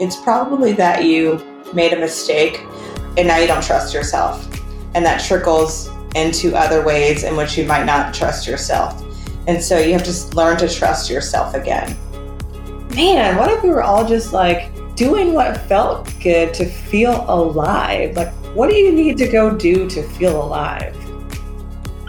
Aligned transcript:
it's 0.00 0.16
probably 0.16 0.72
that 0.72 1.04
you 1.04 1.42
made 1.72 1.92
a 1.92 1.98
mistake 1.98 2.60
and 3.16 3.26
now 3.26 3.38
you 3.38 3.46
don't 3.46 3.62
trust 3.62 3.94
yourself. 3.94 4.46
And 4.94 5.04
that 5.04 5.24
trickles 5.24 5.88
into 6.14 6.54
other 6.54 6.84
ways 6.84 7.22
in 7.24 7.36
which 7.36 7.56
you 7.56 7.66
might 7.66 7.84
not 7.84 8.14
trust 8.14 8.46
yourself. 8.46 9.02
And 9.46 9.62
so 9.62 9.78
you 9.78 9.92
have 9.92 10.04
to 10.04 10.36
learn 10.36 10.56
to 10.58 10.68
trust 10.68 11.10
yourself 11.10 11.54
again. 11.54 11.96
Man, 12.94 13.36
what 13.36 13.50
if 13.50 13.62
we 13.62 13.70
were 13.70 13.82
all 13.82 14.06
just 14.06 14.32
like 14.32 14.72
doing 14.96 15.34
what 15.34 15.56
felt 15.62 16.12
good 16.20 16.52
to 16.54 16.64
feel 16.64 17.24
alive? 17.28 18.16
Like, 18.16 18.32
what 18.54 18.70
do 18.70 18.76
you 18.76 18.92
need 18.92 19.18
to 19.18 19.28
go 19.28 19.54
do 19.54 19.88
to 19.88 20.02
feel 20.02 20.42
alive? 20.42 20.96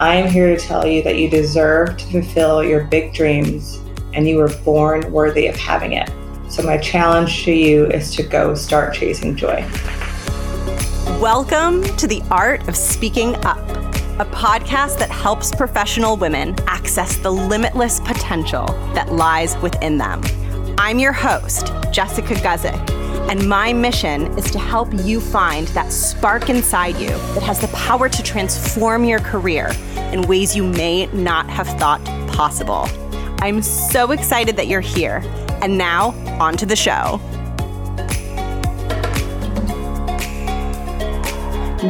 I'm 0.00 0.28
here 0.28 0.54
to 0.54 0.56
tell 0.56 0.86
you 0.86 1.02
that 1.02 1.18
you 1.18 1.28
deserve 1.28 1.96
to 1.96 2.06
fulfill 2.06 2.62
your 2.62 2.84
big 2.84 3.12
dreams 3.12 3.80
and 4.12 4.28
you 4.28 4.36
were 4.36 4.54
born 4.64 5.10
worthy 5.12 5.48
of 5.48 5.56
having 5.56 5.92
it. 5.92 6.10
So, 6.58 6.64
my 6.64 6.76
challenge 6.76 7.44
to 7.44 7.52
you 7.52 7.86
is 7.86 8.12
to 8.16 8.24
go 8.24 8.52
start 8.56 8.92
chasing 8.92 9.36
joy. 9.36 9.64
Welcome 11.20 11.84
to 11.98 12.08
the 12.08 12.20
Art 12.32 12.66
of 12.66 12.74
Speaking 12.74 13.36
Up, 13.44 13.64
a 14.18 14.24
podcast 14.24 14.98
that 14.98 15.08
helps 15.08 15.54
professional 15.54 16.16
women 16.16 16.56
access 16.66 17.16
the 17.16 17.30
limitless 17.30 18.00
potential 18.00 18.66
that 18.92 19.12
lies 19.12 19.56
within 19.58 19.98
them. 19.98 20.20
I'm 20.78 20.98
your 20.98 21.12
host, 21.12 21.68
Jessica 21.92 22.34
Guzik, 22.34 22.90
and 23.30 23.48
my 23.48 23.72
mission 23.72 24.26
is 24.36 24.50
to 24.50 24.58
help 24.58 24.88
you 24.92 25.20
find 25.20 25.68
that 25.68 25.92
spark 25.92 26.50
inside 26.50 26.96
you 26.96 27.10
that 27.10 27.42
has 27.44 27.60
the 27.60 27.68
power 27.68 28.08
to 28.08 28.22
transform 28.24 29.04
your 29.04 29.20
career 29.20 29.70
in 30.12 30.22
ways 30.22 30.56
you 30.56 30.64
may 30.64 31.06
not 31.12 31.48
have 31.48 31.68
thought 31.78 32.04
possible. 32.26 32.88
I'm 33.40 33.62
so 33.62 34.10
excited 34.10 34.56
that 34.56 34.66
you're 34.66 34.80
here. 34.80 35.22
And 35.60 35.76
now, 35.76 36.10
on 36.40 36.56
to 36.56 36.66
the 36.66 36.76
show. 36.76 37.20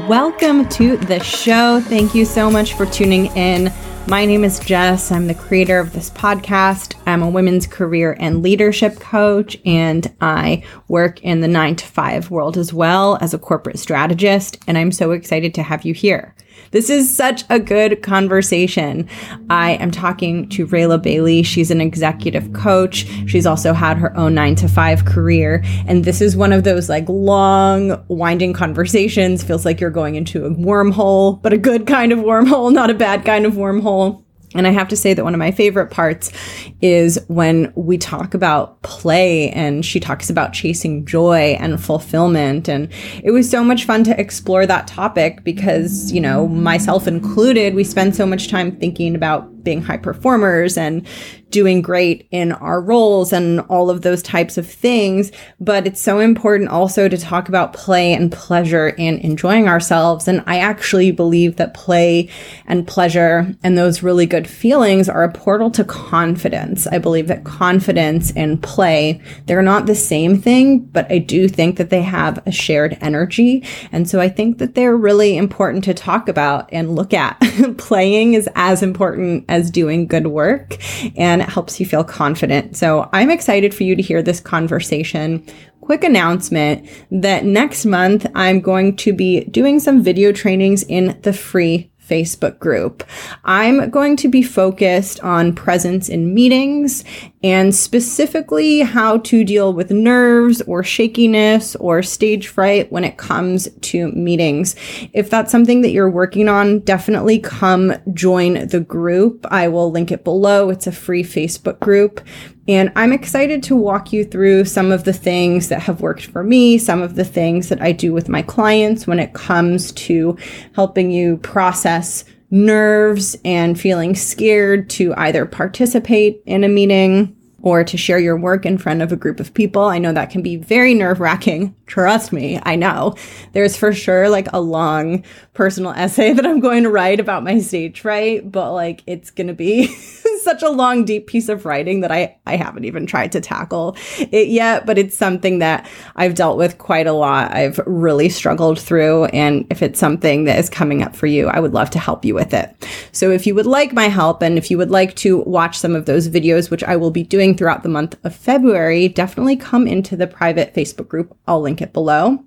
Welcome 0.06 0.68
to 0.70 0.96
the 0.96 1.20
show. 1.20 1.80
Thank 1.80 2.14
you 2.14 2.24
so 2.24 2.50
much 2.50 2.74
for 2.74 2.86
tuning 2.86 3.26
in. 3.36 3.72
My 4.06 4.24
name 4.24 4.42
is 4.42 4.58
Jess. 4.58 5.12
I'm 5.12 5.26
the 5.26 5.34
creator 5.34 5.78
of 5.78 5.92
this 5.92 6.08
podcast. 6.08 6.94
I'm 7.06 7.22
a 7.22 7.28
women's 7.28 7.66
career 7.66 8.16
and 8.18 8.42
leadership 8.42 9.00
coach, 9.00 9.56
and 9.66 10.10
I 10.22 10.64
work 10.88 11.22
in 11.22 11.40
the 11.40 11.48
nine 11.48 11.76
to 11.76 11.86
five 11.86 12.30
world 12.30 12.56
as 12.56 12.72
well 12.72 13.18
as 13.20 13.34
a 13.34 13.38
corporate 13.38 13.78
strategist. 13.78 14.58
And 14.66 14.78
I'm 14.78 14.92
so 14.92 15.10
excited 15.10 15.54
to 15.54 15.62
have 15.62 15.84
you 15.84 15.92
here. 15.92 16.34
This 16.70 16.90
is 16.90 17.14
such 17.14 17.44
a 17.50 17.58
good 17.58 18.02
conversation. 18.02 19.08
I 19.50 19.72
am 19.72 19.90
talking 19.90 20.48
to 20.50 20.66
Rayla 20.66 21.02
Bailey. 21.02 21.42
She's 21.42 21.70
an 21.70 21.80
executive 21.80 22.52
coach. 22.52 23.06
She's 23.26 23.46
also 23.46 23.72
had 23.72 23.96
her 23.96 24.16
own 24.16 24.34
nine 24.34 24.54
to 24.56 24.68
five 24.68 25.04
career. 25.04 25.62
And 25.86 26.04
this 26.04 26.20
is 26.20 26.36
one 26.36 26.52
of 26.52 26.64
those 26.64 26.88
like 26.88 27.08
long, 27.08 28.02
winding 28.08 28.52
conversations. 28.52 29.42
Feels 29.42 29.64
like 29.64 29.80
you're 29.80 29.90
going 29.90 30.14
into 30.14 30.44
a 30.44 30.50
wormhole, 30.50 31.40
but 31.42 31.52
a 31.52 31.58
good 31.58 31.86
kind 31.86 32.12
of 32.12 32.18
wormhole, 32.18 32.72
not 32.72 32.90
a 32.90 32.94
bad 32.94 33.24
kind 33.24 33.46
of 33.46 33.54
wormhole. 33.54 34.24
And 34.54 34.66
I 34.66 34.70
have 34.70 34.88
to 34.88 34.96
say 34.96 35.12
that 35.12 35.24
one 35.24 35.34
of 35.34 35.38
my 35.38 35.50
favorite 35.50 35.90
parts 35.90 36.32
is 36.80 37.18
when 37.28 37.72
we 37.76 37.98
talk 37.98 38.32
about 38.32 38.80
play 38.82 39.50
and 39.50 39.84
she 39.84 40.00
talks 40.00 40.30
about 40.30 40.54
chasing 40.54 41.04
joy 41.04 41.56
and 41.60 41.82
fulfillment. 41.82 42.68
And 42.68 42.88
it 43.22 43.30
was 43.30 43.50
so 43.50 43.62
much 43.62 43.84
fun 43.84 44.04
to 44.04 44.18
explore 44.18 44.66
that 44.66 44.86
topic 44.86 45.44
because, 45.44 46.10
you 46.12 46.20
know, 46.20 46.48
myself 46.48 47.06
included, 47.06 47.74
we 47.74 47.84
spend 47.84 48.16
so 48.16 48.24
much 48.24 48.48
time 48.48 48.74
thinking 48.76 49.14
about 49.14 49.64
being 49.64 49.82
high 49.82 49.98
performers 49.98 50.78
and 50.78 51.06
doing 51.50 51.82
great 51.82 52.28
in 52.30 52.52
our 52.52 52.80
roles 52.80 53.32
and 53.32 53.60
all 53.62 53.90
of 53.90 54.02
those 54.02 54.22
types 54.22 54.58
of 54.58 54.68
things. 54.68 55.32
But 55.60 55.86
it's 55.86 56.00
so 56.00 56.20
important 56.20 56.70
also 56.70 57.08
to 57.08 57.16
talk 57.16 57.48
about 57.48 57.72
play 57.72 58.12
and 58.12 58.30
pleasure 58.30 58.94
and 58.98 59.20
enjoying 59.20 59.68
ourselves. 59.68 60.28
And 60.28 60.42
I 60.46 60.58
actually 60.58 61.10
believe 61.10 61.56
that 61.56 61.74
play 61.74 62.28
and 62.66 62.86
pleasure 62.86 63.54
and 63.62 63.76
those 63.76 64.02
really 64.02 64.26
good 64.26 64.48
feelings 64.48 65.08
are 65.08 65.24
a 65.24 65.32
portal 65.32 65.70
to 65.72 65.84
confidence. 65.84 66.86
I 66.86 66.98
believe 66.98 67.28
that 67.28 67.44
confidence 67.44 68.32
and 68.32 68.62
play, 68.62 69.20
they're 69.46 69.62
not 69.62 69.86
the 69.86 69.94
same 69.94 70.40
thing, 70.40 70.80
but 70.80 71.10
I 71.10 71.18
do 71.18 71.48
think 71.48 71.76
that 71.76 71.90
they 71.90 72.02
have 72.02 72.40
a 72.46 72.52
shared 72.52 72.98
energy. 73.00 73.64
And 73.92 74.08
so 74.08 74.20
I 74.20 74.28
think 74.28 74.58
that 74.58 74.74
they're 74.74 74.96
really 74.96 75.36
important 75.36 75.84
to 75.84 75.94
talk 75.94 76.28
about 76.28 76.68
and 76.72 76.94
look 76.94 77.14
at. 77.14 77.38
Playing 77.78 78.34
is 78.34 78.48
as 78.54 78.82
important 78.82 79.44
as 79.48 79.70
doing 79.70 80.06
good 80.06 80.26
work. 80.28 80.76
And 81.16 81.37
and 81.38 81.48
it 81.48 81.52
helps 81.52 81.78
you 81.78 81.86
feel 81.86 82.02
confident. 82.02 82.76
So 82.76 83.08
I'm 83.12 83.30
excited 83.30 83.72
for 83.72 83.84
you 83.84 83.94
to 83.94 84.02
hear 84.02 84.22
this 84.22 84.40
conversation. 84.40 85.46
Quick 85.80 86.02
announcement 86.02 86.88
that 87.10 87.44
next 87.44 87.86
month 87.86 88.26
I'm 88.34 88.60
going 88.60 88.96
to 88.96 89.12
be 89.12 89.44
doing 89.44 89.78
some 89.78 90.02
video 90.02 90.32
trainings 90.32 90.82
in 90.82 91.18
the 91.22 91.32
free 91.32 91.90
Facebook 92.08 92.58
group. 92.58 93.04
I'm 93.44 93.90
going 93.90 94.16
to 94.16 94.28
be 94.28 94.42
focused 94.42 95.20
on 95.20 95.54
presence 95.54 96.08
in 96.08 96.34
meetings 96.34 97.04
and 97.42 97.74
specifically 97.74 98.80
how 98.80 99.18
to 99.18 99.44
deal 99.44 99.72
with 99.72 99.90
nerves 99.90 100.60
or 100.62 100.82
shakiness 100.82 101.76
or 101.76 102.02
stage 102.02 102.48
fright 102.48 102.90
when 102.90 103.04
it 103.04 103.16
comes 103.16 103.68
to 103.82 104.10
meetings. 104.12 104.74
If 105.12 105.30
that's 105.30 105.52
something 105.52 105.82
that 105.82 105.90
you're 105.90 106.10
working 106.10 106.48
on, 106.48 106.80
definitely 106.80 107.38
come 107.38 107.94
join 108.12 108.66
the 108.68 108.80
group. 108.80 109.46
I 109.50 109.68
will 109.68 109.90
link 109.90 110.10
it 110.10 110.24
below. 110.24 110.70
It's 110.70 110.86
a 110.86 110.92
free 110.92 111.22
Facebook 111.22 111.78
group. 111.80 112.20
And 112.68 112.92
I'm 112.94 113.14
excited 113.14 113.62
to 113.64 113.76
walk 113.76 114.12
you 114.12 114.26
through 114.26 114.66
some 114.66 114.92
of 114.92 115.04
the 115.04 115.12
things 115.14 115.68
that 115.70 115.80
have 115.80 116.02
worked 116.02 116.26
for 116.26 116.44
me, 116.44 116.76
some 116.76 117.00
of 117.00 117.14
the 117.14 117.24
things 117.24 117.70
that 117.70 117.80
I 117.80 117.92
do 117.92 118.12
with 118.12 118.28
my 118.28 118.42
clients 118.42 119.06
when 119.06 119.18
it 119.18 119.32
comes 119.32 119.90
to 119.92 120.36
helping 120.74 121.10
you 121.10 121.38
process 121.38 122.24
nerves 122.50 123.36
and 123.44 123.80
feeling 123.80 124.14
scared 124.14 124.90
to 124.90 125.14
either 125.16 125.46
participate 125.46 126.42
in 126.44 126.62
a 126.62 126.68
meeting 126.68 127.34
or 127.62 127.82
to 127.82 127.96
share 127.96 128.18
your 128.18 128.36
work 128.36 128.64
in 128.64 128.78
front 128.78 129.02
of 129.02 129.12
a 129.12 129.16
group 129.16 129.40
of 129.40 129.52
people. 129.54 129.82
I 129.82 129.98
know 129.98 130.12
that 130.12 130.30
can 130.30 130.42
be 130.42 130.56
very 130.56 130.94
nerve 130.94 131.20
wracking. 131.20 131.74
Trust 131.86 132.32
me, 132.32 132.60
I 132.62 132.76
know. 132.76 133.16
There's 133.52 133.76
for 133.76 133.92
sure 133.92 134.28
like 134.28 134.52
a 134.52 134.60
long 134.60 135.24
personal 135.54 135.92
essay 135.92 136.32
that 136.34 136.46
I'm 136.46 136.60
going 136.60 136.84
to 136.84 136.90
write 136.90 137.20
about 137.20 137.42
my 137.42 137.58
stage 137.60 138.00
fright, 138.00 138.50
but 138.50 138.72
like 138.72 139.02
it's 139.06 139.30
going 139.30 139.48
to 139.48 139.54
be 139.54 139.86
such 140.42 140.62
a 140.62 140.70
long, 140.70 141.04
deep 141.04 141.26
piece 141.26 141.48
of 141.48 141.66
writing 141.66 142.00
that 142.00 142.12
I, 142.12 142.36
I 142.46 142.56
haven't 142.56 142.84
even 142.84 143.06
tried 143.06 143.32
to 143.32 143.40
tackle 143.40 143.96
it 144.18 144.48
yet, 144.48 144.86
but 144.86 144.96
it's 144.96 145.16
something 145.16 145.58
that 145.58 145.88
I've 146.16 146.34
dealt 146.34 146.58
with 146.58 146.78
quite 146.78 147.06
a 147.06 147.12
lot. 147.12 147.52
I've 147.52 147.78
really 147.86 148.28
struggled 148.28 148.78
through. 148.78 149.26
And 149.26 149.66
if 149.70 149.82
it's 149.82 149.98
something 149.98 150.44
that 150.44 150.58
is 150.58 150.70
coming 150.70 151.02
up 151.02 151.16
for 151.16 151.26
you, 151.26 151.48
I 151.48 151.58
would 151.58 151.74
love 151.74 151.90
to 151.90 151.98
help 151.98 152.24
you 152.24 152.34
with 152.34 152.54
it. 152.54 152.88
So 153.12 153.30
if 153.30 153.46
you 153.46 153.54
would 153.54 153.66
like 153.66 153.92
my 153.92 154.08
help 154.08 154.42
and 154.42 154.56
if 154.56 154.70
you 154.70 154.78
would 154.78 154.90
like 154.90 155.16
to 155.16 155.38
watch 155.42 155.78
some 155.78 155.94
of 155.94 156.06
those 156.06 156.28
videos, 156.28 156.70
which 156.70 156.84
I 156.84 156.96
will 156.96 157.10
be 157.10 157.24
doing 157.24 157.47
throughout 157.56 157.82
the 157.82 157.88
month 157.88 158.16
of 158.24 158.34
February, 158.34 159.08
definitely 159.08 159.56
come 159.56 159.86
into 159.86 160.16
the 160.16 160.26
private 160.26 160.74
Facebook 160.74 161.08
group. 161.08 161.36
I'll 161.46 161.60
link 161.60 161.80
it 161.80 161.92
below. 161.92 162.44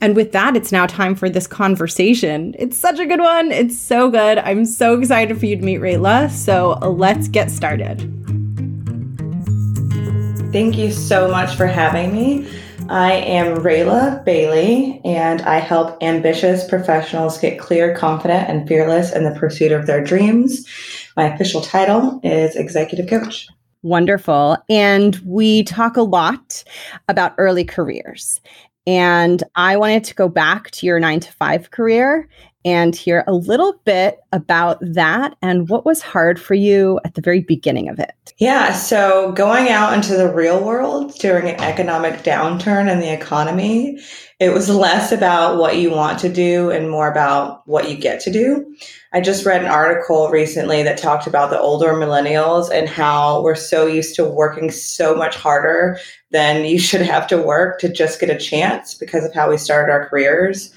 And 0.00 0.14
with 0.14 0.32
that, 0.32 0.56
it's 0.56 0.72
now 0.72 0.86
time 0.86 1.14
for 1.14 1.28
this 1.28 1.46
conversation. 1.46 2.54
It's 2.58 2.76
such 2.76 2.98
a 2.98 3.06
good 3.06 3.20
one. 3.20 3.52
It's 3.52 3.78
so 3.78 4.10
good. 4.10 4.38
I'm 4.38 4.64
so 4.64 4.98
excited 4.98 5.38
for 5.38 5.46
you 5.46 5.56
to 5.56 5.62
meet 5.62 5.80
Rayla. 5.80 6.30
So 6.30 6.78
let's 6.80 7.28
get 7.28 7.50
started. 7.50 8.00
Thank 10.52 10.78
you 10.78 10.92
so 10.92 11.28
much 11.28 11.54
for 11.54 11.66
having 11.66 12.14
me. 12.14 12.48
I 12.88 13.14
am 13.14 13.56
Rayla 13.56 14.24
Bailey, 14.24 15.00
and 15.04 15.42
I 15.42 15.58
help 15.58 16.00
ambitious 16.02 16.64
professionals 16.68 17.36
get 17.36 17.58
clear, 17.58 17.96
confident, 17.96 18.48
and 18.48 18.68
fearless 18.68 19.12
in 19.12 19.24
the 19.24 19.32
pursuit 19.32 19.72
of 19.72 19.86
their 19.86 20.04
dreams. 20.04 20.64
My 21.16 21.34
official 21.34 21.62
title 21.62 22.20
is 22.22 22.54
Executive 22.54 23.08
Coach. 23.08 23.48
Wonderful. 23.86 24.56
And 24.68 25.14
we 25.24 25.62
talk 25.62 25.96
a 25.96 26.02
lot 26.02 26.64
about 27.08 27.36
early 27.38 27.62
careers. 27.62 28.40
And 28.84 29.44
I 29.54 29.76
wanted 29.76 30.02
to 30.02 30.14
go 30.14 30.28
back 30.28 30.72
to 30.72 30.86
your 30.86 30.98
nine 30.98 31.20
to 31.20 31.30
five 31.30 31.70
career 31.70 32.28
and 32.66 32.96
hear 32.96 33.22
a 33.28 33.32
little 33.32 33.80
bit 33.84 34.18
about 34.32 34.78
that 34.80 35.36
and 35.40 35.68
what 35.68 35.86
was 35.86 36.02
hard 36.02 36.38
for 36.38 36.54
you 36.54 36.98
at 37.04 37.14
the 37.14 37.20
very 37.20 37.40
beginning 37.40 37.88
of 37.88 38.00
it. 38.00 38.34
Yeah, 38.38 38.72
so 38.72 39.30
going 39.32 39.68
out 39.68 39.94
into 39.94 40.16
the 40.16 40.34
real 40.34 40.62
world 40.62 41.14
during 41.20 41.48
an 41.48 41.60
economic 41.60 42.24
downturn 42.24 42.90
in 42.90 42.98
the 42.98 43.12
economy, 43.12 44.00
it 44.40 44.50
was 44.50 44.68
less 44.68 45.12
about 45.12 45.58
what 45.58 45.76
you 45.76 45.92
want 45.92 46.18
to 46.18 46.28
do 46.28 46.70
and 46.70 46.90
more 46.90 47.08
about 47.08 47.66
what 47.68 47.88
you 47.88 47.96
get 47.96 48.20
to 48.22 48.32
do. 48.32 48.76
I 49.12 49.20
just 49.20 49.46
read 49.46 49.62
an 49.62 49.70
article 49.70 50.28
recently 50.28 50.82
that 50.82 50.98
talked 50.98 51.28
about 51.28 51.50
the 51.50 51.60
older 51.60 51.92
millennials 51.92 52.68
and 52.70 52.88
how 52.88 53.42
we're 53.42 53.54
so 53.54 53.86
used 53.86 54.16
to 54.16 54.24
working 54.24 54.72
so 54.72 55.14
much 55.14 55.36
harder 55.36 56.00
than 56.32 56.64
you 56.64 56.80
should 56.80 57.00
have 57.00 57.28
to 57.28 57.40
work 57.40 57.78
to 57.78 57.88
just 57.88 58.18
get 58.18 58.28
a 58.28 58.36
chance 58.36 58.94
because 58.94 59.24
of 59.24 59.32
how 59.32 59.48
we 59.48 59.56
started 59.56 59.92
our 59.92 60.08
careers 60.08 60.74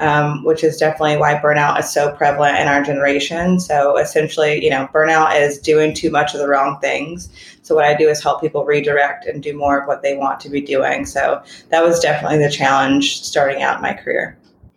um, 0.00 0.42
which 0.44 0.64
is 0.64 0.76
definitely 0.76 1.16
why 1.18 1.34
burnout 1.34 1.78
is 1.78 1.92
so 1.92 2.12
prevalent 2.16 2.58
in 2.58 2.68
our 2.68 2.82
generation. 2.82 3.60
So 3.60 3.96
essentially, 3.98 4.64
you 4.64 4.70
know, 4.70 4.88
burnout 4.92 5.40
is 5.40 5.58
doing 5.58 5.94
too 5.94 6.10
much 6.10 6.34
of 6.34 6.40
the 6.40 6.48
wrong 6.48 6.78
things. 6.80 7.28
So 7.62 7.74
what 7.74 7.84
I 7.84 7.94
do 7.94 8.08
is 8.08 8.22
help 8.22 8.40
people 8.40 8.64
redirect 8.64 9.26
and 9.26 9.42
do 9.42 9.56
more 9.56 9.80
of 9.80 9.86
what 9.86 10.02
they 10.02 10.16
want 10.16 10.40
to 10.40 10.48
be 10.48 10.60
doing. 10.60 11.06
So 11.06 11.42
that 11.68 11.84
was 11.84 12.00
definitely 12.00 12.38
the 12.38 12.50
challenge 12.50 13.22
starting 13.22 13.62
out 13.62 13.82
my 13.82 13.92
career. 13.92 14.36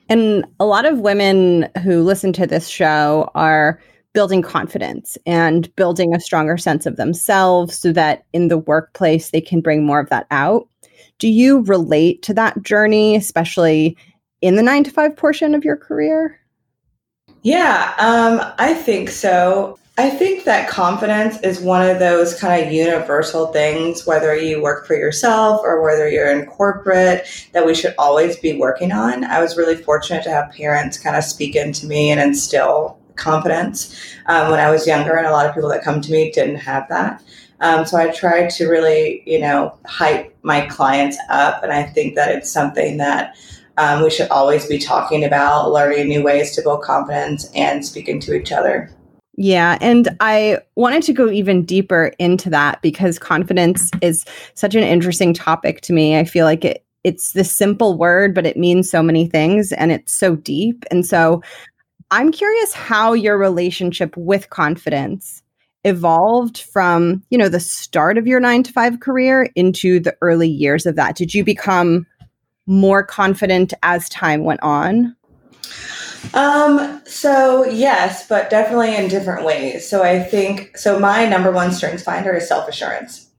And 0.09 0.45
a 0.59 0.65
lot 0.65 0.85
of 0.85 0.99
women 0.99 1.69
who 1.81 2.03
listen 2.03 2.33
to 2.33 2.45
this 2.45 2.67
show 2.67 3.31
are 3.33 3.79
building 4.13 4.41
confidence 4.41 5.17
and 5.25 5.73
building 5.75 6.13
a 6.13 6.19
stronger 6.19 6.57
sense 6.57 6.85
of 6.85 6.97
themselves 6.97 7.77
so 7.77 7.91
that 7.93 8.25
in 8.31 8.47
the 8.47 8.59
workplace 8.59 9.31
they 9.31 9.41
can 9.41 9.59
bring 9.59 9.85
more 9.85 9.99
of 9.99 10.09
that 10.09 10.27
out. 10.29 10.67
Do 11.17 11.29
you 11.29 11.61
relate 11.63 12.21
to 12.23 12.33
that 12.35 12.61
journey, 12.61 13.15
especially 13.15 13.97
in 14.43 14.57
the 14.57 14.61
nine 14.61 14.83
to 14.83 14.91
five 14.91 15.15
portion 15.15 15.55
of 15.55 15.63
your 15.63 15.77
career? 15.77 16.37
Yeah, 17.43 17.93
um, 17.97 18.53
I 18.59 18.73
think 18.73 19.09
so. 19.09 19.79
I 19.97 20.09
think 20.09 20.43
that 20.43 20.67
confidence 20.67 21.39
is 21.43 21.61
one 21.61 21.87
of 21.87 21.99
those 21.99 22.37
kind 22.37 22.65
of 22.65 22.73
universal 22.73 23.47
things, 23.53 24.05
whether 24.05 24.35
you 24.35 24.61
work 24.61 24.85
for 24.85 24.95
yourself 24.95 25.61
or 25.63 25.81
whether 25.81 26.09
you're 26.09 26.31
in 26.31 26.45
corporate, 26.47 27.25
that 27.53 27.65
we 27.65 27.73
should 27.73 27.95
always 27.97 28.37
be 28.37 28.57
working 28.57 28.91
on. 28.91 29.23
I 29.23 29.39
was 29.39 29.55
really 29.55 29.77
fortunate 29.77 30.23
to 30.23 30.31
have 30.31 30.51
parents 30.51 30.97
kind 30.97 31.15
of 31.15 31.23
speak 31.23 31.55
into 31.55 31.85
me 31.85 32.11
and 32.11 32.19
instill 32.19 32.97
confidence 33.15 33.95
um, 34.25 34.51
when 34.51 34.59
I 34.59 34.71
was 34.71 34.85
younger, 34.85 35.15
and 35.15 35.27
a 35.27 35.31
lot 35.31 35.45
of 35.45 35.53
people 35.53 35.69
that 35.69 35.83
come 35.83 36.01
to 36.01 36.11
me 36.11 36.31
didn't 36.31 36.57
have 36.57 36.89
that. 36.89 37.23
Um, 37.61 37.85
so 37.85 37.97
I 37.97 38.09
tried 38.09 38.49
to 38.51 38.67
really, 38.67 39.23
you 39.25 39.39
know, 39.39 39.77
hype 39.85 40.35
my 40.43 40.65
clients 40.65 41.17
up, 41.29 41.63
and 41.63 41.71
I 41.71 41.83
think 41.83 42.15
that 42.15 42.35
it's 42.35 42.51
something 42.51 42.97
that 42.97 43.37
um, 43.77 44.03
we 44.03 44.09
should 44.09 44.29
always 44.29 44.65
be 44.67 44.77
talking 44.77 45.23
about 45.23 45.71
learning 45.71 46.07
new 46.07 46.23
ways 46.23 46.55
to 46.55 46.61
build 46.61 46.83
confidence 46.83 47.49
and 47.55 47.85
speaking 47.85 48.19
to 48.21 48.33
each 48.33 48.51
other. 48.51 48.89
Yeah. 49.35 49.79
And 49.81 50.15
I 50.19 50.59
wanted 50.75 51.01
to 51.03 51.13
go 51.13 51.29
even 51.29 51.65
deeper 51.65 52.11
into 52.19 52.49
that 52.51 52.81
because 52.83 53.17
confidence 53.17 53.89
is 54.01 54.25
such 54.53 54.75
an 54.75 54.83
interesting 54.83 55.33
topic 55.33 55.81
to 55.81 55.93
me. 55.93 56.17
I 56.19 56.23
feel 56.23 56.45
like 56.45 56.63
it, 56.63 56.85
it's 57.03 57.33
this 57.33 57.51
simple 57.51 57.97
word, 57.97 58.35
but 58.35 58.45
it 58.45 58.57
means 58.57 58.89
so 58.89 59.01
many 59.01 59.27
things 59.27 59.71
and 59.73 59.91
it's 59.91 60.13
so 60.13 60.35
deep. 60.35 60.85
And 60.91 61.05
so 61.05 61.41
I'm 62.11 62.31
curious 62.31 62.73
how 62.73 63.13
your 63.13 63.37
relationship 63.39 64.15
with 64.15 64.51
confidence 64.51 65.41
evolved 65.83 66.59
from, 66.59 67.23
you 67.29 67.37
know, 67.37 67.49
the 67.49 67.59
start 67.59 68.17
of 68.17 68.27
your 68.27 68.39
9 68.39 68.63
to 68.63 68.71
5 68.71 68.99
career 68.99 69.49
into 69.55 69.99
the 69.99 70.15
early 70.21 70.47
years 70.47 70.85
of 70.85 70.95
that. 70.95 71.15
Did 71.15 71.33
you 71.33 71.43
become 71.43 72.05
more 72.65 73.03
confident 73.03 73.73
as 73.83 74.09
time 74.09 74.43
went 74.43 74.61
on? 74.63 75.15
Um, 76.33 77.01
so 77.05 77.65
yes, 77.65 78.27
but 78.27 78.49
definitely 78.49 78.95
in 78.95 79.07
different 79.07 79.45
ways. 79.45 79.87
So 79.87 80.03
I 80.03 80.23
think 80.23 80.77
so 80.77 80.99
my 80.99 81.27
number 81.27 81.51
one 81.51 81.71
strengths 81.71 82.03
finder 82.03 82.33
is 82.33 82.47
self-assurance. 82.47 83.29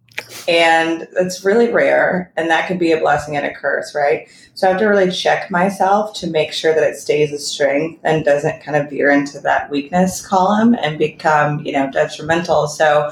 And 0.47 1.09
it's 1.17 1.44
really 1.44 1.73
rare, 1.73 2.32
and 2.37 2.50
that 2.50 2.69
could 2.69 2.79
be 2.79 2.93
a 2.93 3.00
blessing 3.00 3.37
and 3.37 3.47
a 3.47 3.55
curse, 3.55 3.94
right? 3.94 4.29
So 4.55 4.67
I 4.67 4.71
have 4.71 4.81
to 4.81 4.87
really 4.87 5.11
check 5.11 5.50
myself 5.50 6.15
to 6.21 6.29
make 6.29 6.53
sure 6.53 6.75
that 6.75 6.85
it 6.85 6.97
stays 6.97 7.32
a 7.32 7.38
strength 7.38 8.00
and 8.05 8.25
doesn't 8.25 8.62
kind 8.62 8.76
of 8.76 8.91
veer 8.91 9.11
into 9.11 9.41
that 9.41 9.71
weakness 9.71 10.25
column 10.25 10.75
and 10.75 10.99
become, 10.99 11.61
you 11.65 11.73
know, 11.73 11.91
detrimental. 11.91 12.69
So 12.69 13.11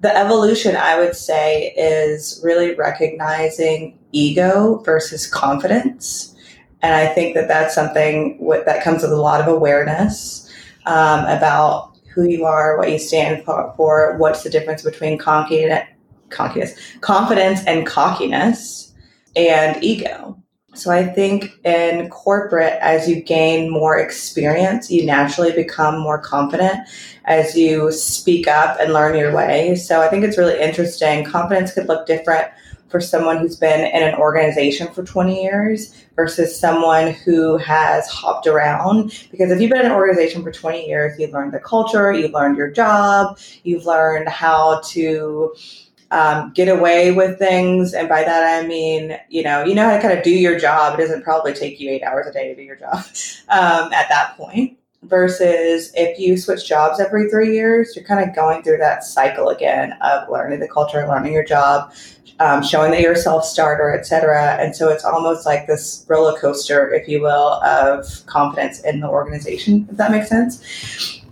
the 0.00 0.16
evolution, 0.16 0.76
I 0.76 0.98
would 0.98 1.16
say, 1.16 1.72
is 1.76 2.40
really 2.44 2.74
recognizing 2.74 3.98
ego 4.12 4.82
versus 4.84 5.26
confidence. 5.26 6.34
And 6.82 6.94
I 6.94 7.06
think 7.06 7.34
that 7.34 7.48
that's 7.48 7.74
something 7.74 8.38
that 8.66 8.84
comes 8.84 9.02
with 9.02 9.12
a 9.12 9.16
lot 9.16 9.40
of 9.40 9.48
awareness 9.48 10.50
um, 10.84 11.24
about 11.24 11.96
who 12.14 12.24
you 12.24 12.44
are, 12.44 12.78
what 12.78 12.90
you 12.90 12.98
stand 12.98 13.44
for, 13.44 14.16
what's 14.18 14.42
the 14.42 14.50
difference 14.50 14.82
between 14.82 15.18
cockiness, 15.18 15.86
cockiness, 16.30 16.78
confidence 17.00 17.64
and 17.66 17.86
cockiness 17.86 18.94
and 19.34 19.82
ego. 19.82 20.40
So 20.76 20.90
I 20.90 21.06
think 21.06 21.58
in 21.64 22.08
corporate, 22.10 22.78
as 22.80 23.08
you 23.08 23.22
gain 23.22 23.70
more 23.70 23.98
experience, 23.98 24.90
you 24.90 25.06
naturally 25.06 25.52
become 25.52 25.98
more 25.98 26.18
confident 26.18 26.88
as 27.24 27.56
you 27.56 27.90
speak 27.92 28.46
up 28.46 28.78
and 28.78 28.92
learn 28.92 29.16
your 29.18 29.34
way. 29.34 29.74
So 29.76 30.02
I 30.02 30.08
think 30.08 30.24
it's 30.24 30.38
really 30.38 30.60
interesting. 30.60 31.24
Confidence 31.24 31.72
could 31.72 31.88
look 31.88 32.06
different 32.06 32.48
for 32.88 33.00
someone 33.00 33.38
who's 33.38 33.56
been 33.56 33.80
in 33.80 34.02
an 34.02 34.14
organization 34.14 34.92
for 34.92 35.02
20 35.02 35.42
years 35.42 35.94
versus 36.14 36.58
someone 36.58 37.12
who 37.12 37.56
has 37.56 38.06
hopped 38.08 38.46
around. 38.46 39.26
Because 39.30 39.50
if 39.50 39.60
you've 39.60 39.70
been 39.70 39.80
in 39.80 39.86
an 39.86 39.92
organization 39.92 40.42
for 40.42 40.52
20 40.52 40.86
years, 40.86 41.18
you've 41.18 41.32
learned 41.32 41.52
the 41.52 41.58
culture, 41.58 42.12
you've 42.12 42.32
learned 42.32 42.56
your 42.56 42.70
job, 42.70 43.38
you've 43.64 43.86
learned 43.86 44.28
how 44.28 44.80
to 44.82 45.52
um, 46.10 46.52
get 46.52 46.68
away 46.68 47.12
with 47.12 47.38
things. 47.38 47.94
And 47.94 48.08
by 48.08 48.22
that, 48.22 48.62
I 48.62 48.66
mean, 48.66 49.18
you 49.28 49.42
know, 49.42 49.64
you 49.64 49.74
know 49.74 49.88
how 49.88 49.96
to 49.96 50.02
kind 50.02 50.16
of 50.16 50.24
do 50.24 50.30
your 50.30 50.58
job. 50.58 50.98
It 50.98 51.02
doesn't 51.02 51.24
probably 51.24 51.52
take 51.52 51.80
you 51.80 51.90
eight 51.90 52.02
hours 52.02 52.26
a 52.26 52.32
day 52.32 52.48
to 52.48 52.54
do 52.54 52.62
your 52.62 52.76
job 52.76 52.98
um, 53.48 53.92
at 53.92 54.08
that 54.08 54.34
point. 54.36 54.78
Versus 55.02 55.92
if 55.94 56.18
you 56.18 56.36
switch 56.36 56.66
jobs 56.66 56.98
every 56.98 57.30
three 57.30 57.54
years, 57.54 57.94
you're 57.94 58.04
kind 58.04 58.28
of 58.28 58.34
going 58.34 58.64
through 58.64 58.78
that 58.78 59.04
cycle 59.04 59.50
again 59.50 59.92
of 60.02 60.28
learning 60.28 60.58
the 60.58 60.66
culture, 60.66 61.06
learning 61.06 61.32
your 61.32 61.44
job, 61.44 61.92
um, 62.40 62.62
showing 62.62 62.90
that 62.90 63.00
you're 63.00 63.12
a 63.12 63.16
self 63.16 63.44
starter, 63.44 63.96
etc. 63.96 64.56
And 64.60 64.74
so 64.74 64.88
it's 64.88 65.04
almost 65.04 65.46
like 65.46 65.68
this 65.68 66.04
roller 66.08 66.36
coaster, 66.38 66.92
if 66.92 67.06
you 67.08 67.22
will, 67.22 67.62
of 67.62 68.26
confidence 68.26 68.80
in 68.80 68.98
the 68.98 69.08
organization, 69.08 69.86
if 69.90 69.96
that 69.96 70.10
makes 70.10 70.28
sense. 70.28 71.22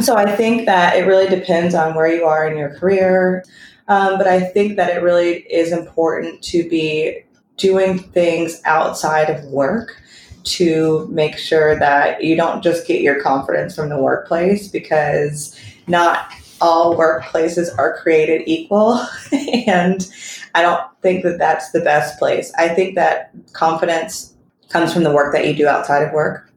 So 0.00 0.16
I 0.16 0.34
think 0.34 0.64
that 0.66 0.96
it 0.96 1.02
really 1.02 1.28
depends 1.28 1.74
on 1.74 1.94
where 1.94 2.06
you 2.06 2.24
are 2.24 2.48
in 2.48 2.56
your 2.56 2.70
career. 2.70 3.44
Um, 3.88 4.18
but 4.18 4.26
I 4.26 4.40
think 4.40 4.76
that 4.76 4.94
it 4.94 5.02
really 5.02 5.38
is 5.50 5.72
important 5.72 6.42
to 6.44 6.68
be 6.68 7.22
doing 7.56 7.98
things 7.98 8.60
outside 8.64 9.30
of 9.30 9.44
work 9.46 10.00
to 10.44 11.06
make 11.10 11.36
sure 11.36 11.78
that 11.78 12.22
you 12.22 12.36
don't 12.36 12.62
just 12.62 12.86
get 12.86 13.02
your 13.02 13.20
confidence 13.20 13.74
from 13.74 13.88
the 13.88 14.00
workplace 14.00 14.68
because 14.68 15.58
not 15.86 16.30
all 16.60 16.96
workplaces 16.96 17.68
are 17.78 17.98
created 17.98 18.42
equal. 18.46 19.04
and 19.66 20.10
I 20.54 20.62
don't 20.62 20.82
think 21.02 21.24
that 21.24 21.38
that's 21.38 21.70
the 21.70 21.80
best 21.80 22.18
place. 22.18 22.52
I 22.56 22.68
think 22.68 22.94
that 22.94 23.32
confidence 23.52 24.34
comes 24.68 24.92
from 24.92 25.02
the 25.02 25.12
work 25.12 25.32
that 25.34 25.46
you 25.46 25.54
do 25.54 25.66
outside 25.66 26.02
of 26.02 26.12
work. 26.12 26.50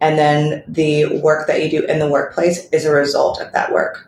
And 0.00 0.18
then 0.18 0.62
the 0.68 1.20
work 1.20 1.46
that 1.48 1.62
you 1.62 1.70
do 1.70 1.86
in 1.86 1.98
the 1.98 2.08
workplace 2.08 2.68
is 2.70 2.84
a 2.84 2.92
result 2.92 3.40
of 3.40 3.52
that 3.52 3.72
work. 3.72 4.07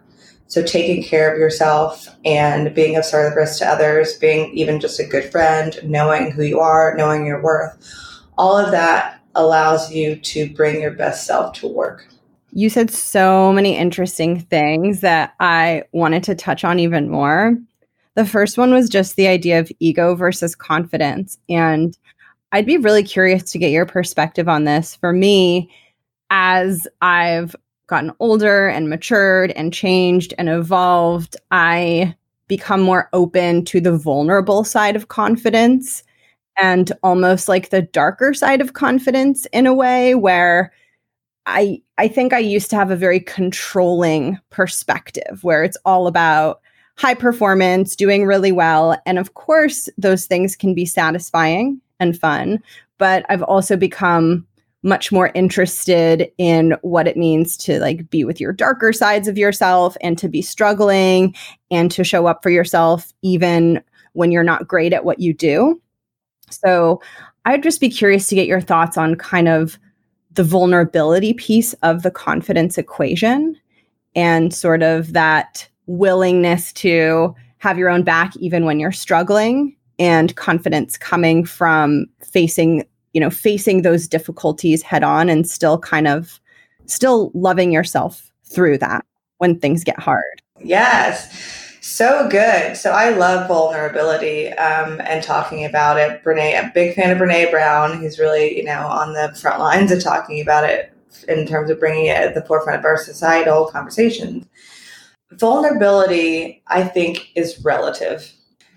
So 0.50 0.64
taking 0.64 1.00
care 1.00 1.32
of 1.32 1.38
yourself 1.38 2.08
and 2.24 2.74
being 2.74 2.96
of 2.96 3.04
service 3.04 3.56
to 3.60 3.66
others, 3.68 4.14
being 4.14 4.52
even 4.52 4.80
just 4.80 4.98
a 4.98 5.04
good 5.04 5.30
friend, 5.30 5.78
knowing 5.84 6.32
who 6.32 6.42
you 6.42 6.58
are, 6.58 6.92
knowing 6.96 7.24
your 7.24 7.40
worth, 7.40 7.78
all 8.36 8.58
of 8.58 8.72
that 8.72 9.20
allows 9.36 9.92
you 9.92 10.16
to 10.16 10.52
bring 10.52 10.80
your 10.80 10.90
best 10.90 11.24
self 11.24 11.52
to 11.60 11.68
work. 11.68 12.08
You 12.50 12.68
said 12.68 12.90
so 12.90 13.52
many 13.52 13.76
interesting 13.76 14.40
things 14.40 15.02
that 15.02 15.34
I 15.38 15.84
wanted 15.92 16.24
to 16.24 16.34
touch 16.34 16.64
on 16.64 16.80
even 16.80 17.08
more. 17.08 17.56
The 18.16 18.26
first 18.26 18.58
one 18.58 18.74
was 18.74 18.88
just 18.88 19.14
the 19.14 19.28
idea 19.28 19.60
of 19.60 19.70
ego 19.78 20.16
versus 20.16 20.56
confidence. 20.56 21.38
And 21.48 21.96
I'd 22.50 22.66
be 22.66 22.76
really 22.76 23.04
curious 23.04 23.52
to 23.52 23.58
get 23.58 23.70
your 23.70 23.86
perspective 23.86 24.48
on 24.48 24.64
this. 24.64 24.96
For 24.96 25.12
me, 25.12 25.70
as 26.30 26.88
I've 27.00 27.54
gotten 27.90 28.12
older 28.20 28.68
and 28.68 28.88
matured 28.88 29.50
and 29.50 29.72
changed 29.74 30.32
and 30.38 30.48
evolved, 30.48 31.36
I 31.50 32.14
become 32.48 32.80
more 32.80 33.08
open 33.12 33.64
to 33.66 33.80
the 33.80 33.96
vulnerable 33.96 34.64
side 34.64 34.96
of 34.96 35.08
confidence 35.08 36.02
and 36.56 36.92
almost 37.02 37.48
like 37.48 37.70
the 37.70 37.82
darker 37.82 38.32
side 38.32 38.60
of 38.60 38.74
confidence 38.74 39.46
in 39.52 39.66
a 39.66 39.74
way 39.74 40.14
where 40.14 40.72
I 41.46 41.82
I 41.98 42.08
think 42.08 42.32
I 42.32 42.38
used 42.38 42.70
to 42.70 42.76
have 42.76 42.90
a 42.90 42.96
very 42.96 43.20
controlling 43.20 44.38
perspective 44.50 45.42
where 45.42 45.64
it's 45.64 45.76
all 45.84 46.06
about 46.06 46.60
high 46.96 47.14
performance, 47.14 47.96
doing 47.96 48.24
really 48.26 48.52
well, 48.52 48.96
and 49.06 49.18
of 49.18 49.34
course 49.34 49.88
those 49.98 50.26
things 50.26 50.54
can 50.54 50.74
be 50.74 50.86
satisfying 50.86 51.80
and 51.98 52.18
fun, 52.18 52.62
but 52.98 53.24
I've 53.28 53.42
also 53.42 53.76
become 53.76 54.46
much 54.82 55.12
more 55.12 55.30
interested 55.34 56.30
in 56.38 56.74
what 56.82 57.06
it 57.06 57.16
means 57.16 57.56
to 57.58 57.78
like 57.80 58.08
be 58.10 58.24
with 58.24 58.40
your 58.40 58.52
darker 58.52 58.92
sides 58.92 59.28
of 59.28 59.36
yourself 59.36 59.96
and 60.00 60.16
to 60.18 60.28
be 60.28 60.40
struggling 60.40 61.34
and 61.70 61.90
to 61.90 62.02
show 62.02 62.26
up 62.26 62.42
for 62.42 62.50
yourself 62.50 63.12
even 63.22 63.82
when 64.14 64.32
you're 64.32 64.42
not 64.42 64.66
great 64.66 64.92
at 64.92 65.04
what 65.04 65.20
you 65.20 65.34
do. 65.34 65.80
So, 66.50 67.00
I'd 67.46 67.62
just 67.62 67.80
be 67.80 67.88
curious 67.88 68.28
to 68.28 68.34
get 68.34 68.46
your 68.46 68.60
thoughts 68.60 68.98
on 68.98 69.14
kind 69.14 69.48
of 69.48 69.78
the 70.32 70.44
vulnerability 70.44 71.32
piece 71.32 71.72
of 71.82 72.02
the 72.02 72.10
confidence 72.10 72.76
equation 72.76 73.56
and 74.14 74.52
sort 74.52 74.82
of 74.82 75.12
that 75.12 75.68
willingness 75.86 76.72
to 76.74 77.34
have 77.58 77.78
your 77.78 77.88
own 77.88 78.02
back 78.02 78.36
even 78.36 78.64
when 78.64 78.78
you're 78.78 78.92
struggling 78.92 79.76
and 79.98 80.34
confidence 80.36 80.96
coming 80.96 81.44
from 81.44 82.06
facing 82.22 82.84
you 83.12 83.20
know, 83.20 83.30
facing 83.30 83.82
those 83.82 84.06
difficulties 84.06 84.82
head 84.82 85.02
on 85.02 85.28
and 85.28 85.48
still 85.48 85.78
kind 85.78 86.06
of 86.06 86.40
still 86.86 87.30
loving 87.34 87.72
yourself 87.72 88.30
through 88.44 88.78
that 88.78 89.04
when 89.38 89.58
things 89.58 89.84
get 89.84 89.98
hard. 89.98 90.42
Yes. 90.62 91.32
So 91.80 92.28
good. 92.28 92.76
So 92.76 92.92
I 92.92 93.10
love 93.10 93.48
vulnerability 93.48 94.48
um, 94.52 95.00
and 95.00 95.24
talking 95.24 95.64
about 95.64 95.96
it. 95.96 96.22
Brene, 96.22 96.58
a 96.58 96.70
big 96.74 96.94
fan 96.94 97.10
of 97.10 97.18
Brene 97.18 97.50
Brown, 97.50 97.98
who's 97.98 98.18
really, 98.18 98.56
you 98.56 98.64
know, 98.64 98.86
on 98.86 99.14
the 99.14 99.34
front 99.40 99.58
lines 99.58 99.90
of 99.90 100.02
talking 100.02 100.40
about 100.40 100.64
it 100.64 100.92
in 101.26 101.46
terms 101.46 101.70
of 101.70 101.80
bringing 101.80 102.06
it 102.06 102.16
at 102.16 102.34
the 102.34 102.42
forefront 102.42 102.78
of 102.78 102.84
our 102.84 102.98
societal 102.98 103.66
conversations. 103.66 104.46
Vulnerability, 105.32 106.62
I 106.66 106.84
think, 106.84 107.30
is 107.34 107.64
relative. 107.64 108.30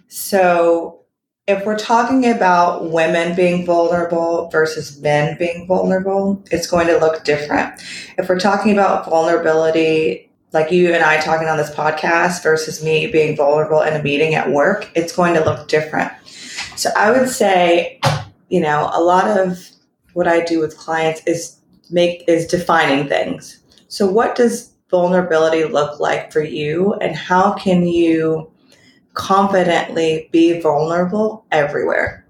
So 0.08 1.03
if 1.46 1.66
we're 1.66 1.78
talking 1.78 2.30
about 2.30 2.90
women 2.90 3.36
being 3.36 3.66
vulnerable 3.66 4.50
versus 4.50 5.02
men 5.02 5.38
being 5.38 5.68
vulnerable, 5.68 6.42
it's 6.52 6.68
going 6.68 6.88
to 6.88 6.98
look 6.98 7.26
different. 7.26 7.82
If 8.18 8.30
we're 8.30 8.40
talking 8.40 8.72
about 8.72 9.10
vulnerability, 9.10 10.32
like 10.54 10.72
you 10.72 10.94
and 10.94 11.04
I 11.04 11.20
talking 11.20 11.50
on 11.50 11.58
this 11.58 11.72
podcast 11.72 12.44
versus 12.44 12.82
me 12.82 13.08
being 13.08 13.36
vulnerable 13.36 13.82
in 13.82 13.94
a 13.94 14.02
meeting 14.02 14.36
at 14.36 14.52
work, 14.52 14.90
it's 14.96 15.14
going 15.14 15.34
to 15.34 15.44
look 15.44 15.68
different. 15.68 16.14
So 16.78 16.90
I 16.96 17.12
would 17.12 17.28
say, 17.28 18.00
you 18.48 18.62
know, 18.62 18.90
a 18.94 19.02
lot 19.02 19.38
of 19.38 19.68
what 20.14 20.30
I 20.30 20.46
do 20.46 20.60
with 20.60 20.78
clients 20.78 21.22
is 21.26 21.60
make 21.92 22.24
is 22.28 22.48
defining 22.48 23.10
things. 23.10 23.60
So 23.90 24.08
what 24.08 24.36
does 24.36 24.72
vulnerability 24.90 25.66
look 25.66 26.00
like 26.00 26.32
for 26.32 26.42
you 26.42 26.94
and 27.02 27.16
how 27.16 27.54
can 27.54 27.86
you 27.86 28.50
confidently 29.14 30.30
be 30.32 30.60
vulnerable 30.60 31.46
everywhere 31.52 32.24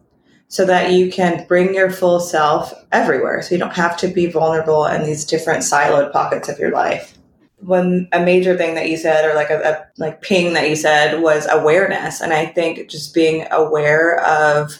so 0.54 0.66
that 0.66 0.92
you 0.92 1.12
can 1.12 1.46
bring 1.48 1.74
your 1.74 1.90
full 1.90 2.20
self 2.20 2.74
everywhere. 2.92 3.42
So 3.42 3.56
you 3.56 3.60
don't 3.60 3.75
have 3.75 3.98
to 3.98 4.08
be 4.08 4.28
vulnerable 4.28 4.86
in 4.86 5.04
these 5.04 5.25
different 5.25 5.63
siloed 5.63 6.12
pockets 6.12 6.48
of 6.48 6.60
your 6.60 6.72
life. 6.72 7.18
One 7.60 8.08
a 8.12 8.24
major 8.24 8.56
thing 8.58 8.75
that 8.75 8.90
you 8.90 8.98
said, 8.98 9.25
or 9.25 9.34
like 9.34 9.50
a, 9.50 9.62
a 9.62 9.88
like 9.98 10.22
ping 10.22 10.54
that 10.54 10.70
you 10.70 10.75
said, 10.75 11.22
was 11.22 11.48
awareness, 11.50 12.22
and 12.22 12.34
I 12.34 12.46
think 12.46 12.90
just 12.90 13.16
being 13.16 13.48
aware 13.52 14.20
of 14.25 14.78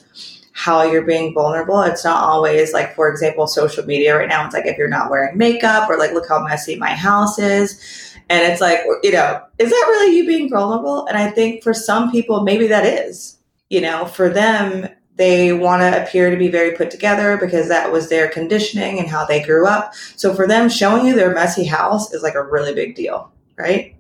how 0.52 0.84
you're 0.84 1.02
being 1.02 1.34
vulnerable. 1.34 1.82
It's 1.82 2.04
not 2.04 2.22
always 2.22 2.74
like, 2.74 2.94
for 2.94 3.10
example, 3.10 3.48
social 3.48 3.84
media 3.86 4.16
right 4.16 4.30
now. 4.30 4.46
It's 4.46 4.54
like 4.54 4.68
if 4.68 4.78
you're 4.78 4.90
not 4.90 5.10
wearing 5.10 5.38
makeup, 5.38 5.90
or 5.90 5.98
like, 5.98 6.12
look 6.12 6.28
how 6.30 6.46
messy 6.46 6.76
my 6.76 6.94
house 6.94 7.40
is 7.40 8.13
and 8.30 8.52
it's 8.52 8.62
like, 8.62 8.80
you 9.04 9.12
know, 9.12 9.42
is 9.60 9.70
that 9.70 9.86
really 9.90 10.18
you 10.18 10.26
being 10.26 10.50
vulnerable? 10.50 11.06
And 11.08 11.18
I 11.18 11.30
think 11.30 11.64
for 11.64 11.74
some 11.74 12.12
people, 12.12 12.44
maybe 12.44 12.68
that 12.68 12.86
is. 12.86 13.38
You 13.70 13.82
know, 13.82 14.06
for 14.06 14.30
them, 14.30 14.88
they 15.16 15.54
want 15.54 15.82
to 15.82 16.04
appear 16.04 16.30
to 16.30 16.38
be 16.38 16.48
very 16.48 16.76
put 16.76 16.90
together 16.90 17.38
because 17.38 17.68
that 17.68 17.92
was 17.92 18.10
their 18.10 18.28
conditioning 18.28 19.00
and 19.00 19.08
how 19.08 19.26
they 19.26 19.44
grew 19.44 19.68
up. 19.68 19.94
So 20.16 20.34
for 20.34 20.48
them, 20.48 20.70
showing 20.70 21.06
you 21.06 21.16
their 21.16 21.34
messy 21.34 21.66
house 21.66 22.14
is 22.14 22.24
like 22.24 22.36
a 22.36 22.44
really 22.44 22.74
big 22.74 22.96
deal, 22.96 23.32
right? 23.58 23.96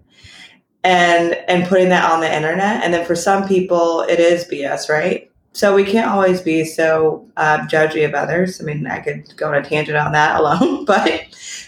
And 0.83 1.35
and 1.47 1.67
putting 1.67 1.89
that 1.89 2.11
on 2.11 2.19
the 2.19 2.35
internet. 2.35 2.83
And 2.83 2.93
then 2.93 3.05
for 3.05 3.15
some 3.15 3.47
people, 3.47 4.01
it 4.01 4.19
is 4.19 4.45
BS, 4.45 4.89
right? 4.89 5.29
So 5.53 5.75
we 5.75 5.85
can't 5.85 6.09
always 6.09 6.41
be 6.41 6.65
so 6.65 7.27
uh, 7.37 7.59
judgy 7.67 8.05
of 8.05 8.15
others. 8.15 8.59
I 8.59 8.63
mean, 8.63 8.87
I 8.87 8.99
could 8.99 9.37
go 9.37 9.49
on 9.49 9.55
a 9.55 9.63
tangent 9.63 9.97
on 9.97 10.11
that 10.13 10.39
alone, 10.39 10.85
but 10.85 11.21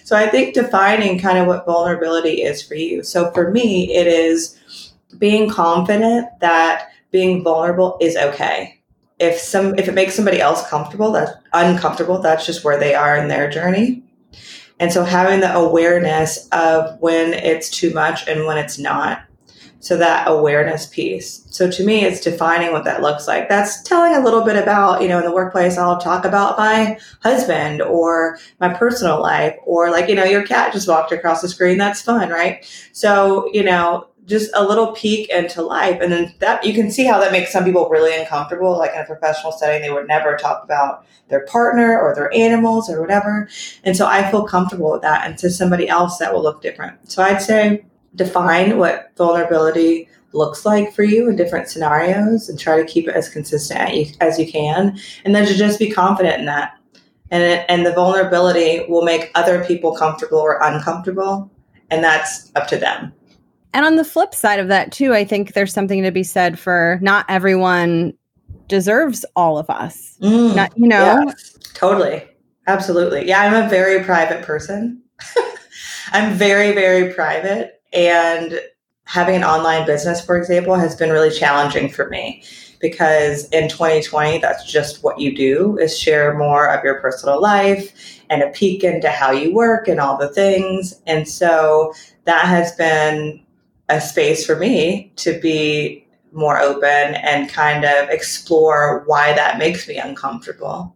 so 0.05 0.15
I 0.15 0.27
think 0.27 0.53
defining 0.53 1.17
kind 1.17 1.39
of 1.39 1.47
what 1.47 1.65
vulnerability 1.65 2.43
is 2.43 2.61
for 2.61 2.75
you. 2.75 3.01
So 3.01 3.31
for 3.31 3.49
me, 3.49 3.91
it 3.91 4.05
is 4.05 4.55
being 5.17 5.49
confident 5.49 6.27
that 6.41 6.89
being 7.09 7.43
vulnerable 7.43 7.97
is 7.99 8.15
okay. 8.15 8.79
If 9.17 9.39
some 9.39 9.73
if 9.79 9.87
it 9.87 9.95
makes 9.95 10.13
somebody 10.13 10.39
else 10.39 10.69
comfortable, 10.69 11.11
that's 11.11 11.31
uncomfortable, 11.53 12.21
that's 12.21 12.45
just 12.45 12.63
where 12.63 12.79
they 12.79 12.93
are 12.93 13.17
in 13.17 13.29
their 13.29 13.49
journey. 13.49 14.03
And 14.79 14.93
so 14.93 15.03
having 15.03 15.39
the 15.39 15.51
awareness 15.51 16.47
of 16.49 16.99
when 16.99 17.33
it's 17.33 17.71
too 17.71 17.91
much 17.91 18.27
and 18.27 18.45
when 18.45 18.59
it's 18.59 18.77
not 18.77 19.24
so 19.85 19.95
that 19.95 20.27
awareness 20.27 20.87
piece. 20.87 21.45
So 21.51 21.69
to 21.69 21.85
me, 21.85 22.03
it's 22.03 22.19
defining 22.19 22.71
what 22.71 22.85
that 22.85 23.03
looks 23.03 23.27
like. 23.27 23.47
That's 23.47 23.83
telling 23.83 24.15
a 24.15 24.19
little 24.19 24.41
bit 24.41 24.55
about, 24.55 25.03
you 25.03 25.07
know, 25.07 25.19
in 25.19 25.25
the 25.25 25.31
workplace, 25.31 25.77
I'll 25.77 25.99
talk 25.99 26.25
about 26.25 26.57
my 26.57 26.97
husband 27.21 27.83
or 27.83 28.39
my 28.59 28.73
personal 28.73 29.21
life 29.21 29.55
or 29.63 29.91
like, 29.91 30.09
you 30.09 30.15
know, 30.15 30.23
your 30.23 30.41
cat 30.41 30.73
just 30.73 30.87
walked 30.87 31.11
across 31.11 31.43
the 31.43 31.49
screen. 31.49 31.77
That's 31.77 32.01
fun, 32.01 32.29
right? 32.29 32.65
So, 32.93 33.47
you 33.53 33.61
know, 33.61 34.07
just 34.25 34.49
a 34.55 34.63
little 34.63 34.91
peek 34.93 35.29
into 35.29 35.61
life. 35.61 36.01
And 36.01 36.11
then 36.11 36.33
that 36.39 36.65
you 36.65 36.73
can 36.73 36.89
see 36.89 37.05
how 37.05 37.19
that 37.19 37.31
makes 37.31 37.53
some 37.53 37.63
people 37.63 37.87
really 37.87 38.19
uncomfortable. 38.19 38.75
Like 38.75 38.95
in 38.95 39.01
a 39.01 39.05
professional 39.05 39.51
setting, 39.51 39.83
they 39.83 39.91
would 39.91 40.07
never 40.07 40.35
talk 40.35 40.63
about 40.63 41.05
their 41.27 41.45
partner 41.45 42.01
or 42.01 42.15
their 42.15 42.33
animals 42.33 42.89
or 42.89 43.01
whatever. 43.01 43.47
And 43.83 43.95
so 43.95 44.07
I 44.07 44.31
feel 44.31 44.47
comfortable 44.47 44.93
with 44.93 45.03
that. 45.03 45.27
And 45.27 45.37
to 45.37 45.51
somebody 45.51 45.87
else, 45.87 46.17
that 46.17 46.33
will 46.33 46.41
look 46.41 46.63
different. 46.63 47.11
So 47.11 47.21
I'd 47.21 47.43
say, 47.43 47.85
define 48.15 48.77
what 48.77 49.11
vulnerability 49.17 50.07
looks 50.33 50.65
like 50.65 50.93
for 50.93 51.03
you 51.03 51.29
in 51.29 51.35
different 51.35 51.69
scenarios 51.69 52.49
and 52.49 52.59
try 52.59 52.77
to 52.77 52.85
keep 52.85 53.07
it 53.07 53.15
as 53.15 53.29
consistent 53.29 54.15
as 54.21 54.37
you 54.37 54.51
can. 54.51 54.97
And 55.23 55.33
then 55.33 55.47
to 55.47 55.55
just 55.55 55.79
be 55.79 55.89
confident 55.89 56.39
in 56.39 56.45
that. 56.45 56.77
And 57.31 57.41
it, 57.41 57.65
and 57.69 57.85
the 57.85 57.93
vulnerability 57.93 58.85
will 58.87 59.03
make 59.03 59.31
other 59.33 59.63
people 59.65 59.95
comfortable 59.95 60.37
or 60.37 60.59
uncomfortable 60.61 61.49
and 61.89 62.03
that's 62.03 62.51
up 62.55 62.67
to 62.67 62.77
them. 62.77 63.13
And 63.73 63.85
on 63.85 63.95
the 63.95 64.05
flip 64.05 64.33
side 64.33 64.59
of 64.59 64.67
that 64.69 64.91
too 64.91 65.13
i 65.13 65.25
think 65.25 65.53
there's 65.53 65.73
something 65.73 66.03
to 66.03 66.11
be 66.11 66.23
said 66.23 66.57
for 66.57 66.99
not 67.01 67.25
everyone 67.27 68.13
deserves 68.67 69.25
all 69.35 69.57
of 69.57 69.69
us. 69.69 70.17
Mm, 70.21 70.55
not 70.55 70.77
you 70.77 70.87
know? 70.87 71.23
yes, 71.25 71.57
totally. 71.73 72.23
Absolutely. 72.67 73.27
Yeah 73.27 73.41
i'm 73.41 73.65
a 73.65 73.69
very 73.69 74.03
private 74.03 74.43
person. 74.43 75.01
I'm 76.11 76.33
very 76.33 76.71
very 76.73 77.13
private 77.13 77.74
and 77.95 78.59
having 79.05 79.35
an 79.35 79.43
online 79.43 79.85
business, 79.85 80.23
for 80.23 80.37
example, 80.37 80.75
has 80.75 80.95
been 80.95 81.11
really 81.11 81.29
challenging 81.31 81.89
for 81.89 82.09
me 82.09 82.43
because 82.79 83.47
in 83.49 83.69
2020, 83.69 84.39
that's 84.39 84.69
just 84.69 85.03
what 85.03 85.19
you 85.19 85.35
do 85.35 85.77
is 85.77 85.97
share 85.97 86.37
more 86.37 86.69
of 86.69 86.83
your 86.83 86.99
personal 86.99 87.41
life 87.41 88.21
and 88.29 88.41
a 88.41 88.49
peek 88.49 88.83
into 88.83 89.09
how 89.09 89.31
you 89.31 89.53
work 89.53 89.87
and 89.87 89.99
all 89.99 90.17
the 90.17 90.29
things. 90.29 91.01
And 91.07 91.27
so 91.27 91.93
that 92.25 92.45
has 92.45 92.71
been 92.73 93.43
a 93.89 94.01
space 94.01 94.45
for 94.45 94.55
me 94.55 95.11
to 95.17 95.39
be 95.39 96.05
more 96.31 96.59
open 96.59 97.15
and 97.15 97.49
kind 97.49 97.85
of 97.85 98.09
explore 98.09 99.03
why 99.05 99.33
that 99.33 99.57
makes 99.57 99.87
me 99.87 99.97
uncomfortable. 99.97 100.94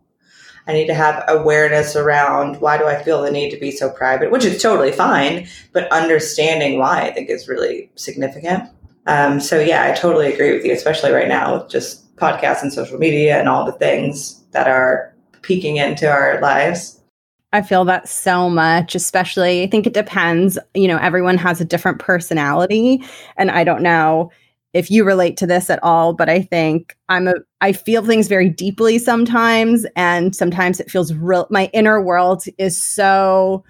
I 0.70 0.74
need 0.74 0.86
to 0.86 0.94
have 0.94 1.24
awareness 1.28 1.96
around 1.96 2.62
why 2.62 2.78
do 2.78 2.86
I 2.86 3.02
feel 3.02 3.24
the 3.24 3.32
need 3.32 3.50
to 3.50 3.58
be 3.58 3.72
so 3.72 3.90
private, 3.90 4.30
which 4.30 4.46
is 4.46 4.62
totally 4.62 4.92
fine, 4.92 5.48
but 5.74 5.92
understanding 5.92 6.78
why 6.78 7.02
I 7.02 7.12
think 7.12 7.28
is 7.28 7.48
really 7.48 7.90
significant. 7.96 8.70
Um, 9.08 9.40
so 9.40 9.60
yeah, 9.60 9.86
I 9.86 9.96
totally 9.96 10.32
agree 10.32 10.54
with 10.54 10.64
you, 10.64 10.72
especially 10.72 11.12
right 11.12 11.28
now 11.28 11.56
with 11.56 11.70
just 11.72 12.16
podcasts 12.18 12.62
and 12.62 12.72
social 12.72 13.00
media 13.00 13.40
and 13.40 13.50
all 13.50 13.66
the 13.66 13.72
things 13.72 14.44
that 14.52 14.68
are 14.68 15.12
peeking 15.42 15.78
into 15.78 16.08
our 16.08 16.40
lives. 16.40 17.02
I 17.52 17.64
feel 17.64 17.84
that 17.86 18.08
so 18.08 18.48
much, 18.48 18.94
especially 18.94 19.64
I 19.64 19.68
think 19.68 19.88
it 19.88 19.96
depends. 19.96 20.60
You 20.76 20.88
know, 20.88 20.98
everyone 20.98 21.38
has 21.38 21.60
a 21.60 21.66
different 21.66 21.98
personality. 21.98 23.04
And 23.38 23.50
I 23.50 23.64
don't 23.64 23.82
know 23.82 24.30
if 24.74 24.92
you 24.92 25.04
relate 25.04 25.38
to 25.38 25.48
this 25.48 25.70
at 25.70 25.84
all, 25.84 26.14
but 26.14 26.30
I 26.30 26.42
think 26.42 26.96
I'm 27.10 27.28
a 27.28 27.36
I 27.62 27.74
feel 27.74 28.06
things 28.06 28.28
very 28.28 28.50
deeply 28.50 29.00
sometimes 29.00 29.86
and 29.96 30.36
sometimes 30.36 30.80
it 30.80 30.92
feels 30.92 31.14
real 31.14 31.48
my 31.50 31.70
inner 31.74 32.02
world 32.02 32.44
is 32.58 32.82
so 32.82 33.64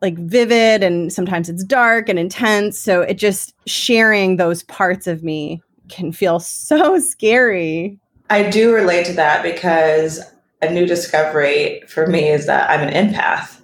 like 0.00 0.18
vivid 0.18 0.82
and 0.82 1.12
sometimes 1.12 1.48
it's 1.48 1.64
dark 1.64 2.08
and 2.08 2.18
intense, 2.18 2.78
so 2.78 3.00
it 3.00 3.14
just 3.14 3.54
sharing 3.66 4.36
those 4.36 4.62
parts 4.64 5.06
of 5.06 5.22
me 5.22 5.62
can 5.88 6.12
feel 6.12 6.38
so 6.38 6.98
scary. 7.00 7.98
I 8.30 8.48
do 8.48 8.72
relate 8.72 9.06
to 9.06 9.12
that 9.14 9.42
because 9.42 10.20
a 10.62 10.70
new 10.70 10.86
discovery 10.86 11.82
for 11.88 12.06
me 12.06 12.28
is 12.28 12.46
that 12.46 12.70
I'm 12.70 12.86
an 12.86 12.92
empath. 12.92 13.60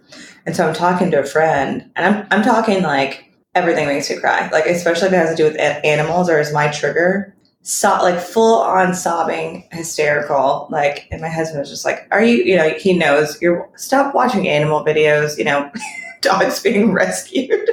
And 0.46 0.56
so 0.56 0.66
I'm 0.66 0.74
talking 0.74 1.10
to 1.10 1.20
a 1.20 1.26
friend 1.26 1.90
and 1.96 2.06
I'm 2.06 2.26
I'm 2.30 2.42
talking 2.42 2.82
like 2.82 3.29
everything 3.54 3.86
makes 3.86 4.10
me 4.10 4.16
cry. 4.16 4.48
Like 4.50 4.66
especially 4.66 5.08
if 5.08 5.12
it 5.12 5.16
has 5.16 5.30
to 5.30 5.36
do 5.36 5.44
with 5.44 5.58
animals 5.58 6.28
or 6.28 6.38
is 6.38 6.52
my 6.52 6.68
trigger. 6.68 7.34
So 7.62 7.90
like 8.00 8.18
full 8.18 8.60
on 8.60 8.94
sobbing, 8.94 9.68
hysterical. 9.70 10.66
Like, 10.70 11.08
and 11.10 11.20
my 11.20 11.28
husband 11.28 11.60
was 11.60 11.68
just 11.68 11.84
like, 11.84 12.06
"Are 12.10 12.24
you? 12.24 12.42
You 12.42 12.56
know, 12.56 12.70
he 12.70 12.96
knows 12.96 13.40
you're. 13.42 13.68
Stop 13.76 14.14
watching 14.14 14.48
animal 14.48 14.84
videos. 14.84 15.36
You 15.36 15.44
know, 15.44 15.70
dogs 16.22 16.62
being 16.62 16.92
rescued." 16.92 17.68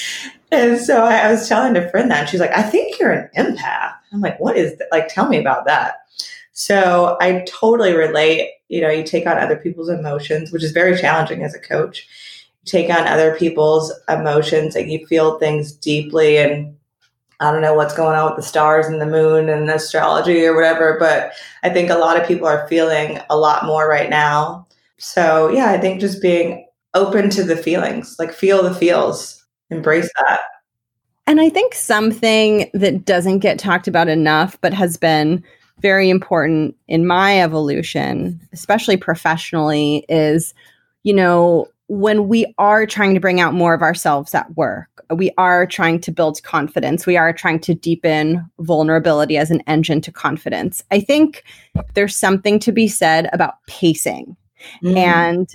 and 0.52 0.78
so 0.78 1.04
I, 1.04 1.30
was 1.30 1.48
telling 1.48 1.76
a 1.76 1.88
friend 1.90 2.10
that, 2.10 2.20
and 2.20 2.28
she's 2.28 2.40
like, 2.40 2.52
"I 2.54 2.62
think 2.62 2.98
you're 2.98 3.12
an 3.12 3.30
empath." 3.34 3.94
I'm 4.12 4.20
like, 4.20 4.38
"What 4.40 4.58
is 4.58 4.76
that? 4.76 4.88
Like, 4.92 5.08
tell 5.08 5.28
me 5.28 5.38
about 5.38 5.64
that." 5.64 5.94
So 6.52 7.16
I 7.22 7.42
totally 7.48 7.94
relate. 7.94 8.50
You 8.68 8.82
know, 8.82 8.90
you 8.90 9.04
take 9.04 9.26
on 9.26 9.38
other 9.38 9.56
people's 9.56 9.88
emotions, 9.88 10.52
which 10.52 10.62
is 10.62 10.72
very 10.72 10.98
challenging 10.98 11.42
as 11.42 11.54
a 11.54 11.58
coach 11.58 12.06
take 12.66 12.90
on 12.90 13.06
other 13.06 13.36
people's 13.36 13.92
emotions 14.08 14.76
and 14.76 14.90
you 14.90 15.06
feel 15.06 15.38
things 15.38 15.72
deeply 15.72 16.38
and 16.38 16.76
I 17.40 17.50
don't 17.50 17.62
know 17.62 17.74
what's 17.74 17.96
going 17.96 18.18
on 18.18 18.26
with 18.26 18.36
the 18.36 18.46
stars 18.46 18.86
and 18.86 19.00
the 19.00 19.06
moon 19.06 19.48
and 19.48 19.70
astrology 19.70 20.44
or 20.44 20.54
whatever, 20.54 20.98
but 21.00 21.32
I 21.62 21.70
think 21.70 21.88
a 21.88 21.96
lot 21.96 22.20
of 22.20 22.28
people 22.28 22.46
are 22.46 22.68
feeling 22.68 23.18
a 23.30 23.36
lot 23.38 23.64
more 23.64 23.88
right 23.88 24.10
now. 24.10 24.66
So, 24.98 25.48
yeah, 25.48 25.70
I 25.70 25.78
think 25.78 26.00
just 26.00 26.20
being 26.20 26.66
open 26.92 27.30
to 27.30 27.42
the 27.42 27.56
feelings, 27.56 28.16
like 28.18 28.32
feel 28.32 28.62
the 28.62 28.74
feels, 28.74 29.42
embrace 29.70 30.10
that. 30.18 30.40
And 31.26 31.40
I 31.40 31.48
think 31.48 31.74
something 31.74 32.70
that 32.74 33.06
doesn't 33.06 33.38
get 33.38 33.58
talked 33.58 33.88
about 33.88 34.08
enough, 34.08 34.60
but 34.60 34.74
has 34.74 34.98
been 34.98 35.42
very 35.80 36.10
important 36.10 36.76
in 36.88 37.06
my 37.06 37.40
evolution, 37.40 38.38
especially 38.52 38.98
professionally, 38.98 40.04
is, 40.10 40.52
you 41.04 41.14
know, 41.14 41.68
when 41.90 42.28
we 42.28 42.54
are 42.56 42.86
trying 42.86 43.14
to 43.14 43.20
bring 43.20 43.40
out 43.40 43.52
more 43.52 43.74
of 43.74 43.82
ourselves 43.82 44.32
at 44.32 44.56
work, 44.56 44.88
we 45.10 45.32
are 45.36 45.66
trying 45.66 46.00
to 46.02 46.12
build 46.12 46.40
confidence. 46.44 47.04
We 47.04 47.16
are 47.16 47.32
trying 47.32 47.58
to 47.60 47.74
deepen 47.74 48.48
vulnerability 48.60 49.36
as 49.36 49.50
an 49.50 49.60
engine 49.66 50.00
to 50.02 50.12
confidence. 50.12 50.84
I 50.92 51.00
think 51.00 51.42
there's 51.94 52.14
something 52.14 52.60
to 52.60 52.70
be 52.70 52.86
said 52.86 53.28
about 53.32 53.54
pacing 53.66 54.36
mm. 54.84 54.96
and 54.96 55.50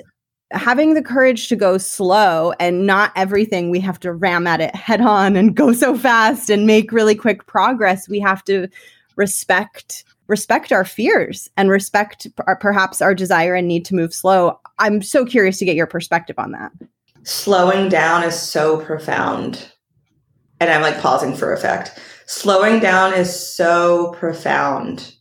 having 0.52 0.94
the 0.94 1.02
courage 1.02 1.48
to 1.48 1.56
go 1.56 1.78
slow 1.78 2.52
and 2.60 2.86
not 2.86 3.14
everything 3.16 3.70
we 3.70 3.80
have 3.80 4.02
to 4.02 4.12
ram 4.12 4.46
at 4.46 4.60
it 4.60 4.76
head 4.76 5.00
on 5.00 5.38
and 5.38 5.56
go 5.56 5.72
so 5.72 5.98
fast 5.98 6.50
and 6.50 6.68
make 6.68 6.92
really 6.92 7.16
quick 7.16 7.46
progress. 7.48 8.10
We 8.10 8.20
have 8.20 8.44
to 8.44 8.68
respect 9.16 10.04
respect 10.28 10.72
our 10.72 10.86
fears 10.86 11.50
and 11.58 11.70
respect 11.70 12.28
our, 12.48 12.56
perhaps 12.56 13.02
our 13.02 13.14
desire 13.14 13.56
and 13.56 13.68
need 13.68 13.86
to 13.86 13.96
move 13.96 14.14
slow. 14.14 14.60
I'm 14.80 15.02
so 15.02 15.26
curious 15.26 15.58
to 15.60 15.66
get 15.66 15.76
your 15.76 15.88
perspective 15.88 16.38
on 16.40 16.52
that. 16.52 16.72
Slowing 17.24 17.90
down 17.90 18.24
is 18.24 18.40
so 18.40 18.82
profound. 18.82 19.72
And 20.60 20.70
I'm 20.70 20.82
like 20.82 21.00
pausing 21.00 21.36
for 21.36 21.54
effect. 21.54 22.00
Slowing 22.28 22.80
down 22.80 23.14
is 23.14 23.56
so 23.56 24.14
profound. 24.14 25.14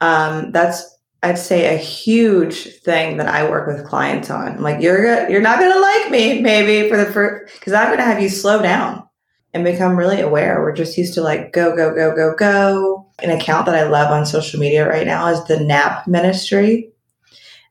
Um, 0.00 0.52
that's 0.52 0.88
I'd 1.22 1.38
say 1.38 1.72
a 1.72 1.78
huge 1.78 2.80
thing 2.80 3.16
that 3.18 3.28
I 3.28 3.48
work 3.48 3.68
with 3.68 3.86
clients 3.86 4.28
on. 4.28 4.48
I'm 4.48 4.60
like, 4.60 4.82
you're 4.82 5.30
you're 5.30 5.40
not 5.40 5.60
gonna 5.60 5.80
like 5.80 6.10
me 6.10 6.40
maybe 6.40 6.88
for 6.88 6.96
the 6.96 7.06
first 7.06 7.54
because 7.54 7.72
I'm 7.72 7.90
gonna 7.90 8.02
have 8.02 8.20
you 8.20 8.28
slow 8.28 8.60
down 8.60 9.08
and 9.54 9.64
become 9.64 9.96
really 9.96 10.20
aware. 10.20 10.60
We're 10.60 10.74
just 10.74 10.96
used 10.96 11.14
to 11.14 11.22
like 11.22 11.52
go, 11.52 11.76
go, 11.76 11.94
go, 11.94 12.14
go, 12.14 12.34
go. 12.34 13.06
An 13.22 13.30
account 13.30 13.66
that 13.66 13.74
I 13.74 13.88
love 13.88 14.10
on 14.10 14.24
social 14.26 14.58
media 14.58 14.88
right 14.88 15.06
now 15.06 15.28
is 15.28 15.44
the 15.44 15.60
Nap 15.60 16.06
Ministry. 16.06 16.90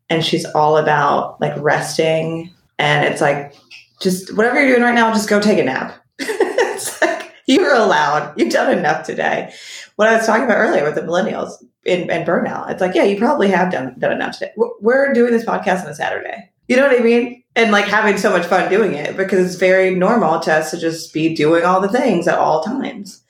And 0.10 0.24
she's 0.24 0.46
all 0.46 0.78
about 0.78 1.40
like 1.42 1.54
resting. 1.58 2.54
And 2.78 3.06
it's 3.06 3.22
like, 3.22 3.56
just 4.02 4.36
whatever 4.36 4.60
you're 4.60 4.72
doing 4.72 4.84
right 4.84 4.96
now, 4.96 5.14
just 5.14 5.30
go 5.30 5.40
take 5.40 5.60
a 5.60 5.64
nap. 5.64 5.96
it's 6.20 7.02
like, 7.02 7.32
you're 7.48 7.74
allowed. 7.74 8.34
You've 8.38 8.52
done 8.52 8.78
enough 8.78 9.06
today. 9.06 9.54
What 9.96 10.10
I 10.10 10.18
was 10.18 10.26
talking 10.26 10.46
about 10.46 10.58
earlier 10.58 10.84
with 10.84 10.96
the 10.96 11.02
millennials 11.02 11.54
and 11.86 12.10
burnout, 12.28 12.70
it's 12.70 12.82
like, 12.82 12.96
yeah, 12.96 13.04
you 13.04 13.18
probably 13.18 13.50
have 13.50 13.72
done, 13.72 13.96
done 14.00 14.12
enough 14.12 14.40
today. 14.40 14.52
We're 14.58 15.14
doing 15.14 15.32
this 15.32 15.46
podcast 15.46 15.84
on 15.84 15.92
a 15.92 15.96
Saturday. 15.96 16.50
You 16.68 16.78
know 16.78 16.88
what 16.88 17.00
I 17.00 17.04
mean? 17.04 17.41
And 17.56 17.72
like 17.72 17.86
having 17.86 18.18
so 18.18 18.32
much 18.32 18.46
fun 18.46 18.70
doing 18.70 18.94
it 18.94 19.18
because 19.18 19.46
it's 19.46 19.60
very 19.60 19.94
normal 19.94 20.40
to 20.40 20.54
us 20.54 20.72
to 20.72 20.78
just 20.78 21.14
be 21.14 21.34
doing 21.36 21.64
all 21.64 21.82
the 21.82 21.90
things 21.90 22.28
at 22.28 22.38
all 22.38 22.64
times. 22.64 23.22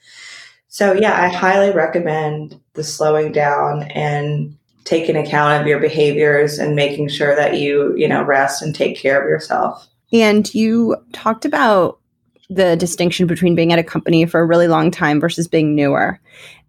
So 0.68 0.92
yeah, 0.92 1.20
I 1.20 1.28
highly 1.28 1.70
recommend 1.70 2.58
the 2.74 2.84
slowing 2.84 3.32
down 3.32 3.82
and 3.90 4.56
taking 4.84 5.16
account 5.16 5.60
of 5.60 5.66
your 5.66 5.80
behaviors 5.80 6.58
and 6.58 6.74
making 6.74 7.08
sure 7.08 7.36
that 7.36 7.58
you, 7.58 7.94
you 7.96 8.08
know, 8.08 8.22
rest 8.22 8.62
and 8.62 8.74
take 8.74 8.96
care 8.96 9.20
of 9.20 9.28
yourself. 9.28 9.86
And 10.12 10.52
you 10.54 10.96
talked 11.12 11.44
about 11.44 11.98
the 12.50 12.76
distinction 12.76 13.26
between 13.26 13.54
being 13.54 13.72
at 13.72 13.78
a 13.78 13.84
company 13.84 14.26
for 14.26 14.40
a 14.40 14.46
really 14.46 14.68
long 14.68 14.90
time 14.90 15.20
versus 15.20 15.48
being 15.48 15.74
newer. 15.74 16.20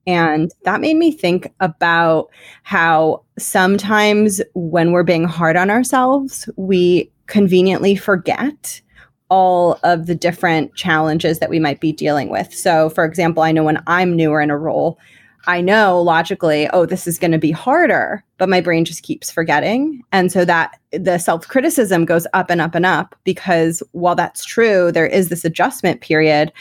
And 0.05 0.51
that 0.63 0.81
made 0.81 0.97
me 0.97 1.11
think 1.11 1.53
about 1.59 2.29
how 2.63 3.23
sometimes 3.39 4.41
when 4.53 4.91
we're 4.91 5.03
being 5.03 5.23
hard 5.23 5.55
on 5.55 5.69
ourselves, 5.69 6.49
we 6.57 7.09
conveniently 7.27 7.95
forget 7.95 8.81
all 9.29 9.79
of 9.83 10.05
the 10.05 10.15
different 10.15 10.75
challenges 10.75 11.39
that 11.39 11.49
we 11.49 11.59
might 11.59 11.79
be 11.79 11.91
dealing 11.91 12.29
with. 12.29 12.53
So, 12.53 12.89
for 12.89 13.03
example, 13.05 13.41
I 13.41 13.51
know 13.51 13.63
when 13.63 13.81
I'm 13.87 14.15
newer 14.15 14.41
in 14.41 14.51
a 14.51 14.57
role, 14.57 14.99
I 15.45 15.59
know 15.59 16.01
logically, 16.01 16.69
oh, 16.69 16.85
this 16.85 17.07
is 17.07 17.19
going 17.19 17.31
to 17.31 17.37
be 17.37 17.51
harder, 17.51 18.23
but 18.37 18.47
my 18.47 18.61
brain 18.61 18.85
just 18.85 19.03
keeps 19.03 19.31
forgetting. 19.31 20.01
And 20.11 20.31
so 20.31 20.45
that 20.45 20.79
the 20.91 21.17
self 21.17 21.47
criticism 21.47 22.05
goes 22.05 22.27
up 22.33 22.49
and 22.49 22.61
up 22.61 22.75
and 22.75 22.85
up 22.85 23.15
because 23.23 23.81
while 23.91 24.15
that's 24.15 24.45
true, 24.45 24.91
there 24.91 25.07
is 25.07 25.29
this 25.29 25.43
adjustment 25.43 26.01
period. 26.01 26.53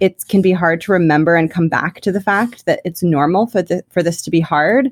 It 0.00 0.24
can 0.28 0.42
be 0.42 0.52
hard 0.52 0.82
to 0.82 0.92
remember 0.92 1.36
and 1.36 1.50
come 1.50 1.68
back 1.68 2.00
to 2.02 2.12
the 2.12 2.20
fact 2.20 2.66
that 2.66 2.80
it's 2.84 3.02
normal 3.02 3.46
for 3.46 3.62
the, 3.62 3.82
for 3.88 4.02
this 4.02 4.20
to 4.22 4.30
be 4.30 4.40
hard 4.40 4.90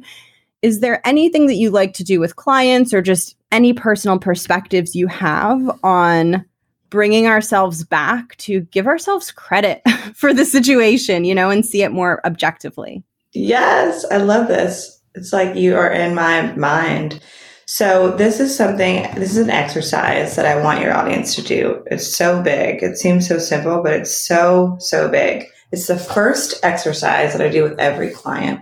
is 0.65 0.81
there 0.81 1.07
anything 1.07 1.47
that 1.47 1.57
you 1.57 1.71
like 1.71 1.93
to 1.93 2.03
do 2.03 2.19
with 2.19 2.37
clients 2.37 2.95
or 2.95 3.03
just 3.03 3.37
any 3.55 3.73
personal 3.73 4.19
perspectives 4.19 4.97
you 4.97 5.07
have 5.07 5.79
on 5.85 6.45
bringing 6.91 7.27
ourselves 7.27 7.85
back 7.85 8.37
to 8.37 8.61
give 8.63 8.87
ourselves 8.87 9.31
credit 9.31 9.81
for 10.15 10.35
the 10.35 10.45
situation, 10.45 11.25
you 11.25 11.35
know, 11.35 11.51
and 11.51 11.65
see 11.65 11.83
it 11.83 11.93
more 11.93 12.21
objectively? 12.27 13.05
Yes, 13.33 14.05
I 14.11 14.17
love 14.19 14.49
this. 14.49 15.01
It's 15.15 15.33
like 15.33 15.57
you 15.57 15.77
are 15.77 15.91
in 15.91 16.15
my 16.15 16.53
mind. 16.57 17.21
So, 17.67 18.15
this 18.17 18.41
is 18.41 18.55
something, 18.55 19.03
this 19.15 19.31
is 19.31 19.39
an 19.39 19.51
exercise 19.51 20.37
that 20.37 20.45
I 20.45 20.63
want 20.63 20.83
your 20.83 20.95
audience 20.95 21.35
to 21.37 21.43
do. 21.43 21.83
It's 21.87 22.15
so 22.15 22.43
big. 22.43 22.83
It 22.83 22.99
seems 22.99 23.27
so 23.27 23.39
simple, 23.39 23.83
but 23.83 23.95
it's 23.95 24.27
so, 24.27 24.77
so 24.81 25.09
big. 25.09 25.47
It's 25.73 25.87
the 25.87 25.99
first 25.99 26.61
exercise 26.63 27.33
that 27.33 27.41
I 27.41 27.49
do 27.49 27.63
with 27.63 27.79
every 27.79 28.11
client. 28.11 28.61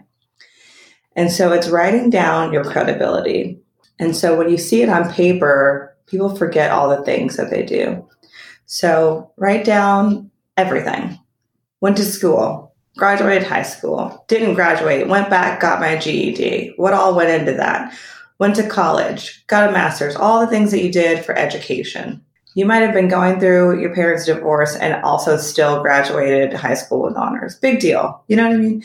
And 1.17 1.33
so 1.33 1.53
it's 1.53 1.69
writing 1.69 2.11
down 2.11 2.53
your 2.53 2.65
credibility. 2.65 3.61
And 4.03 4.17
so 4.17 4.37
when 4.37 4.51
you 4.51 4.59
see 4.59 4.83
it 4.83 4.89
on 4.89 5.13
paper, 5.13 5.97
people 6.07 6.35
forget 6.35 6.73
all 6.73 6.89
the 6.89 7.05
things 7.05 7.37
that 7.37 7.51
they 7.51 7.63
do. 7.63 8.07
So 8.67 9.31
write 9.37 9.65
down 9.65 10.31
everything. 10.57 11.19
Went 11.81 11.97
to 11.99 12.05
school, 12.05 12.75
graduated 12.97 13.47
high 13.47 13.63
school, 13.63 14.25
didn't 14.29 14.55
graduate, 14.55 15.09
went 15.09 15.31
back, 15.31 15.61
got 15.61 15.81
my 15.81 15.97
GED. 15.97 16.75
What 16.77 16.95
all 16.95 17.15
went 17.15 17.31
into 17.31 17.53
that? 17.55 17.97
Went 18.39 18.57
to 18.57 18.69
college, 18.69 19.47
got 19.47 19.69
a 19.69 19.73
master's, 19.73 20.17
all 20.17 20.41
the 20.41 20.49
things 20.49 20.73
that 20.73 20.83
you 20.83 20.91
did 20.91 21.25
for 21.25 21.37
education. 21.37 22.25
You 22.55 22.67
might 22.67 22.83
have 22.83 22.93
been 22.93 23.09
going 23.09 23.39
through 23.39 23.81
your 23.81 23.95
parents' 23.95 24.27
divorce 24.27 24.75
and 24.77 25.03
also 25.05 25.37
still 25.37 25.81
graduated 25.81 26.53
high 26.53 26.75
school 26.75 27.03
with 27.03 27.17
honors. 27.17 27.55
Big 27.55 27.81
deal. 27.81 28.23
You 28.27 28.37
know 28.37 28.49
what 28.49 28.57
I 28.57 28.59
mean? 28.59 28.85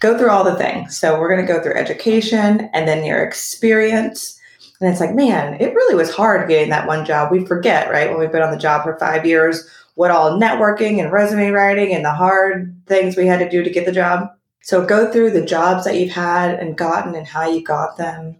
go 0.00 0.16
through 0.18 0.30
all 0.30 0.44
the 0.44 0.56
things. 0.56 0.98
So 0.98 1.20
we're 1.20 1.28
going 1.28 1.46
to 1.46 1.52
go 1.52 1.62
through 1.62 1.74
education 1.74 2.68
and 2.72 2.88
then 2.88 3.04
your 3.04 3.22
experience. 3.22 4.39
And 4.80 4.88
it's 4.88 5.00
like, 5.00 5.14
man, 5.14 5.60
it 5.60 5.74
really 5.74 5.94
was 5.94 6.10
hard 6.10 6.48
getting 6.48 6.70
that 6.70 6.86
one 6.86 7.04
job. 7.04 7.30
We 7.30 7.44
forget, 7.44 7.90
right? 7.90 8.08
When 8.08 8.18
we've 8.18 8.32
been 8.32 8.42
on 8.42 8.50
the 8.50 8.58
job 8.58 8.82
for 8.82 8.98
five 8.98 9.26
years, 9.26 9.68
what 9.94 10.10
all 10.10 10.38
networking 10.38 11.00
and 11.00 11.12
resume 11.12 11.50
writing 11.50 11.94
and 11.94 12.04
the 12.04 12.12
hard 12.12 12.74
things 12.86 13.16
we 13.16 13.26
had 13.26 13.40
to 13.40 13.50
do 13.50 13.62
to 13.62 13.70
get 13.70 13.84
the 13.84 13.92
job. 13.92 14.28
So 14.62 14.84
go 14.84 15.12
through 15.12 15.32
the 15.32 15.44
jobs 15.44 15.84
that 15.84 15.96
you've 15.96 16.12
had 16.12 16.58
and 16.58 16.78
gotten 16.78 17.14
and 17.14 17.26
how 17.26 17.50
you 17.50 17.62
got 17.62 17.98
them 17.98 18.36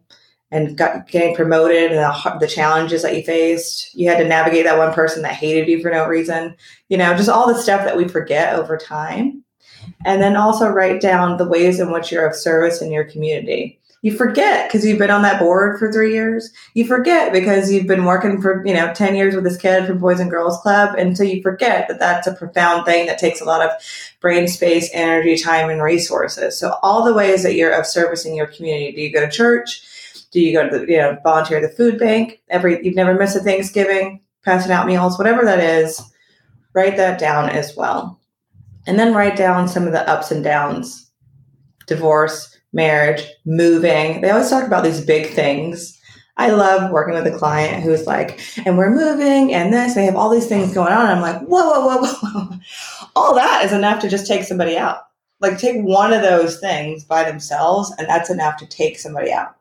and 0.51 0.77
got, 0.77 1.07
getting 1.09 1.35
promoted 1.35 1.93
and 1.93 2.01
the, 2.01 2.37
the 2.41 2.47
challenges 2.47 3.03
that 3.03 3.17
you 3.17 3.23
faced. 3.23 3.95
You 3.95 4.09
had 4.09 4.19
to 4.19 4.29
navigate 4.29 4.65
that 4.65 4.79
one 4.79 4.93
person 4.93 5.23
that 5.23 5.35
hated 5.35 5.69
you 5.69 5.83
for 5.83 5.91
no 5.91 6.07
reason. 6.07 6.57
You 6.89 6.97
know, 6.97 7.15
just 7.15 7.29
all 7.29 7.47
the 7.47 7.61
stuff 7.61 7.85
that 7.85 7.97
we 7.97 8.09
forget 8.09 8.55
over 8.55 8.77
time. 8.77 9.45
And 10.05 10.21
then 10.21 10.37
also 10.37 10.69
write 10.69 11.01
down 11.01 11.37
the 11.37 11.49
ways 11.49 11.81
in 11.81 11.91
which 11.91 12.11
you're 12.11 12.27
of 12.27 12.35
service 12.35 12.83
in 12.83 12.91
your 12.93 13.05
community. 13.05 13.80
You 14.03 14.17
forget 14.17 14.69
because 14.69 14.85
you've 14.85 14.99
been 14.99 15.11
on 15.11 15.23
that 15.23 15.39
board 15.39 15.79
for 15.79 15.93
three 15.93 16.13
years. 16.13 16.51
You 16.75 16.87
forget 16.87 17.33
because 17.33 17.71
you've 17.71 17.87
been 17.87 18.07
working 18.07 18.41
for, 18.41 18.65
you 18.67 18.73
know, 18.73 18.93
10 18.95 19.15
years 19.15 19.35
with 19.35 19.45
this 19.45 19.59
kid 19.59 19.87
from 19.87 19.99
Boys 19.99 20.21
and 20.21 20.31
Girls 20.31 20.59
Club. 20.59 20.95
And 20.97 21.17
so 21.17 21.23
you 21.23 21.43
forget 21.43 21.87
that 21.89 21.99
that's 21.99 22.27
a 22.27 22.35
profound 22.35 22.87
thing 22.87 23.07
that 23.07 23.19
takes 23.19 23.41
a 23.41 23.45
lot 23.45 23.61
of 23.61 23.71
brain 24.21 24.49
space, 24.49 24.89
energy, 24.95 25.37
time, 25.37 25.69
and 25.69 25.83
resources. 25.83 26.59
So 26.59 26.77
all 26.83 27.05
the 27.05 27.15
ways 27.15 27.43
that 27.43 27.55
you're 27.55 27.79
of 27.79 27.87
service 27.87 28.25
in 28.25 28.35
your 28.35 28.47
community. 28.47 28.93
Do 28.93 29.03
you 29.03 29.13
go 29.13 29.21
to 29.21 29.31
church? 29.31 29.87
Do 30.31 30.41
you 30.41 30.53
go 30.53 30.69
to 30.69 30.79
the, 30.79 30.91
you 30.91 30.97
know, 30.97 31.19
volunteer 31.23 31.59
at 31.59 31.63
the 31.63 31.77
food 31.77 31.99
bank? 31.99 32.41
Every, 32.49 32.85
you've 32.85 32.97
never 32.97 33.15
missed 33.15 33.37
a 33.37 33.41
Thanksgiving, 33.41 34.21
passing 34.45 34.73
out 34.73 34.87
meals, 34.87 35.19
whatever 35.19 35.45
that 35.45 35.59
is, 35.59 36.01
write 36.73 36.97
that 36.97 37.19
down 37.19 37.51
as 37.51 37.77
well 37.77 38.21
and 38.87 38.99
then 38.99 39.15
write 39.15 39.37
down 39.37 39.69
some 39.69 39.87
of 39.87 39.93
the 39.93 40.09
ups 40.09 40.31
and 40.31 40.43
downs 40.43 41.11
divorce, 41.87 42.50
marriage, 42.73 43.25
moving. 43.45 44.21
They 44.21 44.31
always 44.31 44.51
talk 44.51 44.67
about 44.67 44.85
these 44.85 45.05
big 45.05 45.33
things. 45.33 45.99
I 46.37 46.51
love 46.51 46.91
working 46.91 47.15
with 47.15 47.27
a 47.27 47.39
client 47.39 47.83
who's 47.83 48.07
like, 48.07 48.41
and 48.65 48.79
we're 48.79 48.95
moving 48.95 49.53
and 49.53 49.73
this, 49.73 49.95
they 49.95 50.07
have 50.07 50.17
all 50.17 50.31
these 50.31 50.47
things 50.47 50.73
going 50.73 50.93
on. 50.93 51.07
I'm 51.07 51.21
like, 51.21 51.43
whoa, 51.43 51.81
whoa, 51.81 51.99
whoa, 51.99 52.15
whoa. 52.15 52.59
All 53.15 53.35
that 53.35 53.65
is 53.65 53.73
enough 53.73 54.01
to 54.01 54.09
just 54.09 54.27
take 54.27 54.45
somebody 54.45 54.77
out. 54.77 55.03
Like, 55.41 55.59
take 55.59 55.83
one 55.83 56.13
of 56.13 56.23
those 56.23 56.59
things 56.61 57.05
by 57.05 57.25
themselves, 57.25 57.93
and 57.99 58.09
that's 58.09 58.31
enough 58.31 58.59
to 58.59 58.67
take 58.67 58.99
somebody 58.99 59.33
out. 59.33 59.57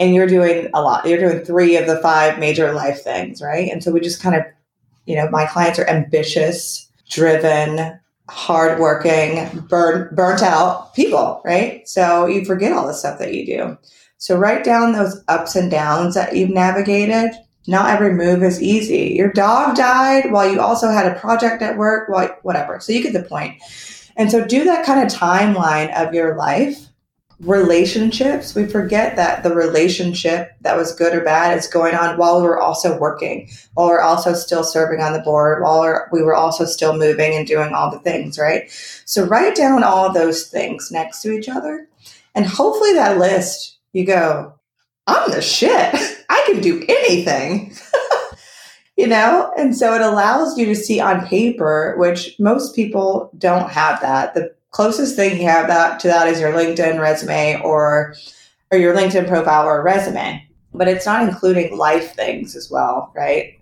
And 0.00 0.14
you're 0.14 0.26
doing 0.26 0.68
a 0.74 0.82
lot. 0.82 1.06
You're 1.06 1.20
doing 1.20 1.44
three 1.44 1.76
of 1.76 1.86
the 1.86 1.98
five 1.98 2.38
major 2.38 2.72
life 2.72 3.02
things, 3.02 3.40
right? 3.40 3.70
And 3.70 3.82
so 3.82 3.92
we 3.92 4.00
just 4.00 4.22
kind 4.22 4.34
of, 4.34 4.42
you 5.06 5.14
know, 5.14 5.28
my 5.30 5.46
clients 5.46 5.78
are 5.78 5.88
ambitious, 5.88 6.90
driven, 7.08 7.98
hardworking, 8.28 9.60
burn, 9.68 10.14
burnt 10.14 10.42
out 10.42 10.94
people, 10.94 11.42
right? 11.44 11.86
So 11.88 12.26
you 12.26 12.44
forget 12.44 12.72
all 12.72 12.86
the 12.86 12.94
stuff 12.94 13.18
that 13.18 13.34
you 13.34 13.44
do. 13.44 13.78
So 14.18 14.36
write 14.36 14.64
down 14.64 14.92
those 14.92 15.22
ups 15.28 15.54
and 15.56 15.70
downs 15.70 16.14
that 16.14 16.34
you've 16.34 16.50
navigated. 16.50 17.32
Not 17.66 17.90
every 17.90 18.14
move 18.14 18.42
is 18.42 18.62
easy. 18.62 19.14
Your 19.14 19.32
dog 19.32 19.76
died 19.76 20.32
while 20.32 20.50
you 20.50 20.60
also 20.60 20.90
had 20.90 21.06
a 21.06 21.18
project 21.18 21.62
at 21.62 21.76
work, 21.76 22.08
while, 22.08 22.30
whatever. 22.42 22.80
So 22.80 22.92
you 22.92 23.02
get 23.02 23.12
the 23.12 23.22
point. 23.22 23.60
And 24.16 24.30
so 24.30 24.46
do 24.46 24.64
that 24.64 24.86
kind 24.86 25.04
of 25.04 25.12
timeline 25.12 25.94
of 25.94 26.14
your 26.14 26.36
life 26.36 26.88
relationships, 27.40 28.54
we 28.54 28.66
forget 28.66 29.16
that 29.16 29.42
the 29.42 29.54
relationship 29.54 30.52
that 30.60 30.76
was 30.76 30.94
good 30.94 31.14
or 31.14 31.22
bad 31.22 31.56
is 31.56 31.66
going 31.66 31.94
on 31.94 32.16
while 32.16 32.40
we 32.40 32.46
were 32.46 32.60
also 32.60 32.98
working, 32.98 33.48
while 33.74 33.88
we're 33.88 34.00
also 34.00 34.34
still 34.34 34.64
serving 34.64 35.00
on 35.00 35.12
the 35.12 35.20
board, 35.20 35.62
while 35.62 36.06
we 36.12 36.22
were 36.22 36.34
also 36.34 36.64
still 36.64 36.96
moving 36.96 37.34
and 37.34 37.46
doing 37.46 37.74
all 37.74 37.90
the 37.90 37.98
things, 37.98 38.38
right? 38.38 38.70
So 39.04 39.24
write 39.24 39.56
down 39.56 39.82
all 39.82 40.12
those 40.12 40.46
things 40.46 40.90
next 40.90 41.22
to 41.22 41.32
each 41.32 41.48
other. 41.48 41.88
And 42.34 42.46
hopefully 42.46 42.92
that 42.94 43.18
list, 43.18 43.78
you 43.92 44.06
go, 44.06 44.54
I'm 45.06 45.30
the 45.30 45.42
shit. 45.42 45.94
I 46.28 46.42
can 46.46 46.60
do 46.60 46.84
anything. 46.88 47.74
you 48.96 49.06
know? 49.06 49.52
And 49.56 49.76
so 49.76 49.94
it 49.94 50.00
allows 50.00 50.56
you 50.56 50.66
to 50.66 50.74
see 50.74 51.00
on 51.00 51.26
paper, 51.26 51.94
which 51.98 52.38
most 52.38 52.74
people 52.74 53.30
don't 53.36 53.70
have 53.70 54.00
that. 54.00 54.34
The 54.34 54.54
closest 54.74 55.14
thing 55.14 55.40
you 55.40 55.46
have 55.46 55.68
that 55.68 56.00
to 56.00 56.08
that 56.08 56.26
is 56.26 56.40
your 56.40 56.52
LinkedIn 56.52 57.00
resume 57.00 57.60
or 57.62 58.14
or 58.70 58.78
your 58.78 58.94
LinkedIn 58.94 59.28
profile 59.28 59.66
or 59.66 59.82
resume. 59.82 60.46
But 60.74 60.88
it's 60.88 61.06
not 61.06 61.26
including 61.26 61.78
life 61.78 62.14
things 62.14 62.56
as 62.56 62.68
well, 62.70 63.12
right? 63.14 63.56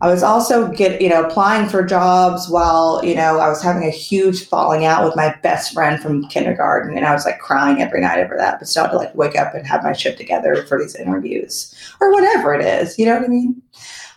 I 0.00 0.08
was 0.08 0.22
also 0.22 0.68
get 0.72 1.00
you 1.00 1.10
know 1.10 1.24
applying 1.24 1.68
for 1.68 1.82
jobs 1.84 2.48
while 2.48 3.02
you 3.04 3.14
know 3.14 3.38
I 3.38 3.48
was 3.48 3.62
having 3.62 3.84
a 3.84 3.90
huge 3.90 4.46
falling 4.46 4.86
out 4.86 5.04
with 5.04 5.14
my 5.14 5.34
best 5.42 5.74
friend 5.74 6.00
from 6.00 6.26
kindergarten, 6.28 6.96
and 6.96 7.06
I 7.06 7.12
was 7.12 7.26
like 7.26 7.38
crying 7.38 7.82
every 7.82 8.00
night 8.00 8.18
over 8.18 8.36
that. 8.38 8.58
But 8.58 8.68
still, 8.68 8.84
had 8.84 8.92
to 8.92 8.96
like 8.96 9.14
wake 9.14 9.36
up 9.36 9.54
and 9.54 9.66
have 9.66 9.84
my 9.84 9.92
shit 9.92 10.16
together 10.16 10.64
for 10.64 10.78
these 10.78 10.96
interviews 10.96 11.74
or 12.00 12.12
whatever 12.12 12.54
it 12.54 12.64
is. 12.64 12.98
You 12.98 13.04
know 13.06 13.16
what 13.16 13.24
I 13.24 13.28
mean? 13.28 13.62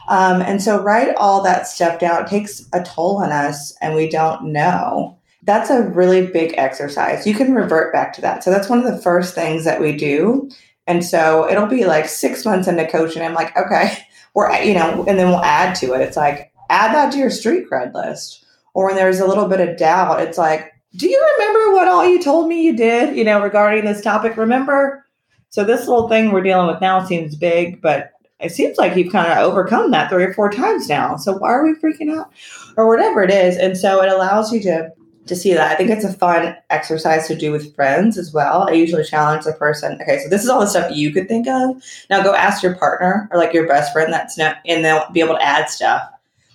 Um, 0.08 0.42
and 0.42 0.62
so 0.62 0.82
write 0.82 1.14
all 1.16 1.44
that 1.44 1.68
stuff 1.68 2.00
down. 2.00 2.24
It 2.24 2.30
takes 2.30 2.68
a 2.74 2.82
toll 2.82 3.22
on 3.22 3.32
us, 3.32 3.74
and 3.82 3.94
we 3.94 4.10
don't 4.10 4.52
know 4.54 5.19
that's 5.44 5.70
a 5.70 5.84
really 5.84 6.28
big 6.28 6.54
exercise. 6.58 7.26
You 7.26 7.34
can 7.34 7.54
revert 7.54 7.94
back 7.94 8.14
to 8.14 8.22
that. 8.22 8.44
So 8.44 8.52
that's 8.52 8.70
one 8.70 8.80
of 8.80 8.86
the 8.86 9.02
first 9.02 9.34
things 9.34 9.64
that 9.66 9.80
we 9.80 9.96
do. 9.96 10.50
And 10.88 11.06
so 11.06 11.50
it'll 11.50 11.68
be 11.68 11.86
like 11.86 12.08
six 12.08 12.46
months 12.46 12.68
into 12.68 12.88
coaching. 12.88 13.22
I'm 13.22 13.34
like, 13.34 13.56
okay, 13.56 13.98
we're, 14.34 14.52
you 14.62 14.74
know, 14.74 15.06
and 15.08 15.18
then 15.18 15.30
we'll 15.30 15.44
add 15.44 15.76
to 15.76 15.94
it. 15.94 16.02
It's 16.02 16.18
like, 16.18 16.52
add 16.70 16.94
that 16.94 17.12
to 17.14 17.18
your 17.18 17.30
street 17.30 17.70
cred 17.70 17.94
list. 17.94 18.46
Or 18.74 18.88
when 18.88 18.96
there's 18.96 19.20
a 19.20 19.28
little 19.28 19.48
bit 19.48 19.68
of 19.68 19.78
doubt, 19.78 20.22
it's 20.22 20.38
like, 20.38 20.74
do 20.96 21.08
you 21.08 21.30
remember 21.38 21.74
what 21.74 21.88
all 21.88 22.08
you 22.08 22.22
told 22.22 22.48
me 22.48 22.64
you 22.64 22.76
did, 22.76 23.16
you 23.16 23.24
know, 23.24 23.42
regarding 23.42 23.86
this 23.86 24.02
topic? 24.02 24.38
Remember? 24.38 25.06
So 25.50 25.64
this 25.64 25.88
little 25.88 26.08
thing 26.08 26.32
we're 26.32 26.42
dealing 26.42 26.68
with 26.68 26.82
now 26.82 27.04
seems 27.04 27.36
big, 27.36 27.82
but 27.82 28.12
it 28.40 28.52
seems 28.52 28.78
like 28.78 28.96
you've 28.96 29.12
kind 29.12 29.32
of 29.32 29.38
overcome 29.38 29.92
that 29.92 30.10
three 30.10 30.24
or 30.24 30.34
four 30.34 30.50
times 30.52 30.88
now. 30.88 31.18
So 31.18 31.34
why 31.34 31.50
are 31.50 31.64
we 31.64 31.74
freaking 31.74 32.18
out? 32.18 32.32
Or 32.78 32.88
whatever 32.88 33.24
it 33.24 33.32
is. 33.32 33.58
And 33.58 33.78
so 33.78 34.02
it 34.02 34.12
allows 34.12 34.54
you 34.54 34.62
to 34.62 34.92
to 35.30 35.36
see 35.36 35.54
that. 35.54 35.72
I 35.72 35.76
think 35.76 35.90
it's 35.90 36.04
a 36.04 36.14
fun 36.14 36.56
exercise 36.70 37.28
to 37.28 37.36
do 37.36 37.52
with 37.52 37.74
friends 37.76 38.18
as 38.18 38.34
well. 38.34 38.68
I 38.68 38.74
usually 38.74 39.04
challenge 39.04 39.46
the 39.46 39.54
person. 39.54 40.00
Okay, 40.02 40.20
so 40.20 40.30
this 40.30 40.44
is 40.44 40.50
all 40.50 40.60
the 40.60 40.68
stuff 40.68 40.92
you 40.94 41.12
could 41.12 41.28
think 41.28 41.48
of. 41.48 41.82
Now 42.10 42.22
go 42.22 42.36
ask 42.36 42.62
your 42.62 42.76
partner 42.76 43.30
or 43.32 43.38
like 43.38 43.54
your 43.54 43.68
best 43.68 43.94
friend 43.94 44.12
that's 44.12 44.38
not, 44.38 44.58
and 44.66 44.84
they'll 44.84 45.10
be 45.12 45.22
able 45.22 45.36
to 45.36 45.42
add 45.42 45.70
stuff. 45.70 46.10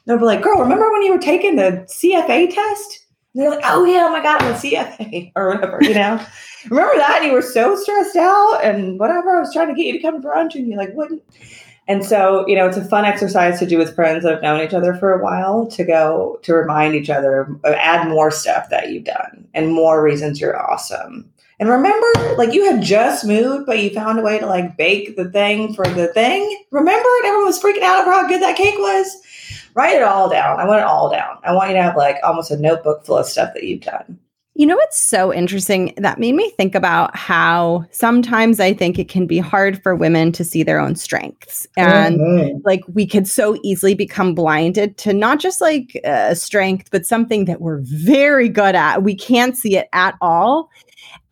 They'll 0.04 0.18
be 0.18 0.24
like, 0.24 0.42
"Girl, 0.42 0.60
remember 0.60 0.92
when 0.92 1.02
you 1.02 1.12
were 1.12 1.18
taking 1.18 1.56
the 1.56 1.86
CFA 1.88 2.54
test?" 2.54 3.06
And 3.32 3.42
they're 3.42 3.50
like, 3.50 3.64
"Oh 3.64 3.84
yeah, 3.84 4.04
oh 4.06 4.12
my 4.12 4.22
god, 4.22 4.40
the 4.40 4.52
CFA 4.52 5.32
or 5.36 5.48
whatever." 5.48 5.78
You 5.80 5.94
know, 5.94 6.24
remember 6.68 6.96
that? 6.98 7.18
And 7.18 7.26
you 7.26 7.32
were 7.32 7.42
so 7.42 7.76
stressed 7.76 8.16
out 8.16 8.60
and 8.62 8.98
whatever. 8.98 9.36
I 9.36 9.40
was 9.40 9.52
trying 9.52 9.68
to 9.68 9.74
get 9.74 9.86
you 9.86 9.94
to 9.94 10.02
come 10.02 10.20
to 10.20 10.28
brunch, 10.28 10.54
and 10.54 10.68
you 10.68 10.76
like 10.76 10.94
wouldn't. 10.94 11.22
And 11.86 12.04
so, 12.04 12.46
you 12.46 12.56
know, 12.56 12.66
it's 12.66 12.78
a 12.78 12.84
fun 12.84 13.04
exercise 13.04 13.58
to 13.58 13.66
do 13.66 13.76
with 13.76 13.94
friends 13.94 14.24
that 14.24 14.32
have 14.32 14.42
known 14.42 14.60
each 14.62 14.72
other 14.72 14.94
for 14.94 15.12
a 15.12 15.22
while 15.22 15.66
to 15.66 15.84
go 15.84 16.38
to 16.42 16.54
remind 16.54 16.94
each 16.94 17.10
other, 17.10 17.48
add 17.64 18.08
more 18.08 18.30
stuff 18.30 18.70
that 18.70 18.90
you've 18.90 19.04
done 19.04 19.46
and 19.52 19.72
more 19.72 20.02
reasons 20.02 20.40
you're 20.40 20.58
awesome. 20.58 21.30
And 21.60 21.68
remember, 21.68 22.06
like 22.36 22.52
you 22.52 22.64
had 22.64 22.82
just 22.82 23.24
moved, 23.24 23.66
but 23.66 23.78
you 23.78 23.90
found 23.90 24.18
a 24.18 24.22
way 24.22 24.38
to 24.38 24.46
like 24.46 24.76
bake 24.76 25.16
the 25.16 25.30
thing 25.30 25.74
for 25.74 25.86
the 25.86 26.08
thing. 26.08 26.64
Remember, 26.70 27.08
and 27.18 27.26
everyone 27.26 27.46
was 27.46 27.62
freaking 27.62 27.82
out 27.82 28.00
over 28.00 28.12
how 28.12 28.26
good 28.26 28.42
that 28.42 28.56
cake 28.56 28.78
was. 28.78 29.16
Write 29.74 29.96
it 29.96 30.02
all 30.02 30.28
down. 30.28 30.58
I 30.58 30.66
want 30.66 30.80
it 30.80 30.86
all 30.86 31.10
down. 31.10 31.38
I 31.44 31.52
want 31.52 31.70
you 31.70 31.76
to 31.76 31.82
have 31.82 31.96
like 31.96 32.16
almost 32.24 32.50
a 32.50 32.56
notebook 32.56 33.04
full 33.04 33.18
of 33.18 33.26
stuff 33.26 33.54
that 33.54 33.64
you've 33.64 33.82
done. 33.82 34.18
You 34.56 34.66
know 34.66 34.76
what's 34.76 34.98
so 34.98 35.34
interesting? 35.34 35.94
That 35.96 36.20
made 36.20 36.34
me 36.36 36.50
think 36.50 36.76
about 36.76 37.16
how 37.16 37.86
sometimes 37.90 38.60
I 38.60 38.72
think 38.72 39.00
it 39.00 39.08
can 39.08 39.26
be 39.26 39.38
hard 39.38 39.82
for 39.82 39.96
women 39.96 40.30
to 40.30 40.44
see 40.44 40.62
their 40.62 40.78
own 40.78 40.94
strengths. 40.94 41.66
And 41.76 42.20
mm-hmm. 42.20 42.58
like 42.64 42.82
we 42.92 43.04
could 43.04 43.26
so 43.26 43.58
easily 43.64 43.96
become 43.96 44.32
blinded 44.32 44.96
to 44.98 45.12
not 45.12 45.40
just 45.40 45.60
like 45.60 46.00
a 46.04 46.36
strength, 46.36 46.88
but 46.92 47.04
something 47.04 47.46
that 47.46 47.60
we're 47.60 47.80
very 47.82 48.48
good 48.48 48.76
at. 48.76 49.02
We 49.02 49.16
can't 49.16 49.56
see 49.56 49.76
it 49.76 49.88
at 49.92 50.14
all. 50.20 50.70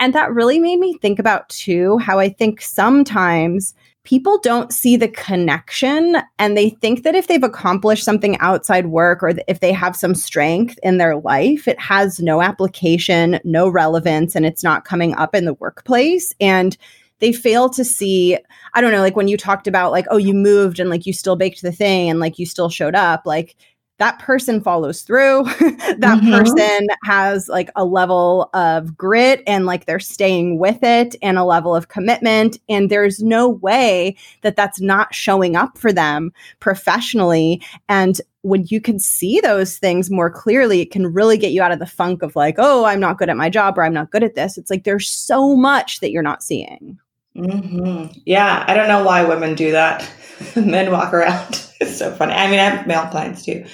And 0.01 0.13
that 0.15 0.33
really 0.33 0.59
made 0.59 0.81
me 0.81 0.99
think 0.99 1.21
about 1.21 1.49
too 1.49 1.99
how 1.99 2.19
I 2.19 2.29
think 2.29 2.61
sometimes 2.61 3.73
people 4.05 4.39
don't 4.41 4.73
see 4.73 4.97
the 4.97 5.09
connection 5.09 6.17
and 6.39 6.57
they 6.57 6.71
think 6.71 7.05
that 7.05 7.15
if 7.15 7.29
they've 7.29 7.45
accomplished 7.45 8.05
something 8.05 8.37
outside 8.39 8.87
work 8.87 9.23
or 9.23 9.33
if 9.47 9.61
they 9.61 9.73
have 9.73 9.95
some 9.95 10.15
strength 10.15 10.79
in 10.83 10.99
their 10.99 11.17
life, 11.17 11.69
it 11.69 11.79
has 11.79 12.19
no 12.21 12.43
application, 12.43 13.39
no 13.45 13.69
relevance, 13.69 14.35
and 14.35 14.45
it's 14.45 14.65
not 14.65 14.85
coming 14.85 15.15
up 15.15 15.35
in 15.35 15.45
the 15.45 15.55
workplace. 15.55 16.35
And 16.41 16.77
they 17.21 17.33
fail 17.33 17.69
to 17.71 17.85
see, 17.85 18.37
I 18.75 18.81
don't 18.81 18.91
know, 18.91 19.01
like 19.01 19.15
when 19.15 19.29
you 19.29 19.37
talked 19.37 19.69
about, 19.69 19.93
like, 19.93 20.07
oh, 20.11 20.17
you 20.17 20.35
moved 20.35 20.81
and 20.81 20.91
like 20.91 21.07
you 21.07 21.13
still 21.13 21.37
baked 21.37 21.63
the 21.63 21.71
thing 21.71 22.11
and 22.11 22.19
like 22.19 22.41
you 22.41 22.47
still 22.47 22.69
showed 22.69 22.97
up, 22.97 23.23
like, 23.25 23.55
that 24.03 24.19
person 24.19 24.61
follows 24.61 25.03
through. 25.03 25.45
That 25.99 26.21
mm-hmm. 26.21 26.33
person 26.33 26.87
has 27.05 27.49
like 27.49 27.71
a 27.77 27.85
level 27.85 28.51
of 28.55 28.97
grit 28.97 29.43
and 29.47 29.67
like 29.67 29.85
they're 29.85 30.01
staying 30.01 30.59
with 30.59 30.83
it 30.83 31.15
and 31.23 31.39
a 31.39 31.45
level 31.45 31.77
of 31.77 31.89
commitment. 31.89 32.59
And 32.69 32.91
there's 32.91 33.23
no 33.23 33.49
way 33.49 34.17
that 34.41 34.57
that's 34.57 34.81
not 34.81 35.15
showing 35.15 35.55
up 35.55 35.77
for 35.77 35.93
them 35.93 36.33
professionally. 36.61 37.63
And 37.89 38.21
when 38.41 38.65
you 38.69 38.81
can 38.81 38.99
see 38.99 39.39
those 39.41 39.77
things 39.77 40.11
more 40.11 40.31
clearly 40.31 40.81
it 40.81 40.91
can 40.91 41.13
really 41.13 41.37
get 41.37 41.53
you 41.53 41.63
out 41.63 41.71
of 41.71 41.79
the 41.79 41.87
funk 41.87 42.23
of 42.23 42.35
like 42.35 42.57
oh 42.59 42.85
i'm 42.85 42.99
not 42.99 43.17
good 43.17 43.29
at 43.29 43.37
my 43.37 43.49
job 43.49 43.79
or 43.79 43.85
i'm 43.85 43.95
not 43.95 44.11
good 44.11 44.25
at 44.25 44.35
this. 44.35 44.59
It's 44.59 44.71
like 44.71 44.83
there's 44.83 45.09
so 45.09 45.55
much 45.55 46.01
that 46.01 46.11
you're 46.11 46.23
not 46.25 46.43
seeing 46.43 46.99
mm-hmm. 47.37 48.07
yeah 48.27 48.65
i 48.67 48.75
don't 48.75 48.89
know 48.89 49.05
why 49.05 49.25
women 49.25 49.55
do 49.55 49.73
that 49.73 50.09
men 50.57 50.91
walk 50.91 51.13
around 51.13 51.69
it's 51.83 51.99
so 51.99 52.13
funny. 52.13 52.33
I 52.33 52.49
mean, 52.49 52.61
I 52.61 52.65
have 52.65 52.87
male 52.87 53.07
clients 53.07 53.45
too. 53.45 53.65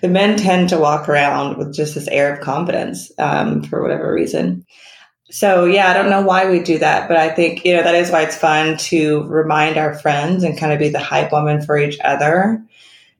The 0.00 0.08
men 0.08 0.36
tend 0.36 0.68
to 0.68 0.78
walk 0.78 1.08
around 1.08 1.56
with 1.56 1.74
just 1.74 1.94
this 1.94 2.08
air 2.08 2.34
of 2.34 2.40
confidence 2.40 3.10
um, 3.18 3.62
for 3.62 3.82
whatever 3.82 4.12
reason. 4.12 4.64
So 5.30 5.64
yeah, 5.64 5.90
I 5.90 5.94
don't 5.94 6.10
know 6.10 6.22
why 6.22 6.48
we 6.48 6.60
do 6.60 6.78
that, 6.78 7.08
but 7.08 7.16
I 7.16 7.30
think 7.30 7.64
you 7.64 7.74
know 7.74 7.82
that 7.82 7.94
is 7.94 8.10
why 8.10 8.22
it's 8.22 8.36
fun 8.36 8.76
to 8.76 9.24
remind 9.24 9.78
our 9.78 9.98
friends 9.98 10.44
and 10.44 10.58
kind 10.58 10.72
of 10.72 10.78
be 10.78 10.90
the 10.90 10.98
hype 10.98 11.32
woman 11.32 11.62
for 11.62 11.78
each 11.78 11.98
other. 12.04 12.62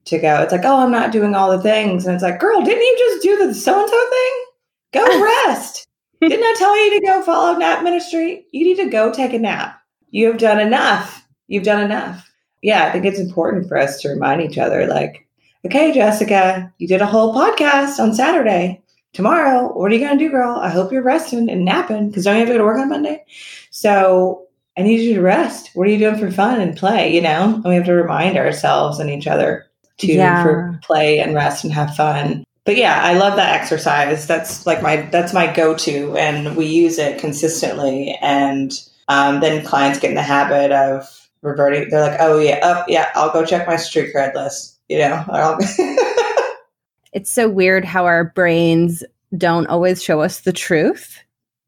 To 0.06 0.18
go, 0.18 0.42
it's 0.42 0.52
like, 0.52 0.66
oh, 0.66 0.80
I'm 0.80 0.90
not 0.92 1.12
doing 1.12 1.34
all 1.34 1.50
the 1.50 1.62
things, 1.62 2.04
and 2.04 2.14
it's 2.14 2.22
like, 2.22 2.38
girl, 2.38 2.62
didn't 2.62 2.82
you 2.82 2.96
just 2.98 3.22
do 3.22 3.46
the 3.46 3.54
so 3.54 3.80
and 3.80 3.88
so 3.88 4.10
thing? 4.10 4.44
Go 4.92 5.22
rest. 5.46 5.88
didn't 6.20 6.44
I 6.44 6.54
tell 6.58 6.84
you 6.84 7.00
to 7.00 7.06
go 7.06 7.22
follow 7.22 7.56
nap 7.56 7.82
ministry? 7.82 8.44
You 8.52 8.66
need 8.66 8.76
to 8.84 8.90
go 8.90 9.10
take 9.10 9.32
a 9.32 9.38
nap. 9.38 9.80
You 10.14 10.28
have 10.28 10.38
done 10.38 10.60
enough. 10.60 11.26
You've 11.48 11.64
done 11.64 11.82
enough 11.82 12.24
yeah, 12.64 12.86
I 12.86 12.90
think 12.90 13.04
it's 13.04 13.20
important 13.20 13.68
for 13.68 13.76
us 13.76 14.00
to 14.00 14.08
remind 14.08 14.40
each 14.40 14.56
other 14.56 14.86
like, 14.86 15.28
okay, 15.66 15.92
Jessica, 15.92 16.72
you 16.78 16.88
did 16.88 17.02
a 17.02 17.06
whole 17.06 17.34
podcast 17.34 17.98
on 17.98 18.14
Saturday. 18.14 18.82
Tomorrow, 19.12 19.70
what 19.74 19.92
are 19.92 19.94
you 19.94 20.00
going 20.00 20.18
to 20.18 20.24
do, 20.24 20.30
girl? 20.30 20.56
I 20.56 20.70
hope 20.70 20.90
you're 20.90 21.02
resting 21.02 21.50
and 21.50 21.66
napping 21.66 22.08
because 22.08 22.24
don't 22.24 22.34
you 22.34 22.40
have 22.40 22.48
to 22.48 22.54
go 22.54 22.58
to 22.58 22.64
work 22.64 22.78
on 22.78 22.88
Monday? 22.88 23.22
So 23.70 24.46
I 24.78 24.82
need 24.82 25.02
you 25.02 25.14
to 25.14 25.20
rest. 25.20 25.72
What 25.74 25.86
are 25.86 25.90
you 25.90 25.98
doing 25.98 26.16
for 26.16 26.30
fun 26.30 26.58
and 26.58 26.74
play? 26.74 27.14
You 27.14 27.20
know, 27.20 27.54
and 27.54 27.64
we 27.64 27.74
have 27.74 27.84
to 27.84 27.92
remind 27.92 28.38
ourselves 28.38 28.98
and 28.98 29.10
each 29.10 29.26
other 29.26 29.66
to 29.98 30.06
yeah. 30.06 30.42
for 30.42 30.80
play 30.82 31.20
and 31.20 31.34
rest 31.34 31.64
and 31.64 31.72
have 31.74 31.94
fun. 31.94 32.44
But 32.64 32.78
yeah, 32.78 32.98
I 33.04 33.12
love 33.12 33.36
that 33.36 33.60
exercise. 33.60 34.26
That's 34.26 34.66
like 34.66 34.82
my 34.82 35.02
that's 35.12 35.34
my 35.34 35.52
go 35.52 35.76
to, 35.76 36.16
and 36.16 36.56
we 36.56 36.64
use 36.64 36.98
it 36.98 37.18
consistently. 37.18 38.18
And 38.22 38.72
um, 39.08 39.40
then 39.40 39.64
clients 39.64 39.98
get 39.98 40.10
in 40.10 40.16
the 40.16 40.22
habit 40.22 40.72
of 40.72 41.28
reverting. 41.42 41.88
They're 41.90 42.00
like, 42.00 42.20
oh 42.20 42.38
yeah, 42.38 42.60
oh, 42.62 42.84
yeah, 42.88 43.10
I'll 43.14 43.32
go 43.32 43.44
check 43.44 43.66
my 43.66 43.76
street 43.76 44.14
cred 44.14 44.34
list. 44.34 44.78
You 44.88 44.98
know, 44.98 45.24
it's 47.12 47.32
so 47.32 47.48
weird 47.48 47.84
how 47.84 48.04
our 48.04 48.24
brains 48.24 49.02
don't 49.36 49.66
always 49.66 50.02
show 50.02 50.20
us 50.20 50.40
the 50.40 50.52
truth, 50.52 51.18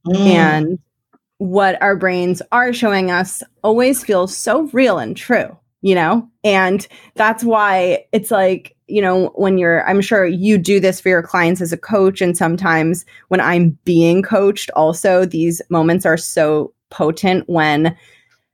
mm. 0.06 0.16
and 0.16 0.78
what 1.38 1.80
our 1.82 1.96
brains 1.96 2.40
are 2.52 2.72
showing 2.72 3.10
us 3.10 3.42
always 3.62 4.02
feels 4.02 4.34
so 4.34 4.62
real 4.72 4.98
and 4.98 5.16
true. 5.16 5.56
you 5.86 5.94
know? 5.94 6.28
And 6.42 6.86
that's 7.14 7.44
why 7.44 8.04
it's 8.10 8.32
like, 8.32 8.76
you 8.88 9.00
know, 9.00 9.28
when 9.36 9.56
you're, 9.56 9.88
I'm 9.88 10.00
sure 10.00 10.26
you 10.26 10.58
do 10.58 10.80
this 10.80 11.00
for 11.00 11.08
your 11.08 11.22
clients 11.22 11.60
as 11.60 11.72
a 11.72 11.76
coach. 11.76 12.20
And 12.20 12.36
sometimes 12.36 13.04
when 13.28 13.40
I'm 13.40 13.78
being 13.84 14.22
coached, 14.22 14.68
also, 14.74 15.24
these 15.24 15.62
moments 15.70 16.04
are 16.04 16.16
so 16.16 16.72
potent 16.90 17.48
when 17.48 17.96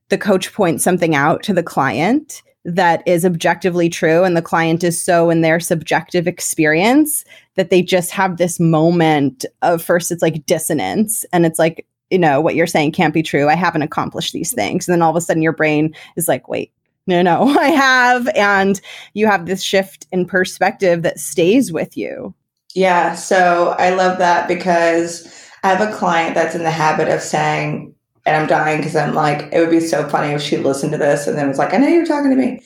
the 0.09 0.19
coach 0.19 0.53
points 0.53 0.85
something 0.85 1.15
out 1.15 1.43
to 1.43 1.53
the 1.53 1.63
client 1.63 2.43
that 2.65 3.03
is 3.07 3.25
objectively 3.25 3.89
true 3.89 4.23
and 4.23 4.37
the 4.37 4.43
client 4.43 4.85
is 4.85 5.01
so 5.01 5.31
in 5.31 5.41
their 5.41 5.59
subjective 5.59 6.29
experience 6.29 7.25
that 7.57 7.71
they 7.71 7.83
just 7.83 8.13
have 8.13 8.37
this 8.37 8.61
moment 8.61 9.45
of 9.63 9.83
first 9.83 10.13
it's 10.13 10.23
like 10.23 10.47
dissonance 10.47 11.25
and 11.33 11.45
it's 11.45 11.59
like 11.59 11.87
you 12.13 12.19
know 12.19 12.41
what 12.41 12.55
you're 12.55 12.67
saying 12.67 12.93
can't 12.93 13.15
be 13.15 13.23
true. 13.23 13.49
I 13.49 13.55
haven't 13.55 13.81
accomplished 13.83 14.35
these 14.35 14.53
things. 14.53 14.87
And 14.87 14.93
then 14.93 15.01
all 15.01 15.11
of 15.11 15.17
a 15.17 15.21
sudden 15.23 15.43
your 15.43 15.55
brain 15.55 15.95
is 16.17 16.29
like 16.29 16.47
wait 16.47 16.71
no 17.07 17.23
no 17.23 17.49
i 17.59 17.69
have. 17.69 18.29
And 18.37 18.81
you 19.15 19.27
have 19.27 19.47
this 19.47 19.63
shift 19.63 20.07
in 20.13 20.27
perspective 20.27 21.03
that 21.03 21.19
stays 21.19 21.73
with 21.73 21.97
you. 21.97 22.35
Yeah. 22.75 23.15
So 23.15 23.75
i 23.79 23.91
love 23.91 24.19
that 24.19 24.47
because 24.47 25.27
i 25.65 25.69
have 25.75 25.89
a 25.89 25.97
client 25.97 26.35
that's 26.35 26.55
in 26.55 26.63
the 26.63 26.71
habit 26.71 27.09
of 27.09 27.23
saying 27.23 27.95
and 28.25 28.37
I'm 28.37 28.47
dying 28.47 28.79
because 28.79 28.97
I'm 28.97 29.15
like, 29.15 29.53
it 29.53 29.59
would 29.59 29.71
be 29.71 29.81
so 29.81 30.09
funny 30.09 30.33
if 30.33 30.43
she 30.43 30.57
listened 30.57 30.93
to 30.93 30.99
this 30.99 31.27
and 31.27 31.37
then 31.37 31.49
was 31.49 31.59
like, 31.59 31.75
I 31.75 31.79
know 31.79 31.89
you're 31.89 32.07
talking 32.07 32.31
to 32.31 32.37
me. 32.37 32.63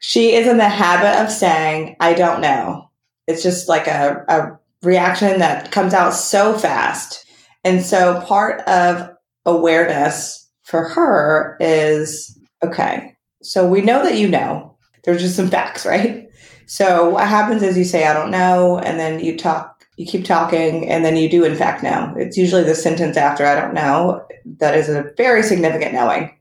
She 0.00 0.34
is 0.34 0.46
in 0.46 0.58
the 0.58 0.68
habit 0.68 1.22
of 1.22 1.30
saying, 1.30 1.96
I 2.00 2.14
don't 2.14 2.40
know. 2.40 2.90
It's 3.26 3.42
just 3.42 3.68
like 3.68 3.86
a, 3.86 4.24
a 4.28 4.58
reaction 4.82 5.38
that 5.38 5.70
comes 5.70 5.94
out 5.94 6.14
so 6.14 6.58
fast. 6.58 7.24
And 7.64 7.82
so 7.82 8.20
part 8.22 8.60
of 8.62 9.10
awareness 9.46 10.48
for 10.64 10.88
her 10.88 11.56
is 11.60 12.38
okay, 12.62 13.16
so 13.42 13.66
we 13.66 13.80
know 13.82 14.02
that 14.04 14.18
you 14.18 14.28
know. 14.28 14.76
There's 15.04 15.20
just 15.20 15.36
some 15.36 15.50
facts, 15.50 15.84
right? 15.86 16.28
So 16.66 17.10
what 17.10 17.28
happens 17.28 17.62
is 17.62 17.76
you 17.76 17.84
say, 17.84 18.06
I 18.06 18.14
don't 18.14 18.30
know, 18.30 18.78
and 18.78 18.98
then 18.98 19.20
you 19.20 19.36
talk 19.36 19.81
you 19.96 20.06
keep 20.06 20.24
talking 20.24 20.88
and 20.88 21.04
then 21.04 21.16
you 21.16 21.28
do 21.28 21.44
in 21.44 21.56
fact 21.56 21.82
know. 21.82 22.14
It's 22.16 22.36
usually 22.36 22.64
the 22.64 22.74
sentence 22.74 23.16
after 23.16 23.46
i 23.46 23.54
don't 23.54 23.74
know 23.74 24.26
that 24.58 24.76
is 24.76 24.88
a 24.88 25.12
very 25.16 25.42
significant 25.42 25.94
knowing. 25.94 26.34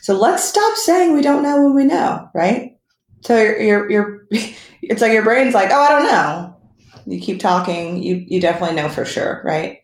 So 0.00 0.14
let's 0.14 0.44
stop 0.44 0.76
saying 0.76 1.14
we 1.14 1.22
don't 1.22 1.42
know 1.42 1.62
when 1.62 1.74
we 1.74 1.84
know 1.84 2.28
right? 2.34 2.78
So 3.22 3.36
you're, 3.36 3.60
you're, 3.60 3.90
you're 3.90 4.26
it's 4.82 5.02
like 5.02 5.12
your 5.12 5.24
brain's 5.24 5.54
like 5.54 5.70
oh 5.70 5.80
i 5.80 5.88
don't 5.88 6.10
know. 6.10 6.56
You 7.06 7.20
keep 7.20 7.40
talking 7.40 8.02
you 8.02 8.24
you 8.26 8.40
definitely 8.40 8.76
know 8.76 8.88
for 8.88 9.04
sure 9.04 9.42
right? 9.44 9.80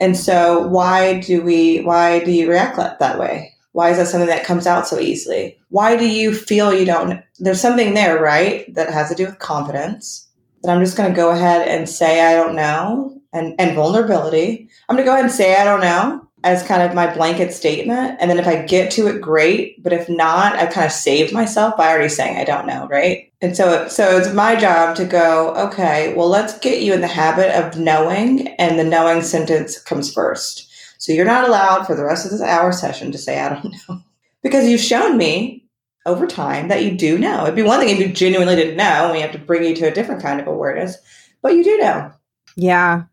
And 0.00 0.16
so 0.16 0.66
why 0.66 1.20
do 1.20 1.42
we 1.42 1.82
why 1.82 2.24
do 2.24 2.32
you 2.32 2.48
react 2.48 2.76
that 2.76 3.18
way? 3.18 3.52
Why 3.72 3.90
is 3.90 3.98
that 3.98 4.06
something 4.06 4.28
that 4.28 4.44
comes 4.44 4.66
out 4.66 4.86
so 4.86 5.00
easily? 5.00 5.58
Why 5.68 5.96
do 5.96 6.06
you 6.06 6.34
feel 6.34 6.72
you 6.72 6.86
don't 6.86 7.22
there's 7.38 7.60
something 7.60 7.94
there 7.94 8.20
right 8.20 8.72
that 8.74 8.90
has 8.90 9.10
to 9.10 9.14
do 9.14 9.26
with 9.26 9.38
confidence 9.38 10.24
that 10.64 10.74
I'm 10.74 10.82
just 10.82 10.96
going 10.96 11.10
to 11.10 11.16
go 11.16 11.30
ahead 11.30 11.68
and 11.68 11.88
say 11.88 12.24
I 12.24 12.34
don't 12.34 12.56
know 12.56 13.20
and, 13.32 13.54
and 13.58 13.74
vulnerability. 13.76 14.68
I'm 14.88 14.96
going 14.96 15.04
to 15.04 15.08
go 15.08 15.12
ahead 15.12 15.26
and 15.26 15.32
say 15.32 15.56
I 15.56 15.64
don't 15.64 15.80
know 15.80 16.26
as 16.42 16.62
kind 16.62 16.82
of 16.82 16.94
my 16.94 17.12
blanket 17.12 17.52
statement. 17.52 18.16
And 18.20 18.30
then 18.30 18.38
if 18.38 18.46
I 18.46 18.62
get 18.62 18.90
to 18.92 19.06
it, 19.06 19.20
great. 19.20 19.82
But 19.82 19.92
if 19.92 20.08
not, 20.08 20.56
I 20.56 20.66
kind 20.66 20.86
of 20.86 20.92
saved 20.92 21.32
myself 21.32 21.76
by 21.76 21.88
already 21.88 22.10
saying 22.10 22.36
I 22.36 22.44
don't 22.44 22.66
know, 22.66 22.86
right? 22.88 23.32
And 23.40 23.56
so, 23.56 23.88
so 23.88 24.16
it's 24.16 24.32
my 24.32 24.54
job 24.54 24.96
to 24.96 25.04
go, 25.04 25.54
okay, 25.54 26.14
well, 26.14 26.28
let's 26.28 26.58
get 26.58 26.82
you 26.82 26.92
in 26.92 27.00
the 27.00 27.06
habit 27.06 27.50
of 27.54 27.78
knowing, 27.78 28.48
and 28.58 28.78
the 28.78 28.84
knowing 28.84 29.22
sentence 29.22 29.78
comes 29.78 30.12
first. 30.12 30.70
So 30.98 31.12
you're 31.12 31.26
not 31.26 31.46
allowed 31.46 31.86
for 31.86 31.94
the 31.94 32.04
rest 32.04 32.24
of 32.24 32.30
this 32.30 32.40
hour 32.40 32.72
session 32.72 33.12
to 33.12 33.18
say 33.18 33.40
I 33.40 33.50
don't 33.50 33.74
know 33.88 34.00
because 34.42 34.68
you've 34.68 34.80
shown 34.80 35.16
me 35.16 35.63
over 36.06 36.26
time 36.26 36.68
that 36.68 36.82
you 36.82 36.96
do 36.96 37.18
know. 37.18 37.44
It'd 37.44 37.54
be 37.54 37.62
one 37.62 37.80
thing 37.80 37.88
if 37.88 37.98
you 37.98 38.12
genuinely 38.12 38.56
didn't 38.56 38.76
know, 38.76 39.04
and 39.04 39.12
we 39.12 39.20
have 39.20 39.32
to 39.32 39.38
bring 39.38 39.64
you 39.64 39.74
to 39.76 39.88
a 39.88 39.94
different 39.94 40.22
kind 40.22 40.40
of 40.40 40.46
awareness, 40.46 40.96
but 41.42 41.54
you 41.54 41.64
do 41.64 41.78
know. 41.78 42.12
Yeah. 42.56 43.04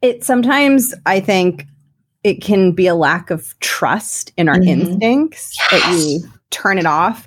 It 0.00 0.24
sometimes 0.24 0.94
I 1.06 1.20
think 1.20 1.66
it 2.24 2.42
can 2.42 2.72
be 2.72 2.86
a 2.86 2.94
lack 2.94 3.30
of 3.30 3.58
trust 3.60 4.32
in 4.36 4.48
our 4.48 4.56
mm-hmm. 4.56 4.80
instincts 4.80 5.56
yes. 5.58 5.70
that 5.70 5.90
we 5.90 6.20
turn 6.50 6.78
it 6.78 6.86
off 6.86 7.26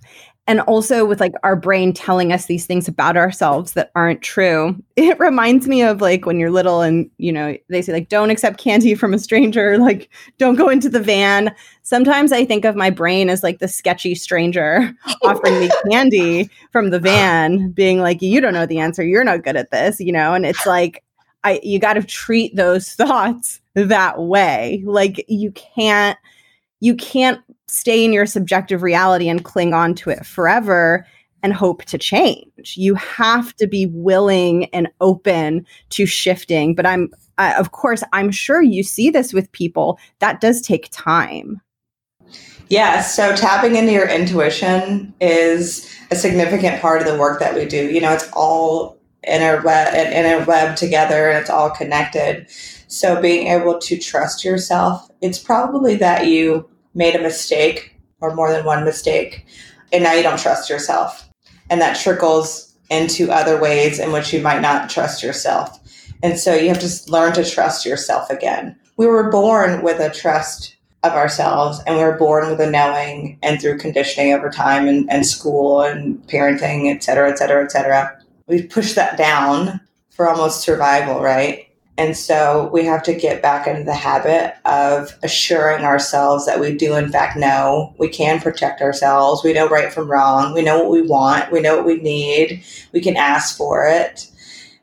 and 0.52 0.60
also 0.62 1.06
with 1.06 1.22
like 1.22 1.34
our 1.44 1.56
brain 1.56 1.94
telling 1.94 2.34
us 2.34 2.48
these 2.48 2.66
things 2.66 2.86
about 2.86 3.16
ourselves 3.16 3.72
that 3.72 3.90
aren't 3.96 4.22
true 4.22 4.76
it 4.98 5.18
reminds 5.18 5.66
me 5.66 5.82
of 5.82 6.02
like 6.02 6.26
when 6.26 6.38
you're 6.40 6.52
little 6.52 6.82
and 6.82 7.10
you 7.18 7.32
know 7.32 7.56
they 7.70 7.82
say 7.82 7.94
like 7.94 8.10
don't 8.10 8.30
accept 8.30 8.60
candy 8.60 8.94
from 8.94 9.14
a 9.14 9.20
stranger 9.20 9.78
like 9.78 10.10
don't 10.38 10.56
go 10.56 10.70
into 10.70 10.90
the 10.90 11.00
van. 11.00 11.56
Sometimes 11.84 12.32
i 12.32 12.44
think 12.44 12.66
of 12.66 12.76
my 12.76 12.90
brain 12.90 13.30
as 13.30 13.44
like 13.44 13.60
the 13.60 13.68
sketchy 13.68 14.14
stranger 14.14 14.94
offering 15.24 15.60
me 15.60 15.70
candy 15.90 16.50
from 16.72 16.90
the 16.90 17.00
van 17.00 17.72
being 17.72 18.00
like 18.00 18.22
you 18.22 18.42
don't 18.42 18.54
know 18.54 18.66
the 18.66 18.80
answer. 18.80 19.04
You're 19.04 19.24
not 19.24 19.44
good 19.44 19.56
at 19.56 19.72
this 19.72 20.00
you 20.00 20.12
know? 20.12 20.34
And 20.34 20.46
it's 20.46 20.66
like 20.66 21.04
i 21.46 21.62
you 21.64 21.80
got 21.80 21.94
to 21.94 22.04
treat 22.04 22.56
those 22.56 22.92
thoughts 22.94 23.62
that 23.74 24.20
way. 24.20 24.84
Like 24.86 25.24
you 25.30 25.52
can't 25.54 26.18
you 26.82 26.96
can't 26.96 27.40
stay 27.68 28.04
in 28.04 28.12
your 28.12 28.26
subjective 28.26 28.84
reality 28.84 29.30
and 29.30 29.46
cling 29.46 29.74
on 29.74 29.96
to 29.96 30.10
it 30.10 30.26
forever 30.26 31.08
and 31.44 31.54
hope 31.54 31.86
to 31.86 31.98
change. 31.98 32.76
You 32.76 32.96
have 32.96 33.56
to 33.56 33.68
be 33.68 33.88
willing 33.88 34.66
and 34.66 34.90
open 35.00 35.66
to 35.92 36.06
shifting. 36.06 36.76
But 36.76 36.86
I'm, 36.86 37.10
uh, 37.38 37.54
of 37.58 37.72
course, 37.72 38.04
I'm 38.14 38.30
sure 38.30 38.62
you 38.62 38.84
see 38.84 39.10
this 39.10 39.34
with 39.34 39.52
people. 39.52 39.98
That 40.20 40.42
does 40.42 40.62
take 40.62 40.90
time. 40.92 41.62
Yeah, 42.70 43.02
so 43.02 43.36
tapping 43.36 43.76
into 43.76 43.92
your 43.92 44.08
intuition 44.08 45.14
is 45.20 45.94
a 46.10 46.16
significant 46.16 46.82
part 46.82 47.02
of 47.02 47.08
the 47.08 47.20
work 47.20 47.40
that 47.40 47.56
we 47.56 47.66
do. 47.66 47.90
You 47.90 48.02
know, 48.02 48.14
it's 48.14 48.30
all 48.34 48.98
interweb 49.28 49.92
interweb 49.94 50.76
together 50.76 51.30
and 51.30 51.38
it's 51.38 51.50
all 51.50 51.70
connected. 51.70 52.48
So 52.88 53.22
being 53.22 53.48
able 53.48 53.78
to 53.80 53.98
trust 53.98 54.44
yourself, 54.44 55.10
it's 55.22 55.38
probably 55.38 55.96
that 55.96 56.28
you 56.28 56.71
made 56.94 57.16
a 57.16 57.22
mistake 57.22 57.96
or 58.20 58.36
more 58.36 58.52
than 58.52 58.66
one 58.66 58.86
mistake, 58.86 59.46
and 59.92 60.04
now 60.04 60.14
you 60.14 60.24
don't 60.24 60.40
trust 60.40 60.70
yourself. 60.70 61.28
And 61.70 61.82
that 61.82 62.00
trickles 62.00 62.76
into 62.90 63.32
other 63.32 63.60
ways 63.60 64.00
in 64.00 64.12
which 64.12 64.34
you 64.34 64.42
might 64.42 64.62
not 64.62 64.90
trust 64.90 65.24
yourself. 65.24 65.80
And 66.22 66.38
so 66.38 66.54
you 66.54 66.68
have 66.68 66.80
to 66.80 67.12
learn 67.12 67.34
to 67.34 67.50
trust 67.50 67.86
yourself 67.86 68.30
again. 68.30 68.78
We 68.98 69.08
were 69.08 69.32
born 69.32 69.82
with 69.82 70.00
a 70.00 70.10
trust 70.10 70.76
of 71.04 71.14
ourselves 71.14 71.82
and 71.88 71.98
we're 71.98 72.18
born 72.18 72.50
with 72.50 72.60
a 72.60 72.70
knowing 72.70 73.40
and 73.42 73.60
through 73.60 73.80
conditioning 73.80 74.34
over 74.34 74.50
time 74.50 74.88
and, 74.88 75.10
and 75.10 75.26
school 75.26 75.82
and 75.82 76.22
parenting, 76.28 76.94
et 76.94 77.04
cetera, 77.04 77.32
et 77.32 77.38
cetera, 77.38 77.64
et 77.64 77.72
cetera. 77.72 78.22
We've 78.48 78.70
pushed 78.70 78.96
that 78.96 79.18
down 79.18 79.82
for 80.12 80.30
almost 80.30 80.62
survival, 80.62 81.22
right? 81.22 81.68
And 82.02 82.18
so 82.18 82.68
we 82.74 82.84
have 82.86 83.04
to 83.04 83.14
get 83.14 83.44
back 83.44 83.68
into 83.68 83.84
the 83.84 83.94
habit 83.94 84.56
of 84.66 85.16
assuring 85.22 85.86
ourselves 85.86 86.48
that 86.48 86.60
we 86.60 86.76
do, 86.76 86.96
in 86.96 87.12
fact, 87.12 87.38
know 87.38 87.94
we 88.00 88.10
can 88.10 88.42
protect 88.42 88.82
ourselves. 88.82 89.44
We 89.44 89.54
know 89.54 89.70
right 89.70 89.94
from 89.94 90.10
wrong. 90.10 90.56
We 90.56 90.64
know 90.64 90.80
what 90.80 90.90
we 90.90 91.04
want. 91.04 91.52
We 91.52 91.60
know 91.60 91.76
what 91.76 91.86
we 91.86 92.02
need. 92.02 92.64
We 92.92 93.02
can 93.02 93.16
ask 93.18 93.56
for 93.56 93.86
it. 93.86 94.28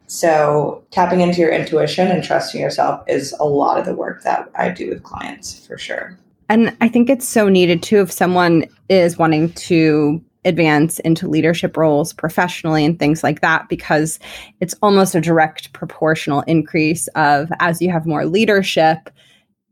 So 0.06 0.84
tapping 0.92 1.20
into 1.20 1.40
your 1.40 1.50
intuition 1.50 2.06
and 2.06 2.22
trusting 2.22 2.60
yourself 2.60 3.02
is 3.08 3.34
a 3.40 3.44
lot 3.44 3.80
of 3.80 3.84
the 3.84 3.96
work 3.96 4.22
that 4.22 4.48
I 4.54 4.68
do 4.68 4.88
with 4.88 5.02
clients 5.02 5.66
for 5.66 5.76
sure. 5.76 6.16
And 6.48 6.76
I 6.80 6.88
think 6.88 7.10
it's 7.10 7.26
so 7.26 7.48
needed 7.48 7.82
too 7.82 8.00
if 8.02 8.12
someone 8.12 8.64
is 8.88 9.18
wanting 9.18 9.52
to 9.54 10.22
advance 10.48 10.98
into 11.00 11.28
leadership 11.28 11.76
roles 11.76 12.12
professionally 12.12 12.84
and 12.84 12.98
things 12.98 13.22
like 13.22 13.40
that 13.40 13.68
because 13.68 14.18
it's 14.60 14.74
almost 14.82 15.14
a 15.14 15.20
direct 15.20 15.72
proportional 15.72 16.40
increase 16.42 17.06
of 17.08 17.50
as 17.60 17.80
you 17.80 17.90
have 17.90 18.06
more 18.06 18.26
leadership 18.26 19.10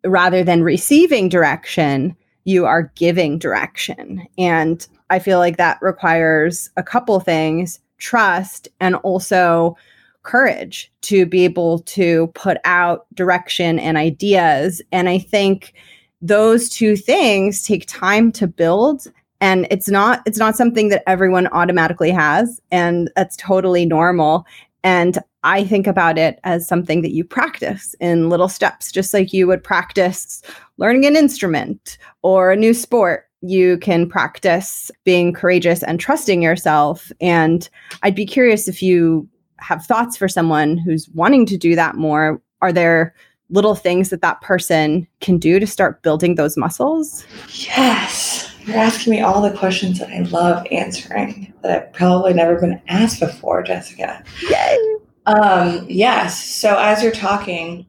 rather 0.05 0.45
than 0.45 0.63
receiving 0.63 1.29
direction 1.29 2.17
you 2.45 2.65
are 2.65 2.93
giving 2.95 3.39
direction. 3.39 4.27
And 4.39 4.87
i 5.11 5.19
feel 5.19 5.39
like 5.39 5.57
that 5.57 5.79
requires 5.81 6.71
a 6.77 6.83
couple 6.83 7.19
things 7.21 7.81
trust 7.99 8.69
and 8.81 8.97
also 8.97 9.77
courage 10.23 10.93
to 11.01 11.25
be 11.27 11.45
able 11.45 11.79
to 11.81 12.27
put 12.35 12.59
out 12.65 13.07
direction 13.15 13.79
and 13.79 13.97
ideas. 13.97 14.83
And 14.93 15.09
i 15.09 15.19
think 15.19 15.75
those 16.23 16.69
two 16.69 16.97
things 16.97 17.63
take 17.63 17.87
time 17.87 18.33
to 18.33 18.47
build 18.47 19.07
and 19.41 19.67
it's 19.71 19.89
not 19.89 20.23
it's 20.27 20.39
not 20.39 20.57
something 20.57 20.89
that 20.89 21.03
everyone 21.07 21.47
automatically 21.49 22.11
has 22.11 22.61
and 22.71 23.11
that's 23.17 23.37
totally 23.37 23.87
normal. 23.87 24.47
And 24.85 25.19
i 25.43 25.65
think 25.65 25.87
about 25.87 26.19
it 26.19 26.39
as 26.45 26.67
something 26.67 27.03
that 27.03 27.13
you 27.13 27.25
practice 27.25 27.95
in 28.01 28.29
little 28.29 28.49
steps 28.49 28.91
just 28.91 29.15
like 29.15 29.33
you 29.33 29.47
would 29.47 29.63
practice 29.63 30.43
learning 30.79 31.07
an 31.07 31.17
instrument 31.17 31.99
or 32.23 32.53
a 32.53 32.57
new 32.57 32.75
sport. 32.75 33.25
You 33.43 33.79
can 33.79 34.09
practice 34.09 34.91
being 35.05 35.33
courageous 35.33 35.83
and 35.83 36.01
trusting 36.01 36.43
yourself. 36.43 37.13
And 37.21 37.69
i'd 38.03 38.15
be 38.15 38.27
curious 38.27 38.69
if 38.69 38.83
you 38.83 39.29
have 39.59 39.87
thoughts 39.87 40.17
for 40.17 40.29
someone 40.29 40.77
who's 40.77 41.09
wanting 41.11 41.47
to 41.47 41.57
do 41.57 41.75
that 41.77 41.97
more. 41.97 42.41
Are 42.61 42.73
there 42.73 43.15
little 43.51 43.75
things 43.75 44.11
that 44.11 44.23
that 44.23 44.41
person 44.41 45.07
can 45.21 45.39
do 45.39 45.59
to 45.61 45.67
start 45.67 46.03
building 46.03 46.35
those 46.35 46.57
muscles? 46.57 47.25
Yes 47.49 48.46
you're 48.67 48.77
asking 48.77 49.13
me 49.13 49.21
all 49.21 49.41
the 49.41 49.57
questions 49.57 49.99
that 50.01 50.11
I 50.11 50.21
love 50.23 50.67
answering 50.71 51.53
that 51.63 51.71
I've 51.71 51.93
probably 51.93 52.35
never 52.35 52.61
been 52.61 52.81
asked 52.89 53.21
before, 53.21 53.63
Jessica. 53.63 54.23
Yay. 54.51 54.79
Um, 55.27 55.87
yes. 55.89 56.45
So 56.45 56.77
as 56.79 57.03
you're 57.03 57.13
talking, 57.13 57.87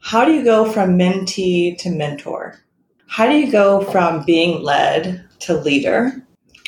how 0.00 0.24
do 0.24 0.32
you 0.32 0.44
go 0.44 0.70
from 0.70 0.98
mentee 0.98 1.78
to 1.78 1.90
mentor? 1.90 2.58
How 3.06 3.26
do 3.26 3.36
you 3.36 3.52
go 3.52 3.82
from 3.82 4.24
being 4.24 4.62
led 4.62 5.24
to 5.40 5.56
leader? 5.56 6.26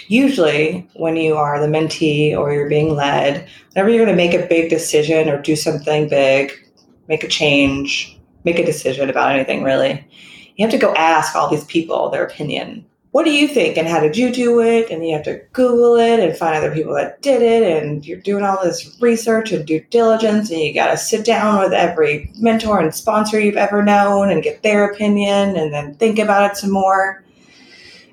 Usually, 0.08 0.86
when 0.94 1.16
you 1.16 1.34
are 1.36 1.58
the 1.58 1.66
mentee 1.66 2.36
or 2.36 2.52
you're 2.52 2.68
being 2.68 2.94
led, 2.94 3.48
whenever 3.72 3.88
you're 3.88 4.04
going 4.04 4.16
to 4.16 4.22
make 4.22 4.34
a 4.34 4.46
big 4.46 4.68
decision 4.68 5.30
or 5.30 5.40
do 5.40 5.56
something 5.56 6.08
big, 6.08 6.52
make 7.08 7.24
a 7.24 7.28
change, 7.28 8.18
make 8.44 8.58
a 8.58 8.66
decision 8.66 9.08
about 9.08 9.32
anything 9.32 9.62
really, 9.62 10.06
you 10.56 10.64
have 10.64 10.72
to 10.72 10.78
go 10.78 10.92
ask 10.94 11.34
all 11.34 11.50
these 11.50 11.64
people 11.64 12.10
their 12.10 12.24
opinion. 12.24 12.84
What 13.14 13.24
do 13.24 13.30
you 13.30 13.46
think 13.46 13.78
and 13.78 13.86
how 13.86 14.00
did 14.00 14.16
you 14.16 14.32
do 14.32 14.60
it? 14.60 14.90
And 14.90 15.06
you 15.06 15.14
have 15.14 15.22
to 15.26 15.40
Google 15.52 15.94
it 15.94 16.18
and 16.18 16.36
find 16.36 16.56
other 16.56 16.74
people 16.74 16.94
that 16.94 17.22
did 17.22 17.42
it. 17.42 17.62
And 17.62 18.04
you're 18.04 18.18
doing 18.18 18.42
all 18.42 18.60
this 18.60 18.96
research 19.00 19.52
and 19.52 19.64
due 19.64 19.78
diligence. 19.88 20.50
And 20.50 20.58
you 20.58 20.74
got 20.74 20.90
to 20.90 20.96
sit 20.96 21.24
down 21.24 21.60
with 21.60 21.72
every 21.72 22.32
mentor 22.38 22.80
and 22.80 22.92
sponsor 22.92 23.38
you've 23.38 23.54
ever 23.54 23.84
known 23.84 24.30
and 24.30 24.42
get 24.42 24.64
their 24.64 24.90
opinion 24.90 25.54
and 25.54 25.72
then 25.72 25.94
think 25.94 26.18
about 26.18 26.50
it 26.50 26.56
some 26.56 26.72
more. 26.72 27.22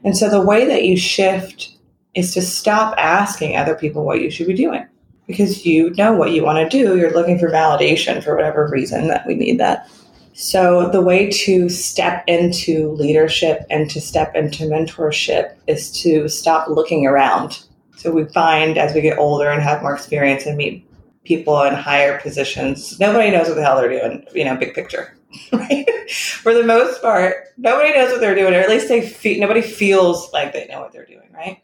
And 0.03 0.15
so 0.15 0.29
the 0.29 0.39
way 0.39 0.67
that 0.67 0.83
you 0.83 0.95
shift 0.95 1.75
is 2.13 2.31
to 2.35 2.41
stop 2.43 2.93
asking 2.99 3.55
other 3.55 3.73
people 3.73 4.05
what 4.05 4.21
you 4.21 4.29
should 4.29 4.45
be 4.45 4.53
doing 4.53 4.85
because 5.25 5.65
you 5.65 5.89
know 5.95 6.13
what 6.13 6.31
you 6.31 6.43
want 6.43 6.59
to 6.59 6.77
do. 6.77 6.95
You're 6.99 7.15
looking 7.15 7.39
for 7.39 7.49
validation 7.49 8.23
for 8.23 8.35
whatever 8.35 8.69
reason 8.71 9.07
that 9.07 9.25
we 9.25 9.33
need 9.33 9.59
that. 9.61 9.89
So, 10.33 10.89
the 10.89 11.01
way 11.01 11.29
to 11.29 11.69
step 11.69 12.23
into 12.27 12.91
leadership 12.91 13.65
and 13.69 13.89
to 13.91 13.99
step 13.99 14.35
into 14.35 14.63
mentorship 14.63 15.55
is 15.67 15.91
to 16.01 16.29
stop 16.29 16.69
looking 16.69 17.05
around. 17.05 17.63
So, 17.97 18.11
we 18.11 18.23
find 18.25 18.77
as 18.77 18.93
we 18.93 19.01
get 19.01 19.17
older 19.17 19.49
and 19.49 19.61
have 19.61 19.81
more 19.81 19.93
experience 19.93 20.45
and 20.45 20.57
meet 20.57 20.87
people 21.25 21.61
in 21.63 21.73
higher 21.73 22.19
positions, 22.19 22.99
nobody 22.99 23.29
knows 23.29 23.47
what 23.47 23.55
the 23.55 23.63
hell 23.63 23.75
they're 23.77 23.89
doing, 23.89 24.25
you 24.33 24.45
know, 24.45 24.55
big 24.55 24.73
picture. 24.73 25.15
Right? 25.51 25.85
For 26.11 26.53
the 26.53 26.63
most 26.63 27.01
part, 27.01 27.35
nobody 27.57 27.93
knows 27.93 28.11
what 28.11 28.21
they're 28.21 28.35
doing, 28.35 28.53
or 28.53 28.59
at 28.59 28.69
least 28.69 28.87
they 28.87 29.07
feel, 29.07 29.39
nobody 29.39 29.61
feels 29.61 30.31
like 30.33 30.53
they 30.53 30.67
know 30.67 30.81
what 30.81 30.91
they're 30.91 31.05
doing, 31.05 31.29
right? 31.33 31.61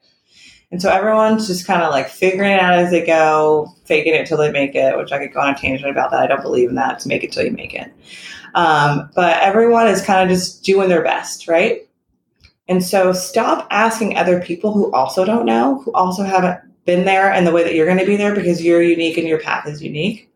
And 0.71 0.81
so 0.81 0.91
everyone's 0.91 1.47
just 1.47 1.65
kind 1.65 1.81
of 1.81 1.91
like 1.91 2.09
figuring 2.09 2.51
it 2.51 2.59
out 2.59 2.77
as 2.77 2.91
they 2.91 3.05
go, 3.05 3.73
faking 3.85 4.13
it 4.13 4.27
till 4.27 4.37
they 4.37 4.51
make 4.51 4.75
it, 4.75 4.97
which 4.97 5.13
I 5.13 5.19
could 5.19 5.33
go 5.33 5.39
on 5.39 5.53
a 5.53 5.57
tangent 5.57 5.89
about 5.89 6.11
that. 6.11 6.21
I 6.21 6.27
don't 6.27 6.41
believe 6.41 6.69
in 6.69 6.75
that 6.75 6.99
to 6.99 7.07
make 7.07 7.23
it 7.23 7.31
till 7.31 7.45
you 7.45 7.51
make 7.51 7.73
it. 7.73 7.91
Um, 8.57 9.11
but 9.13 9.39
everyone 9.43 9.87
is 9.87 10.01
kind 10.01 10.23
of 10.23 10.35
just 10.35 10.63
doing 10.63 10.89
their 10.89 11.03
best, 11.03 11.47
right? 11.47 11.87
And 12.67 12.83
so 12.83 13.13
stop 13.13 13.67
asking 13.69 14.17
other 14.17 14.41
people 14.41 14.73
who 14.73 14.91
also 14.93 15.25
don't 15.25 15.45
know, 15.45 15.83
who 15.83 15.93
also 15.93 16.23
haven't 16.23 16.59
been 16.83 17.05
there 17.05 17.31
in 17.31 17.45
the 17.45 17.51
way 17.51 17.63
that 17.63 17.75
you're 17.75 17.85
going 17.85 17.99
to 17.99 18.05
be 18.05 18.15
there 18.15 18.33
because 18.33 18.65
you're 18.65 18.81
unique 18.81 19.15
and 19.19 19.27
your 19.27 19.39
path 19.39 19.67
is 19.67 19.83
unique. 19.83 20.33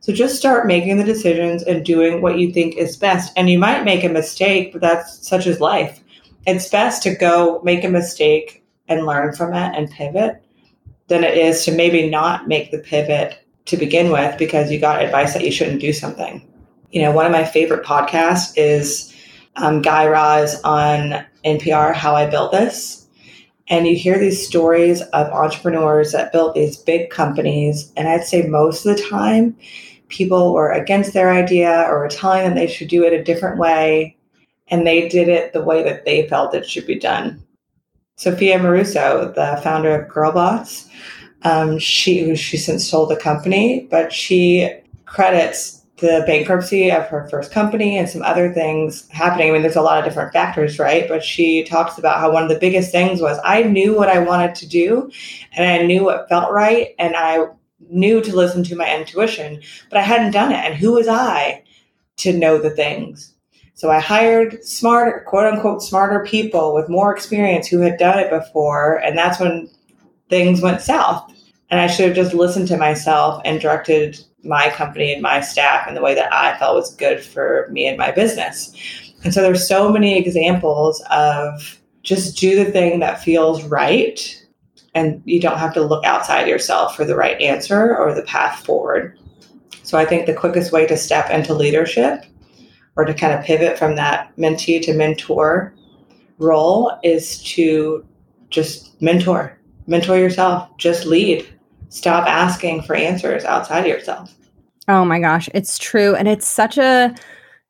So 0.00 0.12
just 0.12 0.36
start 0.36 0.66
making 0.66 0.98
the 0.98 1.04
decisions 1.04 1.62
and 1.62 1.86
doing 1.86 2.20
what 2.20 2.38
you 2.38 2.52
think 2.52 2.76
is 2.76 2.98
best. 2.98 3.32
And 3.34 3.48
you 3.48 3.58
might 3.58 3.82
make 3.82 4.04
a 4.04 4.10
mistake, 4.10 4.70
but 4.70 4.82
that's 4.82 5.26
such 5.26 5.46
as 5.46 5.58
life. 5.58 6.00
It's 6.46 6.68
best 6.68 7.02
to 7.04 7.14
go 7.14 7.62
make 7.64 7.82
a 7.82 7.88
mistake 7.88 8.62
and 8.88 9.06
learn 9.06 9.34
from 9.34 9.54
it 9.54 9.74
and 9.74 9.90
pivot 9.90 10.44
than 11.08 11.24
it 11.24 11.38
is 11.38 11.64
to 11.64 11.72
maybe 11.72 12.10
not 12.10 12.46
make 12.46 12.70
the 12.70 12.78
pivot 12.78 13.38
to 13.64 13.78
begin 13.78 14.12
with 14.12 14.36
because 14.36 14.70
you 14.70 14.78
got 14.78 15.02
advice 15.02 15.32
that 15.32 15.44
you 15.44 15.50
shouldn't 15.50 15.80
do 15.80 15.94
something 15.94 16.46
you 16.94 17.02
know, 17.02 17.10
one 17.10 17.26
of 17.26 17.32
my 17.32 17.44
favorite 17.44 17.84
podcasts 17.84 18.52
is 18.56 19.12
um, 19.56 19.82
Guy 19.82 20.06
Raz 20.06 20.60
on 20.62 21.24
NPR, 21.44 21.92
How 21.92 22.14
I 22.14 22.30
Built 22.30 22.52
This. 22.52 23.08
And 23.66 23.88
you 23.88 23.96
hear 23.96 24.16
these 24.16 24.46
stories 24.46 25.00
of 25.00 25.26
entrepreneurs 25.32 26.12
that 26.12 26.30
built 26.30 26.54
these 26.54 26.76
big 26.76 27.10
companies. 27.10 27.92
And 27.96 28.06
I'd 28.06 28.24
say 28.24 28.46
most 28.46 28.86
of 28.86 28.96
the 28.96 29.02
time, 29.02 29.56
people 30.06 30.54
were 30.54 30.70
against 30.70 31.14
their 31.14 31.32
idea 31.32 31.84
or 31.88 31.98
were 31.98 32.08
telling 32.08 32.44
them 32.44 32.54
they 32.54 32.68
should 32.68 32.88
do 32.88 33.04
it 33.04 33.12
a 33.12 33.24
different 33.24 33.58
way. 33.58 34.16
And 34.68 34.86
they 34.86 35.08
did 35.08 35.28
it 35.28 35.52
the 35.52 35.62
way 35.62 35.82
that 35.82 36.04
they 36.04 36.28
felt 36.28 36.54
it 36.54 36.64
should 36.64 36.86
be 36.86 36.98
done. 36.98 37.42
Sophia 38.16 38.56
Amoruso, 38.56 39.34
the 39.34 39.60
founder 39.64 40.00
of 40.00 40.08
Girlboss, 40.08 40.88
um, 41.42 41.76
she 41.80 42.36
she 42.36 42.56
since 42.56 42.88
sold 42.88 43.10
the 43.10 43.16
company, 43.16 43.88
but 43.90 44.12
she 44.12 44.70
credits 45.06 45.83
the 45.98 46.24
bankruptcy 46.26 46.90
of 46.90 47.06
her 47.06 47.28
first 47.28 47.52
company 47.52 47.96
and 47.96 48.08
some 48.08 48.22
other 48.22 48.52
things 48.52 49.08
happening. 49.10 49.48
I 49.48 49.52
mean, 49.52 49.62
there's 49.62 49.76
a 49.76 49.82
lot 49.82 49.98
of 49.98 50.04
different 50.04 50.32
factors, 50.32 50.78
right? 50.78 51.06
But 51.08 51.22
she 51.22 51.62
talks 51.64 51.98
about 51.98 52.18
how 52.18 52.32
one 52.32 52.42
of 52.42 52.48
the 52.48 52.58
biggest 52.58 52.90
things 52.90 53.20
was 53.20 53.38
I 53.44 53.62
knew 53.62 53.94
what 53.94 54.08
I 54.08 54.18
wanted 54.18 54.56
to 54.56 54.68
do 54.68 55.10
and 55.52 55.66
I 55.66 55.86
knew 55.86 56.04
what 56.04 56.28
felt 56.28 56.50
right 56.50 56.94
and 56.98 57.14
I 57.14 57.46
knew 57.88 58.20
to 58.22 58.34
listen 58.34 58.64
to 58.64 58.76
my 58.76 58.92
intuition, 58.92 59.62
but 59.88 59.98
I 59.98 60.02
hadn't 60.02 60.32
done 60.32 60.50
it. 60.50 60.64
And 60.64 60.74
who 60.74 60.92
was 60.92 61.06
I 61.06 61.62
to 62.18 62.32
know 62.32 62.58
the 62.58 62.70
things? 62.70 63.32
So 63.74 63.90
I 63.90 64.00
hired 64.00 64.64
smarter, 64.64 65.24
quote 65.26 65.52
unquote, 65.52 65.82
smarter 65.82 66.24
people 66.24 66.74
with 66.74 66.88
more 66.88 67.14
experience 67.14 67.68
who 67.68 67.80
had 67.80 67.98
done 67.98 68.18
it 68.18 68.30
before. 68.30 68.96
And 68.96 69.16
that's 69.16 69.40
when 69.40 69.68
things 70.28 70.60
went 70.60 70.80
south. 70.80 71.30
And 71.70 71.80
I 71.80 71.86
should 71.86 72.06
have 72.06 72.16
just 72.16 72.34
listened 72.34 72.68
to 72.68 72.76
myself 72.76 73.42
and 73.44 73.60
directed 73.60 74.18
my 74.44 74.70
company 74.70 75.12
and 75.12 75.22
my 75.22 75.40
staff 75.40 75.88
in 75.88 75.94
the 75.94 76.02
way 76.02 76.14
that 76.14 76.32
I 76.32 76.56
felt 76.58 76.76
was 76.76 76.94
good 76.94 77.22
for 77.22 77.68
me 77.70 77.86
and 77.86 77.96
my 77.96 78.10
business. 78.10 78.74
And 79.24 79.32
so 79.32 79.42
there's 79.42 79.66
so 79.66 79.90
many 79.90 80.18
examples 80.18 81.02
of 81.10 81.80
just 82.02 82.36
do 82.36 82.62
the 82.62 82.70
thing 82.70 83.00
that 83.00 83.22
feels 83.22 83.64
right 83.64 84.40
and 84.94 85.22
you 85.24 85.40
don't 85.40 85.58
have 85.58 85.74
to 85.74 85.82
look 85.82 86.04
outside 86.04 86.46
yourself 86.46 86.94
for 86.94 87.04
the 87.04 87.16
right 87.16 87.40
answer 87.40 87.96
or 87.96 88.14
the 88.14 88.22
path 88.22 88.64
forward. 88.64 89.18
So 89.82 89.98
I 89.98 90.04
think 90.04 90.26
the 90.26 90.34
quickest 90.34 90.72
way 90.72 90.86
to 90.86 90.96
step 90.96 91.30
into 91.30 91.52
leadership 91.52 92.24
or 92.96 93.04
to 93.04 93.12
kind 93.12 93.32
of 93.32 93.44
pivot 93.44 93.76
from 93.78 93.96
that 93.96 94.34
mentee 94.36 94.80
to 94.82 94.94
mentor 94.94 95.74
role 96.38 96.96
is 97.02 97.42
to 97.42 98.04
just 98.50 99.00
mentor, 99.02 99.58
mentor 99.86 100.16
yourself, 100.16 100.68
just 100.78 101.06
lead 101.06 101.48
stop 101.94 102.26
asking 102.26 102.82
for 102.82 102.96
answers 102.96 103.44
outside 103.44 103.86
yourself. 103.86 104.34
Oh 104.88 105.04
my 105.04 105.20
gosh, 105.20 105.48
it's 105.54 105.78
true. 105.78 106.16
And 106.16 106.26
it's 106.26 106.46
such 106.46 106.76
a 106.76 107.14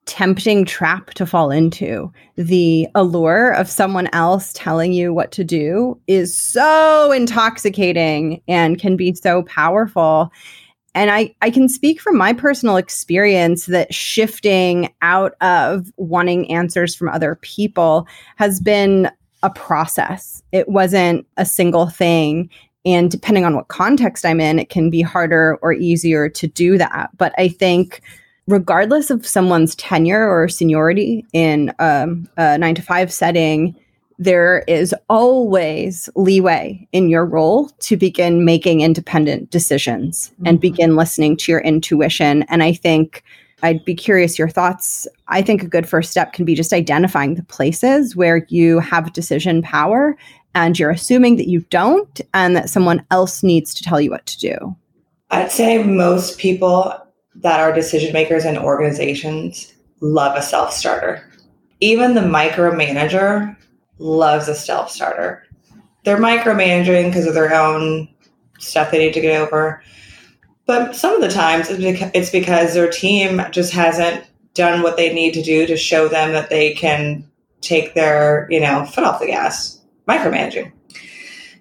tempting 0.07 0.65
trap 0.65 1.11
to 1.11 1.27
fall 1.27 1.51
into. 1.51 2.11
The 2.37 2.89
allure 2.95 3.53
of 3.53 3.69
someone 3.69 4.09
else 4.15 4.53
telling 4.55 4.95
you 4.95 5.13
what 5.13 5.31
to 5.33 5.45
do 5.45 6.01
is 6.07 6.37
so 6.37 7.13
intoxicating 7.13 8.41
and 8.49 8.79
can 8.79 8.97
be 8.97 9.15
so 9.15 9.43
powerful. 9.43 10.33
And 10.95 11.11
I, 11.11 11.35
I 11.43 11.51
can 11.51 11.69
speak 11.69 12.01
from 12.01 12.17
my 12.17 12.33
personal 12.33 12.77
experience 12.77 13.67
that 13.67 13.93
shifting 13.93 14.93
out 15.03 15.35
of 15.43 15.93
wanting 15.99 16.51
answers 16.51 16.95
from 16.95 17.09
other 17.11 17.39
people 17.43 18.07
has 18.37 18.59
been 18.59 19.11
a 19.43 19.51
process. 19.51 20.43
It 20.51 20.69
wasn't 20.69 21.27
a 21.37 21.45
single 21.45 21.89
thing. 21.89 22.49
And 22.85 23.11
depending 23.11 23.44
on 23.44 23.55
what 23.57 23.68
context 23.68 24.25
I'm 24.25 24.40
in, 24.40 24.59
it 24.59 24.68
can 24.68 24.90
be 24.90 25.01
harder 25.01 25.59
or 25.62 25.73
easier 25.73 26.29
to 26.29 26.47
do 26.47 26.77
that. 26.79 27.11
But 27.16 27.33
I 27.38 27.49
think, 27.49 28.03
regardless 28.47 29.11
of 29.11 29.27
someone's 29.27 29.75
tenure 29.77 30.29
or 30.29 30.49
seniority 30.49 31.25
in 31.33 31.73
um, 31.79 32.29
a 32.37 32.59
nine 32.59 32.75
to 32.75 32.83
five 32.83 33.12
setting, 33.12 33.75
there 34.18 34.64
is 34.68 34.94
always 35.09 36.09
leeway 36.14 36.87
in 36.92 37.09
your 37.09 37.25
role 37.25 37.68
to 37.81 37.97
begin 37.97 38.44
making 38.44 38.81
independent 38.81 39.51
decisions 39.51 40.31
mm-hmm. 40.35 40.47
and 40.47 40.61
begin 40.61 40.97
listening 40.97 41.37
to 41.38 41.51
your 41.51 41.61
intuition. 41.62 42.44
And 42.44 42.62
I 42.62 42.75
think 42.75 43.25
I'd 43.62 43.85
be 43.85 43.94
curious 43.94 44.38
your 44.38 44.49
thoughts. 44.49 45.09
I 45.29 45.40
think 45.40 45.62
a 45.62 45.68
good 45.68 45.88
first 45.88 46.11
step 46.11 46.35
can 46.35 46.44
be 46.44 46.55
just 46.55 46.73
identifying 46.73 47.35
the 47.35 47.42
places 47.44 48.14
where 48.14 48.47
you 48.51 48.79
have 48.81 49.12
decision 49.14 49.62
power 49.62 50.16
and 50.55 50.79
you're 50.79 50.90
assuming 50.90 51.37
that 51.37 51.49
you 51.49 51.61
don't 51.71 52.21
and 52.33 52.57
that 52.57 52.71
someone 52.71 53.05
else 53.11 53.43
needs 53.43 53.75
to 53.75 53.83
tell 53.83 54.01
you 54.01 54.11
what 54.11 54.27
to 54.27 54.38
do? 54.38 54.77
I'd 55.31 55.51
say 55.51 55.83
most 55.83 56.38
people 56.38 56.95
that 57.37 57.61
are 57.61 57.73
decision 57.73 58.12
makers 58.12 58.45
in 58.45 58.57
organizations 58.57 59.73
love 60.01 60.37
a 60.37 60.43
self 60.43 60.73
starter. 60.73 61.29
Even 61.81 62.14
the 62.14 62.21
micromanager 62.21 63.57
loves 63.99 64.49
a 64.49 64.55
self 64.55 64.90
starter. 64.90 65.45
They're 66.05 66.19
micromanaging 66.19 67.07
because 67.07 67.27
of 67.27 67.35
their 67.35 67.53
own 67.55 68.09
stuff 68.59 68.90
they 68.90 68.99
need 68.99 69.14
to 69.14 69.21
get 69.21 69.40
over. 69.40 69.83
But 70.67 70.95
some 70.97 71.14
of 71.14 71.21
the 71.21 71.31
times 71.31 71.67
it's 71.71 72.31
because 72.31 72.75
their 72.75 72.90
team 72.90 73.43
just 73.51 73.72
hasn't 73.72 74.24
done 74.55 74.83
what 74.83 74.97
they 74.97 75.12
need 75.12 75.35
to 75.35 75.43
do 75.43 75.66
to 75.66 75.76
show 75.76 76.09
them 76.09 76.33
that 76.33 76.49
they 76.49 76.74
can 76.74 77.28
take 77.61 77.95
their, 77.95 78.47
you 78.51 78.61
know, 78.61 78.85
foot 78.87 79.05
off 79.05 79.20
the 79.20 79.26
gas 79.26 79.81
micromanaging. 80.09 80.72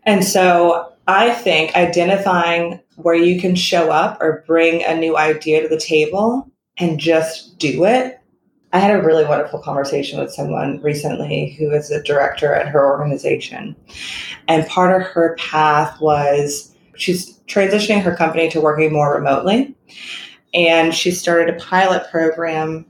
And 0.06 0.24
so 0.24 0.94
I 1.08 1.32
think 1.32 1.76
identifying 1.76 2.80
where 2.96 3.16
you 3.16 3.40
can 3.40 3.56
show 3.56 3.92
up 3.92 4.22
or 4.22 4.44
bring 4.48 4.84
a 4.84 4.96
new 4.96 5.18
idea 5.18 5.62
to 5.62 5.68
the 5.68 5.80
table 5.80 6.50
and 6.78 7.00
just 7.00 7.58
do 7.58 7.86
it. 7.86 8.20
I 8.72 8.80
had 8.80 8.98
a 8.98 9.04
really 9.04 9.24
wonderful 9.26 9.60
conversation 9.60 10.20
with 10.20 10.34
someone 10.34 10.82
recently 10.82 11.56
who 11.60 11.72
is 11.72 11.92
a 11.92 12.02
director 12.02 12.54
at 12.54 12.68
her 12.68 12.86
organization. 12.86 13.76
And 14.48 14.68
part 14.68 15.00
of 15.00 15.08
her 15.08 15.36
path 15.38 16.00
was 16.02 16.76
she's 16.96 17.38
transitioning 17.48 18.02
her 18.02 18.16
company 18.16 18.50
to 18.50 18.62
working 18.62 18.92
more 18.92 19.14
remotely. 19.14 19.76
And 20.54 20.94
she 20.94 21.12
started 21.12 21.54
a 21.54 21.60
pilot 21.60 22.10
program 22.10 22.86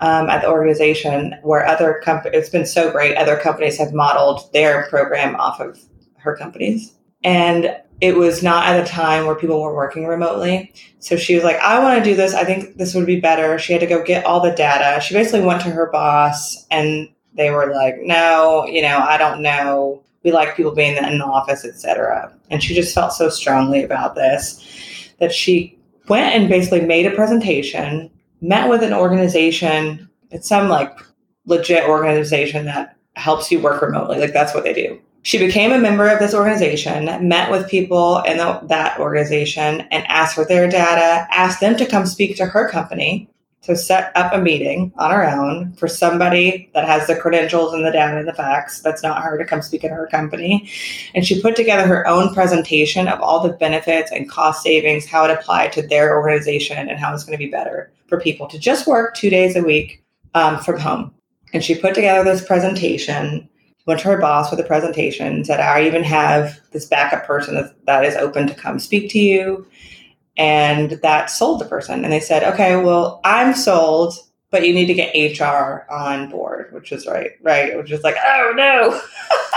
um, 0.00 0.28
at 0.28 0.42
the 0.42 0.48
organization 0.48 1.34
where 1.42 1.66
other 1.66 2.00
companies, 2.02 2.38
it's 2.38 2.50
been 2.50 2.66
so 2.66 2.90
great, 2.90 3.16
other 3.16 3.36
companies 3.36 3.78
have 3.78 3.92
modeled 3.92 4.52
their 4.52 4.88
program 4.88 5.36
off 5.36 5.60
of 5.60 5.78
her 6.16 6.36
companies. 6.36 6.94
And 7.22 7.76
it 8.00 8.16
was 8.16 8.42
not 8.42 8.66
at 8.66 8.82
a 8.82 8.88
time 8.88 9.26
where 9.26 9.34
people 9.34 9.60
were 9.60 9.74
working 9.74 10.06
remotely. 10.06 10.72
So 11.00 11.16
she 11.16 11.34
was 11.34 11.44
like, 11.44 11.58
I 11.58 11.78
want 11.80 12.02
to 12.02 12.10
do 12.10 12.16
this. 12.16 12.34
I 12.34 12.44
think 12.44 12.76
this 12.76 12.94
would 12.94 13.06
be 13.06 13.20
better. 13.20 13.58
She 13.58 13.74
had 13.74 13.80
to 13.80 13.86
go 13.86 14.02
get 14.02 14.24
all 14.24 14.40
the 14.40 14.52
data. 14.52 15.00
She 15.02 15.12
basically 15.12 15.42
went 15.42 15.60
to 15.62 15.70
her 15.70 15.90
boss 15.90 16.66
and 16.70 17.08
they 17.34 17.50
were 17.50 17.72
like, 17.74 17.96
no, 18.00 18.66
you 18.66 18.80
know, 18.80 18.98
I 18.98 19.18
don't 19.18 19.42
know. 19.42 20.02
We 20.22 20.32
like 20.32 20.56
people 20.56 20.72
being 20.72 20.96
in 20.96 21.18
the 21.18 21.24
office, 21.24 21.64
etc. 21.64 22.34
And 22.50 22.62
she 22.62 22.74
just 22.74 22.94
felt 22.94 23.12
so 23.12 23.28
strongly 23.28 23.82
about 23.82 24.14
this 24.14 25.12
that 25.18 25.32
she 25.32 25.78
went 26.08 26.34
and 26.34 26.48
basically 26.48 26.80
made 26.80 27.06
a 27.06 27.14
presentation, 27.14 28.10
met 28.40 28.68
with 28.68 28.82
an 28.82 28.92
organization. 28.92 30.08
It's 30.30 30.48
some 30.48 30.68
like 30.68 30.98
legit 31.46 31.88
organization 31.88 32.66
that 32.66 32.96
helps 33.16 33.50
you 33.50 33.60
work 33.60 33.82
remotely. 33.82 34.18
Like 34.18 34.32
that's 34.32 34.54
what 34.54 34.64
they 34.64 34.72
do 34.72 35.00
she 35.22 35.38
became 35.38 35.72
a 35.72 35.78
member 35.78 36.08
of 36.08 36.18
this 36.18 36.34
organization, 36.34 37.04
met 37.28 37.50
with 37.50 37.68
people 37.68 38.20
in 38.20 38.38
the, 38.38 38.60
that 38.64 38.98
organization, 38.98 39.82
and 39.90 40.06
asked 40.08 40.34
for 40.34 40.44
their 40.44 40.68
data, 40.68 41.26
asked 41.30 41.60
them 41.60 41.76
to 41.76 41.86
come 41.86 42.06
speak 42.06 42.36
to 42.36 42.46
her 42.46 42.68
company. 42.68 43.28
to 43.62 43.76
set 43.76 44.10
up 44.16 44.32
a 44.32 44.38
meeting 44.38 44.90
on 44.96 45.10
her 45.10 45.28
own 45.28 45.70
for 45.74 45.86
somebody 45.86 46.70
that 46.72 46.86
has 46.86 47.06
the 47.06 47.14
credentials 47.14 47.74
and 47.74 47.84
the 47.84 47.90
data 47.90 48.16
and 48.16 48.26
the 48.26 48.32
facts 48.32 48.80
that's 48.80 49.02
not 49.02 49.22
her 49.22 49.36
to 49.36 49.44
come 49.44 49.60
speak 49.60 49.84
at 49.84 49.90
her 49.90 50.06
company. 50.06 50.66
And 51.14 51.26
she 51.26 51.42
put 51.42 51.56
together 51.56 51.86
her 51.86 52.06
own 52.08 52.32
presentation 52.32 53.06
of 53.06 53.20
all 53.20 53.40
the 53.40 53.52
benefits 53.52 54.10
and 54.10 54.30
cost 54.30 54.62
savings, 54.62 55.04
how 55.04 55.26
it 55.26 55.30
applied 55.30 55.74
to 55.74 55.82
their 55.86 56.16
organization, 56.16 56.88
and 56.88 56.98
how 56.98 57.12
it's 57.12 57.22
going 57.22 57.38
to 57.38 57.44
be 57.44 57.50
better 57.50 57.92
for 58.10 58.20
people 58.20 58.46
to 58.48 58.58
just 58.58 58.86
work 58.86 59.14
two 59.14 59.30
days 59.30 59.56
a 59.56 59.62
week 59.62 60.04
um, 60.34 60.58
from 60.58 60.78
home. 60.78 61.14
And 61.54 61.64
she 61.64 61.74
put 61.74 61.94
together 61.94 62.22
this 62.22 62.44
presentation 62.44 63.48
went 63.86 64.00
to 64.00 64.08
her 64.08 64.18
boss 64.18 64.50
with 64.50 64.60
a 64.60 64.64
presentation, 64.64 65.44
said, 65.44 65.60
I 65.60 65.84
even 65.84 66.04
have 66.04 66.60
this 66.70 66.86
backup 66.86 67.24
person 67.24 67.54
that, 67.54 67.74
that 67.86 68.04
is 68.04 68.14
open 68.14 68.46
to 68.46 68.54
come 68.54 68.78
speak 68.78 69.10
to 69.10 69.18
you. 69.18 69.66
And 70.36 70.92
that 71.02 71.30
sold 71.30 71.60
the 71.60 71.64
person. 71.64 72.04
And 72.04 72.12
they 72.12 72.20
said, 72.20 72.44
okay, 72.44 72.76
well, 72.76 73.20
I'm 73.24 73.54
sold, 73.54 74.14
but 74.50 74.66
you 74.66 74.72
need 74.72 74.86
to 74.86 74.94
get 74.94 75.40
HR 75.40 75.90
on 75.92 76.30
board, 76.30 76.72
which 76.72 76.92
is 76.92 77.06
right, 77.06 77.32
right? 77.42 77.76
Which 77.76 77.90
is 77.90 78.02
like, 78.04 78.16
oh 78.24 78.52
no. 78.54 78.92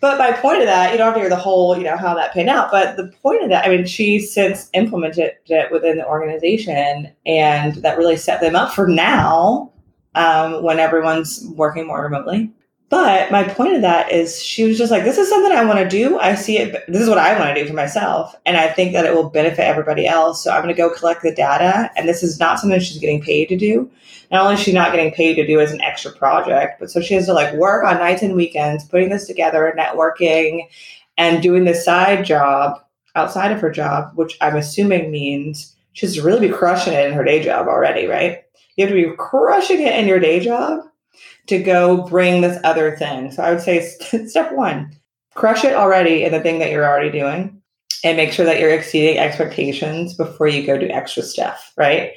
but 0.00 0.18
my 0.18 0.32
point 0.32 0.60
of 0.60 0.66
that, 0.66 0.92
you 0.92 0.98
don't 0.98 1.08
have 1.08 1.14
to 1.14 1.20
hear 1.20 1.28
the 1.28 1.36
whole, 1.36 1.76
you 1.76 1.84
know, 1.84 1.96
how 1.96 2.14
that 2.14 2.32
panned 2.32 2.48
out. 2.48 2.70
But 2.70 2.96
the 2.96 3.12
point 3.22 3.42
of 3.42 3.50
that, 3.50 3.66
I 3.66 3.68
mean, 3.68 3.86
she 3.86 4.18
since 4.18 4.70
implemented 4.72 5.32
it 5.46 5.70
within 5.70 5.98
the 5.98 6.06
organization 6.06 7.12
and 7.26 7.74
that 7.76 7.98
really 7.98 8.16
set 8.16 8.40
them 8.40 8.56
up 8.56 8.72
for 8.72 8.88
now 8.88 9.70
um, 10.14 10.62
when 10.62 10.80
everyone's 10.80 11.46
working 11.54 11.86
more 11.86 12.02
remotely. 12.02 12.50
But 12.90 13.30
my 13.30 13.44
point 13.44 13.76
of 13.76 13.82
that 13.82 14.10
is 14.10 14.42
she 14.42 14.64
was 14.64 14.76
just 14.76 14.90
like, 14.90 15.04
this 15.04 15.16
is 15.16 15.28
something 15.28 15.52
I 15.52 15.64
want 15.64 15.78
to 15.78 15.88
do. 15.88 16.18
I 16.18 16.34
see 16.34 16.58
it. 16.58 16.84
This 16.88 17.00
is 17.00 17.08
what 17.08 17.18
I 17.18 17.38
want 17.38 17.54
to 17.54 17.62
do 17.62 17.68
for 17.68 17.74
myself. 17.74 18.34
And 18.44 18.56
I 18.56 18.68
think 18.68 18.92
that 18.92 19.06
it 19.06 19.14
will 19.14 19.30
benefit 19.30 19.60
everybody 19.60 20.08
else. 20.08 20.42
So 20.42 20.50
I'm 20.50 20.62
going 20.62 20.74
to 20.74 20.82
go 20.82 20.90
collect 20.92 21.22
the 21.22 21.32
data. 21.32 21.88
And 21.96 22.08
this 22.08 22.24
is 22.24 22.40
not 22.40 22.58
something 22.58 22.80
she's 22.80 22.98
getting 22.98 23.22
paid 23.22 23.48
to 23.50 23.56
do. 23.56 23.88
Not 24.32 24.42
only 24.42 24.54
is 24.54 24.60
she 24.60 24.72
not 24.72 24.90
getting 24.90 25.12
paid 25.12 25.36
to 25.36 25.46
do 25.46 25.60
as 25.60 25.70
an 25.70 25.80
extra 25.80 26.10
project, 26.10 26.80
but 26.80 26.90
so 26.90 27.00
she 27.00 27.14
has 27.14 27.26
to 27.26 27.32
like 27.32 27.54
work 27.54 27.84
on 27.84 27.98
nights 27.98 28.22
and 28.22 28.34
weekends, 28.34 28.84
putting 28.84 29.08
this 29.08 29.28
together, 29.28 29.72
networking, 29.78 30.66
and 31.16 31.44
doing 31.44 31.64
this 31.64 31.84
side 31.84 32.24
job 32.24 32.82
outside 33.14 33.52
of 33.52 33.60
her 33.60 33.70
job, 33.70 34.10
which 34.16 34.36
I'm 34.40 34.56
assuming 34.56 35.12
means 35.12 35.76
she's 35.92 36.20
really 36.20 36.48
be 36.48 36.52
crushing 36.52 36.94
it 36.94 37.06
in 37.06 37.12
her 37.12 37.24
day 37.24 37.40
job 37.40 37.68
already, 37.68 38.06
right? 38.06 38.42
You 38.74 38.86
have 38.86 38.94
to 38.94 39.10
be 39.10 39.16
crushing 39.16 39.80
it 39.80 39.94
in 39.94 40.08
your 40.08 40.18
day 40.18 40.40
job 40.40 40.89
to 41.46 41.58
go 41.62 42.06
bring 42.06 42.40
this 42.40 42.58
other 42.64 42.96
thing. 42.96 43.32
So 43.32 43.42
I 43.42 43.50
would 43.50 43.60
say 43.60 43.80
step 44.26 44.52
one, 44.52 44.94
crush 45.34 45.64
it 45.64 45.74
already 45.74 46.24
in 46.24 46.32
the 46.32 46.40
thing 46.40 46.58
that 46.58 46.70
you're 46.70 46.86
already 46.86 47.10
doing 47.10 47.60
and 48.04 48.16
make 48.16 48.32
sure 48.32 48.46
that 48.46 48.60
you're 48.60 48.70
exceeding 48.70 49.18
expectations 49.18 50.14
before 50.14 50.48
you 50.48 50.66
go 50.66 50.78
do 50.78 50.88
extra 50.88 51.22
stuff, 51.22 51.72
right? 51.76 52.12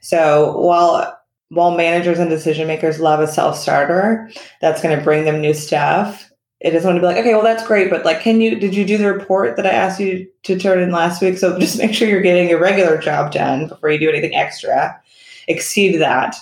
So 0.00 0.58
while 0.58 1.16
while 1.50 1.76
managers 1.76 2.18
and 2.18 2.28
decision 2.28 2.66
makers 2.66 3.00
love 3.00 3.20
a 3.20 3.26
self-starter 3.26 4.30
that's 4.60 4.82
going 4.82 4.96
to 4.96 5.02
bring 5.02 5.24
them 5.24 5.40
new 5.40 5.54
stuff, 5.54 6.30
it 6.60 6.74
is 6.74 6.84
want 6.84 6.96
to 6.96 7.00
be 7.00 7.06
like, 7.06 7.16
okay, 7.16 7.32
well 7.32 7.42
that's 7.42 7.66
great, 7.66 7.88
but 7.88 8.04
like 8.04 8.20
can 8.20 8.40
you 8.40 8.58
did 8.58 8.74
you 8.74 8.84
do 8.84 8.98
the 8.98 9.12
report 9.12 9.56
that 9.56 9.66
I 9.66 9.70
asked 9.70 10.00
you 10.00 10.28
to 10.42 10.58
turn 10.58 10.80
in 10.80 10.90
last 10.90 11.22
week? 11.22 11.38
So 11.38 11.58
just 11.60 11.78
make 11.78 11.94
sure 11.94 12.08
you're 12.08 12.20
getting 12.20 12.48
your 12.48 12.60
regular 12.60 12.98
job 12.98 13.32
done 13.32 13.68
before 13.68 13.90
you 13.90 13.98
do 13.98 14.08
anything 14.08 14.34
extra. 14.34 15.00
Exceed 15.46 15.98
that. 15.98 16.36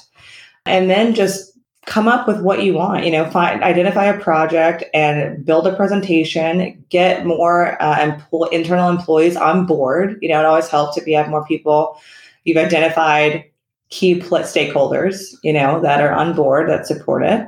And 0.64 0.90
then 0.90 1.14
just 1.14 1.55
come 1.86 2.08
up 2.08 2.26
with 2.26 2.40
what 2.40 2.64
you 2.64 2.74
want 2.74 3.04
you 3.04 3.12
know 3.12 3.30
find 3.30 3.62
identify 3.62 4.04
a 4.04 4.20
project 4.20 4.84
and 4.92 5.44
build 5.44 5.66
a 5.66 5.76
presentation 5.76 6.84
get 6.90 7.24
more 7.24 7.80
uh, 7.80 7.96
empl- 7.96 8.52
internal 8.52 8.90
employees 8.90 9.36
on 9.36 9.66
board. 9.66 10.18
You 10.20 10.28
know 10.28 10.40
it 10.40 10.44
always 10.44 10.68
helps 10.68 10.96
if 10.96 11.06
you 11.06 11.16
have 11.16 11.30
more 11.30 11.46
people. 11.46 11.98
You've 12.44 12.58
identified 12.58 13.44
key 13.88 14.20
stakeholders 14.20 15.36
you 15.42 15.52
know 15.52 15.80
that 15.80 16.00
are 16.02 16.12
on 16.12 16.34
board 16.34 16.68
that 16.68 16.86
support 16.86 17.22
it. 17.22 17.46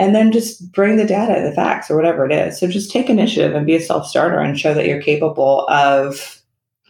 And 0.00 0.14
then 0.14 0.30
just 0.30 0.70
bring 0.70 0.96
the 0.96 1.06
data 1.06 1.40
the 1.42 1.54
facts 1.54 1.90
or 1.90 1.96
whatever 1.96 2.24
it 2.24 2.30
is. 2.30 2.58
So 2.60 2.68
just 2.68 2.90
take 2.90 3.10
initiative 3.10 3.56
and 3.56 3.66
be 3.66 3.74
a 3.74 3.80
self-starter 3.80 4.38
and 4.38 4.58
show 4.58 4.72
that 4.72 4.86
you're 4.86 5.02
capable 5.02 5.66
of 5.68 6.40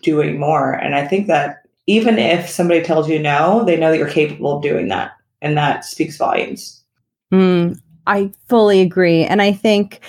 doing 0.02 0.38
more. 0.38 0.72
And 0.72 0.94
i 0.94 1.06
think 1.06 1.26
that 1.26 1.66
even 1.86 2.18
if 2.18 2.48
somebody 2.48 2.82
tells 2.82 3.08
you 3.08 3.18
no 3.18 3.64
they 3.64 3.76
know 3.76 3.90
that 3.90 3.98
you're 3.98 4.08
capable 4.08 4.56
of 4.56 4.62
doing 4.62 4.88
that 4.88 5.12
and 5.40 5.56
that 5.56 5.84
speaks 5.84 6.16
volumes. 6.16 6.82
Mm, 7.32 7.78
I 8.06 8.32
fully 8.48 8.80
agree. 8.80 9.24
And 9.24 9.42
I 9.42 9.52
think, 9.52 10.00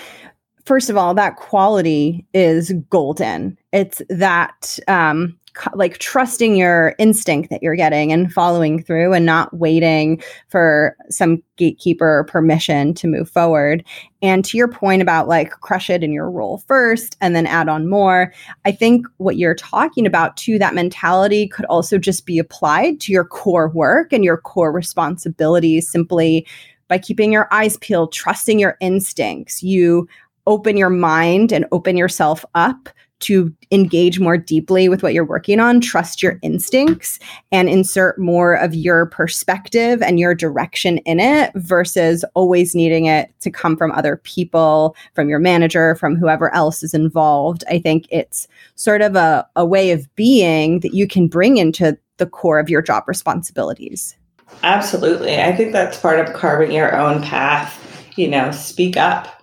first 0.66 0.90
of 0.90 0.98
all, 0.98 1.14
that 1.16 1.36
quality 1.36 2.26
is 2.34 2.72
golden. 2.90 3.58
It's 3.72 4.02
that 4.10 4.80
um, 4.88 5.39
like 5.74 5.98
trusting 5.98 6.56
your 6.56 6.96
instinct 6.98 7.50
that 7.50 7.62
you're 7.62 7.76
getting 7.76 8.12
and 8.12 8.32
following 8.32 8.82
through 8.84 9.14
and 9.14 9.26
not 9.26 9.54
waiting 9.58 10.22
for 10.48 10.96
some 11.10 11.42
gatekeeper 11.58 12.26
permission 12.30 12.94
to 12.94 13.08
move 13.08 13.30
forward. 13.30 13.84
And 14.22 14.44
to 14.46 14.58
your 14.58 14.68
point 14.68 15.02
about 15.02 15.28
like 15.28 15.52
crush 15.62 15.90
it 15.90 16.04
in 16.04 16.12
your 16.12 16.30
role 16.30 16.60
first 16.60 17.18
and 17.22 17.36
then 17.36 17.46
add 17.46 17.70
on 17.70 17.90
more, 17.90 18.34
I 18.66 18.72
think 18.72 19.08
what 19.18 19.38
you're 19.38 19.56
talking 19.56 20.06
about 20.06 20.38
too, 20.38 20.60
that 20.60 20.76
mentality 20.76 21.48
could 21.48 21.66
also 21.66 21.98
just 21.98 22.26
be 22.26 22.40
applied 22.40 23.00
to 23.02 23.12
your 23.12 23.26
core 23.26 23.70
work 23.70 24.14
and 24.14 24.24
your 24.24 24.38
core 24.38 24.72
responsibilities 24.72 25.90
simply 25.90 26.46
by 26.88 26.98
keeping 26.98 27.32
your 27.32 27.48
eyes 27.52 27.78
peeled, 27.78 28.12
trusting 28.12 28.60
your 28.60 28.76
instincts. 28.82 29.62
You 29.62 30.08
open 30.48 30.76
your 30.76 30.90
mind 30.90 31.52
and 31.52 31.66
open 31.72 31.96
yourself 31.96 32.44
up 32.56 32.90
to 33.20 33.54
engage 33.72 34.20
more 34.20 34.38
deeply 34.38 34.90
with 34.90 35.04
what 35.04 35.14
you're 35.14 35.26
working 35.26 35.60
on, 35.60 35.82
trust 35.82 36.24
your 36.24 36.40
instincts 36.42 37.20
and 37.52 37.70
insert 37.70 38.18
more 38.18 38.54
of 38.54 38.74
your 38.74 39.08
perspective 39.08 40.02
and 40.02 40.20
your 40.20 40.34
direction 40.34 41.00
in 41.00 41.20
it 41.20 41.52
versus 41.56 42.24
always 42.34 42.74
needing 42.74 43.06
it 43.06 43.32
to 43.42 43.52
come 43.52 43.76
from 43.76 43.92
other 43.92 44.18
people, 44.18 44.96
from 45.14 45.30
your 45.30 45.40
manager, 45.40 45.96
from 45.96 46.16
whoever 46.16 46.54
else 46.54 46.84
is 46.84 46.94
involved. 46.94 47.64
I 47.70 47.80
think 47.80 48.08
it's 48.10 48.48
sort 48.76 49.02
of 49.02 49.16
a, 49.16 49.48
a 49.56 49.66
way 49.66 49.92
of 49.92 50.14
being 50.16 50.80
that 50.80 50.94
you 50.94 51.08
can 51.08 51.28
bring 51.28 51.58
into 51.58 51.98
the 52.18 52.26
core 52.26 52.60
of 52.60 52.70
your 52.70 52.82
job 52.82 53.04
responsibilities. 53.08 54.16
Absolutely. 54.64 55.40
I 55.40 55.56
think 55.56 55.74
that's 55.74 56.00
part 56.00 56.20
of 56.20 56.34
carving 56.34 56.72
your 56.72 56.96
own 56.96 57.22
path. 57.22 57.86
You 58.16 58.28
know, 58.28 58.52
speak 58.52 58.98
up 58.98 59.39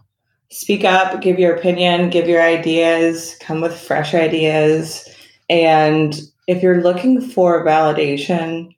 speak 0.51 0.85
up, 0.85 1.21
give 1.21 1.39
your 1.39 1.55
opinion, 1.55 2.11
give 2.11 2.29
your 2.29 2.43
ideas, 2.43 3.37
come 3.41 3.61
with 3.61 3.79
fresh 3.79 4.15
ideas. 4.15 5.09
And 5.49 6.19
if 6.47 6.63
you're 6.63 6.83
looking 6.83 7.21
for 7.21 7.65
validation, 7.65 8.75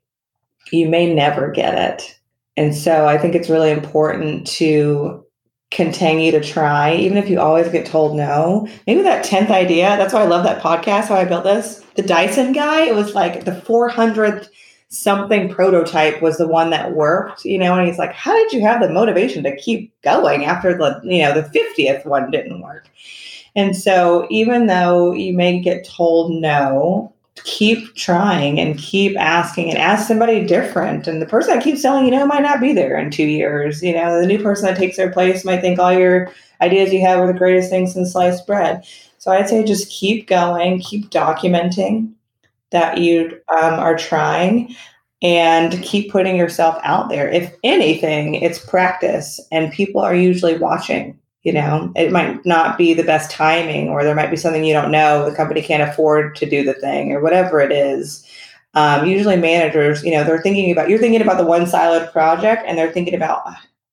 you 0.72 0.88
may 0.88 1.12
never 1.12 1.50
get 1.50 1.78
it. 1.78 2.18
And 2.56 2.74
so 2.74 3.06
I 3.06 3.18
think 3.18 3.34
it's 3.34 3.48
really 3.48 3.70
important 3.70 4.46
to 4.48 5.24
continue 5.70 6.30
to 6.32 6.42
try, 6.42 6.94
even 6.94 7.18
if 7.18 7.28
you 7.28 7.38
always 7.38 7.68
get 7.68 7.86
told 7.86 8.16
no. 8.16 8.66
Maybe 8.86 9.02
that 9.02 9.24
10th 9.24 9.50
idea, 9.50 9.96
that's 9.96 10.14
why 10.14 10.22
I 10.22 10.26
love 10.26 10.44
that 10.44 10.62
podcast, 10.62 11.08
how 11.08 11.16
I 11.16 11.24
built 11.24 11.44
this. 11.44 11.84
The 11.94 12.02
Dyson 12.02 12.52
guy, 12.52 12.86
it 12.86 12.94
was 12.94 13.14
like 13.14 13.44
the 13.44 13.52
400th 13.52 14.48
something 14.88 15.50
prototype 15.50 16.22
was 16.22 16.38
the 16.38 16.48
one 16.48 16.70
that 16.70 16.94
worked, 16.94 17.44
you 17.44 17.58
know, 17.58 17.74
and 17.74 17.86
he's 17.86 17.98
like, 17.98 18.12
how 18.12 18.34
did 18.34 18.52
you 18.52 18.60
have 18.62 18.80
the 18.80 18.88
motivation 18.88 19.42
to 19.42 19.56
keep 19.56 19.92
going 20.02 20.44
after 20.44 20.76
the, 20.76 21.00
you 21.04 21.22
know, 21.22 21.34
the 21.34 21.48
50th 21.48 22.06
one 22.06 22.30
didn't 22.30 22.60
work? 22.60 22.88
And 23.54 23.76
so 23.76 24.26
even 24.30 24.66
though 24.66 25.12
you 25.12 25.34
may 25.34 25.60
get 25.60 25.86
told 25.86 26.32
no, 26.40 27.12
keep 27.44 27.94
trying 27.94 28.58
and 28.58 28.78
keep 28.78 29.16
asking 29.18 29.70
and 29.70 29.78
ask 29.78 30.08
somebody 30.08 30.44
different. 30.44 31.06
And 31.06 31.20
the 31.20 31.26
person 31.26 31.54
that 31.54 31.62
keeps 31.62 31.82
telling 31.82 32.04
you 32.04 32.10
no 32.10 32.26
might 32.26 32.42
not 32.42 32.60
be 32.60 32.72
there 32.72 32.98
in 32.98 33.10
two 33.10 33.26
years. 33.26 33.82
You 33.82 33.94
know, 33.94 34.20
the 34.20 34.26
new 34.26 34.42
person 34.42 34.66
that 34.66 34.76
takes 34.76 34.96
their 34.96 35.12
place 35.12 35.44
might 35.44 35.60
think 35.60 35.78
all 35.78 35.92
your 35.92 36.32
ideas 36.60 36.92
you 36.92 37.00
have 37.02 37.20
are 37.20 37.26
the 37.26 37.38
greatest 37.38 37.70
things 37.70 37.92
since 37.92 38.12
sliced 38.12 38.46
bread. 38.46 38.86
So 39.18 39.30
I'd 39.30 39.48
say 39.48 39.64
just 39.64 39.90
keep 39.90 40.26
going, 40.26 40.80
keep 40.80 41.10
documenting 41.10 42.12
that 42.70 42.98
you 42.98 43.40
um, 43.48 43.74
are 43.74 43.96
trying 43.96 44.74
and 45.22 45.82
keep 45.82 46.10
putting 46.10 46.36
yourself 46.36 46.78
out 46.84 47.08
there. 47.08 47.28
If 47.28 47.54
anything, 47.64 48.34
it's 48.34 48.64
practice, 48.64 49.40
and 49.50 49.72
people 49.72 50.00
are 50.00 50.14
usually 50.14 50.58
watching. 50.58 51.18
You 51.42 51.52
know, 51.54 51.92
it 51.96 52.12
might 52.12 52.44
not 52.44 52.76
be 52.76 52.94
the 52.94 53.04
best 53.04 53.30
timing, 53.30 53.88
or 53.88 54.04
there 54.04 54.14
might 54.14 54.30
be 54.30 54.36
something 54.36 54.64
you 54.64 54.74
don't 54.74 54.90
know. 54.90 55.28
The 55.28 55.36
company 55.36 55.62
can't 55.62 55.88
afford 55.88 56.36
to 56.36 56.46
do 56.48 56.62
the 56.62 56.74
thing, 56.74 57.12
or 57.12 57.20
whatever 57.20 57.60
it 57.60 57.72
is. 57.72 58.24
Um, 58.74 59.06
usually, 59.06 59.36
managers, 59.36 60.04
you 60.04 60.12
know, 60.12 60.24
they're 60.24 60.42
thinking 60.42 60.70
about 60.70 60.88
you're 60.88 60.98
thinking 60.98 61.22
about 61.22 61.38
the 61.38 61.46
one 61.46 61.62
siloed 61.62 62.12
project, 62.12 62.64
and 62.66 62.76
they're 62.76 62.92
thinking 62.92 63.14
about 63.14 63.44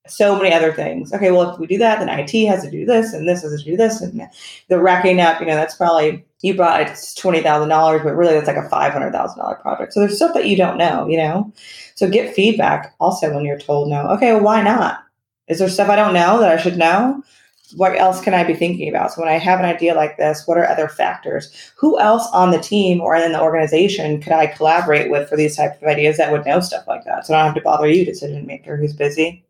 so 0.08 0.38
many 0.38 0.54
other 0.54 0.72
things. 0.72 1.14
Okay, 1.14 1.32
well, 1.32 1.52
if 1.52 1.60
we 1.60 1.68
do 1.68 1.78
that, 1.80 2.00
then 2.00 2.10
IT 2.10 2.48
has 2.48 2.64
to 2.64 2.72
do 2.72 2.86
this, 2.86 3.14
and 3.14 3.28
this 3.28 3.42
has 3.42 3.60
to 3.60 3.70
do 3.70 3.78
this, 3.78 4.02
and 4.02 4.22
they're 4.68 4.82
racking 4.82 5.20
up. 5.20 5.40
You 5.40 5.48
know, 5.48 5.56
that's 5.56 5.76
probably 5.76 6.26
you 6.42 6.56
brought 6.56 6.96
twenty 7.18 7.42
thousand 7.42 7.70
dollars, 7.70 8.02
but 8.04 8.16
really 8.16 8.34
that's 8.34 8.48
like 8.48 8.58
a 8.58 8.70
five 8.70 8.94
hundred 8.94 9.12
thousand 9.12 9.40
dollar 9.40 9.56
project. 9.56 9.94
So 9.94 10.02
there's 10.02 10.16
stuff 10.16 10.34
that 10.34 10.48
you 10.48 10.58
don't 10.58 10.78
know. 10.78 11.08
You 11.08 11.18
know, 11.18 11.54
so 11.96 12.10
get 12.10 12.36
feedback 12.36 12.94
also 13.00 13.34
when 13.34 13.46
you're 13.46 13.60
told 13.60 13.90
no. 13.90 14.08
Okay, 14.10 14.34
well, 14.34 14.44
why 14.44 14.62
not? 14.62 15.04
Is 15.48 15.60
there 15.60 15.70
stuff 15.70 15.90
I 15.90 15.96
don't 15.96 16.14
know 16.14 16.40
that 16.40 16.58
I 16.58 16.62
should 16.62 16.78
know? 16.78 17.24
What 17.76 17.98
else 17.98 18.22
can 18.22 18.36
I 18.36 18.44
be 18.44 18.54
thinking 18.54 18.88
about? 18.88 19.12
So 19.12 19.22
when 19.22 19.30
I 19.30 19.38
have 19.40 19.60
an 19.60 19.66
idea 19.66 19.96
like 19.96 20.18
this, 20.18 20.46
what 20.46 20.58
are 20.58 20.68
other 20.68 20.88
factors? 20.88 21.52
Who 21.78 22.00
else 22.00 22.28
on 22.32 22.52
the 22.52 22.60
team 22.60 23.02
or 23.02 23.16
in 23.16 23.32
the 23.32 23.42
organization 23.42 24.22
could 24.22 24.34
I 24.34 24.46
collaborate 24.46 25.10
with 25.10 25.28
for 25.28 25.36
these 25.36 25.58
types 25.58 25.82
of 25.82 25.88
ideas 25.88 26.18
that 26.18 26.32
would 26.32 26.46
know 26.46 26.60
stuff 26.60 26.88
like 26.88 27.04
that? 27.06 27.26
So 27.26 27.34
I 27.34 27.38
don't 27.38 27.48
have 27.48 27.56
to 27.56 27.62
bother 27.62 27.88
you, 27.88 28.06
decision 28.06 28.46
maker, 28.46 28.78
who's 28.78 28.94
busy 28.94 29.44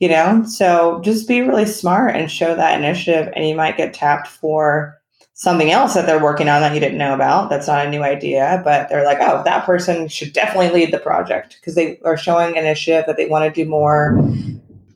you 0.00 0.08
know? 0.08 0.42
So 0.44 1.00
just 1.04 1.28
be 1.28 1.42
really 1.42 1.66
smart 1.66 2.16
and 2.16 2.30
show 2.30 2.56
that 2.56 2.78
initiative 2.78 3.32
and 3.36 3.46
you 3.46 3.54
might 3.54 3.76
get 3.76 3.94
tapped 3.94 4.26
for 4.26 4.98
something 5.34 5.70
else 5.70 5.94
that 5.94 6.06
they're 6.06 6.22
working 6.22 6.48
on 6.48 6.60
that 6.60 6.74
you 6.74 6.80
didn't 6.80 6.98
know 6.98 7.14
about. 7.14 7.48
That's 7.48 7.68
not 7.68 7.86
a 7.86 7.90
new 7.90 8.02
idea 8.02 8.60
but 8.64 8.88
they're 8.88 9.04
like 9.04 9.18
oh 9.20 9.42
that 9.44 9.64
person 9.64 10.08
should 10.08 10.32
definitely 10.32 10.70
lead 10.70 10.92
the 10.92 10.98
project 10.98 11.56
because 11.60 11.76
they 11.76 11.98
are 12.04 12.16
showing 12.16 12.56
initiative 12.56 13.04
that 13.06 13.16
they 13.16 13.26
want 13.26 13.44
to 13.44 13.64
do 13.64 13.68
more. 13.68 14.20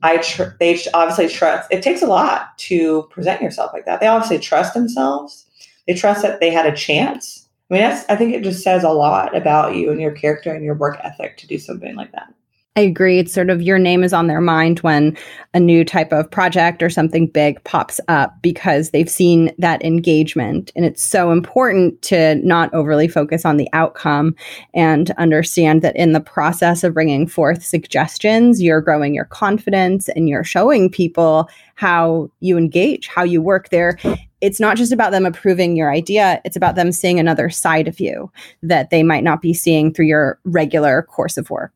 I 0.03 0.19
tr- 0.19 0.57
they 0.59 0.79
obviously 0.93 1.29
trust 1.29 1.69
it 1.71 1.83
takes 1.83 2.03
a 2.03 2.07
lot 2.07 2.57
to 2.59 3.05
present 3.05 3.41
yourself 3.43 3.73
like 3.73 3.87
that. 3.87 4.01
They 4.01 4.07
obviously 4.07 4.39
trust 4.39 4.75
themselves. 4.75 5.47
They 5.87 5.95
trust 5.95 6.23
that 6.23 6.41
they 6.41 6.51
had 6.51 6.67
a 6.67 6.77
chance. 6.77 7.47
I 7.71 7.75
mean 7.75 7.83
that's 7.83 8.05
i 8.11 8.17
think 8.17 8.35
it 8.35 8.43
just 8.43 8.63
says 8.63 8.85
a 8.85 8.91
lot 8.91 9.35
about 9.35 9.75
you 9.75 9.91
and 9.91 10.01
your 10.01 10.13
character 10.13 10.53
and 10.53 10.65
your 10.65 10.75
work 10.75 10.99
ethic 11.03 11.39
to 11.39 11.47
do 11.47 11.59
something 11.59 11.95
like 11.97 12.13
that 12.13 12.33
I 12.77 12.81
agree. 12.81 13.21
It's 13.21 13.33
sort 13.33 13.51
of 13.51 13.63
your 13.63 13.79
name 13.79 14.03
is 14.03 14.13
on 14.13 14.27
their 14.27 14.41
mind 14.41 14.81
when 14.81 15.17
a 15.53 15.61
new 15.61 15.85
type 15.85 16.13
of 16.13 16.29
project 16.29 16.83
or 16.83 16.91
something 16.91 17.29
big 17.29 17.63
pops 17.63 18.01
up 18.09 18.35
because 18.43 18.91
they've 18.91 19.09
seen 19.09 19.55
that 19.59 19.85
engagement. 19.85 20.73
And 20.75 20.85
it's 20.85 21.01
so 21.01 21.31
important 21.31 22.03
to 22.03 22.35
not 22.45 22.75
overly 22.75 23.07
focus 23.07 23.45
on 23.45 23.59
the 23.59 23.69
outcome 23.73 24.35
and 24.75 25.13
understand 25.13 25.83
that 25.83 25.95
in 25.95 26.15
the 26.15 26.21
process 26.21 26.83
of 26.83 26.95
bringing 26.95 27.29
forth 27.29 27.65
suggestions, 27.65 28.61
you're 28.61 28.81
growing 28.81 29.15
your 29.15 29.27
confidence 29.27 30.09
and 30.09 30.29
you're 30.29 30.43
showing 30.43 30.91
people 30.91 31.49
how 31.77 32.29
you 32.41 32.59
engage, 32.59 33.07
how 33.07 33.23
you 33.23 33.41
work 33.41 33.69
there. 33.69 33.97
It's 34.41 34.59
not 34.59 34.77
just 34.77 34.91
about 34.91 35.13
them 35.13 35.27
approving 35.27 35.77
your 35.77 35.93
idea, 35.93 36.41
it's 36.45 36.57
about 36.57 36.75
them 36.75 36.91
seeing 36.91 37.21
another 37.21 37.51
side 37.51 37.87
of 37.87 38.01
you 38.01 38.33
that 38.65 38.91
they 38.91 39.05
might 39.05 39.23
not 39.23 39.41
be 39.41 39.55
seeing 39.55 39.95
through 39.95 40.07
your 40.07 40.41
regular 40.43 41.03
course 41.03 41.37
of 41.37 41.51
work. 41.51 41.73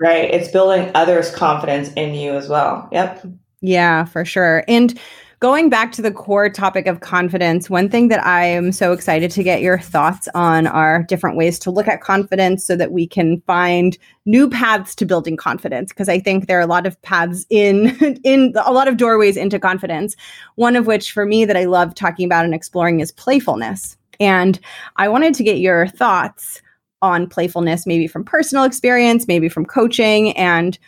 Right. 0.00 0.32
It's 0.32 0.48
building 0.48 0.90
others' 0.94 1.30
confidence 1.30 1.92
in 1.94 2.14
you 2.14 2.34
as 2.34 2.48
well. 2.48 2.88
Yep. 2.92 3.26
Yeah, 3.60 4.04
for 4.04 4.24
sure. 4.24 4.64
And 4.68 4.98
going 5.40 5.68
back 5.68 5.92
to 5.92 6.02
the 6.02 6.10
core 6.10 6.48
topic 6.48 6.86
of 6.86 7.00
confidence, 7.00 7.70
one 7.70 7.88
thing 7.88 8.08
that 8.08 8.24
I 8.24 8.44
am 8.44 8.72
so 8.72 8.92
excited 8.92 9.30
to 9.32 9.42
get 9.42 9.60
your 9.60 9.78
thoughts 9.78 10.28
on 10.34 10.66
are 10.66 11.04
different 11.04 11.36
ways 11.36 11.58
to 11.60 11.70
look 11.70 11.88
at 11.88 12.00
confidence 12.00 12.64
so 12.64 12.76
that 12.76 12.92
we 12.92 13.06
can 13.06 13.40
find 13.42 13.96
new 14.26 14.48
paths 14.48 14.94
to 14.96 15.06
building 15.06 15.36
confidence 15.36 15.92
because 15.92 16.08
I 16.08 16.18
think 16.18 16.46
there 16.46 16.58
are 16.58 16.62
a 16.62 16.66
lot 16.66 16.86
of 16.86 17.00
paths 17.02 17.46
in 17.50 18.20
in 18.24 18.52
a 18.64 18.72
lot 18.72 18.88
of 18.88 18.96
doorways 18.96 19.36
into 19.36 19.58
confidence. 19.58 20.16
One 20.56 20.76
of 20.76 20.86
which 20.86 21.12
for 21.12 21.24
me 21.24 21.44
that 21.44 21.56
I 21.56 21.64
love 21.64 21.94
talking 21.94 22.26
about 22.26 22.44
and 22.44 22.54
exploring 22.54 23.00
is 23.00 23.12
playfulness. 23.12 23.96
And 24.20 24.58
I 24.96 25.08
wanted 25.08 25.34
to 25.34 25.44
get 25.44 25.58
your 25.58 25.86
thoughts 25.86 26.60
on 27.02 27.28
playfulness, 27.28 27.86
maybe 27.86 28.06
from 28.06 28.24
personal 28.24 28.64
experience, 28.64 29.28
maybe 29.28 29.48
from 29.48 29.64
coaching, 29.64 30.36
and 30.36 30.78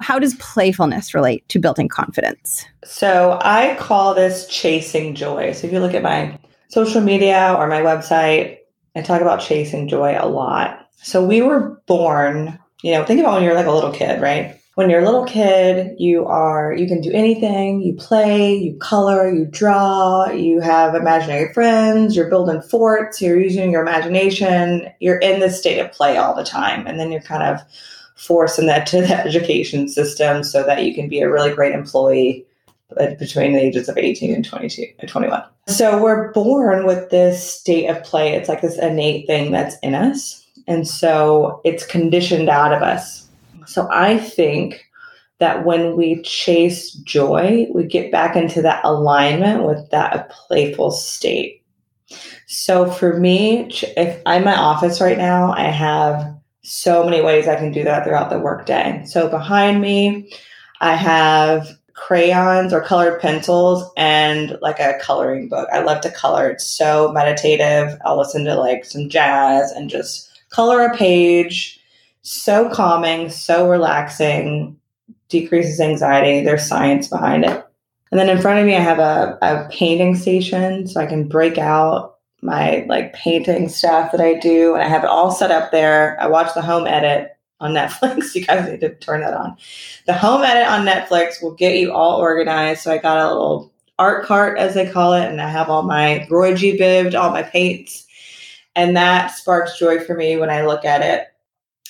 how 0.00 0.18
does 0.18 0.34
playfulness 0.34 1.14
relate 1.14 1.48
to 1.48 1.58
building 1.58 1.88
confidence? 1.88 2.66
So 2.84 3.38
I 3.42 3.76
call 3.78 4.14
this 4.14 4.46
chasing 4.48 5.14
joy. 5.14 5.52
So 5.52 5.66
if 5.66 5.72
you 5.72 5.80
look 5.80 5.94
at 5.94 6.02
my 6.02 6.38
social 6.68 7.00
media 7.00 7.54
or 7.56 7.68
my 7.68 7.80
website, 7.80 8.58
I 8.96 9.02
talk 9.02 9.20
about 9.20 9.40
chasing 9.40 9.88
joy 9.88 10.16
a 10.18 10.28
lot. 10.28 10.88
So 10.96 11.24
we 11.24 11.42
were 11.42 11.80
born, 11.86 12.58
you 12.82 12.92
know, 12.92 13.04
think 13.04 13.20
about 13.20 13.34
when 13.34 13.44
you're 13.44 13.54
like 13.54 13.66
a 13.66 13.72
little 13.72 13.92
kid, 13.92 14.20
right? 14.20 14.58
When 14.74 14.88
you're 14.88 15.02
a 15.02 15.04
little 15.04 15.26
kid, 15.26 15.94
you 15.98 16.24
are 16.24 16.72
you 16.72 16.86
can 16.86 17.00
do 17.00 17.12
anything. 17.12 17.82
You 17.82 17.94
play, 17.94 18.54
you 18.54 18.74
color, 18.76 19.30
you 19.30 19.44
draw, 19.44 20.30
you 20.30 20.60
have 20.60 20.94
imaginary 20.94 21.52
friends, 21.52 22.16
you're 22.16 22.30
building 22.30 22.62
forts, 22.62 23.20
you're 23.20 23.38
using 23.38 23.70
your 23.70 23.82
imagination. 23.82 24.90
You're 25.00 25.18
in 25.18 25.40
this 25.40 25.58
state 25.58 25.78
of 25.78 25.92
play 25.92 26.16
all 26.16 26.34
the 26.34 26.44
time. 26.44 26.86
And 26.86 26.98
then 26.98 27.12
you're 27.12 27.20
kind 27.20 27.42
of 27.42 27.60
forcing 28.16 28.66
that 28.66 28.86
to 28.86 29.00
the 29.02 29.14
education 29.14 29.88
system 29.88 30.42
so 30.42 30.62
that 30.64 30.84
you 30.84 30.94
can 30.94 31.08
be 31.08 31.20
a 31.20 31.30
really 31.30 31.52
great 31.54 31.74
employee 31.74 32.46
uh, 32.98 33.14
between 33.18 33.52
the 33.52 33.60
ages 33.60 33.88
of 33.88 33.98
18 33.98 34.34
and 34.34 34.44
22 34.44 34.86
and 35.00 35.08
21. 35.08 35.42
So 35.68 36.02
we're 36.02 36.32
born 36.32 36.86
with 36.86 37.10
this 37.10 37.42
state 37.58 37.88
of 37.88 38.02
play. 38.04 38.32
It's 38.32 38.48
like 38.48 38.62
this 38.62 38.78
innate 38.78 39.26
thing 39.26 39.52
that's 39.52 39.76
in 39.82 39.94
us. 39.94 40.46
And 40.66 40.88
so 40.88 41.60
it's 41.64 41.84
conditioned 41.84 42.48
out 42.48 42.72
of 42.72 42.82
us 42.82 43.22
so 43.66 43.88
I 43.90 44.18
think 44.18 44.84
that 45.38 45.64
when 45.64 45.96
we 45.96 46.22
chase 46.22 46.92
joy, 46.92 47.66
we 47.74 47.84
get 47.84 48.12
back 48.12 48.36
into 48.36 48.62
that 48.62 48.84
alignment 48.84 49.64
with 49.64 49.90
that 49.90 50.30
playful 50.30 50.92
state. 50.92 51.64
So 52.46 52.90
for 52.90 53.18
me, 53.18 53.70
if 53.96 54.22
I'm 54.26 54.42
in 54.42 54.44
my 54.44 54.56
office 54.56 55.00
right 55.00 55.18
now, 55.18 55.52
I 55.52 55.64
have 55.64 56.36
so 56.62 57.04
many 57.04 57.20
ways 57.22 57.48
I 57.48 57.56
can 57.56 57.72
do 57.72 57.82
that 57.84 58.04
throughout 58.04 58.30
the 58.30 58.38
workday. 58.38 59.02
So 59.04 59.28
behind 59.28 59.80
me, 59.80 60.32
I 60.80 60.94
have 60.94 61.66
crayons 61.94 62.72
or 62.72 62.80
colored 62.80 63.20
pencils 63.20 63.84
and 63.96 64.58
like 64.62 64.80
a 64.80 64.98
coloring 65.00 65.48
book. 65.48 65.68
I 65.72 65.80
love 65.80 66.00
to 66.02 66.10
color. 66.10 66.50
It's 66.50 66.66
so 66.66 67.10
meditative. 67.12 67.98
I'll 68.04 68.18
listen 68.18 68.44
to 68.44 68.54
like 68.54 68.84
some 68.84 69.08
jazz 69.08 69.72
and 69.72 69.90
just 69.90 70.30
color 70.50 70.84
a 70.84 70.96
page 70.96 71.80
so 72.22 72.68
calming, 72.70 73.28
so 73.30 73.68
relaxing, 73.68 74.78
decreases 75.28 75.80
anxiety. 75.80 76.44
There's 76.44 76.66
science 76.66 77.08
behind 77.08 77.44
it. 77.44 77.64
And 78.10 78.20
then 78.20 78.28
in 78.28 78.40
front 78.40 78.60
of 78.60 78.66
me, 78.66 78.76
I 78.76 78.80
have 78.80 78.98
a, 78.98 79.38
a 79.42 79.68
painting 79.70 80.14
station 80.14 80.86
so 80.86 81.00
I 81.00 81.06
can 81.06 81.28
break 81.28 81.58
out 81.58 82.18
my 82.42 82.84
like 82.88 83.12
painting 83.14 83.68
stuff 83.68 84.12
that 84.12 84.20
I 84.20 84.34
do. 84.34 84.74
And 84.74 84.82
I 84.82 84.88
have 84.88 85.04
it 85.04 85.10
all 85.10 85.30
set 85.30 85.50
up 85.50 85.70
there. 85.72 86.20
I 86.20 86.26
watch 86.26 86.52
the 86.54 86.62
home 86.62 86.86
edit 86.86 87.36
on 87.60 87.72
Netflix. 87.72 88.34
You 88.34 88.44
guys 88.44 88.68
need 88.68 88.80
to 88.80 88.94
turn 88.96 89.22
that 89.22 89.34
on. 89.34 89.56
The 90.06 90.12
home 90.12 90.42
edit 90.42 90.68
on 90.68 90.86
Netflix 90.86 91.42
will 91.42 91.54
get 91.54 91.78
you 91.78 91.92
all 91.92 92.20
organized. 92.20 92.82
So 92.82 92.92
I 92.92 92.98
got 92.98 93.18
a 93.18 93.28
little 93.28 93.72
art 93.98 94.26
cart, 94.26 94.58
as 94.58 94.74
they 94.74 94.90
call 94.90 95.14
it, 95.14 95.28
and 95.28 95.40
I 95.40 95.48
have 95.48 95.70
all 95.70 95.82
my 95.82 96.26
Roy 96.28 96.54
G. 96.54 96.76
Bibbed, 96.76 97.14
all 97.14 97.30
my 97.30 97.42
paints. 97.42 98.06
And 98.74 98.96
that 98.96 99.28
sparks 99.28 99.78
joy 99.78 100.00
for 100.00 100.14
me 100.14 100.36
when 100.36 100.50
I 100.50 100.66
look 100.66 100.84
at 100.84 101.02
it. 101.02 101.31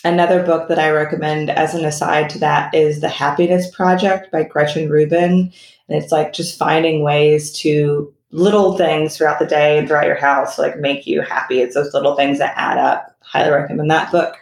Another 0.04 0.42
book 0.42 0.68
that 0.68 0.80
I 0.80 0.90
recommend 0.90 1.50
as 1.50 1.74
an 1.74 1.84
aside 1.84 2.28
to 2.30 2.38
that 2.40 2.74
is 2.74 3.00
The 3.00 3.08
Happiness 3.08 3.70
Project 3.70 4.32
by 4.32 4.42
Gretchen 4.42 4.90
Rubin. 4.90 5.52
And 5.88 6.02
it's 6.02 6.10
like 6.10 6.32
just 6.32 6.58
finding 6.58 7.04
ways 7.04 7.52
to 7.60 8.12
little 8.32 8.76
things 8.76 9.16
throughout 9.16 9.38
the 9.38 9.46
day 9.46 9.78
and 9.78 9.86
throughout 9.86 10.06
your 10.06 10.16
house 10.16 10.58
like 10.58 10.78
make 10.78 11.06
you 11.06 11.20
happy. 11.20 11.60
It's 11.60 11.74
those 11.74 11.94
little 11.94 12.16
things 12.16 12.38
that 12.38 12.54
add 12.56 12.78
up. 12.78 13.16
Highly 13.20 13.52
recommend 13.52 13.90
that 13.90 14.10
book. 14.10 14.36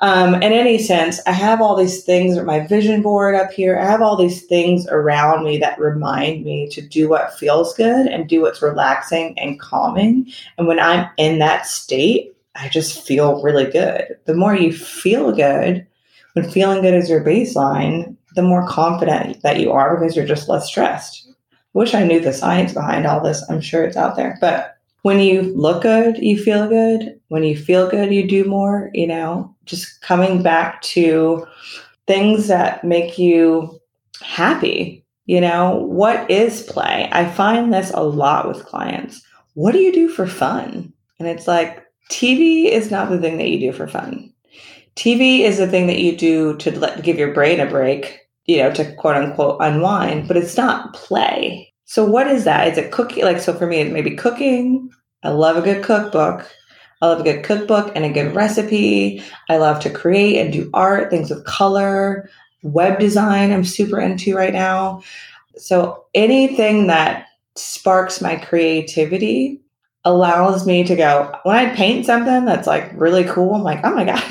Um, 0.00 0.34
in 0.34 0.52
any 0.52 0.78
sense, 0.78 1.20
I 1.26 1.32
have 1.32 1.62
all 1.62 1.76
these 1.76 2.02
things, 2.02 2.36
my 2.40 2.66
vision 2.66 3.02
board 3.02 3.36
up 3.36 3.52
here. 3.52 3.78
I 3.78 3.84
have 3.84 4.02
all 4.02 4.16
these 4.16 4.42
things 4.42 4.86
around 4.88 5.44
me 5.44 5.58
that 5.58 5.78
remind 5.78 6.44
me 6.44 6.68
to 6.70 6.82
do 6.82 7.08
what 7.08 7.38
feels 7.38 7.72
good 7.74 8.08
and 8.08 8.28
do 8.28 8.42
what's 8.42 8.60
relaxing 8.60 9.38
and 9.38 9.60
calming. 9.60 10.32
And 10.58 10.66
when 10.66 10.80
I'm 10.80 11.08
in 11.16 11.38
that 11.38 11.66
state, 11.66 12.36
I 12.54 12.68
just 12.68 13.06
feel 13.06 13.42
really 13.42 13.70
good. 13.70 14.16
The 14.26 14.34
more 14.34 14.54
you 14.54 14.72
feel 14.72 15.32
good, 15.32 15.86
when 16.34 16.50
feeling 16.50 16.82
good 16.82 16.94
is 16.94 17.08
your 17.10 17.24
baseline, 17.24 18.16
the 18.34 18.42
more 18.42 18.66
confident 18.66 19.42
that 19.42 19.60
you 19.60 19.72
are 19.72 19.98
because 19.98 20.16
you're 20.16 20.26
just 20.26 20.48
less 20.48 20.66
stressed. 20.66 21.28
Wish 21.74 21.94
I 21.94 22.04
knew 22.04 22.20
the 22.20 22.32
science 22.32 22.72
behind 22.72 23.06
all 23.06 23.22
this. 23.22 23.42
I'm 23.48 23.60
sure 23.60 23.84
it's 23.84 23.96
out 23.96 24.16
there. 24.16 24.36
But 24.40 24.76
when 25.02 25.20
you 25.20 25.42
look 25.54 25.82
good, 25.82 26.18
you 26.18 26.42
feel 26.42 26.68
good. 26.68 27.18
When 27.28 27.42
you 27.42 27.56
feel 27.56 27.88
good, 27.88 28.12
you 28.12 28.26
do 28.26 28.44
more, 28.44 28.90
you 28.94 29.06
know, 29.06 29.54
just 29.64 30.00
coming 30.02 30.42
back 30.42 30.80
to 30.82 31.46
things 32.06 32.48
that 32.48 32.84
make 32.84 33.18
you 33.18 33.80
happy. 34.20 35.04
You 35.26 35.40
know, 35.40 35.76
what 35.76 36.30
is 36.30 36.62
play? 36.62 37.08
I 37.12 37.30
find 37.30 37.72
this 37.72 37.90
a 37.94 38.02
lot 38.02 38.48
with 38.48 38.64
clients. 38.64 39.22
What 39.54 39.72
do 39.72 39.78
you 39.78 39.92
do 39.92 40.08
for 40.08 40.26
fun? 40.26 40.92
And 41.18 41.28
it's 41.28 41.46
like, 41.46 41.86
TV 42.10 42.66
is 42.66 42.90
not 42.90 43.10
the 43.10 43.18
thing 43.18 43.38
that 43.38 43.48
you 43.48 43.58
do 43.58 43.72
for 43.72 43.86
fun. 43.86 44.32
TV 44.96 45.40
is 45.40 45.58
the 45.58 45.66
thing 45.66 45.86
that 45.86 46.00
you 46.00 46.16
do 46.16 46.56
to 46.58 46.78
let, 46.78 47.02
give 47.02 47.18
your 47.18 47.32
brain 47.32 47.60
a 47.60 47.66
break, 47.66 48.20
you 48.46 48.58
know, 48.58 48.72
to 48.72 48.94
quote 48.96 49.16
unquote 49.16 49.56
unwind, 49.60 50.28
but 50.28 50.36
it's 50.36 50.56
not 50.56 50.94
play. 50.94 51.72
So 51.84 52.04
what 52.04 52.26
is 52.26 52.44
that? 52.44 52.68
Is 52.68 52.78
it 52.78 52.92
cooking? 52.92 53.24
Like, 53.24 53.40
so 53.40 53.54
for 53.54 53.66
me, 53.66 53.78
it 53.78 53.92
may 53.92 54.02
be 54.02 54.16
cooking. 54.16 54.90
I 55.22 55.30
love 55.30 55.56
a 55.56 55.62
good 55.62 55.84
cookbook. 55.84 56.50
I 57.00 57.06
love 57.06 57.20
a 57.20 57.24
good 57.24 57.44
cookbook 57.44 57.92
and 57.94 58.04
a 58.04 58.12
good 58.12 58.34
recipe. 58.34 59.22
I 59.48 59.56
love 59.56 59.80
to 59.80 59.90
create 59.90 60.38
and 60.38 60.52
do 60.52 60.70
art, 60.72 61.10
things 61.10 61.30
with 61.30 61.44
color, 61.44 62.28
web 62.62 62.98
design. 62.98 63.52
I'm 63.52 63.64
super 63.64 64.00
into 64.00 64.36
right 64.36 64.52
now. 64.52 65.02
So 65.56 66.04
anything 66.14 66.86
that 66.86 67.26
sparks 67.56 68.20
my 68.20 68.36
creativity 68.36 69.60
allows 70.04 70.66
me 70.66 70.84
to 70.84 70.96
go 70.96 71.32
when 71.44 71.56
I 71.56 71.74
paint 71.74 72.06
something 72.06 72.44
that's 72.44 72.66
like 72.66 72.90
really 72.94 73.24
cool. 73.24 73.54
I'm 73.54 73.62
like, 73.62 73.80
oh 73.84 73.94
my 73.94 74.04
god, 74.04 74.22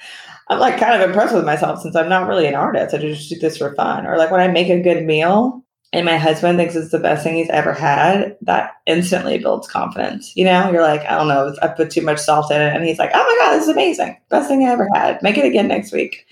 I'm 0.48 0.58
like 0.58 0.78
kind 0.78 1.00
of 1.00 1.08
impressed 1.08 1.34
with 1.34 1.44
myself 1.44 1.80
since 1.82 1.96
I'm 1.96 2.08
not 2.08 2.28
really 2.28 2.46
an 2.46 2.54
artist. 2.54 2.94
I 2.94 2.98
just 2.98 3.28
do 3.28 3.38
this 3.38 3.58
for 3.58 3.74
fun. 3.74 4.06
Or 4.06 4.16
like 4.16 4.30
when 4.30 4.40
I 4.40 4.48
make 4.48 4.68
a 4.68 4.82
good 4.82 5.04
meal, 5.04 5.64
and 5.92 6.04
my 6.04 6.18
husband 6.18 6.58
thinks 6.58 6.76
it's 6.76 6.90
the 6.90 6.98
best 6.98 7.24
thing 7.24 7.36
he's 7.36 7.48
ever 7.48 7.72
had, 7.72 8.36
that 8.42 8.72
instantly 8.86 9.38
builds 9.38 9.66
confidence. 9.66 10.36
You 10.36 10.44
know, 10.44 10.70
you're 10.70 10.82
like, 10.82 11.00
I 11.02 11.16
don't 11.16 11.28
know, 11.28 11.54
I 11.62 11.68
put 11.68 11.90
too 11.90 12.02
much 12.02 12.18
salt 12.18 12.50
in 12.50 12.60
it. 12.60 12.74
And 12.74 12.84
he's 12.84 12.98
like, 12.98 13.10
oh 13.14 13.24
my 13.24 13.36
God, 13.40 13.54
this 13.54 13.62
is 13.62 13.70
amazing. 13.70 14.16
Best 14.28 14.48
thing 14.48 14.64
I 14.64 14.70
ever 14.70 14.88
had. 14.92 15.22
Make 15.22 15.38
it 15.38 15.46
again 15.46 15.68
next 15.68 15.92
week. 15.92 16.26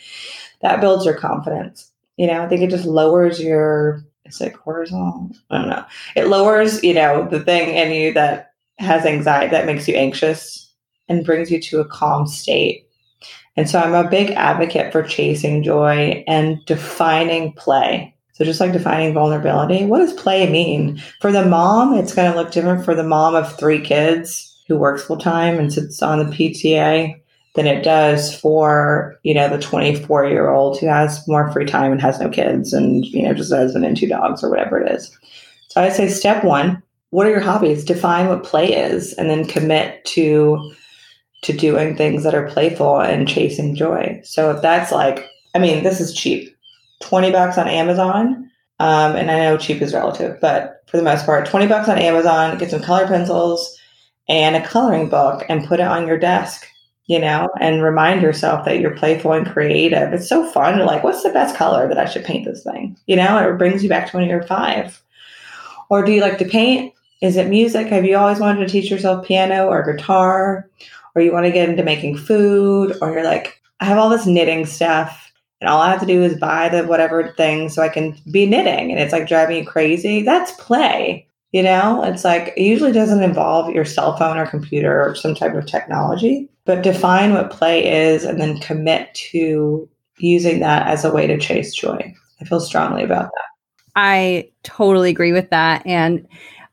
That 0.60 0.80
builds 0.80 1.06
your 1.06 1.16
confidence. 1.16 1.90
You 2.18 2.26
know, 2.26 2.42
I 2.42 2.48
think 2.48 2.62
it 2.62 2.70
just 2.70 2.84
lowers 2.84 3.40
your, 3.40 4.04
it's 4.26 4.40
like 4.42 4.56
cortisol. 4.56 5.34
I 5.48 5.58
don't 5.58 5.68
know. 5.68 5.84
It 6.16 6.26
lowers, 6.26 6.82
you 6.82 6.92
know, 6.92 7.26
the 7.26 7.40
thing 7.40 7.74
in 7.74 7.92
you 7.92 8.12
that 8.12 8.52
has 8.78 9.04
anxiety, 9.04 9.50
that 9.50 9.66
makes 9.66 9.88
you 9.88 9.94
anxious 9.94 10.72
and 11.08 11.24
brings 11.24 11.50
you 11.50 11.60
to 11.60 11.80
a 11.80 11.88
calm 11.88 12.26
state. 12.26 12.86
And 13.56 13.70
so 13.70 13.78
I'm 13.78 13.94
a 13.94 14.08
big 14.08 14.32
advocate 14.32 14.92
for 14.92 15.02
chasing 15.02 15.62
joy 15.62 16.24
and 16.26 16.64
defining 16.66 17.52
play 17.52 18.14
so 18.36 18.44
just 18.44 18.60
like 18.60 18.74
defining 18.74 19.14
vulnerability, 19.14 19.86
what 19.86 20.00
does 20.00 20.12
play 20.12 20.46
mean? 20.50 21.02
For 21.22 21.32
the 21.32 21.46
mom, 21.46 21.96
it's 21.96 22.14
going 22.14 22.30
to 22.30 22.36
look 22.36 22.50
different 22.50 22.84
for 22.84 22.94
the 22.94 23.02
mom 23.02 23.34
of 23.34 23.58
three 23.58 23.80
kids 23.80 24.62
who 24.68 24.76
works 24.76 25.04
full 25.04 25.16
time 25.16 25.58
and 25.58 25.72
sits 25.72 26.02
on 26.02 26.18
the 26.18 26.36
PTA 26.36 27.18
than 27.54 27.66
it 27.66 27.82
does 27.82 28.38
for, 28.38 29.18
you 29.22 29.32
know, 29.32 29.48
the 29.48 29.58
24 29.58 30.26
year 30.26 30.50
old 30.50 30.78
who 30.78 30.86
has 30.86 31.26
more 31.26 31.50
free 31.50 31.64
time 31.64 31.92
and 31.92 32.02
has 32.02 32.20
no 32.20 32.28
kids 32.28 32.74
and, 32.74 33.06
you 33.06 33.22
know, 33.22 33.32
just 33.32 33.52
a 33.52 33.56
husband 33.56 33.86
and 33.86 33.96
two 33.96 34.06
dogs 34.06 34.44
or 34.44 34.50
whatever 34.50 34.78
it 34.78 34.92
is. 34.92 35.10
So 35.68 35.80
I 35.80 35.88
say 35.88 36.06
step 36.06 36.44
one, 36.44 36.82
what 37.10 37.26
are 37.26 37.30
your 37.30 37.40
hobbies? 37.40 37.84
Define 37.84 38.28
what 38.28 38.44
play 38.44 38.72
is 38.72 39.12
and 39.14 39.30
then 39.30 39.46
commit 39.46 40.04
to 40.06 40.72
to 41.42 41.52
doing 41.52 41.96
things 41.96 42.24
that 42.24 42.34
are 42.34 42.48
playful 42.48 43.00
and 43.00 43.28
chasing 43.28 43.74
joy. 43.74 44.20
So 44.24 44.50
if 44.50 44.62
that's 44.62 44.90
like, 44.90 45.24
I 45.54 45.58
mean, 45.58 45.84
this 45.84 46.00
is 46.00 46.14
cheap 46.14 46.56
20 47.02 47.30
bucks 47.30 47.58
on 47.58 47.68
Amazon. 47.68 48.50
Um, 48.78 49.16
and 49.16 49.30
I 49.30 49.38
know 49.38 49.56
cheap 49.56 49.80
is 49.80 49.94
relative, 49.94 50.38
but 50.40 50.82
for 50.86 50.96
the 50.96 51.02
most 51.02 51.24
part, 51.24 51.46
20 51.46 51.66
bucks 51.66 51.88
on 51.88 51.98
Amazon, 51.98 52.58
get 52.58 52.70
some 52.70 52.82
color 52.82 53.06
pencils 53.06 53.78
and 54.28 54.56
a 54.56 54.66
coloring 54.66 55.08
book 55.08 55.44
and 55.48 55.66
put 55.66 55.80
it 55.80 55.86
on 55.86 56.06
your 56.06 56.18
desk, 56.18 56.66
you 57.06 57.18
know, 57.18 57.48
and 57.60 57.82
remind 57.82 58.22
yourself 58.22 58.64
that 58.64 58.80
you're 58.80 58.96
playful 58.96 59.32
and 59.32 59.46
creative. 59.46 60.12
It's 60.12 60.28
so 60.28 60.50
fun. 60.50 60.84
Like, 60.84 61.04
what's 61.04 61.22
the 61.22 61.30
best 61.30 61.56
color 61.56 61.88
that 61.88 61.98
I 61.98 62.06
should 62.06 62.24
paint 62.24 62.44
this 62.44 62.64
thing? 62.64 62.96
You 63.06 63.16
know, 63.16 63.38
it 63.38 63.58
brings 63.58 63.82
you 63.82 63.88
back 63.88 64.10
to 64.10 64.16
when 64.16 64.28
you're 64.28 64.42
five. 64.42 65.00
Or 65.88 66.04
do 66.04 66.12
you 66.12 66.20
like 66.20 66.38
to 66.38 66.44
paint? 66.44 66.92
Is 67.22 67.36
it 67.36 67.48
music? 67.48 67.86
Have 67.88 68.04
you 68.04 68.16
always 68.16 68.40
wanted 68.40 68.60
to 68.60 68.68
teach 68.68 68.90
yourself 68.90 69.26
piano 69.26 69.66
or 69.66 69.92
guitar? 69.92 70.68
Or 71.14 71.22
you 71.22 71.32
want 71.32 71.46
to 71.46 71.52
get 71.52 71.68
into 71.68 71.82
making 71.82 72.18
food? 72.18 72.96
Or 73.00 73.12
you're 73.12 73.24
like, 73.24 73.60
I 73.80 73.86
have 73.86 73.98
all 73.98 74.10
this 74.10 74.26
knitting 74.26 74.66
stuff 74.66 75.32
and 75.60 75.70
all 75.70 75.80
I 75.80 75.90
have 75.90 76.00
to 76.00 76.06
do 76.06 76.22
is 76.22 76.38
buy 76.38 76.68
the 76.68 76.84
whatever 76.84 77.32
thing 77.36 77.68
so 77.68 77.82
I 77.82 77.88
can 77.88 78.16
be 78.30 78.46
knitting 78.46 78.90
and 78.90 79.00
it's 79.00 79.12
like 79.12 79.28
driving 79.28 79.58
you 79.58 79.66
crazy. 79.66 80.22
That's 80.22 80.52
play. 80.52 81.26
You 81.52 81.62
know, 81.62 82.04
it's 82.04 82.24
like 82.24 82.52
it 82.56 82.62
usually 82.62 82.92
doesn't 82.92 83.22
involve 83.22 83.74
your 83.74 83.84
cell 83.84 84.16
phone 84.16 84.36
or 84.36 84.46
computer 84.46 85.02
or 85.02 85.14
some 85.14 85.34
type 85.34 85.54
of 85.54 85.64
technology, 85.64 86.50
but 86.66 86.82
define 86.82 87.32
what 87.32 87.50
play 87.50 87.86
is 87.86 88.24
and 88.24 88.38
then 88.38 88.58
commit 88.58 89.14
to 89.14 89.88
using 90.18 90.60
that 90.60 90.86
as 90.86 91.04
a 91.04 91.12
way 91.12 91.26
to 91.26 91.38
chase 91.38 91.74
joy. 91.74 92.14
I 92.40 92.44
feel 92.44 92.60
strongly 92.60 93.04
about 93.04 93.30
that. 93.32 93.44
I 93.94 94.50
totally 94.64 95.08
agree 95.08 95.32
with 95.32 95.48
that. 95.50 95.86
And 95.86 96.26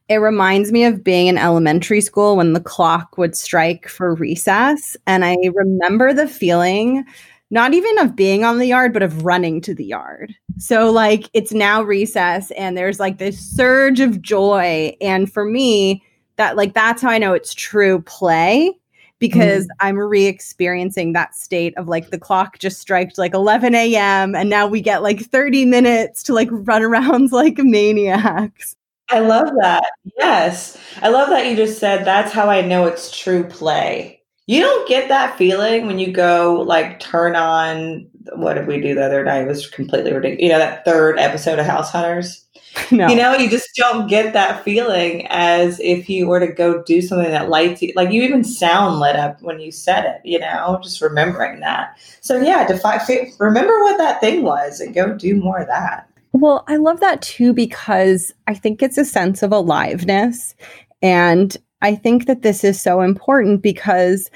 it 0.09 0.17
reminds 0.17 0.71
me 0.71 0.83
of 0.83 1.03
being 1.03 1.27
in 1.27 1.37
elementary 1.37 2.01
school 2.01 2.35
when 2.35 2.53
the 2.53 2.59
clock 2.61 3.17
would 3.17 3.35
strike 3.35 3.87
for 3.87 4.15
recess. 4.15 4.97
And 5.07 5.23
I 5.23 5.37
remember 5.53 6.13
the 6.13 6.27
feeling 6.27 7.05
not 7.51 7.75
even 7.75 7.99
of 7.99 8.15
being 8.15 8.43
on 8.43 8.57
the 8.57 8.65
yard, 8.65 8.93
but 8.93 9.03
of 9.03 9.23
running 9.23 9.61
to 9.61 9.75
the 9.75 9.85
yard. 9.85 10.33
So, 10.57 10.91
like, 10.91 11.29
it's 11.33 11.51
now 11.51 11.83
recess 11.83 12.49
and 12.51 12.75
there's 12.75 12.99
like 12.99 13.19
this 13.19 13.39
surge 13.39 13.99
of 13.99 14.21
joy. 14.23 14.95
And 14.99 15.31
for 15.31 15.45
me, 15.45 16.03
that, 16.37 16.57
like, 16.57 16.73
that's 16.73 17.01
how 17.01 17.11
I 17.11 17.19
know 17.19 17.33
it's 17.33 17.53
true 17.53 18.01
play 18.01 18.73
because 19.19 19.67
mm. 19.67 19.69
I'm 19.81 19.97
re 19.97 20.25
experiencing 20.25 21.13
that 21.13 21.35
state 21.35 21.77
of 21.77 21.87
like 21.87 22.09
the 22.09 22.17
clock 22.17 22.57
just 22.57 22.79
striked 22.79 23.17
like 23.17 23.33
11 23.33 23.75
a.m. 23.75 24.35
and 24.35 24.49
now 24.49 24.65
we 24.65 24.81
get 24.81 25.03
like 25.03 25.21
30 25.21 25.65
minutes 25.65 26.23
to 26.23 26.33
like 26.33 26.49
run 26.51 26.81
around 26.81 27.31
like 27.31 27.57
maniacs. 27.59 28.75
I 29.13 29.19
love 29.19 29.49
that. 29.61 29.85
Yes. 30.17 30.77
I 31.01 31.09
love 31.09 31.29
that 31.29 31.47
you 31.49 31.55
just 31.55 31.79
said 31.79 32.05
that's 32.05 32.31
how 32.31 32.49
I 32.49 32.61
know 32.61 32.85
it's 32.85 33.17
true 33.17 33.43
play 33.43 34.23
you 34.45 34.59
don't 34.59 34.87
get 34.87 35.07
that 35.07 35.37
feeling 35.37 35.87
when 35.87 35.99
you 35.99 36.11
go 36.11 36.63
like 36.67 36.99
turn 36.99 37.35
on 37.35 38.07
what 38.35 38.53
did 38.55 38.67
we 38.67 38.79
do 38.79 38.95
the 38.95 39.05
other 39.05 39.23
night? 39.23 39.43
It 39.43 39.47
was 39.47 39.69
completely 39.69 40.13
ridiculous. 40.13 40.43
You 40.43 40.49
know, 40.49 40.59
that 40.59 40.85
third 40.85 41.19
episode 41.19 41.59
of 41.59 41.65
House 41.65 41.91
Hunters. 41.91 42.39
No. 42.91 43.07
You 43.07 43.15
know, 43.15 43.35
you 43.35 43.51
just 43.51 43.69
don't 43.75 44.07
get 44.07 44.33
that 44.33 44.63
feeling 44.63 45.27
as 45.27 45.79
if 45.79 46.09
you 46.09 46.25
were 46.25 46.39
to 46.39 46.51
go 46.51 46.81
do 46.81 47.03
something 47.03 47.29
that 47.29 47.49
lights 47.49 47.83
you. 47.83 47.93
Like 47.95 48.11
you 48.11 48.23
even 48.23 48.43
sound 48.43 48.99
lit 48.99 49.15
up 49.15 49.39
when 49.43 49.59
you 49.59 49.71
said 49.71 50.05
it. 50.05 50.21
You 50.23 50.39
know, 50.39 50.79
just 50.81 50.99
remembering 50.99 51.59
that. 51.59 51.99
So 52.21 52.41
yeah, 52.41 52.65
defi- 52.65 53.31
remember 53.37 53.79
what 53.81 53.99
that 53.99 54.21
thing 54.21 54.41
was 54.41 54.79
and 54.79 54.91
go 54.91 55.13
do 55.13 55.35
more 55.35 55.59
of 55.59 55.67
that. 55.67 56.09
Well, 56.33 56.63
I 56.67 56.77
love 56.77 56.99
that 56.99 57.21
too 57.21 57.53
because 57.53 58.33
I 58.47 58.55
think 58.55 58.81
it's 58.81 58.97
a 58.97 59.05
sense 59.05 59.43
of 59.43 59.51
aliveness. 59.51 60.55
And 61.01 61.55
I 61.81 61.95
think 61.95 62.25
that 62.25 62.41
this 62.41 62.63
is 62.63 62.81
so 62.81 63.01
important 63.01 63.61
because 63.61 64.31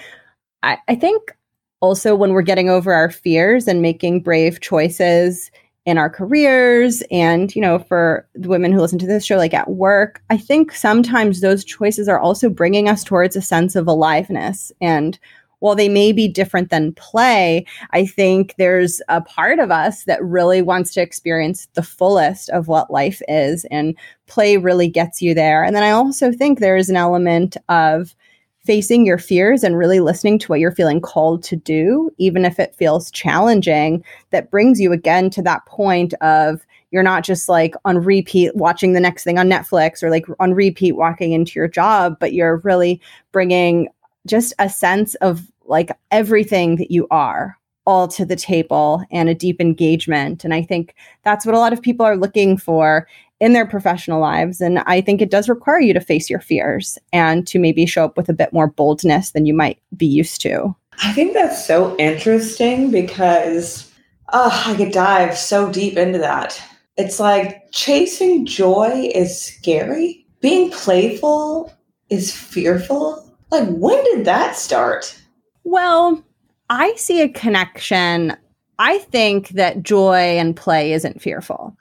I, 0.63 0.77
I 0.87 0.95
think 0.95 1.35
also 1.81 2.15
when 2.15 2.33
we're 2.33 2.41
getting 2.41 2.69
over 2.69 2.93
our 2.93 3.09
fears 3.09 3.67
and 3.67 3.81
making 3.81 4.21
brave 4.21 4.61
choices 4.61 5.51
in 5.85 5.97
our 5.97 6.09
careers 6.09 7.01
and 7.09 7.55
you 7.55 7.61
know 7.61 7.79
for 7.79 8.27
the 8.35 8.49
women 8.49 8.73
who 8.73 8.81
listen 8.81 8.99
to 8.99 9.07
this 9.07 9.25
show 9.25 9.37
like 9.37 9.53
at 9.53 9.69
work 9.69 10.21
i 10.29 10.35
think 10.35 10.73
sometimes 10.73 11.39
those 11.39 11.63
choices 11.63 12.09
are 12.09 12.19
also 12.19 12.49
bringing 12.49 12.89
us 12.89 13.05
towards 13.05 13.37
a 13.37 13.41
sense 13.41 13.73
of 13.73 13.87
aliveness. 13.87 14.71
And 14.81 15.17
while 15.59 15.75
they 15.75 15.89
may 15.89 16.11
be 16.11 16.27
different 16.27 16.69
than 16.69 16.93
play, 16.93 17.65
I 17.91 18.05
think 18.05 18.55
there's 18.57 19.01
a 19.09 19.21
part 19.21 19.59
of 19.59 19.71
us 19.71 20.03
that 20.03 20.23
really 20.23 20.61
wants 20.61 20.93
to 20.93 21.01
experience 21.01 21.67
the 21.73 21.83
fullest 21.83 22.49
of 22.49 22.67
what 22.67 22.91
life 22.91 23.21
is, 23.27 23.65
and 23.71 23.95
play 24.27 24.57
really 24.57 24.87
gets 24.87 25.21
you 25.21 25.33
there. 25.33 25.63
And 25.63 25.75
then 25.75 25.83
I 25.83 25.91
also 25.91 26.31
think 26.31 26.59
there 26.59 26.77
is 26.77 26.89
an 26.89 26.95
element 26.95 27.57
of 27.69 28.15
facing 28.63 29.05
your 29.05 29.17
fears 29.17 29.63
and 29.63 29.77
really 29.77 30.01
listening 30.01 30.37
to 30.37 30.47
what 30.47 30.59
you're 30.59 30.71
feeling 30.71 30.99
called 30.99 31.41
to 31.41 31.55
do, 31.55 32.11
even 32.17 32.43
if 32.43 32.59
it 32.59 32.75
feels 32.75 33.09
challenging, 33.11 34.03
that 34.31 34.51
brings 34.51 34.77
you 34.79 34.91
again 34.91 35.29
to 35.29 35.41
that 35.41 35.65
point 35.65 36.13
of 36.15 36.65
you're 36.91 37.03
not 37.03 37.23
just 37.23 37.49
like 37.49 37.75
on 37.85 37.97
repeat 37.97 38.55
watching 38.55 38.93
the 38.93 38.99
next 38.99 39.23
thing 39.23 39.37
on 39.37 39.49
Netflix 39.49 40.03
or 40.03 40.09
like 40.09 40.25
on 40.39 40.53
repeat 40.53 40.93
walking 40.93 41.31
into 41.31 41.53
your 41.57 41.67
job, 41.67 42.17
but 42.19 42.33
you're 42.33 42.57
really 42.57 43.01
bringing 43.31 43.87
just 44.27 44.53
a 44.59 44.69
sense 44.69 45.15
of 45.15 45.41
like 45.65 45.91
everything 46.11 46.77
that 46.77 46.91
you 46.91 47.07
are 47.11 47.57
all 47.85 48.07
to 48.09 48.25
the 48.25 48.35
table 48.35 49.01
and 49.11 49.29
a 49.29 49.35
deep 49.35 49.61
engagement. 49.61 50.43
And 50.43 50.53
I 50.53 50.61
think 50.61 50.93
that's 51.23 51.45
what 51.45 51.55
a 51.55 51.59
lot 51.59 51.73
of 51.73 51.81
people 51.81 52.05
are 52.05 52.17
looking 52.17 52.57
for 52.57 53.07
in 53.39 53.53
their 53.53 53.65
professional 53.65 54.19
lives. 54.19 54.59
And 54.59 54.79
I 54.79 54.99
think 54.99 55.21
it 55.21 55.31
does 55.31 55.47
require 55.47 55.79
you 55.79 55.93
to 55.93 56.01
face 56.01 56.29
your 56.29 56.41
fears 56.41 56.97
and 57.13 57.47
to 57.47 57.59
maybe 57.59 57.85
show 57.85 58.03
up 58.03 58.17
with 58.17 58.27
a 58.29 58.33
bit 58.33 58.51
more 58.51 58.67
boldness 58.67 59.31
than 59.31 59.45
you 59.45 59.53
might 59.53 59.79
be 59.95 60.05
used 60.05 60.41
to. 60.41 60.75
I 61.03 61.13
think 61.13 61.33
that's 61.33 61.65
so 61.65 61.95
interesting 61.97 62.91
because 62.91 63.91
oh, 64.33 64.63
I 64.65 64.75
could 64.75 64.91
dive 64.91 65.37
so 65.37 65.71
deep 65.71 65.95
into 65.97 66.19
that. 66.19 66.61
It's 66.97 67.19
like 67.19 67.71
chasing 67.71 68.45
joy 68.45 69.11
is 69.13 69.39
scary. 69.39 70.25
Being 70.41 70.71
playful 70.71 71.71
is 72.09 72.35
fearful? 72.35 73.26
Like, 73.49 73.67
when 73.69 74.03
did 74.03 74.25
that 74.25 74.55
start? 74.55 75.17
Well, 75.63 76.23
I 76.69 76.93
see 76.95 77.21
a 77.21 77.29
connection. 77.29 78.35
I 78.79 78.99
think 78.99 79.49
that 79.49 79.83
joy 79.83 80.37
and 80.37 80.55
play 80.55 80.93
isn't 80.93 81.21
fearful, 81.21 81.75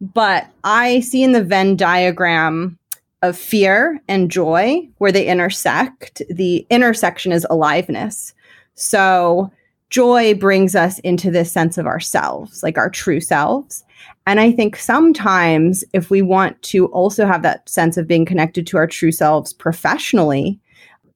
but 0.00 0.46
I 0.64 1.00
see 1.00 1.22
in 1.22 1.32
the 1.32 1.42
Venn 1.42 1.76
diagram 1.76 2.78
of 3.22 3.36
fear 3.36 4.00
and 4.08 4.30
joy 4.30 4.88
where 4.98 5.12
they 5.12 5.26
intersect, 5.26 6.22
the 6.30 6.66
intersection 6.70 7.32
is 7.32 7.46
aliveness. 7.50 8.32
So, 8.74 9.52
joy 9.90 10.34
brings 10.34 10.74
us 10.74 11.00
into 11.00 11.30
this 11.30 11.52
sense 11.52 11.76
of 11.76 11.86
ourselves, 11.86 12.62
like 12.62 12.78
our 12.78 12.88
true 12.88 13.20
selves. 13.20 13.84
And 14.26 14.40
I 14.40 14.52
think 14.52 14.76
sometimes 14.76 15.84
if 15.92 16.10
we 16.10 16.22
want 16.22 16.62
to 16.62 16.86
also 16.86 17.26
have 17.26 17.42
that 17.42 17.68
sense 17.68 17.96
of 17.96 18.06
being 18.06 18.24
connected 18.24 18.66
to 18.68 18.76
our 18.76 18.86
true 18.86 19.12
selves 19.12 19.52
professionally, 19.52 20.60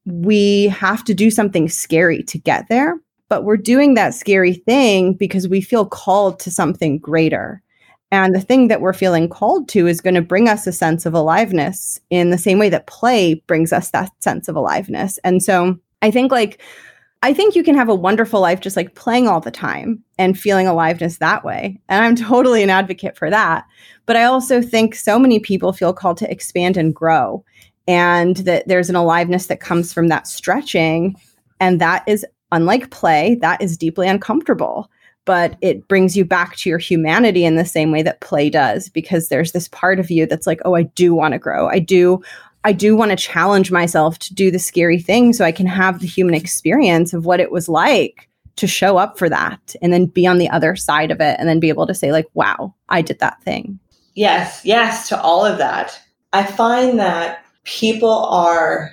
we 0.07 0.69
have 0.69 1.05
to 1.05 1.15
do 1.15 1.31
something 1.31 1.69
scary 1.69 2.23
to 2.25 2.39
get 2.39 2.69
there. 2.69 3.01
But 3.29 3.45
we're 3.45 3.57
doing 3.57 3.95
that 3.95 4.15
scary 4.15 4.55
thing 4.55 5.15
because 5.15 5.49
we 5.49 5.61
feel 5.61 5.87
called 5.87 6.39
to 6.41 6.51
something 6.51 6.99
greater. 6.99 7.63
And 8.13 8.35
the 8.35 8.41
thing 8.41 8.69
that 8.69 8.81
we're 8.81 8.93
feeling 8.93 9.29
called 9.29 9.69
to 9.71 9.87
is 9.87 10.01
going 10.01 10.15
to 10.15 10.23
bring 10.23 10.49
us 10.49 10.67
a 10.67 10.73
sense 10.73 11.05
of 11.07 11.15
aliveness 11.15 11.99
in 12.11 12.31
the 12.31 12.39
same 12.39 12.59
way 12.59 12.69
that 12.69 12.87
play 12.87 13.35
brings 13.47 13.73
us 13.73 13.91
that 13.91 14.11
sense 14.23 14.47
of 14.47 14.55
aliveness. 14.55 15.19
And 15.25 15.43
so 15.43 15.79
I 16.03 16.11
think 16.11 16.31
like 16.31 16.61
I 17.25 17.33
think 17.33 17.57
you 17.57 17.65
can 17.65 17.75
have 17.75 17.89
a 17.89 17.95
wonderful 17.95 18.39
life 18.41 18.61
just 18.61 18.77
like 18.77 18.95
playing 18.95 19.29
all 19.29 19.41
the 19.41 19.51
time 19.51 20.05
and 20.19 20.39
feeling 20.39 20.67
aliveness 20.67 21.17
that 21.17 21.43
way. 21.43 21.81
And 21.89 22.05
I'm 22.05 22.17
totally 22.29 22.63
an 22.63 22.69
advocate 22.69 23.17
for 23.17 23.31
that. 23.31 23.65
But 24.05 24.17
I 24.17 24.25
also 24.25 24.61
think 24.61 24.95
so 24.95 25.19
many 25.19 25.41
people 25.41 25.73
feel 25.73 25.95
called 25.95 26.19
to 26.19 26.31
expand 26.31 26.77
and 26.77 26.95
grow, 26.95 27.43
and 27.87 28.37
that 28.39 28.67
there's 28.67 28.91
an 28.91 28.97
aliveness 28.97 29.47
that 29.47 29.61
comes 29.61 29.93
from 29.93 30.09
that 30.09 30.27
stretching. 30.27 31.17
And 31.61 31.81
that 31.81 32.05
is 32.07 32.25
unlike 32.53 32.91
play, 32.91 33.37
that 33.37 33.61
is 33.61 33.77
deeply 33.77 34.09
uncomfortable. 34.09 34.91
But 35.27 35.57
it 35.63 35.89
brings 35.89 36.17
you 36.17 36.25
back 36.25 36.57
to 36.57 36.69
your 36.69 36.79
humanity 36.79 37.45
in 37.45 37.57
the 37.57 37.65
same 37.65 37.91
way 37.91 38.03
that 38.03 38.21
play 38.21 38.51
does, 38.51 38.91
because 38.91 39.29
there's 39.29 39.53
this 39.53 39.69
part 39.69 39.99
of 39.99 40.11
you 40.11 40.27
that's 40.27 40.47
like, 40.47 40.61
oh, 40.65 40.75
I 40.75 40.83
do 40.83 41.15
want 41.15 41.33
to 41.33 41.39
grow. 41.39 41.69
I 41.69 41.79
do 41.79 42.23
I 42.67 42.73
do 42.73 42.97
want 42.97 43.11
to 43.11 43.17
challenge 43.17 43.71
myself 43.71 44.19
to 44.21 44.35
do 44.35 44.51
the 44.51 44.59
scary 44.59 44.99
thing 44.99 45.35
so 45.35 45.45
I 45.45 45.53
can 45.53 45.67
have 45.67 46.01
the 46.01 46.07
human 46.07 46.35
experience 46.35 47.13
of 47.13 47.27
what 47.27 47.41
it 47.41 47.53
was 47.53 47.69
like 47.69 48.29
to 48.57 48.67
show 48.67 48.97
up 48.97 49.19
for 49.19 49.29
that 49.29 49.77
and 49.83 49.93
then 49.93 50.07
be 50.07 50.27
on 50.27 50.39
the 50.39 50.49
other 50.49 50.75
side 50.75 51.11
of 51.11 51.21
it 51.21 51.37
and 51.39 51.47
then 51.47 51.61
be 51.61 51.69
able 51.69 51.87
to 51.87 51.95
say 51.95 52.11
like 52.11 52.27
wow 52.33 52.75
I 52.89 53.03
did 53.03 53.19
that 53.19 53.43
thing. 53.43 53.79
Yes, 54.15 54.63
yes 54.65 55.09
to 55.09 55.21
all 55.21 55.45
of 55.45 55.59
that. 55.59 56.01
I 56.33 56.45
find 56.45 56.99
that 56.99 57.44
people 57.65 58.25
are 58.27 58.91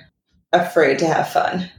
afraid 0.52 0.98
to 0.98 1.06
have 1.06 1.28
fun. 1.28 1.70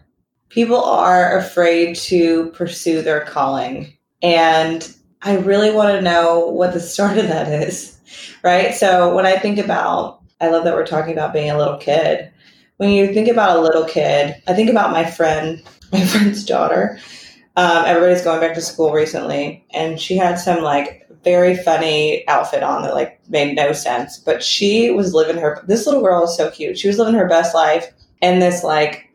People 0.50 0.84
are 0.84 1.38
afraid 1.38 1.96
to 1.96 2.52
pursue 2.52 3.02
their 3.02 3.22
calling. 3.22 3.96
And 4.22 4.96
I 5.22 5.38
really 5.38 5.72
want 5.72 5.90
to 5.96 6.02
know 6.02 6.48
what 6.48 6.74
the 6.74 6.80
start 6.80 7.18
of 7.18 7.28
that 7.28 7.48
is. 7.48 7.98
Right. 8.44 8.74
So 8.74 9.16
when 9.16 9.26
I 9.26 9.38
think 9.38 9.58
about 9.58 10.24
I 10.44 10.50
love 10.50 10.66
that 10.66 10.76
we're 10.76 10.86
talking 10.86 11.14
about 11.14 11.32
being 11.32 11.50
a 11.50 11.58
little 11.58 11.78
kid. 11.78 12.30
When 12.76 12.90
you 12.90 13.14
think 13.14 13.30
about 13.30 13.58
a 13.58 13.62
little 13.62 13.86
kid, 13.86 14.36
I 14.46 14.54
think 14.54 14.70
about 14.70 14.92
my 14.92 15.10
friend, 15.10 15.64
my 15.94 16.02
friend's 16.06 16.44
daughter. 16.44 17.00
Um, 17.56 17.86
everybody's 17.86 18.24
going 18.24 18.42
back 18.42 18.54
to 18.56 18.62
school 18.62 18.92
recently, 18.92 19.66
and 19.72 20.02
she 20.02 20.18
had 20.18 20.36
some 20.36 20.62
like 20.62 21.03
very 21.24 21.56
funny 21.56 22.28
outfit 22.28 22.64
on 22.64 22.84
that 22.84 22.94
like 22.94 23.20
made 23.30 23.56
no 23.56 23.74
sense. 23.74 24.18
But 24.18 24.44
she 24.44 24.92
was 24.92 25.14
living 25.14 25.38
her. 25.38 25.64
This 25.68 25.86
little 25.86 26.02
girl 26.02 26.24
is 26.24 26.36
so 26.36 26.52
cute. 26.52 26.78
She 26.78 26.88
was 26.88 26.98
living 26.98 27.16
her 27.16 27.28
best 27.28 27.56
life 27.56 27.92
in 28.22 28.40
this 28.40 28.64
like 28.64 29.10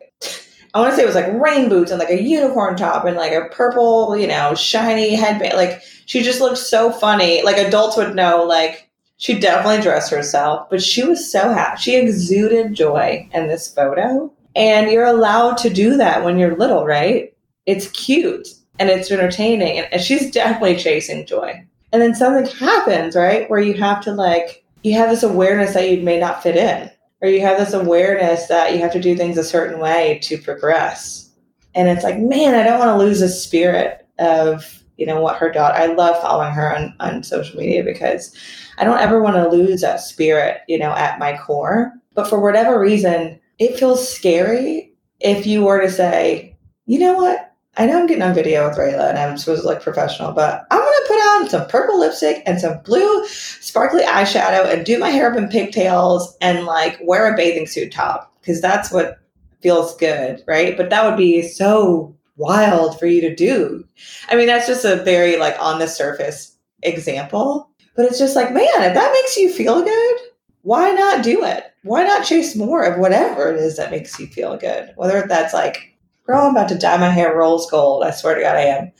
I 0.73 0.79
want 0.79 0.91
to 0.91 0.95
say 0.95 1.03
it 1.03 1.07
was 1.07 1.15
like 1.15 1.33
rain 1.33 1.67
boots 1.67 1.89
and 1.89 1.99
like 1.99 2.11
a 2.11 2.21
unicorn 2.21 2.75
top 2.75 3.05
and 3.05 3.17
like 3.17 3.31
a 3.31 3.49
purple, 3.49 4.15
you 4.15 4.27
know, 4.27 4.53
shiny 4.53 5.15
headband. 5.15 5.55
Like 5.55 5.81
she 6.05 6.21
just 6.21 6.41
looked 6.41 6.59
so 6.59 6.91
funny. 6.91 7.41
Like 7.43 7.57
adults 7.57 7.97
would 7.97 8.15
know, 8.15 8.43
like 8.43 8.89
she 9.17 9.39
definitely 9.39 9.81
dressed 9.81 10.11
herself, 10.11 10.69
but 10.69 10.81
she 10.81 11.03
was 11.03 11.29
so 11.29 11.51
happy. 11.51 11.81
She 11.81 11.95
exuded 11.95 12.73
joy 12.73 13.27
in 13.33 13.47
this 13.47 13.73
photo. 13.73 14.31
And 14.55 14.91
you're 14.91 15.05
allowed 15.05 15.57
to 15.59 15.69
do 15.69 15.97
that 15.97 16.23
when 16.23 16.37
you're 16.37 16.57
little, 16.57 16.85
right? 16.85 17.33
It's 17.65 17.89
cute 17.91 18.47
and 18.77 18.89
it's 18.89 19.11
entertaining. 19.11 19.79
And 19.79 20.01
she's 20.01 20.31
definitely 20.31 20.77
chasing 20.77 21.25
joy. 21.25 21.65
And 21.91 22.01
then 22.01 22.13
something 22.15 22.45
happens, 22.55 23.15
right? 23.15 23.49
Where 23.49 23.59
you 23.59 23.73
have 23.75 24.01
to 24.03 24.11
like, 24.11 24.63
you 24.83 24.93
have 24.93 25.09
this 25.09 25.23
awareness 25.23 25.73
that 25.73 25.89
you 25.89 26.01
may 26.01 26.19
not 26.19 26.43
fit 26.43 26.55
in, 26.55 26.89
or 27.21 27.29
you 27.29 27.41
have 27.41 27.57
this 27.57 27.73
awareness 27.73 28.47
that 28.47 28.73
you 28.73 28.79
have 28.79 28.93
to 28.93 29.01
do 29.01 29.15
things 29.15 29.37
a 29.37 29.43
certain 29.43 29.79
way 29.79 30.19
to 30.23 30.37
progress. 30.37 31.31
And 31.75 31.89
it's 31.89 32.03
like, 32.03 32.19
man, 32.19 32.55
I 32.55 32.63
don't 32.63 32.79
want 32.79 32.91
to 32.91 33.03
lose 33.03 33.19
the 33.19 33.29
spirit 33.29 34.07
of 34.19 34.79
you 34.99 35.05
know 35.05 35.21
what 35.21 35.37
her 35.37 35.49
daughter 35.49 35.75
i 35.75 35.85
love 35.85 36.21
following 36.21 36.51
her 36.51 36.75
on, 36.75 36.93
on 36.99 37.23
social 37.23 37.57
media 37.57 37.83
because 37.83 38.35
i 38.77 38.83
don't 38.83 38.99
ever 38.99 39.23
want 39.23 39.35
to 39.35 39.47
lose 39.47 39.81
that 39.81 40.01
spirit 40.01 40.61
you 40.67 40.77
know 40.77 40.91
at 40.91 41.17
my 41.17 41.37
core 41.37 41.93
but 42.13 42.27
for 42.27 42.39
whatever 42.39 42.79
reason 42.79 43.39
it 43.59 43.79
feels 43.79 44.13
scary 44.13 44.93
if 45.21 45.47
you 45.47 45.63
were 45.63 45.79
to 45.79 45.89
say 45.89 46.55
you 46.85 46.99
know 46.99 47.13
what 47.13 47.48
i 47.79 47.85
know 47.85 47.99
i'm 47.99 48.05
getting 48.05 48.23
on 48.23 48.35
video 48.35 48.67
with 48.67 48.77
rayla 48.77 49.09
and 49.09 49.17
i'm 49.17 49.37
supposed 49.37 49.63
to 49.63 49.67
look 49.67 49.81
professional 49.81 50.31
but 50.31 50.65
i'm 50.71 50.79
to 50.79 51.03
put 51.07 51.15
on 51.15 51.49
some 51.49 51.67
purple 51.67 51.99
lipstick 51.99 52.43
and 52.45 52.61
some 52.61 52.79
blue 52.83 53.25
sparkly 53.27 54.03
eyeshadow 54.03 54.71
and 54.71 54.85
do 54.85 54.99
my 54.99 55.09
hair 55.09 55.31
up 55.31 55.37
in 55.37 55.47
pigtails 55.49 56.37
and 56.41 56.65
like 56.65 56.99
wear 57.01 57.33
a 57.33 57.35
bathing 57.35 57.65
suit 57.65 57.91
top 57.91 58.31
because 58.41 58.61
that's 58.61 58.91
what 58.91 59.19
feels 59.61 59.95
good 59.97 60.43
right 60.47 60.77
but 60.77 60.89
that 60.89 61.03
would 61.03 61.17
be 61.17 61.41
so 61.41 62.15
wild 62.39 62.97
for 62.97 63.05
you 63.05 63.21
to 63.21 63.35
do. 63.35 63.85
I 64.29 64.35
mean, 64.35 64.47
that's 64.47 64.65
just 64.65 64.85
a 64.85 65.03
very 65.03 65.37
like 65.37 65.55
on 65.59 65.77
the 65.77 65.87
surface 65.87 66.57
example, 66.81 67.69
but 67.95 68.05
it's 68.05 68.17
just 68.17 68.35
like, 68.35 68.51
man, 68.51 68.65
if 68.65 68.93
that 68.95 69.13
makes 69.13 69.37
you 69.37 69.51
feel 69.51 69.83
good, 69.83 70.17
why 70.63 70.89
not 70.91 71.23
do 71.23 71.43
it? 71.43 71.65
Why 71.83 72.03
not 72.03 72.25
chase 72.25 72.55
more 72.55 72.83
of 72.83 72.99
whatever 72.99 73.53
it 73.53 73.57
is 73.57 73.77
that 73.77 73.91
makes 73.91 74.17
you 74.19 74.27
feel 74.27 74.57
good? 74.57 74.91
Whether 74.95 75.25
that's 75.27 75.53
like, 75.53 75.95
girl, 76.29 76.45
I'm 76.45 76.55
about 76.55 76.69
to 76.69 76.77
dye 76.77 76.97
my 76.97 77.09
hair 77.09 77.35
rose 77.35 77.67
gold. 77.71 78.03
I 78.03 78.11
swear 78.11 78.35
to 78.35 78.41
God, 78.41 78.55
I 78.55 78.61
am. 78.61 78.91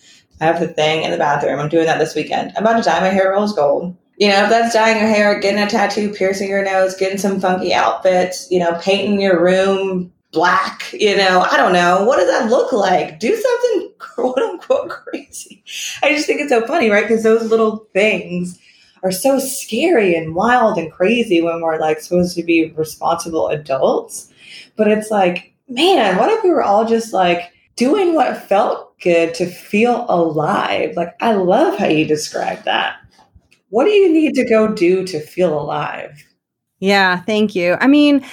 I 0.42 0.46
have 0.46 0.60
the 0.60 0.68
thing 0.68 1.04
in 1.04 1.12
the 1.12 1.18
bathroom. 1.18 1.60
I'm 1.60 1.70
doing 1.70 1.86
that 1.86 2.00
this 2.00 2.16
weekend. 2.16 2.54
I'm 2.58 2.64
about 2.64 2.78
to 2.78 2.84
dye 2.84 3.00
my 3.02 3.10
hair 3.10 3.30
rose 3.30 3.54
gold. 3.54 3.96
You 4.18 4.30
know, 4.30 4.46
if 4.46 4.50
that's 4.50 4.74
dyeing 4.74 4.98
your 4.98 5.08
hair, 5.08 5.40
getting 5.40 5.62
a 5.62 5.70
tattoo, 5.70 6.12
piercing 6.12 6.50
your 6.50 6.66
nose, 6.66 6.96
getting 6.96 7.20
some 7.20 7.40
funky 7.40 7.72
outfits, 7.72 8.50
you 8.50 8.60
know, 8.60 8.80
painting 8.82 9.22
your 9.22 9.44
room 9.44 10.12
black, 10.32 10.92
you 10.92 11.16
know, 11.16 11.42
I 11.42 11.56
don't 11.56 11.72
know. 11.72 12.04
What 12.04 12.18
does 12.18 12.30
that 12.30 12.50
look 12.50 12.72
like? 12.72 13.20
Do 13.20 13.36
something 13.36 13.94
quote 14.00 14.40
unquote 14.40 14.90
crazy. 14.90 15.64
I 16.02 16.10
just 16.10 16.26
think 16.26 16.42
it's 16.42 16.52
so 16.52 16.66
funny, 16.66 16.90
right? 16.90 17.08
Because 17.08 17.24
those 17.24 17.52
little 17.52 17.88
things 17.94 18.58
are 19.04 19.12
so 19.12 19.38
scary 19.38 20.16
and 20.16 20.34
wild 20.34 20.80
and 20.80 20.92
crazy 20.92 21.42
when 21.42 21.62
we're 21.62 21.80
like 21.80 22.00
supposed 22.00 22.36
to 22.38 22.44
be 22.44 22.72
responsible 22.72 23.50
adults. 23.50 24.34
But 24.76 24.88
it's 24.88 25.12
like, 25.12 25.54
man, 25.70 26.18
what 26.18 26.30
if 26.30 26.44
we 26.44 26.50
were 26.50 26.64
all 26.64 26.86
just 26.86 27.14
like 27.14 27.52
doing 27.76 28.14
what 28.14 28.44
felt 28.44 29.00
good 29.00 29.34
to 29.36 29.46
feel 29.46 30.06
alive? 30.10 30.96
Like, 30.96 31.16
I 31.22 31.34
love 31.34 31.78
how 31.78 31.88
you 31.88 32.06
describe 32.06 32.64
that. 32.64 32.98
What 33.70 33.86
do 33.86 33.92
you 33.92 34.12
need 34.12 34.34
to 34.36 34.50
go 34.50 34.74
do 34.74 35.06
to 35.06 35.20
feel 35.20 35.60
alive? 35.60 36.26
Yeah, 36.80 37.22
thank 37.22 37.56
you. 37.56 37.78
I 37.80 37.88
mean, 37.88 38.26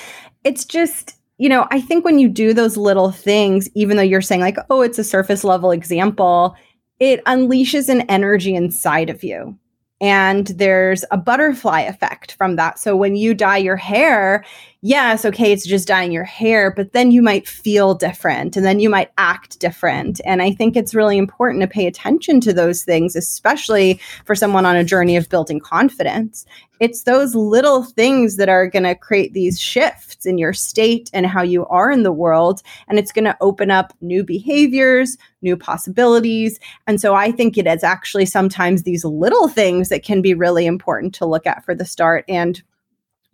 it's 0.44 0.64
just 0.64 1.16
you 1.38 1.48
know, 1.48 1.66
I 1.70 1.80
think 1.80 2.04
when 2.04 2.18
you 2.18 2.28
do 2.28 2.54
those 2.54 2.76
little 2.76 3.10
things, 3.10 3.68
even 3.74 3.96
though 3.96 4.02
you're 4.02 4.22
saying, 4.22 4.40
like, 4.40 4.56
oh, 4.70 4.80
it's 4.80 4.98
a 4.98 5.04
surface 5.04 5.44
level 5.44 5.70
example, 5.70 6.56
it 6.98 7.22
unleashes 7.24 7.88
an 7.88 8.02
energy 8.02 8.54
inside 8.54 9.10
of 9.10 9.22
you. 9.22 9.58
And 10.00 10.46
there's 10.48 11.04
a 11.10 11.16
butterfly 11.16 11.80
effect 11.80 12.32
from 12.32 12.56
that. 12.56 12.78
So 12.78 12.96
when 12.96 13.16
you 13.16 13.34
dye 13.34 13.58
your 13.58 13.76
hair, 13.76 14.44
yes, 14.86 15.24
okay, 15.24 15.50
it's 15.50 15.66
just 15.66 15.88
dyeing 15.88 16.12
your 16.12 16.24
hair, 16.24 16.70
but 16.70 16.92
then 16.92 17.10
you 17.10 17.20
might 17.20 17.48
feel 17.48 17.92
different 17.92 18.56
and 18.56 18.64
then 18.64 18.78
you 18.78 18.88
might 18.88 19.10
act 19.18 19.58
different. 19.58 20.20
And 20.24 20.40
I 20.40 20.52
think 20.52 20.76
it's 20.76 20.94
really 20.94 21.18
important 21.18 21.60
to 21.62 21.66
pay 21.66 21.88
attention 21.88 22.40
to 22.42 22.52
those 22.52 22.84
things, 22.84 23.16
especially 23.16 24.00
for 24.24 24.36
someone 24.36 24.64
on 24.64 24.76
a 24.76 24.84
journey 24.84 25.16
of 25.16 25.28
building 25.28 25.58
confidence. 25.58 26.46
It's 26.78 27.02
those 27.02 27.34
little 27.34 27.82
things 27.82 28.36
that 28.36 28.48
are 28.48 28.68
going 28.68 28.84
to 28.84 28.94
create 28.94 29.32
these 29.32 29.58
shifts 29.58 30.24
in 30.24 30.38
your 30.38 30.52
state 30.52 31.10
and 31.12 31.26
how 31.26 31.42
you 31.42 31.66
are 31.66 31.90
in 31.90 32.04
the 32.04 32.12
world. 32.12 32.62
And 32.86 32.96
it's 32.96 33.12
going 33.12 33.24
to 33.24 33.36
open 33.40 33.72
up 33.72 33.92
new 34.00 34.22
behaviors, 34.22 35.16
new 35.42 35.56
possibilities. 35.56 36.60
And 36.86 37.00
so 37.00 37.16
I 37.16 37.32
think 37.32 37.58
it 37.58 37.66
is 37.66 37.82
actually 37.82 38.26
sometimes 38.26 38.84
these 38.84 39.04
little 39.04 39.48
things 39.48 39.88
that 39.88 40.04
can 40.04 40.22
be 40.22 40.32
really 40.32 40.64
important 40.64 41.12
to 41.16 41.26
look 41.26 41.44
at 41.44 41.64
for 41.64 41.74
the 41.74 41.84
start. 41.84 42.24
And 42.28 42.62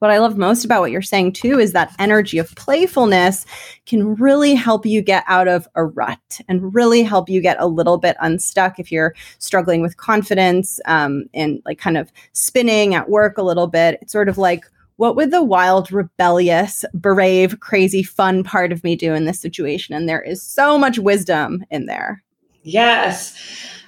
what 0.03 0.11
I 0.11 0.19
love 0.19 0.37
most 0.37 0.65
about 0.65 0.81
what 0.81 0.91
you're 0.91 1.01
saying 1.01 1.35
too 1.35 1.61
is 1.61 1.73
that 1.73 1.95
energy 2.01 2.39
of 2.39 2.53
playfulness 2.57 3.47
can 3.87 4.17
really 4.17 4.53
help 4.53 4.85
you 4.85 5.01
get 5.01 5.23
out 5.29 5.47
of 5.47 5.69
a 5.77 5.85
rut 5.85 6.41
and 6.49 6.75
really 6.75 7.05
help 7.05 7.29
you 7.29 7.41
get 7.41 7.57
a 7.61 7.69
little 7.69 7.99
bit 7.99 8.17
unstuck 8.19 8.81
if 8.81 8.91
you're 8.91 9.15
struggling 9.39 9.81
with 9.81 9.99
confidence 9.99 10.81
um, 10.87 11.27
and 11.35 11.63
like 11.65 11.79
kind 11.79 11.97
of 11.97 12.11
spinning 12.33 12.97
at 12.97 13.11
work 13.11 13.39
a 13.39 13.45
little 13.45 13.69
bit. 13.69 14.01
It's 14.03 14.11
sort 14.11 14.29
of 14.29 14.39
like, 14.39 14.65
what 14.97 15.15
would 15.15 15.31
the 15.31 15.41
wild, 15.41 15.93
rebellious, 15.93 16.85
brave, 16.93 17.61
crazy, 17.61 18.03
fun 18.03 18.43
part 18.43 18.73
of 18.73 18.83
me 18.83 18.97
do 18.97 19.15
in 19.15 19.27
this 19.27 19.39
situation? 19.39 19.95
And 19.95 20.09
there 20.09 20.21
is 20.21 20.43
so 20.43 20.77
much 20.77 20.99
wisdom 20.99 21.65
in 21.71 21.87
there. 21.87 22.25
Yes. 22.65 23.39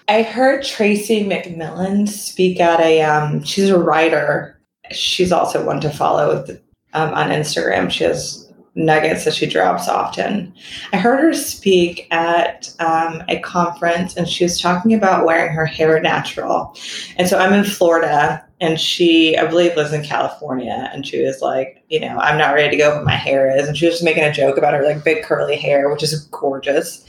I 0.07 0.23
heard 0.23 0.63
Tracy 0.63 1.25
McMillan 1.25 2.09
speak 2.09 2.61
at 2.61 2.79
a, 2.79 3.03
um, 3.03 3.43
she's 3.43 3.71
a 3.71 3.79
writer. 3.81 4.54
She's 4.91 5.33
also 5.33 5.65
one 5.65 5.81
to 5.81 5.91
follow 5.91 6.45
um, 6.93 7.15
on 7.15 7.31
Instagram. 7.31 7.91
She 7.91 8.05
has 8.05 8.45
nuggets 8.77 9.25
that 9.25 9.35
she 9.35 9.47
drops 9.47 9.89
often. 9.89 10.53
I 10.93 10.97
heard 10.97 11.21
her 11.21 11.33
speak 11.33 12.09
at 12.11 12.75
um, 12.81 13.23
a 13.29 13.39
conference 13.41 14.17
and 14.17 14.29
she 14.29 14.45
was 14.45 14.61
talking 14.61 14.95
about 14.95 15.25
wearing 15.25 15.53
her 15.55 15.67
hair 15.67 16.01
natural. 16.01 16.77
And 17.17 17.29
so 17.29 17.39
I'm 17.39 17.53
in 17.53 17.65
Florida 17.65 18.45
and 18.61 18.81
she, 18.81 19.37
I 19.37 19.47
believe, 19.47 19.77
lives 19.77 19.93
in 19.93 20.03
California. 20.03 20.91
And 20.93 21.07
she 21.07 21.25
was 21.25 21.41
like, 21.41 21.85
you 21.89 22.01
know, 22.01 22.19
I'm 22.19 22.39
not 22.39 22.55
ready 22.55 22.71
to 22.71 22.77
go, 22.77 22.97
but 22.97 23.05
my 23.05 23.15
hair 23.15 23.57
is. 23.57 23.69
And 23.69 23.77
she 23.77 23.87
was 23.87 24.03
making 24.03 24.25
a 24.25 24.33
joke 24.33 24.57
about 24.57 24.75
her 24.75 24.85
like 24.85 25.05
big 25.05 25.23
curly 25.23 25.57
hair, 25.57 25.89
which 25.91 26.03
is 26.03 26.25
gorgeous. 26.27 27.05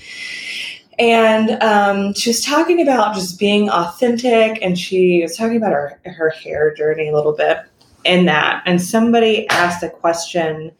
And 0.97 1.61
um, 1.61 2.13
she 2.13 2.29
was 2.29 2.41
talking 2.41 2.81
about 2.81 3.15
just 3.15 3.37
being 3.37 3.69
authentic, 3.69 4.59
and 4.61 4.79
she 4.79 5.21
was 5.21 5.35
talking 5.35 5.57
about 5.57 5.73
her 5.73 5.99
her 6.05 6.29
hair 6.29 6.73
journey 6.73 7.09
a 7.09 7.15
little 7.15 7.33
bit 7.33 7.59
in 8.05 8.25
that. 8.25 8.63
And 8.65 8.81
somebody 8.81 9.47
asked 9.49 9.83
a 9.83 9.89
question 9.89 10.71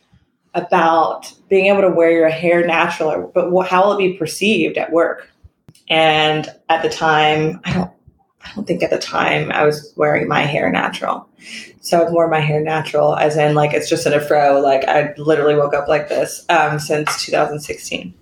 about 0.53 1.34
being 1.49 1.66
able 1.66 1.82
to 1.82 1.89
wear 1.89 2.11
your 2.11 2.30
hair 2.30 2.66
natural, 2.66 3.30
but 3.34 3.51
how 3.66 3.86
will 3.86 3.93
it 3.93 3.97
be 3.97 4.13
perceived 4.13 4.78
at 4.78 4.91
work? 4.91 5.30
And 5.89 6.49
at 6.70 6.82
the 6.82 6.89
time, 6.89 7.59
I 7.66 7.74
don't, 7.74 7.91
I 8.41 8.51
don't 8.55 8.66
think 8.66 8.82
at 8.82 8.89
the 8.89 8.97
time 8.97 9.51
I 9.51 9.66
was 9.66 9.93
wearing 9.97 10.28
my 10.28 10.41
hair 10.41 10.72
natural. 10.72 11.28
So 11.82 12.03
I've 12.03 12.11
worn 12.11 12.32
my 12.32 12.39
hair 12.39 12.61
natural, 12.61 13.16
as 13.16 13.38
in 13.38 13.53
like 13.53 13.74
it's 13.74 13.89
just 13.89 14.07
in 14.07 14.13
a 14.13 14.22
fro. 14.22 14.61
Like 14.61 14.86
I 14.86 15.13
literally 15.18 15.55
woke 15.55 15.74
up 15.74 15.88
like 15.88 16.09
this 16.09 16.45
um, 16.49 16.80
since 16.80 17.26
2016. 17.26 18.13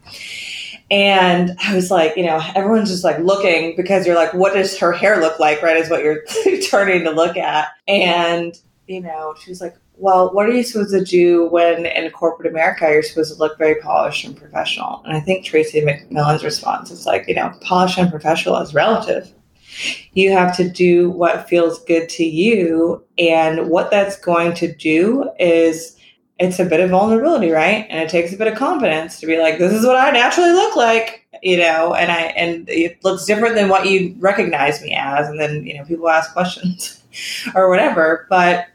And 0.93 1.57
I 1.63 1.73
was 1.73 1.89
like, 1.89 2.15
you 2.15 2.23
know, 2.23 2.39
everyone's 2.53 2.91
just 2.91 3.03
like 3.03 3.17
looking 3.17 3.75
because 3.75 4.05
you're 4.05 4.15
like, 4.15 4.31
what 4.35 4.53
does 4.53 4.77
her 4.77 4.91
hair 4.91 5.19
look 5.19 5.39
like? 5.39 5.63
Right, 5.63 5.75
is 5.75 5.89
what 5.89 6.03
you're 6.03 6.23
turning 6.69 7.03
to 7.05 7.09
look 7.09 7.35
at. 7.35 7.69
And 7.87 8.55
you 8.85 9.01
know, 9.01 9.33
she 9.41 9.49
was 9.49 9.59
like, 9.59 9.75
well, 9.95 10.31
what 10.33 10.45
are 10.45 10.51
you 10.51 10.61
supposed 10.61 10.91
to 10.91 11.03
do 11.03 11.47
when 11.49 11.87
in 11.87 12.11
corporate 12.11 12.47
America 12.47 12.85
you're 12.91 13.01
supposed 13.01 13.33
to 13.33 13.39
look 13.39 13.57
very 13.57 13.81
polished 13.81 14.23
and 14.23 14.37
professional? 14.37 15.01
And 15.03 15.17
I 15.17 15.19
think 15.19 15.45
Tracy 15.45 15.81
McMillan's 15.81 16.43
response 16.43 16.91
is 16.91 17.07
like, 17.07 17.27
you 17.27 17.33
know, 17.33 17.51
polished 17.61 17.97
and 17.97 18.11
professional 18.11 18.57
is 18.57 18.75
relative. 18.75 19.33
You 20.11 20.31
have 20.31 20.55
to 20.57 20.69
do 20.69 21.09
what 21.09 21.49
feels 21.49 21.83
good 21.85 22.07
to 22.09 22.23
you. 22.23 23.03
And 23.17 23.69
what 23.69 23.89
that's 23.89 24.19
going 24.19 24.53
to 24.55 24.71
do 24.71 25.31
is 25.39 25.97
it's 26.39 26.59
a 26.59 26.65
bit 26.65 26.79
of 26.79 26.89
vulnerability, 26.89 27.51
right? 27.51 27.85
And 27.89 28.01
it 28.01 28.09
takes 28.09 28.33
a 28.33 28.37
bit 28.37 28.47
of 28.47 28.57
confidence 28.57 29.19
to 29.19 29.27
be 29.27 29.39
like, 29.39 29.59
this 29.59 29.71
is 29.71 29.85
what 29.85 29.97
I 29.97 30.09
naturally 30.11 30.51
look 30.51 30.75
like, 30.75 31.27
you 31.43 31.57
know, 31.57 31.93
and 31.93 32.11
I 32.11 32.21
and 32.35 32.67
it 32.69 33.03
looks 33.03 33.25
different 33.25 33.55
than 33.55 33.69
what 33.69 33.87
you 33.87 34.15
recognize 34.19 34.81
me 34.81 34.93
as. 34.93 35.27
And 35.27 35.39
then, 35.39 35.65
you 35.65 35.77
know, 35.77 35.85
people 35.85 36.09
ask 36.09 36.33
questions 36.33 37.01
or 37.55 37.69
whatever. 37.69 38.25
But 38.29 38.67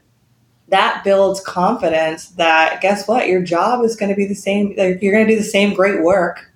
that 0.69 1.03
builds 1.03 1.41
confidence 1.41 2.29
that 2.31 2.81
guess 2.81 3.07
what 3.07 3.27
your 3.27 3.41
job 3.41 3.83
is 3.83 3.95
going 3.95 4.09
to 4.09 4.15
be 4.15 4.27
the 4.27 4.35
same 4.35 4.73
like 4.77 5.01
you're 5.01 5.13
going 5.13 5.25
to 5.25 5.33
do 5.33 5.37
the 5.37 5.43
same 5.43 5.73
great 5.73 6.03
work 6.03 6.51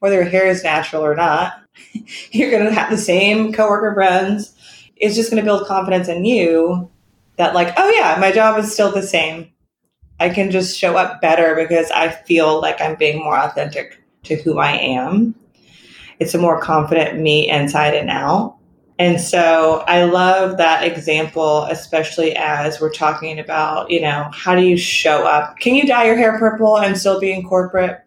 whether 0.00 0.16
your 0.16 0.24
hair 0.24 0.46
is 0.46 0.62
natural 0.62 1.02
or 1.02 1.14
not 1.14 1.62
you're 2.30 2.50
going 2.50 2.64
to 2.64 2.72
have 2.72 2.90
the 2.90 2.98
same 2.98 3.52
coworker 3.52 3.94
friends 3.94 4.52
it's 4.96 5.14
just 5.14 5.30
going 5.30 5.42
to 5.42 5.46
build 5.46 5.66
confidence 5.66 6.08
in 6.08 6.24
you 6.24 6.88
that 7.36 7.54
like 7.54 7.72
oh 7.76 7.88
yeah 7.90 8.16
my 8.20 8.30
job 8.30 8.58
is 8.58 8.72
still 8.72 8.92
the 8.92 9.02
same 9.02 9.50
i 10.20 10.28
can 10.28 10.50
just 10.50 10.78
show 10.78 10.96
up 10.96 11.20
better 11.20 11.54
because 11.54 11.90
i 11.90 12.08
feel 12.08 12.60
like 12.60 12.80
i'm 12.80 12.96
being 12.96 13.22
more 13.22 13.36
authentic 13.36 14.02
to 14.22 14.36
who 14.36 14.58
i 14.58 14.72
am 14.72 15.34
it's 16.20 16.34
a 16.34 16.38
more 16.38 16.60
confident 16.60 17.20
me 17.20 17.48
inside 17.48 17.94
and 17.94 18.10
out 18.10 18.56
and 18.98 19.20
so 19.20 19.82
I 19.88 20.04
love 20.04 20.56
that 20.58 20.84
example, 20.84 21.64
especially 21.64 22.36
as 22.36 22.80
we're 22.80 22.92
talking 22.92 23.40
about, 23.40 23.90
you 23.90 24.00
know, 24.00 24.30
how 24.32 24.54
do 24.54 24.62
you 24.62 24.76
show 24.76 25.24
up? 25.24 25.58
Can 25.58 25.74
you 25.74 25.84
dye 25.84 26.04
your 26.04 26.16
hair 26.16 26.38
purple 26.38 26.78
and 26.78 26.96
still 26.96 27.18
be 27.18 27.32
in 27.32 27.42
corporate? 27.42 28.00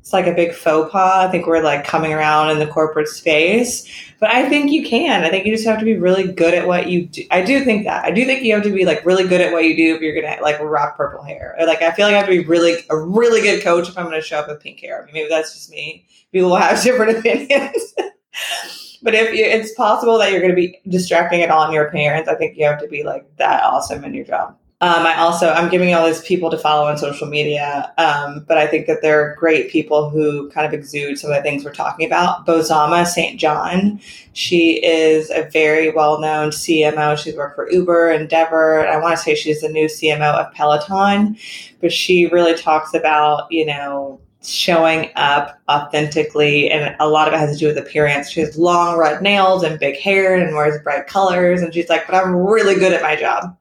It's 0.00 0.12
like 0.12 0.26
a 0.26 0.34
big 0.34 0.52
faux 0.52 0.90
pas. 0.90 1.28
I 1.28 1.30
think 1.30 1.46
we're 1.46 1.62
like 1.62 1.84
coming 1.84 2.12
around 2.12 2.50
in 2.50 2.58
the 2.58 2.66
corporate 2.66 3.08
space, 3.08 3.88
but 4.24 4.32
I 4.32 4.48
think 4.48 4.72
you 4.72 4.82
can. 4.82 5.22
I 5.22 5.28
think 5.28 5.44
you 5.44 5.52
just 5.52 5.66
have 5.66 5.78
to 5.80 5.84
be 5.84 5.98
really 5.98 6.32
good 6.32 6.54
at 6.54 6.66
what 6.66 6.88
you 6.88 7.04
do. 7.04 7.24
I 7.30 7.42
do 7.42 7.62
think 7.62 7.84
that. 7.84 8.06
I 8.06 8.10
do 8.10 8.24
think 8.24 8.42
you 8.42 8.54
have 8.54 8.62
to 8.62 8.72
be 8.72 8.86
like 8.86 9.04
really 9.04 9.28
good 9.28 9.42
at 9.42 9.52
what 9.52 9.64
you 9.64 9.76
do 9.76 9.94
if 9.94 10.00
you're 10.00 10.18
gonna 10.18 10.40
like 10.40 10.58
rock 10.60 10.96
purple 10.96 11.22
hair. 11.22 11.54
Or 11.58 11.66
like 11.66 11.82
I 11.82 11.92
feel 11.92 12.06
like 12.06 12.14
I 12.14 12.16
have 12.16 12.26
to 12.28 12.32
be 12.32 12.42
really 12.42 12.86
a 12.88 12.96
really 12.96 13.42
good 13.42 13.62
coach 13.62 13.86
if 13.86 13.98
I'm 13.98 14.06
gonna 14.06 14.22
show 14.22 14.38
up 14.38 14.48
with 14.48 14.60
pink 14.60 14.80
hair. 14.80 15.02
I 15.02 15.04
mean, 15.04 15.12
maybe 15.12 15.28
that's 15.28 15.52
just 15.52 15.70
me. 15.70 16.06
People 16.32 16.48
will 16.48 16.56
have 16.56 16.82
different 16.82 17.18
opinions. 17.18 17.94
but 19.02 19.14
if 19.14 19.34
you, 19.34 19.44
it's 19.44 19.74
possible 19.74 20.16
that 20.16 20.32
you're 20.32 20.48
to 20.48 20.54
be 20.54 20.80
distracting 20.88 21.40
it 21.40 21.50
on 21.50 21.70
your 21.70 21.90
parents, 21.90 22.26
I 22.26 22.34
think 22.34 22.56
you 22.56 22.64
have 22.64 22.80
to 22.80 22.88
be 22.88 23.02
like 23.02 23.26
that 23.36 23.62
awesome 23.62 24.04
in 24.04 24.14
your 24.14 24.24
job. 24.24 24.56
Um, 24.84 25.06
I 25.06 25.16
also 25.16 25.48
I'm 25.48 25.70
giving 25.70 25.94
all 25.94 26.04
these 26.04 26.20
people 26.20 26.50
to 26.50 26.58
follow 26.58 26.86
on 26.86 26.98
social 26.98 27.26
media, 27.26 27.90
um, 27.96 28.44
but 28.46 28.58
I 28.58 28.66
think 28.66 28.86
that 28.86 29.00
they're 29.00 29.34
great 29.36 29.70
people 29.70 30.10
who 30.10 30.50
kind 30.50 30.66
of 30.66 30.74
exude 30.74 31.18
some 31.18 31.30
of 31.30 31.36
the 31.38 31.42
things 31.42 31.64
we're 31.64 31.72
talking 31.72 32.06
about. 32.06 32.44
Bozoma 32.44 33.06
St. 33.06 33.40
John, 33.40 33.98
she 34.34 34.84
is 34.84 35.30
a 35.30 35.48
very 35.50 35.90
well 35.90 36.20
known 36.20 36.50
CMO. 36.50 37.16
She's 37.16 37.34
worked 37.34 37.54
for 37.54 37.70
Uber, 37.70 38.10
Endeavor, 38.10 38.80
and 38.80 38.90
I 38.90 38.98
want 38.98 39.16
to 39.16 39.22
say 39.22 39.34
she's 39.34 39.62
the 39.62 39.70
new 39.70 39.86
CMO 39.86 40.34
of 40.34 40.52
Peloton. 40.52 41.38
But 41.80 41.90
she 41.90 42.26
really 42.26 42.54
talks 42.54 42.92
about 42.92 43.50
you 43.50 43.64
know 43.64 44.20
showing 44.42 45.10
up 45.16 45.58
authentically 45.70 46.70
and 46.70 46.94
a 47.00 47.08
lot 47.08 47.26
of 47.26 47.32
it 47.32 47.38
has 47.38 47.54
to 47.54 47.58
do 47.58 47.66
with 47.68 47.78
appearance 47.78 48.28
she 48.28 48.40
has 48.40 48.58
long 48.58 48.98
red 48.98 49.22
nails 49.22 49.62
and 49.62 49.80
big 49.80 49.96
hair 49.96 50.34
and 50.36 50.54
wears 50.54 50.78
bright 50.82 51.06
colors 51.06 51.62
and 51.62 51.72
she's 51.72 51.88
like 51.88 52.06
but 52.06 52.14
i'm 52.14 52.36
really 52.36 52.74
good 52.74 52.92
at 52.92 53.00
my 53.00 53.16
job 53.16 53.56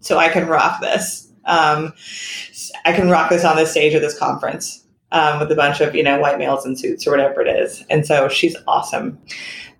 so 0.00 0.18
i 0.18 0.28
can 0.28 0.46
rock 0.46 0.80
this 0.80 1.32
um, 1.46 1.92
i 2.84 2.92
can 2.92 3.08
rock 3.08 3.30
this 3.30 3.44
on 3.44 3.56
this 3.56 3.70
stage 3.70 3.94
at 3.94 4.02
this 4.02 4.18
conference 4.18 4.84
um, 5.12 5.40
with 5.40 5.50
a 5.50 5.56
bunch 5.56 5.80
of 5.80 5.94
you 5.94 6.02
know 6.02 6.18
white 6.20 6.38
males 6.38 6.66
in 6.66 6.76
suits 6.76 7.06
or 7.06 7.10
whatever 7.10 7.40
it 7.40 7.48
is. 7.48 7.84
And 7.90 8.06
so 8.06 8.28
she's 8.28 8.56
awesome. 8.66 9.18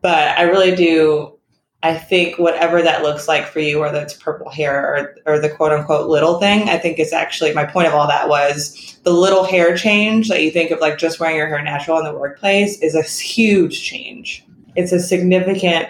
But 0.01 0.39
i 0.39 0.43
really 0.43 0.75
do 0.75 1.35
I 1.81 1.95
think 1.95 2.39
whatever 2.41 2.83
that 2.83 3.05
looks 3.05 3.29
like 3.29 3.47
for 3.47 3.61
you, 3.61 3.79
whether 3.79 4.01
it's 4.01 4.15
purple 4.15 4.51
hair 4.51 5.15
or, 5.25 5.35
or 5.35 5.39
the 5.39 5.49
quote 5.49 5.71
unquote 5.71 6.11
little 6.11 6.41
thing, 6.41 6.69
I 6.69 6.77
think 6.77 6.99
is 6.99 7.13
actually 7.13 7.55
my 7.55 7.65
point 7.65 7.87
of 7.87 7.95
all 7.95 8.09
that 8.09 8.29
was 8.29 8.99
the 9.05 9.13
little 9.13 9.45
hair 9.45 9.77
change 9.77 10.29
that 10.29 10.43
you 10.43 10.51
think 10.51 10.73
of 10.73 10.81
like 10.81 10.99
just 10.99 11.21
wearing 11.21 11.37
your 11.37 11.47
hair 11.47 11.63
natural 11.63 11.99
in 11.99 12.05
the 12.05 12.19
workplace 12.19 12.81
is 12.81 12.97
a 12.97 13.03
huge 13.03 13.81
change. 13.81 14.45
It's 14.75 14.91
a 14.91 14.99
significant, 14.99 15.89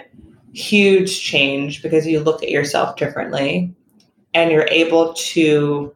huge 0.53 1.21
change 1.21 1.81
because 1.81 2.05
you 2.05 2.19
look 2.19 2.43
at 2.43 2.49
yourself 2.49 2.95
differently 2.95 3.73
and 4.33 4.51
you're 4.51 4.67
able 4.69 5.13
to 5.13 5.95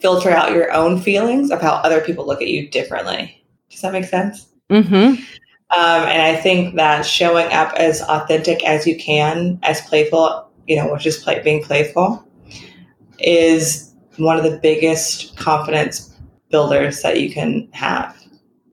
filter 0.00 0.30
out 0.30 0.52
your 0.52 0.72
own 0.72 1.00
feelings 1.00 1.50
of 1.50 1.60
how 1.60 1.74
other 1.74 2.00
people 2.00 2.26
look 2.26 2.40
at 2.40 2.48
you 2.48 2.68
differently. 2.68 3.44
Does 3.70 3.80
that 3.80 3.92
make 3.92 4.04
sense? 4.04 4.46
Mm-hmm. 4.70 5.22
Um, 5.70 6.02
and 6.08 6.22
I 6.22 6.36
think 6.36 6.76
that 6.76 7.04
showing 7.04 7.52
up 7.52 7.74
as 7.74 8.00
authentic 8.02 8.64
as 8.64 8.86
you 8.86 8.96
can, 8.96 9.58
as 9.62 9.80
playful, 9.82 10.50
you 10.66 10.76
know, 10.76 10.90
which 10.90 11.06
is 11.06 11.18
play, 11.18 11.42
being 11.42 11.62
playful, 11.62 12.26
is 13.18 13.94
one 14.16 14.36
of 14.36 14.44
the 14.44 14.58
biggest 14.62 15.36
confidence 15.36 16.14
builders 16.50 17.02
that 17.02 17.20
you 17.20 17.30
can 17.30 17.68
have. 17.72 18.16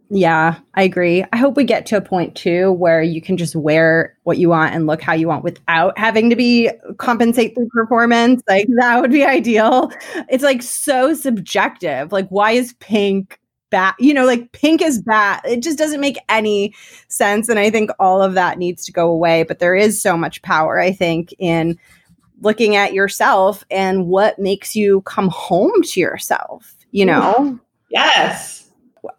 Yeah, 0.09 0.59
I 0.75 0.83
agree. 0.83 1.25
I 1.33 1.37
hope 1.37 1.57
we 1.57 1.63
get 1.63 1.85
to 1.87 1.97
a 1.97 2.01
point 2.01 2.35
too 2.35 2.71
where 2.73 3.01
you 3.01 3.21
can 3.21 3.37
just 3.37 3.55
wear 3.55 4.15
what 4.23 4.37
you 4.37 4.49
want 4.49 4.75
and 4.75 4.85
look 4.85 5.01
how 5.01 5.13
you 5.13 5.27
want 5.27 5.43
without 5.43 5.97
having 5.97 6.29
to 6.29 6.35
be 6.35 6.69
compensate 6.97 7.55
through 7.55 7.69
performance. 7.69 8.43
Like 8.47 8.67
that 8.77 9.01
would 9.01 9.11
be 9.11 9.23
ideal. 9.25 9.91
It's 10.29 10.43
like 10.43 10.61
so 10.61 11.13
subjective. 11.13 12.11
Like 12.11 12.27
why 12.29 12.51
is 12.51 12.73
pink 12.79 13.39
bad 13.71 13.95
you 13.99 14.13
know 14.13 14.25
like 14.25 14.51
pink 14.51 14.79
is 14.79 15.01
bad 15.01 15.41
it 15.43 15.63
just 15.63 15.77
doesn't 15.77 15.99
make 15.99 16.17
any 16.29 16.71
sense 17.07 17.49
and 17.49 17.57
i 17.57 17.67
think 17.67 17.89
all 17.99 18.21
of 18.21 18.35
that 18.35 18.59
needs 18.59 18.85
to 18.85 18.91
go 18.91 19.09
away 19.09 19.41
but 19.41 19.57
there 19.57 19.75
is 19.75 19.99
so 19.99 20.15
much 20.15 20.39
power 20.43 20.79
i 20.79 20.91
think 20.91 21.33
in 21.39 21.75
looking 22.41 22.75
at 22.75 22.93
yourself 22.93 23.63
and 23.71 24.05
what 24.05 24.37
makes 24.37 24.75
you 24.75 25.01
come 25.01 25.29
home 25.29 25.81
to 25.81 25.99
yourself 25.99 26.75
you 26.91 27.05
know 27.05 27.59
yes 27.89 28.64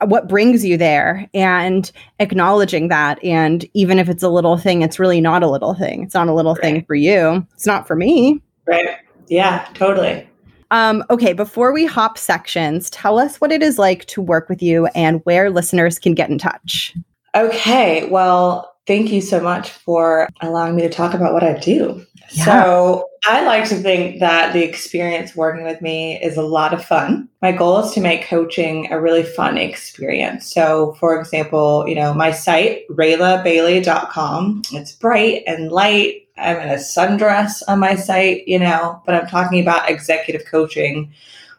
what 0.05 0.29
brings 0.29 0.65
you 0.65 0.77
there 0.77 1.29
and 1.35 1.91
acknowledging 2.19 2.89
that 2.89 3.23
and 3.23 3.65
even 3.75 3.99
if 3.99 4.09
it's 4.09 4.23
a 4.23 4.29
little 4.29 4.57
thing 4.57 4.83
it's 4.83 4.99
really 4.99 5.21
not 5.21 5.43
a 5.43 5.49
little 5.49 5.75
thing 5.75 6.03
it's 6.03 6.15
not 6.15 6.29
a 6.29 6.35
little 6.35 6.55
right. 6.55 6.63
thing 6.63 6.85
for 6.85 6.95
you 6.95 7.47
it's 7.55 7.67
not 7.67 7.87
for 7.87 7.97
me 7.97 8.41
right 8.67 8.99
yeah 9.29 9.69
totally 9.75 10.29
um, 10.71 11.05
okay, 11.11 11.33
before 11.33 11.73
we 11.73 11.87
hop 11.87 12.19
sections, 12.19 12.91
tell 12.91 13.19
us 13.19 13.41
what 13.41 13.53
it 13.53 13.63
is 13.63 13.79
like 13.79 14.05
to 14.07 14.21
work 14.21 14.49
with 14.49 14.63
you 14.63 14.87
and 14.97 15.21
where 15.25 15.51
listeners 15.51 15.99
can 15.99 16.15
get 16.15 16.29
in 16.29 16.39
touch. 16.39 16.93
Okay, 17.35 18.09
well, 18.09 18.75
thank 18.87 19.13
you 19.13 19.21
so 19.21 19.41
much 19.41 19.71
for 19.71 20.29
allowing 20.41 20.75
me 20.75 20.83
to 20.83 20.89
talk 20.89 21.15
about 21.15 21.33
what 21.33 21.45
I 21.45 21.59
do. 21.59 22.05
Yeah. 22.31 22.45
So, 22.45 23.09
I 23.29 23.45
like 23.45 23.69
to 23.71 23.77
think 23.77 24.21
that 24.21 24.53
the 24.53 24.63
experience 24.63 25.35
working 25.35 25.65
with 25.65 25.83
me 25.83 26.23
is 26.23 26.37
a 26.37 26.43
lot 26.43 26.73
of 26.73 26.85
fun. 26.85 27.29
My 27.43 27.51
goal 27.51 27.81
is 27.81 27.93
to 27.93 28.01
make 28.01 28.25
coaching 28.25 28.93
a 28.93 29.01
really 29.01 29.25
fun 29.25 29.59
experience. 29.59 30.53
So, 30.53 30.93
for 31.01 31.19
example, 31.19 31.85
you 31.89 31.97
know, 31.97 32.15
my 32.15 32.31
site, 32.31 32.87
RaylaBailey.com, 32.89 34.63
it's 34.73 34.93
bright 34.93 35.43
and 35.47 35.73
light. 35.73 36.29
I'm 36.39 36.59
in 36.59 36.69
a 36.69 36.75
sundress 36.75 37.63
on 37.67 37.81
my 37.81 37.97
site, 37.97 38.47
you 38.47 38.61
know, 38.61 39.03
but 39.05 39.17
I'm 39.17 39.27
talking 39.27 39.61
about 39.61 39.91
executive 39.91 40.47
coaching, 40.47 41.13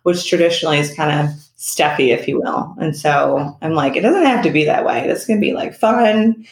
which 0.03 0.30
traditionally 0.30 0.78
is 0.78 0.93
kind 0.93 1.20
of 1.20 1.36
stuffy, 1.57 2.11
if 2.11 2.30
you 2.30 2.39
will. 2.39 2.76
And 2.80 2.95
so 2.95 3.57
I'm 3.61 3.74
like, 3.74 3.97
it 3.97 4.01
doesn't 4.01 4.26
have 4.26 4.43
to 4.43 4.51
be 4.51 4.63
that 4.65 4.86
way. 4.86 5.05
This 5.05 5.26
can 5.26 5.41
be 5.41 5.53
like 5.53 5.76
fun 5.76 6.45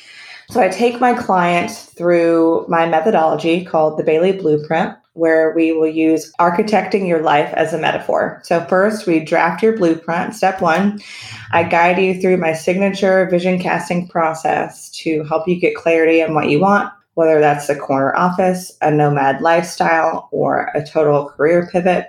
so 0.49 0.61
I 0.61 0.69
take 0.69 0.99
my 0.99 1.13
clients 1.13 1.85
through 1.85 2.65
my 2.67 2.87
methodology 2.87 3.65
called 3.65 3.97
the 3.97 4.03
Bailey 4.03 4.31
Blueprint, 4.31 4.95
where 5.13 5.53
we 5.55 5.71
will 5.71 5.87
use 5.87 6.31
architecting 6.39 7.07
your 7.07 7.21
life 7.21 7.51
as 7.53 7.73
a 7.73 7.77
metaphor. 7.77 8.41
So 8.43 8.63
first, 8.65 9.07
we 9.07 9.21
draft 9.21 9.63
your 9.63 9.77
blueprint. 9.77 10.35
Step 10.35 10.61
one, 10.61 11.01
I 11.51 11.63
guide 11.63 11.97
you 11.97 12.19
through 12.19 12.37
my 12.37 12.53
signature 12.53 13.27
vision 13.29 13.59
casting 13.59 14.07
process 14.07 14.89
to 14.91 15.23
help 15.23 15.47
you 15.47 15.59
get 15.59 15.75
clarity 15.75 16.21
on 16.21 16.33
what 16.33 16.49
you 16.49 16.59
want, 16.59 16.91
whether 17.13 17.39
that's 17.39 17.67
the 17.67 17.75
corner 17.75 18.15
office, 18.15 18.77
a 18.81 18.91
nomad 18.91 19.41
lifestyle, 19.41 20.27
or 20.31 20.69
a 20.75 20.85
total 20.85 21.29
career 21.29 21.69
pivot. 21.71 22.07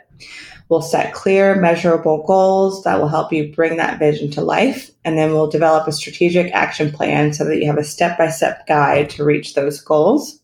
We'll 0.68 0.82
set 0.82 1.14
clear, 1.14 1.54
measurable 1.54 2.24
goals 2.26 2.82
that 2.84 2.98
will 2.98 3.08
help 3.08 3.32
you 3.32 3.52
bring 3.54 3.76
that 3.76 3.98
vision 3.98 4.30
to 4.32 4.40
life. 4.40 4.90
And 5.04 5.16
then 5.16 5.32
we'll 5.32 5.50
develop 5.50 5.86
a 5.86 5.92
strategic 5.92 6.52
action 6.52 6.90
plan 6.90 7.32
so 7.32 7.44
that 7.44 7.58
you 7.58 7.66
have 7.66 7.78
a 7.78 7.84
step 7.84 8.18
by 8.18 8.30
step 8.30 8.66
guide 8.66 9.10
to 9.10 9.24
reach 9.24 9.54
those 9.54 9.80
goals. 9.80 10.40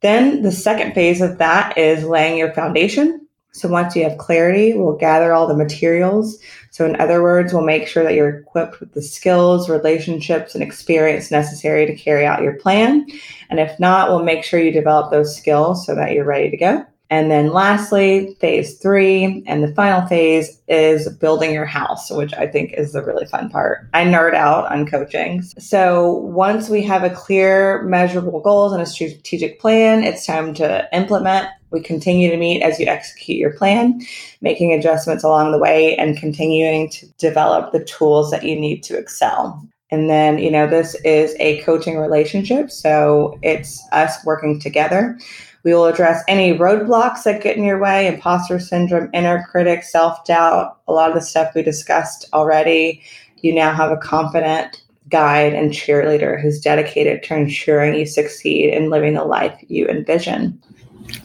Then 0.00 0.42
the 0.42 0.52
second 0.52 0.94
phase 0.94 1.20
of 1.20 1.38
that 1.38 1.76
is 1.76 2.04
laying 2.04 2.38
your 2.38 2.52
foundation. 2.54 3.26
So 3.52 3.68
once 3.68 3.94
you 3.94 4.02
have 4.04 4.16
clarity, 4.16 4.72
we'll 4.72 4.96
gather 4.96 5.32
all 5.32 5.46
the 5.46 5.54
materials. 5.54 6.38
So, 6.70 6.86
in 6.86 6.98
other 6.98 7.22
words, 7.22 7.52
we'll 7.52 7.62
make 7.62 7.86
sure 7.86 8.02
that 8.02 8.14
you're 8.14 8.38
equipped 8.38 8.80
with 8.80 8.94
the 8.94 9.02
skills, 9.02 9.68
relationships, 9.68 10.54
and 10.54 10.64
experience 10.64 11.30
necessary 11.30 11.84
to 11.84 11.94
carry 11.94 12.24
out 12.24 12.42
your 12.42 12.54
plan. 12.54 13.06
And 13.50 13.60
if 13.60 13.78
not, 13.78 14.08
we'll 14.08 14.24
make 14.24 14.42
sure 14.42 14.58
you 14.58 14.72
develop 14.72 15.10
those 15.10 15.36
skills 15.36 15.84
so 15.84 15.94
that 15.94 16.12
you're 16.12 16.24
ready 16.24 16.50
to 16.50 16.56
go. 16.56 16.86
And 17.12 17.30
then 17.30 17.52
lastly, 17.52 18.34
phase 18.40 18.78
three 18.78 19.44
and 19.46 19.62
the 19.62 19.74
final 19.74 20.08
phase 20.08 20.62
is 20.66 21.10
building 21.16 21.52
your 21.52 21.66
house, 21.66 22.10
which 22.10 22.32
I 22.32 22.46
think 22.46 22.72
is 22.72 22.92
the 22.92 23.04
really 23.04 23.26
fun 23.26 23.50
part. 23.50 23.86
I 23.92 24.06
nerd 24.06 24.32
out 24.32 24.72
on 24.72 24.86
coaching. 24.86 25.42
So 25.42 26.10
once 26.10 26.70
we 26.70 26.80
have 26.84 27.04
a 27.04 27.10
clear, 27.10 27.82
measurable 27.82 28.40
goals 28.40 28.72
and 28.72 28.80
a 28.80 28.86
strategic 28.86 29.60
plan, 29.60 30.04
it's 30.04 30.24
time 30.24 30.54
to 30.54 30.88
implement. 30.90 31.48
We 31.70 31.82
continue 31.82 32.30
to 32.30 32.38
meet 32.38 32.62
as 32.62 32.80
you 32.80 32.86
execute 32.86 33.36
your 33.36 33.52
plan, 33.58 34.00
making 34.40 34.72
adjustments 34.72 35.22
along 35.22 35.52
the 35.52 35.58
way 35.58 35.94
and 35.96 36.16
continuing 36.16 36.88
to 36.92 37.06
develop 37.18 37.72
the 37.72 37.84
tools 37.84 38.30
that 38.30 38.42
you 38.42 38.58
need 38.58 38.82
to 38.84 38.96
excel. 38.96 39.62
And 39.90 40.08
then, 40.08 40.38
you 40.38 40.50
know, 40.50 40.66
this 40.66 40.94
is 41.04 41.36
a 41.38 41.60
coaching 41.60 41.98
relationship. 41.98 42.70
So 42.70 43.38
it's 43.42 43.86
us 43.92 44.16
working 44.24 44.58
together 44.58 45.18
we 45.64 45.72
will 45.72 45.86
address 45.86 46.22
any 46.28 46.56
roadblocks 46.58 47.22
that 47.22 47.42
get 47.42 47.56
in 47.56 47.64
your 47.64 47.78
way 47.78 48.06
imposter 48.06 48.58
syndrome, 48.58 49.10
inner 49.12 49.46
critic, 49.50 49.84
self 49.84 50.24
doubt, 50.24 50.78
a 50.88 50.92
lot 50.92 51.10
of 51.10 51.14
the 51.14 51.20
stuff 51.20 51.54
we 51.54 51.62
discussed 51.62 52.28
already. 52.32 53.02
You 53.42 53.54
now 53.54 53.72
have 53.72 53.90
a 53.90 53.96
confident 53.96 54.82
guide 55.08 55.52
and 55.52 55.72
cheerleader 55.72 56.40
who's 56.40 56.60
dedicated 56.60 57.22
to 57.24 57.36
ensuring 57.36 57.94
you 57.94 58.06
succeed 58.06 58.72
in 58.72 58.90
living 58.90 59.14
the 59.14 59.24
life 59.24 59.58
you 59.68 59.86
envision. 59.86 60.60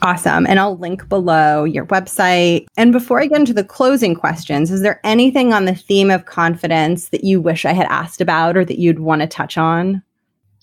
Awesome. 0.01 0.45
And 0.47 0.59
I'll 0.59 0.77
link 0.77 1.07
below 1.07 1.63
your 1.63 1.85
website. 1.85 2.65
And 2.75 2.91
before 2.91 3.21
I 3.21 3.27
get 3.27 3.39
into 3.39 3.53
the 3.53 3.63
closing 3.63 4.15
questions, 4.15 4.71
is 4.71 4.81
there 4.81 4.99
anything 5.03 5.53
on 5.53 5.65
the 5.65 5.75
theme 5.75 6.11
of 6.11 6.25
confidence 6.25 7.09
that 7.09 7.23
you 7.23 7.39
wish 7.39 7.63
I 7.65 7.73
had 7.73 7.88
asked 7.88 8.19
about 8.19 8.57
or 8.57 8.65
that 8.65 8.79
you'd 8.79 8.99
want 8.99 9.21
to 9.21 9.27
touch 9.27 9.57
on? 9.57 10.01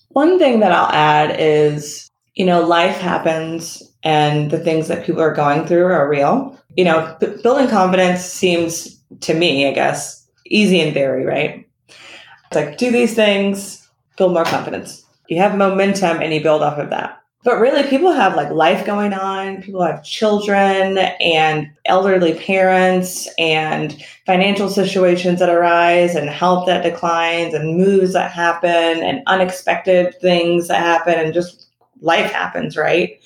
One 0.09 0.37
thing 0.37 0.59
that 0.59 0.71
I'll 0.71 0.91
add 0.91 1.35
is 1.39 2.11
you 2.35 2.45
know, 2.45 2.65
life 2.65 2.97
happens 2.97 3.81
and 4.03 4.51
the 4.51 4.59
things 4.59 4.87
that 4.87 5.05
people 5.05 5.21
are 5.21 5.33
going 5.33 5.65
through 5.65 5.85
are 5.85 6.09
real. 6.09 6.59
You 6.75 6.83
know, 6.85 7.15
b- 7.19 7.37
building 7.41 7.69
confidence 7.69 8.21
seems 8.21 8.99
to 9.21 9.33
me, 9.33 9.67
I 9.67 9.71
guess, 9.71 10.27
easy 10.45 10.81
in 10.81 10.93
theory, 10.93 11.25
right? 11.25 11.67
It's 11.87 12.55
like 12.55 12.77
do 12.77 12.91
these 12.91 13.15
things, 13.15 13.87
build 14.17 14.33
more 14.33 14.43
confidence. 14.43 15.03
You 15.29 15.37
have 15.37 15.57
momentum 15.57 16.21
and 16.21 16.33
you 16.33 16.43
build 16.43 16.61
off 16.61 16.77
of 16.77 16.89
that. 16.91 17.21
But 17.43 17.59
really, 17.59 17.83
people 17.83 18.11
have 18.11 18.35
like 18.35 18.49
life 18.49 18.87
going 18.87 19.13
on. 19.13 19.61
People 19.61 19.83
have 19.83 20.03
children 20.03 20.97
and 20.97 21.69
elderly 21.85 22.33
parents 22.33 23.29
and 23.37 24.03
financial 24.25 24.67
situations 24.67 25.39
that 25.39 25.49
arise 25.49 26.15
and 26.15 26.27
health 26.27 26.65
that 26.65 26.81
declines 26.81 27.53
and 27.53 27.77
moves 27.77 28.13
that 28.13 28.31
happen 28.31 28.69
and 29.03 29.21
unexpected 29.27 30.19
things 30.21 30.67
that 30.67 30.79
happen 30.79 31.13
and 31.13 31.35
just 31.35 31.67
life 32.01 32.31
happens, 32.31 32.77
right? 32.77 33.21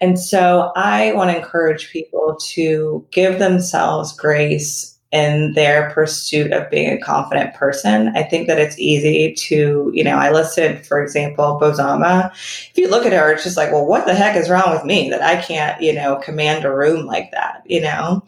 And 0.00 0.18
so 0.18 0.72
I 0.74 1.12
want 1.12 1.30
to 1.30 1.36
encourage 1.36 1.90
people 1.90 2.36
to 2.40 3.06
give 3.10 3.38
themselves 3.38 4.12
grace 4.12 4.96
in 5.12 5.52
their 5.54 5.90
pursuit 5.90 6.52
of 6.52 6.68
being 6.68 6.90
a 6.92 7.00
confident 7.00 7.54
person. 7.54 8.08
I 8.16 8.24
think 8.24 8.48
that 8.48 8.58
it's 8.58 8.78
easy 8.78 9.34
to, 9.34 9.90
you 9.94 10.04
know, 10.04 10.16
I 10.16 10.32
listed, 10.32 10.84
for 10.84 11.00
example, 11.00 11.58
Bozoma. 11.60 12.30
If 12.32 12.72
you 12.76 12.88
look 12.88 13.06
at 13.06 13.12
her, 13.12 13.32
it's 13.32 13.44
just 13.44 13.56
like, 13.56 13.70
well, 13.70 13.86
what 13.86 14.06
the 14.06 14.14
heck 14.14 14.36
is 14.36 14.50
wrong 14.50 14.70
with 14.70 14.84
me 14.84 15.08
that 15.10 15.22
I 15.22 15.40
can't, 15.40 15.80
you 15.80 15.92
know, 15.92 16.16
command 16.16 16.64
a 16.64 16.74
room 16.74 17.06
like 17.06 17.30
that, 17.30 17.62
you 17.66 17.80
know? 17.80 18.24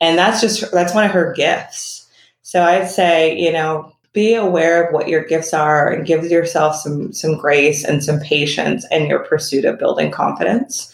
And 0.00 0.18
that's 0.18 0.40
just, 0.40 0.72
that's 0.72 0.94
one 0.94 1.04
of 1.04 1.12
her 1.12 1.32
gifts. 1.34 2.08
So 2.42 2.62
I'd 2.62 2.90
say, 2.90 3.38
you 3.38 3.52
know, 3.52 3.93
be 4.14 4.34
aware 4.34 4.86
of 4.86 4.94
what 4.94 5.08
your 5.08 5.24
gifts 5.24 5.52
are 5.52 5.90
and 5.90 6.06
give 6.06 6.24
yourself 6.24 6.76
some 6.76 7.12
some 7.12 7.36
grace 7.36 7.84
and 7.84 8.02
some 8.02 8.20
patience 8.20 8.86
in 8.90 9.06
your 9.06 9.18
pursuit 9.18 9.66
of 9.66 9.78
building 9.78 10.10
confidence. 10.10 10.90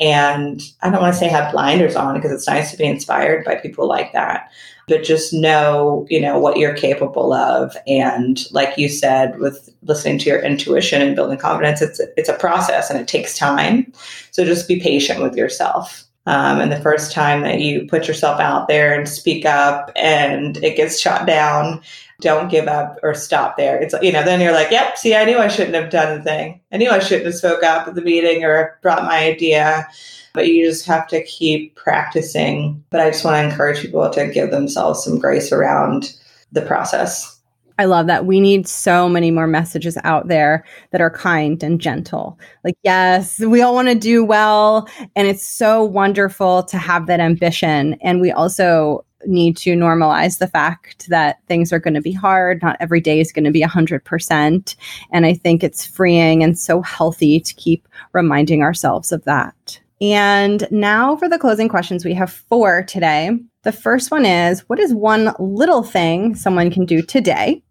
And 0.00 0.60
i 0.82 0.90
don't 0.90 1.00
want 1.00 1.14
to 1.14 1.18
say 1.18 1.28
have 1.28 1.52
blinders 1.52 1.96
on 1.96 2.16
because 2.16 2.32
it's 2.32 2.48
nice 2.48 2.72
to 2.72 2.76
be 2.76 2.84
inspired 2.84 3.44
by 3.44 3.54
people 3.54 3.88
like 3.88 4.12
that 4.12 4.50
but 4.88 5.04
just 5.04 5.32
know 5.32 6.06
you 6.10 6.20
know 6.20 6.38
what 6.38 6.58
you're 6.58 6.74
capable 6.74 7.32
of. 7.32 7.76
And 7.86 8.44
like 8.52 8.76
you 8.76 8.88
said 8.88 9.38
with 9.38 9.70
listening 9.82 10.18
to 10.18 10.30
your 10.30 10.40
intuition 10.40 11.00
and 11.02 11.16
building 11.16 11.38
confidence 11.38 11.80
it's 11.82 12.00
it's 12.16 12.28
a 12.28 12.34
process 12.34 12.90
and 12.90 12.98
it 12.98 13.08
takes 13.08 13.38
time. 13.38 13.92
So 14.30 14.44
just 14.44 14.68
be 14.68 14.80
patient 14.80 15.22
with 15.22 15.36
yourself. 15.36 16.04
Um, 16.26 16.58
and 16.58 16.72
the 16.72 16.80
first 16.80 17.12
time 17.12 17.42
that 17.42 17.60
you 17.60 17.86
put 17.86 18.08
yourself 18.08 18.40
out 18.40 18.66
there 18.66 18.98
and 18.98 19.06
speak 19.06 19.44
up 19.44 19.90
and 19.94 20.56
it 20.64 20.74
gets 20.76 20.98
shot 20.98 21.26
down 21.26 21.82
don't 22.20 22.50
give 22.50 22.68
up 22.68 22.98
or 23.02 23.14
stop 23.14 23.56
there. 23.56 23.76
It's 23.80 23.94
you 24.02 24.12
know, 24.12 24.24
then 24.24 24.40
you're 24.40 24.52
like, 24.52 24.70
yep, 24.70 24.96
see, 24.96 25.14
I 25.14 25.24
knew 25.24 25.38
I 25.38 25.48
shouldn't 25.48 25.74
have 25.74 25.90
done 25.90 26.18
the 26.18 26.24
thing. 26.24 26.60
I 26.72 26.76
knew 26.76 26.90
I 26.90 26.98
shouldn't 26.98 27.26
have 27.26 27.34
spoke 27.34 27.62
up 27.62 27.88
at 27.88 27.94
the 27.94 28.02
meeting 28.02 28.44
or 28.44 28.78
brought 28.82 29.04
my 29.04 29.18
idea. 29.18 29.86
But 30.32 30.48
you 30.48 30.66
just 30.68 30.84
have 30.86 31.06
to 31.08 31.22
keep 31.24 31.76
practicing. 31.76 32.82
But 32.90 33.00
I 33.00 33.10
just 33.10 33.24
want 33.24 33.36
to 33.36 33.48
encourage 33.48 33.80
people 33.80 34.08
to 34.10 34.28
give 34.28 34.50
themselves 34.50 35.04
some 35.04 35.18
grace 35.18 35.52
around 35.52 36.12
the 36.50 36.62
process. 36.62 37.34
I 37.78 37.86
love 37.86 38.06
that. 38.06 38.26
We 38.26 38.40
need 38.40 38.68
so 38.68 39.08
many 39.08 39.30
more 39.30 39.48
messages 39.48 39.98
out 40.04 40.28
there 40.28 40.64
that 40.92 41.00
are 41.00 41.10
kind 41.10 41.60
and 41.62 41.80
gentle. 41.80 42.38
Like, 42.62 42.76
yes, 42.84 43.40
we 43.40 43.62
all 43.62 43.74
want 43.74 43.88
to 43.88 43.96
do 43.96 44.24
well. 44.24 44.88
And 45.16 45.26
it's 45.26 45.44
so 45.44 45.82
wonderful 45.82 46.62
to 46.64 46.78
have 46.78 47.06
that 47.08 47.18
ambition. 47.18 47.94
And 48.00 48.20
we 48.20 48.30
also 48.30 49.04
need 49.26 49.56
to 49.58 49.74
normalize 49.74 50.38
the 50.38 50.48
fact 50.48 51.08
that 51.08 51.38
things 51.46 51.72
are 51.72 51.78
going 51.78 51.94
to 51.94 52.00
be 52.00 52.12
hard. 52.12 52.62
Not 52.62 52.76
every 52.80 53.00
day 53.00 53.20
is 53.20 53.32
going 53.32 53.44
to 53.44 53.50
be 53.50 53.62
100%. 53.62 54.76
And 55.12 55.26
I 55.26 55.34
think 55.34 55.62
it's 55.62 55.86
freeing 55.86 56.42
and 56.42 56.58
so 56.58 56.82
healthy 56.82 57.40
to 57.40 57.54
keep 57.54 57.88
reminding 58.12 58.62
ourselves 58.62 59.12
of 59.12 59.24
that. 59.24 59.80
And 60.00 60.66
now 60.70 61.16
for 61.16 61.28
the 61.28 61.38
closing 61.38 61.68
questions, 61.68 62.04
we 62.04 62.14
have 62.14 62.32
four 62.32 62.82
today. 62.82 63.30
The 63.62 63.72
first 63.72 64.10
one 64.10 64.26
is 64.26 64.60
What 64.68 64.78
is 64.78 64.92
one 64.92 65.32
little 65.38 65.82
thing 65.82 66.34
someone 66.34 66.70
can 66.70 66.84
do 66.84 67.00
today 67.00 67.62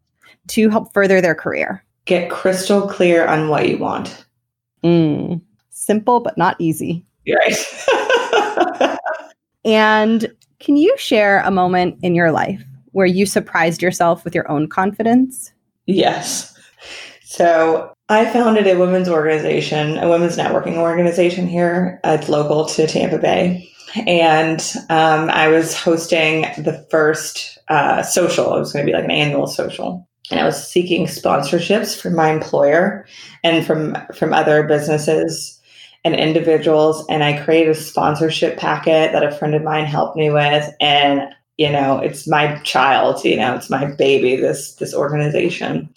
to 0.47 0.69
help 0.69 0.93
further 0.93 1.21
their 1.21 1.35
career? 1.35 1.83
Get 2.05 2.29
crystal 2.29 2.87
clear 2.87 3.27
on 3.27 3.49
what 3.49 3.69
you 3.69 3.77
want. 3.77 4.25
Mm, 4.83 5.41
simple, 5.69 6.19
but 6.19 6.37
not 6.37 6.55
easy. 6.59 7.05
You're 7.25 7.39
Right. 7.39 8.97
and 9.65 10.33
can 10.63 10.77
you 10.77 10.95
share 10.97 11.41
a 11.41 11.51
moment 11.51 11.99
in 12.03 12.15
your 12.15 12.31
life 12.31 12.63
where 12.93 13.05
you 13.05 13.25
surprised 13.25 13.81
yourself 13.81 14.23
with 14.23 14.33
your 14.33 14.49
own 14.49 14.69
confidence? 14.69 15.51
Yes. 15.87 16.57
So 17.25 17.93
I 18.07 18.31
founded 18.31 18.67
a 18.67 18.79
women's 18.79 19.09
organization, 19.09 19.97
a 19.97 20.09
women's 20.09 20.37
networking 20.37 20.77
organization 20.77 21.47
here. 21.47 21.99
It's 22.05 22.29
local 22.29 22.65
to 22.67 22.87
Tampa 22.87 23.17
Bay. 23.17 23.69
And 24.07 24.61
um, 24.89 25.29
I 25.29 25.49
was 25.49 25.77
hosting 25.77 26.43
the 26.57 26.87
first 26.89 27.57
uh, 27.67 28.01
social. 28.01 28.55
It 28.55 28.59
was 28.59 28.71
going 28.71 28.85
to 28.85 28.89
be 28.91 28.95
like 28.95 29.03
an 29.03 29.11
annual 29.11 29.47
social. 29.47 30.07
and 30.31 30.39
I 30.39 30.45
was 30.45 30.65
seeking 30.65 31.07
sponsorships 31.07 31.99
from 31.99 32.15
my 32.15 32.31
employer 32.31 33.05
and 33.43 33.65
from 33.65 33.97
from 34.15 34.33
other 34.33 34.63
businesses 34.63 35.59
and 36.03 36.15
individuals 36.15 37.05
and 37.09 37.23
I 37.23 37.41
created 37.43 37.71
a 37.71 37.75
sponsorship 37.75 38.57
packet 38.57 39.11
that 39.13 39.23
a 39.23 39.31
friend 39.31 39.55
of 39.55 39.63
mine 39.63 39.85
helped 39.85 40.17
me 40.17 40.29
with. 40.29 40.69
And 40.79 41.23
you 41.57 41.71
know 41.71 41.99
it's 41.99 42.27
my 42.27 42.57
child 42.61 43.23
you 43.23 43.37
know 43.37 43.53
it's 43.55 43.69
my 43.69 43.85
baby 43.85 44.35
this 44.35 44.75
this 44.75 44.93
organization. 44.93 45.93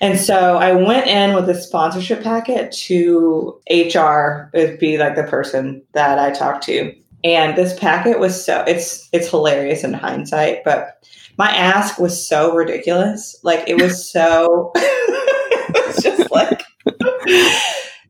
And 0.00 0.20
so 0.20 0.58
I 0.58 0.72
went 0.72 1.06
in 1.06 1.34
with 1.34 1.48
a 1.48 1.54
sponsorship 1.54 2.22
packet 2.22 2.72
to 2.72 3.58
HR 3.70 4.50
it'd 4.52 4.78
be 4.78 4.98
like 4.98 5.16
the 5.16 5.24
person 5.24 5.82
that 5.92 6.18
I 6.18 6.30
talked 6.30 6.64
to. 6.64 6.94
And 7.22 7.56
this 7.56 7.78
packet 7.78 8.18
was 8.18 8.44
so 8.44 8.62
it's 8.66 9.08
it's 9.12 9.30
hilarious 9.30 9.84
in 9.84 9.94
hindsight 9.94 10.64
but 10.64 11.04
my 11.36 11.50
ask 11.50 11.98
was 11.98 12.28
so 12.28 12.54
ridiculous. 12.54 13.36
Like 13.42 13.64
it 13.68 13.80
was 13.80 14.10
so 14.10 14.72
it's 14.76 16.02
just 16.02 16.30
like 16.30 16.62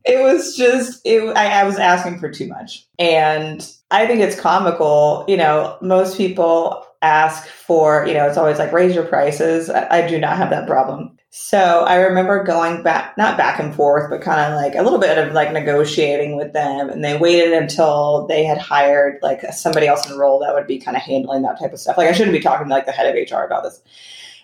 it 0.05 0.21
was 0.21 0.55
just 0.55 1.01
it, 1.03 1.21
I, 1.35 1.61
I, 1.61 1.63
was 1.63 1.77
asking 1.77 2.19
for 2.19 2.29
too 2.29 2.47
much. 2.47 2.85
And 2.99 3.67
i 3.91 4.07
think 4.07 4.19
it's 4.19 4.39
comical 4.39 5.25
you 5.27 5.37
know 5.37 5.77
most 5.81 6.17
people 6.17 6.83
ask 7.01 7.45
for 7.47 8.05
you 8.07 8.15
know 8.15 8.27
it's 8.27 8.37
always 8.37 8.59
like 8.59 8.71
raise 8.71 8.95
your 8.95 9.05
prices. 9.05 9.69
I, 9.69 10.03
I 10.03 10.07
do 10.07 10.19
not 10.19 10.37
have 10.37 10.49
that 10.51 10.67
problem. 10.67 11.17
So 11.29 11.83
i 11.85 11.97
remember 11.97 12.43
going 12.43 12.81
back 12.81 13.17
not 13.17 13.37
back 13.37 13.59
and 13.59 13.75
forth 13.75 14.09
but 14.09 14.21
kind 14.21 14.39
of 14.39 14.59
like 14.59 14.75
a 14.75 14.83
little 14.83 14.99
bit 14.99 15.17
of 15.17 15.33
like 15.33 15.51
negotiating 15.51 16.37
with 16.37 16.53
them 16.53 16.89
and 16.89 17.03
they 17.03 17.17
waited 17.17 17.53
until 17.53 18.25
they 18.27 18.45
had 18.45 18.57
hired 18.57 19.19
like 19.21 19.41
somebody 19.51 19.87
else 19.87 20.09
in 20.09 20.17
role 20.17 20.39
that 20.39 20.53
would 20.53 20.67
be 20.67 20.79
kind 20.79 20.95
of 20.95 21.03
handling 21.03 21.41
that 21.41 21.59
type 21.59 21.73
of 21.73 21.79
stuff. 21.79 21.97
Like 21.97 22.07
i 22.07 22.13
shouldn't 22.13 22.35
be 22.35 22.39
talking 22.39 22.67
to 22.67 22.73
like 22.73 22.85
the 22.85 22.91
head 22.91 23.07
of 23.07 23.31
hr 23.31 23.43
about 23.43 23.63
this. 23.63 23.81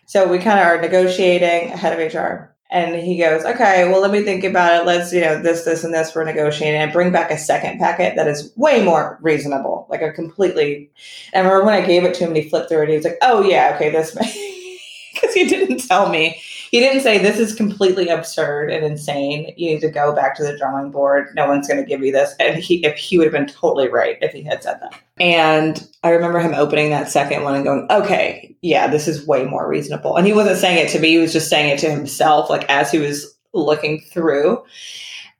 So 0.05 0.27
we 0.27 0.39
kind 0.39 0.59
of 0.59 0.65
are 0.65 0.81
negotiating 0.81 1.71
ahead 1.71 1.97
of 1.97 2.13
hr 2.13 2.50
and 2.71 2.95
he 2.95 3.17
goes, 3.17 3.43
okay, 3.43 3.89
well, 3.89 3.99
let 3.99 4.11
me 4.11 4.23
think 4.23 4.45
about 4.45 4.81
it. 4.81 4.85
Let's, 4.85 5.11
you 5.11 5.19
know, 5.19 5.41
this, 5.41 5.65
this, 5.65 5.83
and 5.83 5.93
this, 5.93 6.15
we're 6.15 6.23
negotiating 6.23 6.79
and 6.79 6.93
bring 6.93 7.11
back 7.11 7.29
a 7.29 7.37
second 7.37 7.79
packet 7.79 8.15
that 8.15 8.29
is 8.29 8.53
way 8.55 8.81
more 8.81 9.19
reasonable, 9.21 9.85
like 9.89 10.01
a 10.01 10.13
completely. 10.13 10.89
And 11.33 11.45
I 11.45 11.49
remember 11.49 11.65
when 11.65 11.83
I 11.83 11.85
gave 11.85 12.05
it 12.05 12.13
to 12.15 12.23
him 12.23 12.29
and 12.29 12.37
he 12.37 12.49
flipped 12.49 12.69
through 12.69 12.83
it, 12.83 12.89
he 12.89 12.95
was 12.95 13.03
like, 13.03 13.17
oh, 13.21 13.43
yeah, 13.43 13.73
okay, 13.75 13.89
this, 13.89 14.11
because 15.13 15.33
he 15.33 15.49
didn't 15.49 15.85
tell 15.85 16.07
me 16.07 16.41
he 16.71 16.79
didn't 16.79 17.01
say 17.01 17.17
this 17.17 17.37
is 17.37 17.53
completely 17.53 18.07
absurd 18.07 18.71
and 18.71 18.85
insane. 18.85 19.53
You 19.57 19.71
need 19.71 19.81
to 19.81 19.89
go 19.89 20.15
back 20.15 20.35
to 20.35 20.43
the 20.43 20.57
drawing 20.57 20.89
board. 20.89 21.27
No 21.35 21.45
one's 21.45 21.67
going 21.67 21.83
to 21.83 21.85
give 21.85 22.01
you 22.01 22.13
this. 22.13 22.33
And 22.39 22.63
he, 22.63 22.83
if 22.85 22.97
he 22.97 23.17
would 23.17 23.25
have 23.25 23.33
been 23.33 23.53
totally 23.53 23.89
right 23.89 24.17
if 24.21 24.31
he 24.31 24.41
had 24.41 24.63
said 24.63 24.79
that. 24.79 24.97
And 25.19 25.85
I 26.03 26.11
remember 26.11 26.39
him 26.39 26.53
opening 26.53 26.89
that 26.91 27.11
second 27.11 27.43
one 27.43 27.55
and 27.55 27.65
going, 27.65 27.87
okay, 27.91 28.55
yeah, 28.61 28.87
this 28.87 29.09
is 29.09 29.27
way 29.27 29.43
more 29.43 29.67
reasonable. 29.67 30.15
And 30.15 30.25
he 30.25 30.31
wasn't 30.31 30.59
saying 30.59 30.77
it 30.77 30.89
to 30.91 30.99
me. 30.99 31.09
He 31.09 31.17
was 31.17 31.33
just 31.33 31.49
saying 31.49 31.71
it 31.71 31.79
to 31.79 31.91
himself, 31.91 32.49
like 32.49 32.63
as 32.69 32.89
he 32.89 32.99
was 32.99 33.37
looking 33.51 33.99
through. 33.99 34.63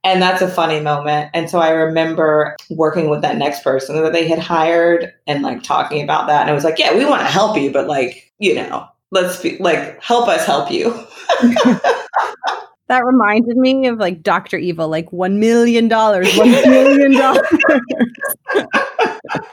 And 0.03 0.21
that's 0.21 0.41
a 0.41 0.49
funny 0.49 0.82
moment. 0.82 1.29
And 1.34 1.49
so 1.49 1.59
I 1.59 1.69
remember 1.69 2.57
working 2.71 3.09
with 3.09 3.21
that 3.21 3.38
next 3.38 3.63
person 3.63 3.95
that 4.03 4.11
they 4.11 4.27
had 4.27 4.39
hired 4.39 5.13
and 5.27 5.43
like 5.43 5.63
talking 5.63 6.03
about 6.03 6.27
that. 6.27 6.41
And 6.41 6.49
it 6.49 6.53
was 6.53 6.65
like, 6.65 6.77
yeah, 6.77 6.93
we 6.93 7.05
want 7.05 7.21
to 7.21 7.27
help 7.27 7.57
you, 7.57 7.71
but 7.71 7.88
like, 7.88 8.34
you 8.39 8.53
know, 8.53 8.86
let's 9.12 9.41
be 9.41 9.57
like, 9.57 10.01
help 10.01 10.28
us 10.28 10.45
help 10.45 10.72
you. 10.72 10.91
that 12.88 13.05
reminded 13.05 13.57
me 13.57 13.88
of 13.88 13.99
like 13.99 14.24
Dr. 14.24 14.57
Evil, 14.57 14.88
like 14.88 15.12
$1 15.12 15.38
million, 15.38 15.89
$1 15.89 16.66
million. 16.66 17.12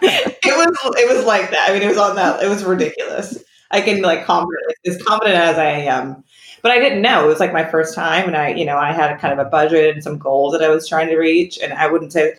it 0.03 0.57
was, 0.57 0.97
it 0.97 1.15
was 1.15 1.25
like 1.25 1.51
that. 1.51 1.67
I 1.69 1.73
mean, 1.73 1.83
it 1.83 1.89
was 1.89 1.99
on 1.99 2.17
that, 2.17 2.43
it 2.43 2.49
was 2.49 2.65
ridiculous. 2.65 3.43
I 3.71 3.81
can 3.81 4.01
like 4.01 4.25
confident, 4.25 4.65
as 4.87 5.03
confident 5.03 5.37
as 5.37 5.59
I 5.59 5.71
am. 5.71 6.25
But 6.63 6.73
I 6.73 6.81
didn't 6.81 7.03
know. 7.03 7.25
It 7.25 7.29
was 7.29 7.39
like 7.39 7.53
my 7.53 7.65
first 7.65 7.95
time 7.95 8.27
and 8.27 8.37
I, 8.37 8.49
you 8.49 8.65
know, 8.65 8.77
I 8.77 8.93
had 8.93 9.17
kind 9.21 9.39
of 9.39 9.47
a 9.47 9.51
budget 9.51 9.95
and 9.95 10.03
some 10.03 10.19
goals 10.19 10.53
that 10.53 10.63
I 10.63 10.69
was 10.71 10.89
trying 10.89 11.09
to 11.09 11.17
reach. 11.17 11.59
And 11.59 11.73
I 11.73 11.87
wouldn't 11.87 12.13
say 12.13 12.35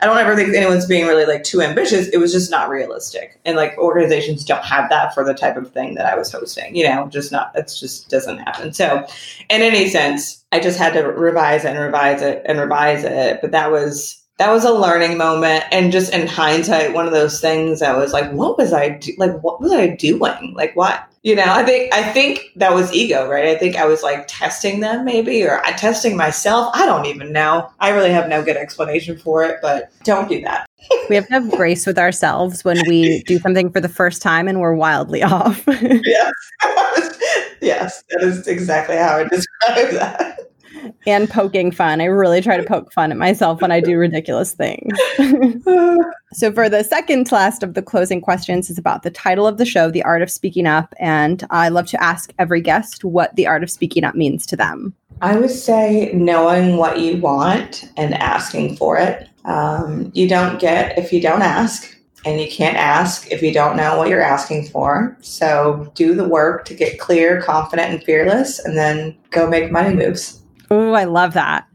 I 0.00 0.06
don't 0.06 0.18
ever 0.18 0.34
think 0.34 0.54
anyone's 0.54 0.86
being 0.86 1.06
really 1.06 1.24
like 1.24 1.44
too 1.44 1.62
ambitious. 1.62 2.08
It 2.08 2.18
was 2.18 2.32
just 2.32 2.50
not 2.50 2.68
realistic. 2.68 3.40
And 3.44 3.56
like 3.56 3.78
organizations 3.78 4.44
don't 4.44 4.64
have 4.64 4.90
that 4.90 5.14
for 5.14 5.24
the 5.24 5.34
type 5.34 5.56
of 5.56 5.70
thing 5.72 5.94
that 5.94 6.06
I 6.06 6.16
was 6.16 6.32
hosting, 6.32 6.74
you 6.74 6.84
know, 6.84 7.06
just 7.08 7.30
not, 7.32 7.52
it 7.54 7.72
just 7.78 8.10
doesn't 8.10 8.38
happen. 8.38 8.72
So 8.72 9.06
in 9.48 9.62
any 9.62 9.88
sense, 9.88 10.44
I 10.52 10.60
just 10.60 10.78
had 10.78 10.92
to 10.94 11.02
revise 11.02 11.64
and 11.64 11.78
revise 11.78 12.22
it 12.22 12.42
and 12.44 12.58
revise 12.58 13.04
it. 13.04 13.40
But 13.40 13.52
that 13.52 13.70
was, 13.70 14.20
that 14.38 14.50
was 14.50 14.64
a 14.64 14.72
learning 14.72 15.16
moment. 15.16 15.64
And 15.70 15.92
just 15.92 16.12
in 16.12 16.26
hindsight, 16.26 16.92
one 16.92 17.06
of 17.06 17.12
those 17.12 17.40
things 17.40 17.80
I 17.80 17.96
was 17.96 18.12
like, 18.12 18.30
what 18.32 18.58
was 18.58 18.72
I 18.72 18.90
do- 18.90 19.14
like, 19.16 19.42
what 19.42 19.60
was 19.60 19.72
I 19.72 19.86
doing? 19.86 20.54
Like 20.56 20.74
what? 20.74 21.08
You 21.24 21.34
know 21.34 21.46
i 21.48 21.64
think 21.64 21.92
i 21.92 22.02
think 22.12 22.52
that 22.54 22.72
was 22.72 22.92
ego 22.92 23.28
right? 23.28 23.46
I 23.46 23.56
think 23.56 23.74
i 23.76 23.84
was 23.84 24.02
like 24.02 24.26
testing 24.28 24.80
them 24.80 25.04
maybe 25.04 25.42
or 25.42 25.60
testing 25.76 26.16
myself. 26.16 26.70
I 26.74 26.86
don't 26.86 27.06
even 27.06 27.32
know. 27.32 27.68
I 27.80 27.90
really 27.90 28.12
have 28.12 28.28
no 28.28 28.44
good 28.44 28.56
explanation 28.56 29.18
for 29.18 29.42
it 29.42 29.58
but 29.60 29.90
don't 30.04 30.28
do 30.28 30.40
that. 30.42 30.68
We 31.08 31.16
have 31.16 31.26
to 31.28 31.32
have 31.32 31.50
grace 31.50 31.86
with 31.86 31.98
ourselves 31.98 32.62
when 32.62 32.78
we 32.86 33.22
do 33.22 33.38
something 33.38 33.70
for 33.72 33.80
the 33.80 33.88
first 33.88 34.20
time 34.20 34.48
and 34.48 34.60
we're 34.60 34.74
wildly 34.74 35.22
off. 35.36 35.64
Yes. 35.66 36.32
Yes 37.60 38.04
that 38.10 38.22
is 38.22 38.46
exactly 38.46 38.96
how 38.96 39.16
i 39.16 39.24
describe 39.24 39.90
that 39.92 40.50
and 41.06 41.28
poking 41.28 41.70
fun. 41.70 42.00
I 42.00 42.04
really 42.04 42.40
try 42.40 42.56
to 42.56 42.62
poke 42.62 42.92
fun 42.92 43.12
at 43.12 43.18
myself 43.18 43.60
when 43.60 43.70
I 43.70 43.80
do 43.80 43.96
ridiculous 43.96 44.54
things. 44.54 44.98
so, 46.32 46.52
for 46.52 46.68
the 46.68 46.84
second 46.88 47.30
last 47.30 47.62
of 47.62 47.74
the 47.74 47.82
closing 47.82 48.20
questions, 48.20 48.70
is 48.70 48.78
about 48.78 49.02
the 49.02 49.10
title 49.10 49.46
of 49.46 49.58
the 49.58 49.66
show, 49.66 49.90
The 49.90 50.02
Art 50.02 50.22
of 50.22 50.30
Speaking 50.30 50.66
Up. 50.66 50.94
And 50.98 51.46
I 51.50 51.68
love 51.68 51.86
to 51.88 52.02
ask 52.02 52.32
every 52.38 52.60
guest 52.60 53.04
what 53.04 53.34
the 53.36 53.46
art 53.46 53.62
of 53.62 53.70
speaking 53.70 54.04
up 54.04 54.14
means 54.14 54.46
to 54.46 54.56
them. 54.56 54.94
I 55.20 55.36
would 55.36 55.50
say 55.50 56.10
knowing 56.12 56.76
what 56.76 57.00
you 57.00 57.18
want 57.18 57.90
and 57.96 58.14
asking 58.14 58.76
for 58.76 58.98
it. 58.98 59.28
Um, 59.44 60.10
you 60.14 60.28
don't 60.28 60.58
get 60.58 60.98
if 60.98 61.12
you 61.12 61.20
don't 61.20 61.42
ask. 61.42 61.90
And 62.26 62.40
you 62.40 62.48
can't 62.48 62.76
ask 62.76 63.30
if 63.30 63.42
you 63.42 63.52
don't 63.52 63.76
know 63.76 63.98
what 63.98 64.08
you're 64.08 64.22
asking 64.22 64.68
for. 64.68 65.14
So 65.20 65.92
do 65.94 66.14
the 66.14 66.26
work 66.26 66.64
to 66.66 66.74
get 66.74 66.98
clear, 66.98 67.42
confident, 67.42 67.92
and 67.92 68.02
fearless, 68.02 68.58
and 68.64 68.78
then 68.78 69.14
go 69.30 69.46
make 69.46 69.70
money 69.70 69.94
moves. 69.94 70.40
Oh, 70.74 70.92
I 70.92 71.04
love 71.04 71.34
that. 71.34 71.68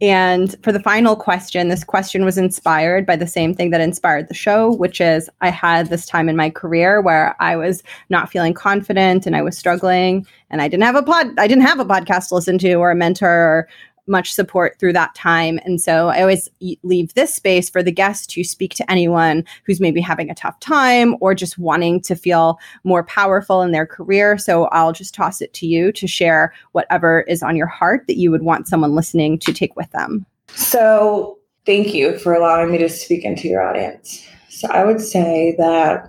And 0.00 0.54
for 0.62 0.70
the 0.70 0.80
final 0.80 1.16
question, 1.16 1.68
this 1.68 1.82
question 1.82 2.24
was 2.24 2.38
inspired 2.38 3.04
by 3.04 3.16
the 3.16 3.26
same 3.26 3.52
thing 3.52 3.70
that 3.70 3.80
inspired 3.80 4.28
the 4.28 4.34
show, 4.34 4.72
which 4.74 5.00
is 5.00 5.28
I 5.40 5.50
had 5.50 5.88
this 5.88 6.06
time 6.06 6.28
in 6.28 6.36
my 6.36 6.50
career 6.50 7.02
where 7.02 7.36
I 7.40 7.56
was 7.56 7.82
not 8.08 8.30
feeling 8.30 8.54
confident 8.54 9.26
and 9.26 9.34
I 9.34 9.42
was 9.42 9.58
struggling 9.58 10.24
and 10.50 10.62
I 10.62 10.68
didn't 10.68 10.84
have 10.84 10.94
a 10.94 11.02
pod 11.02 11.36
I 11.36 11.48
didn't 11.48 11.66
have 11.66 11.80
a 11.80 11.84
podcast 11.84 12.28
to 12.28 12.36
listen 12.36 12.58
to 12.58 12.74
or 12.74 12.92
a 12.92 12.96
mentor 12.96 13.28
or 13.28 13.68
much 14.08 14.32
support 14.32 14.78
through 14.78 14.92
that 14.94 15.14
time. 15.14 15.60
And 15.64 15.80
so 15.80 16.08
I 16.08 16.20
always 16.20 16.48
leave 16.82 17.14
this 17.14 17.34
space 17.34 17.68
for 17.68 17.82
the 17.82 17.92
guests 17.92 18.26
to 18.28 18.44
speak 18.44 18.74
to 18.74 18.90
anyone 18.90 19.44
who's 19.64 19.80
maybe 19.80 20.00
having 20.00 20.30
a 20.30 20.34
tough 20.34 20.58
time 20.60 21.16
or 21.20 21.34
just 21.34 21.58
wanting 21.58 22.00
to 22.02 22.14
feel 22.14 22.58
more 22.84 23.04
powerful 23.04 23.62
in 23.62 23.72
their 23.72 23.86
career. 23.86 24.38
So 24.38 24.64
I'll 24.66 24.92
just 24.92 25.14
toss 25.14 25.40
it 25.40 25.52
to 25.54 25.66
you 25.66 25.92
to 25.92 26.06
share 26.06 26.52
whatever 26.72 27.22
is 27.22 27.42
on 27.42 27.56
your 27.56 27.66
heart 27.66 28.06
that 28.06 28.16
you 28.16 28.30
would 28.30 28.42
want 28.42 28.68
someone 28.68 28.94
listening 28.94 29.38
to 29.40 29.52
take 29.52 29.76
with 29.76 29.90
them. 29.92 30.26
So 30.54 31.38
thank 31.66 31.92
you 31.92 32.18
for 32.18 32.34
allowing 32.34 32.72
me 32.72 32.78
to 32.78 32.88
speak 32.88 33.24
into 33.24 33.48
your 33.48 33.62
audience. 33.62 34.26
So 34.48 34.68
I 34.68 34.84
would 34.84 35.00
say 35.00 35.54
that 35.58 36.08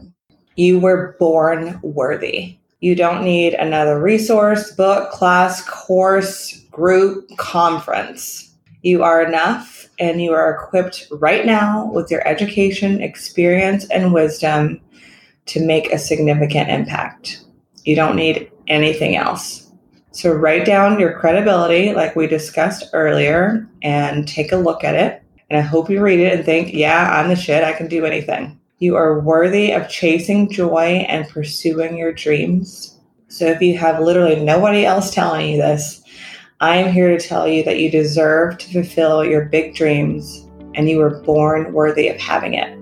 you 0.55 0.79
were 0.79 1.15
born 1.19 1.79
worthy. 1.81 2.58
You 2.81 2.95
don't 2.95 3.23
need 3.23 3.55
another 3.55 4.01
resource, 4.01 4.71
book, 4.71 5.11
class, 5.11 5.67
course, 5.67 6.59
group, 6.71 7.29
conference. 7.37 8.55
You 8.83 9.03
are 9.03 9.21
enough 9.21 9.89
and 9.99 10.21
you 10.21 10.31
are 10.31 10.51
equipped 10.51 11.07
right 11.11 11.45
now 11.45 11.91
with 11.91 12.09
your 12.09 12.25
education, 12.25 13.01
experience, 13.01 13.85
and 13.89 14.13
wisdom 14.13 14.79
to 15.47 15.65
make 15.65 15.91
a 15.91 15.97
significant 15.97 16.69
impact. 16.69 17.43
You 17.83 17.95
don't 17.95 18.15
need 18.15 18.49
anything 18.67 19.17
else. 19.17 19.71
So 20.11 20.31
write 20.31 20.65
down 20.65 20.99
your 20.99 21.19
credibility, 21.19 21.93
like 21.93 22.15
we 22.15 22.27
discussed 22.27 22.89
earlier, 22.93 23.67
and 23.81 24.27
take 24.27 24.51
a 24.51 24.57
look 24.57 24.83
at 24.83 24.95
it. 24.95 25.23
And 25.49 25.57
I 25.57 25.61
hope 25.61 25.89
you 25.89 26.01
read 26.01 26.19
it 26.19 26.33
and 26.33 26.45
think, 26.45 26.73
yeah, 26.73 27.11
I'm 27.11 27.29
the 27.29 27.35
shit. 27.35 27.63
I 27.63 27.73
can 27.73 27.87
do 27.87 28.05
anything. 28.05 28.58
You 28.81 28.95
are 28.95 29.19
worthy 29.19 29.73
of 29.73 29.89
chasing 29.89 30.49
joy 30.49 31.05
and 31.09 31.27
pursuing 31.27 31.97
your 31.97 32.13
dreams. 32.13 32.97
So 33.27 33.45
if 33.45 33.61
you 33.61 33.77
have 33.77 33.99
literally 33.99 34.41
nobody 34.41 34.85
else 34.85 35.13
telling 35.13 35.49
you 35.51 35.57
this, 35.57 36.01
I 36.61 36.77
am 36.77 36.93
here 36.93 37.09
to 37.09 37.19
tell 37.19 37.45
you 37.45 37.61
that 37.65 37.79
you 37.79 37.91
deserve 37.91 38.57
to 38.57 38.71
fulfill 38.71 39.25
your 39.25 39.45
big 39.45 39.75
dreams 39.75 40.47
and 40.75 40.89
you 40.89 40.97
were 40.97 41.19
born 41.21 41.73
worthy 41.73 42.07
of 42.07 42.17
having 42.21 42.53
it. 42.53 42.79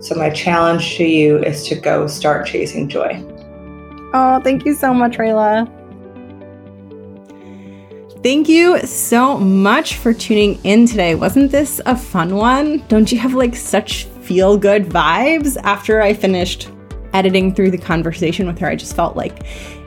So, 0.00 0.14
my 0.14 0.30
challenge 0.30 0.96
to 0.96 1.04
you 1.04 1.38
is 1.44 1.66
to 1.68 1.74
go 1.74 2.06
start 2.06 2.46
chasing 2.46 2.88
joy. 2.88 3.22
Oh, 4.14 4.40
thank 4.42 4.64
you 4.64 4.74
so 4.74 4.94
much, 4.94 5.18
Rayla. 5.18 5.68
Thank 8.22 8.48
you 8.48 8.80
so 8.80 9.38
much 9.38 9.96
for 9.96 10.14
tuning 10.14 10.58
in 10.64 10.86
today. 10.86 11.14
Wasn't 11.14 11.50
this 11.50 11.80
a 11.84 11.96
fun 11.96 12.36
one? 12.36 12.78
Don't 12.88 13.12
you 13.12 13.18
have 13.18 13.34
like 13.34 13.54
such 13.54 14.06
feel 14.30 14.56
good 14.56 14.84
vibes 14.84 15.56
after 15.64 16.00
I 16.00 16.14
finished 16.14 16.70
editing 17.14 17.52
through 17.52 17.72
the 17.72 17.78
conversation 17.78 18.46
with 18.46 18.60
her? 18.60 18.68
I 18.68 18.76
just 18.76 18.94
felt 18.94 19.16
like 19.16 19.44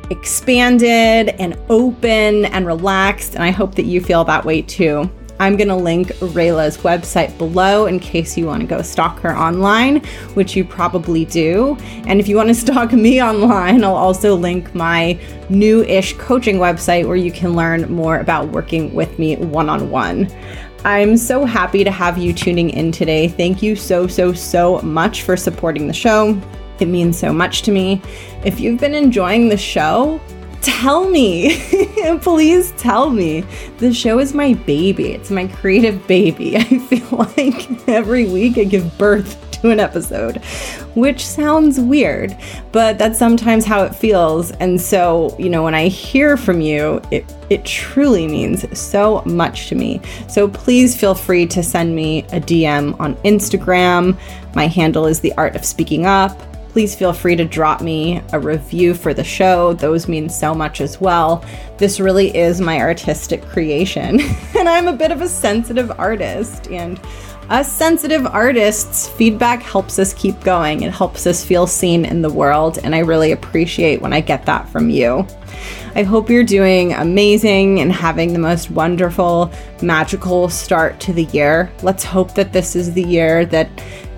expanded 0.09 1.29
and 1.39 1.57
open 1.69 2.43
and 2.43 2.67
relaxed. 2.67 3.35
And 3.35 3.43
I 3.43 3.51
hope 3.51 3.75
that 3.75 3.85
you 3.85 4.01
feel 4.01 4.25
that 4.25 4.43
way 4.43 4.61
too. 4.61 5.09
I'm 5.39 5.55
going 5.55 5.69
to 5.69 5.77
link 5.77 6.11
Rayla's 6.19 6.77
website 6.79 7.37
below 7.37 7.85
in 7.85 8.01
case 8.01 8.37
you 8.37 8.45
want 8.45 8.61
to 8.61 8.67
go 8.67 8.81
stalk 8.81 9.19
her 9.21 9.35
online, 9.35 10.03
which 10.33 10.57
you 10.57 10.65
probably 10.65 11.23
do. 11.23 11.77
And 12.05 12.19
if 12.19 12.27
you 12.27 12.35
want 12.35 12.49
to 12.49 12.55
stalk 12.65 12.91
me 12.91 13.23
online, 13.23 13.81
I'll 13.85 13.95
also 13.95 14.35
link 14.35 14.75
my 14.75 15.17
new 15.49 15.83
ish 15.83 16.13
coaching 16.17 16.57
website 16.57 17.07
where 17.07 17.15
you 17.15 17.31
can 17.31 17.55
learn 17.55 17.89
more 17.91 18.19
about 18.19 18.49
working 18.49 18.93
with 18.93 19.17
me 19.17 19.37
one 19.37 19.69
on 19.69 19.89
one. 19.89 20.27
I'm 20.85 21.15
so 21.15 21.45
happy 21.45 21.85
to 21.85 21.91
have 21.91 22.17
you 22.17 22.33
tuning 22.33 22.69
in 22.69 22.91
today. 22.91 23.29
Thank 23.29 23.63
you 23.63 23.73
so, 23.73 24.05
so, 24.05 24.33
so 24.33 24.79
much 24.81 25.21
for 25.21 25.37
supporting 25.37 25.87
the 25.87 25.93
show. 25.93 26.37
It 26.79 26.87
means 26.87 27.17
so 27.17 27.31
much 27.31 27.61
to 27.63 27.71
me. 27.71 28.01
If 28.43 28.59
you've 28.59 28.81
been 28.81 28.93
enjoying 28.93 29.47
the 29.47 29.55
show, 29.55 30.19
tell 30.61 31.09
me. 31.09 31.57
Please 32.21 32.73
tell 32.73 33.09
me. 33.09 33.45
The 33.77 33.93
show 33.93 34.19
is 34.19 34.33
my 34.33 34.55
baby. 34.55 35.13
It's 35.13 35.31
my 35.31 35.47
creative 35.47 36.05
baby. 36.05 36.57
I 36.57 36.63
feel 36.63 37.17
like 37.37 37.87
every 37.87 38.27
week 38.27 38.57
I 38.57 38.65
give 38.65 38.97
birth 38.97 39.52
to 39.63 39.71
an 39.71 39.79
episode, 39.79 40.37
which 40.93 41.25
sounds 41.25 41.79
weird, 41.79 42.37
but 42.73 42.99
that's 42.99 43.17
sometimes 43.17 43.63
how 43.63 43.83
it 43.83 43.95
feels. 43.95 44.51
And 44.51 44.79
so, 44.79 45.33
you 45.39 45.49
know, 45.49 45.63
when 45.63 45.73
I 45.73 45.87
hear 45.87 46.35
from 46.35 46.59
you, 46.59 47.01
it 47.11 47.25
it 47.49 47.63
truly 47.65 48.27
means 48.27 48.77
so 48.77 49.21
much 49.25 49.69
to 49.69 49.75
me. 49.75 50.01
So 50.27 50.47
please 50.49 50.99
feel 50.99 51.15
free 51.15 51.45
to 51.47 51.63
send 51.63 51.95
me 51.95 52.23
a 52.23 52.41
DM 52.41 52.99
on 52.99 53.15
Instagram. 53.17 54.17
My 54.53 54.67
handle 54.67 55.05
is 55.05 55.21
the 55.21 55.33
art 55.33 55.55
of 55.55 55.63
speaking 55.63 56.05
up 56.05 56.39
please 56.73 56.95
feel 56.95 57.13
free 57.13 57.35
to 57.35 57.45
drop 57.45 57.81
me 57.81 58.19
a 58.33 58.39
review 58.39 58.95
for 58.95 59.13
the 59.13 59.23
show. 59.23 59.73
Those 59.73 60.07
mean 60.07 60.27
so 60.27 60.55
much 60.55 60.81
as 60.81 60.99
well. 60.99 61.45
This 61.77 61.99
really 61.99 62.35
is 62.35 62.59
my 62.59 62.79
artistic 62.79 63.43
creation, 63.43 64.19
and 64.57 64.67
I'm 64.67 64.87
a 64.87 64.93
bit 64.93 65.11
of 65.11 65.21
a 65.21 65.29
sensitive 65.29 65.91
artist. 65.99 66.67
And 66.69 66.99
us 67.49 67.71
sensitive 67.71 68.25
artists, 68.25 69.09
feedback 69.09 69.61
helps 69.61 69.99
us 69.99 70.13
keep 70.13 70.39
going. 70.41 70.83
It 70.83 70.91
helps 70.91 71.27
us 71.27 71.43
feel 71.43 71.67
seen 71.67 72.05
in 72.05 72.21
the 72.21 72.31
world, 72.31 72.79
and 72.83 72.95
I 72.95 72.99
really 72.99 73.31
appreciate 73.31 74.01
when 74.01 74.13
I 74.13 74.21
get 74.21 74.45
that 74.45 74.69
from 74.69 74.89
you. 74.89 75.27
I 75.95 76.03
hope 76.03 76.29
you're 76.29 76.43
doing 76.43 76.93
amazing 76.93 77.79
and 77.81 77.91
having 77.91 78.33
the 78.33 78.39
most 78.39 78.71
wonderful, 78.71 79.51
magical 79.81 80.49
start 80.49 80.99
to 81.01 81.13
the 81.13 81.25
year. 81.25 81.71
Let's 81.83 82.03
hope 82.03 82.33
that 82.33 82.53
this 82.53 82.75
is 82.75 82.93
the 82.93 83.03
year 83.03 83.45
that 83.47 83.69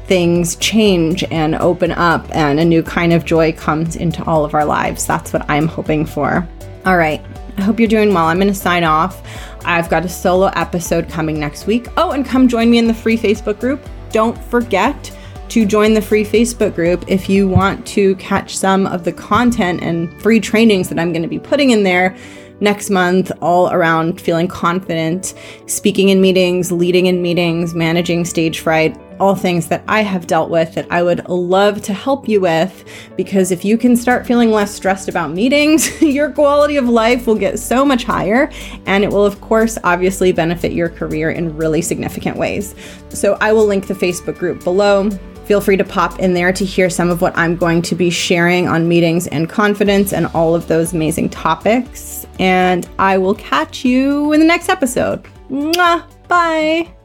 things 0.06 0.56
change 0.58 1.24
and 1.26 1.56
open 1.56 1.92
up 1.92 2.26
and 2.34 2.60
a 2.60 2.66
new 2.66 2.84
kind 2.84 3.12
of 3.12 3.26
joy 3.26 3.52
comes 3.54 3.96
into 3.96 4.24
all 4.26 4.46
of 4.46 4.54
our 4.54 4.64
lives. 4.66 5.06
That's 5.06 5.34
what 5.34 5.50
I'm 5.50 5.68
hoping 5.68 6.06
for. 6.06 6.48
All 6.86 6.98
right. 6.98 7.26
I 7.58 7.62
hope 7.62 7.80
you're 7.80 7.88
doing 7.88 8.14
well. 8.14 8.26
I'm 8.26 8.38
going 8.38 8.48
to 8.48 8.54
sign 8.54 8.84
off. 8.84 9.22
I've 9.66 9.90
got 9.90 10.06
a 10.06 10.10
solo 10.10 10.48
episode 10.56 11.10
coming 11.10 11.40
next 11.40 11.68
week. 11.68 11.88
Oh, 11.98 12.12
and 12.12 12.26
come 12.26 12.48
join 12.48 12.70
me 12.70 12.78
in 12.78 12.88
the 12.88 12.94
free 12.94 13.18
Facebook 13.18 13.60
group. 13.60 13.88
Don't 14.12 14.38
forget 14.46 15.12
to 15.50 15.66
join 15.66 15.94
the 15.94 16.02
free 16.02 16.26
Facebook 16.26 16.76
group 16.76 17.06
if 17.08 17.30
you 17.30 17.48
want 17.48 17.86
to 17.88 18.16
catch 18.16 18.58
some 18.58 18.88
of 18.88 19.04
the 19.04 19.12
content 19.12 19.82
and 19.82 20.22
free 20.22 20.40
trainings 20.40 20.90
that 20.90 21.00
I'm 21.00 21.14
going 21.14 21.22
to 21.22 21.28
be 21.30 21.40
putting 21.40 21.70
in 21.70 21.84
there 21.84 22.16
next 22.60 22.90
month, 22.90 23.32
all 23.42 23.70
around 23.72 24.20
feeling 24.20 24.48
confident, 24.48 25.34
speaking 25.68 26.10
in 26.10 26.22
meetings, 26.22 26.72
leading 26.72 27.06
in 27.06 27.22
meetings, 27.22 27.76
managing 27.76 28.26
stage 28.26 28.60
fright, 28.60 28.98
all 29.20 29.36
things 29.36 29.68
that 29.68 29.84
I 29.88 30.02
have 30.02 30.28
dealt 30.28 30.50
with 30.50 30.74
that 30.76 30.88
I 30.92 31.04
would 31.04 31.28
love 31.28 31.82
to 31.84 31.94
help 31.94 32.28
you 32.28 32.42
with. 32.42 32.84
Because 33.16 33.52
if 33.52 33.64
you 33.64 33.78
can 33.78 33.96
start 33.96 34.26
feeling 34.26 34.52
less 34.52 34.74
stressed 34.74 35.08
about 35.08 35.32
meetings, 35.32 36.02
your 36.02 36.32
quality 36.32 36.78
of 36.78 36.90
life 36.90 37.28
will 37.28 37.36
get 37.36 37.60
so 37.60 37.86
much 37.86 38.04
higher. 38.04 38.50
And 38.86 39.04
it 39.04 39.12
will, 39.12 39.26
of 39.26 39.42
course, 39.42 39.78
obviously 39.84 40.32
benefit 40.32 40.72
your 40.72 40.90
career 40.90 41.32
in 41.32 41.56
really 41.56 41.82
significant 41.82 42.38
ways. 42.38 42.76
So 43.10 43.38
I 43.42 43.54
will 43.54 43.66
link 43.66 43.88
the 43.88 43.94
Facebook 43.94 44.38
group 44.38 44.64
below. 44.64 45.10
Feel 45.46 45.62
free 45.62 45.78
to 45.78 45.84
pop 45.84 46.20
in 46.20 46.34
there 46.34 46.52
to 46.52 46.66
hear 46.66 46.90
some 46.90 47.12
of 47.12 47.22
what 47.22 47.38
I'm 47.38 47.56
going 47.56 47.84
to 47.84 47.96
be 47.96 48.10
sharing 48.10 48.68
on 48.68 48.88
meetings 48.88 49.28
and 49.28 49.48
confidence 49.48 50.12
and 50.12 50.26
all 50.28 50.56
of 50.56 50.68
those 50.68 50.94
amazing 50.94 51.30
topics. 51.30 52.26
And 52.40 52.90
I 52.98 53.20
will 53.20 53.36
catch 53.36 53.86
you 53.86 54.34
in 54.34 54.40
the 54.40 54.46
next 54.46 54.70
episode. 54.70 55.24
Mwah! 55.50 56.04
Bye. 56.28 56.96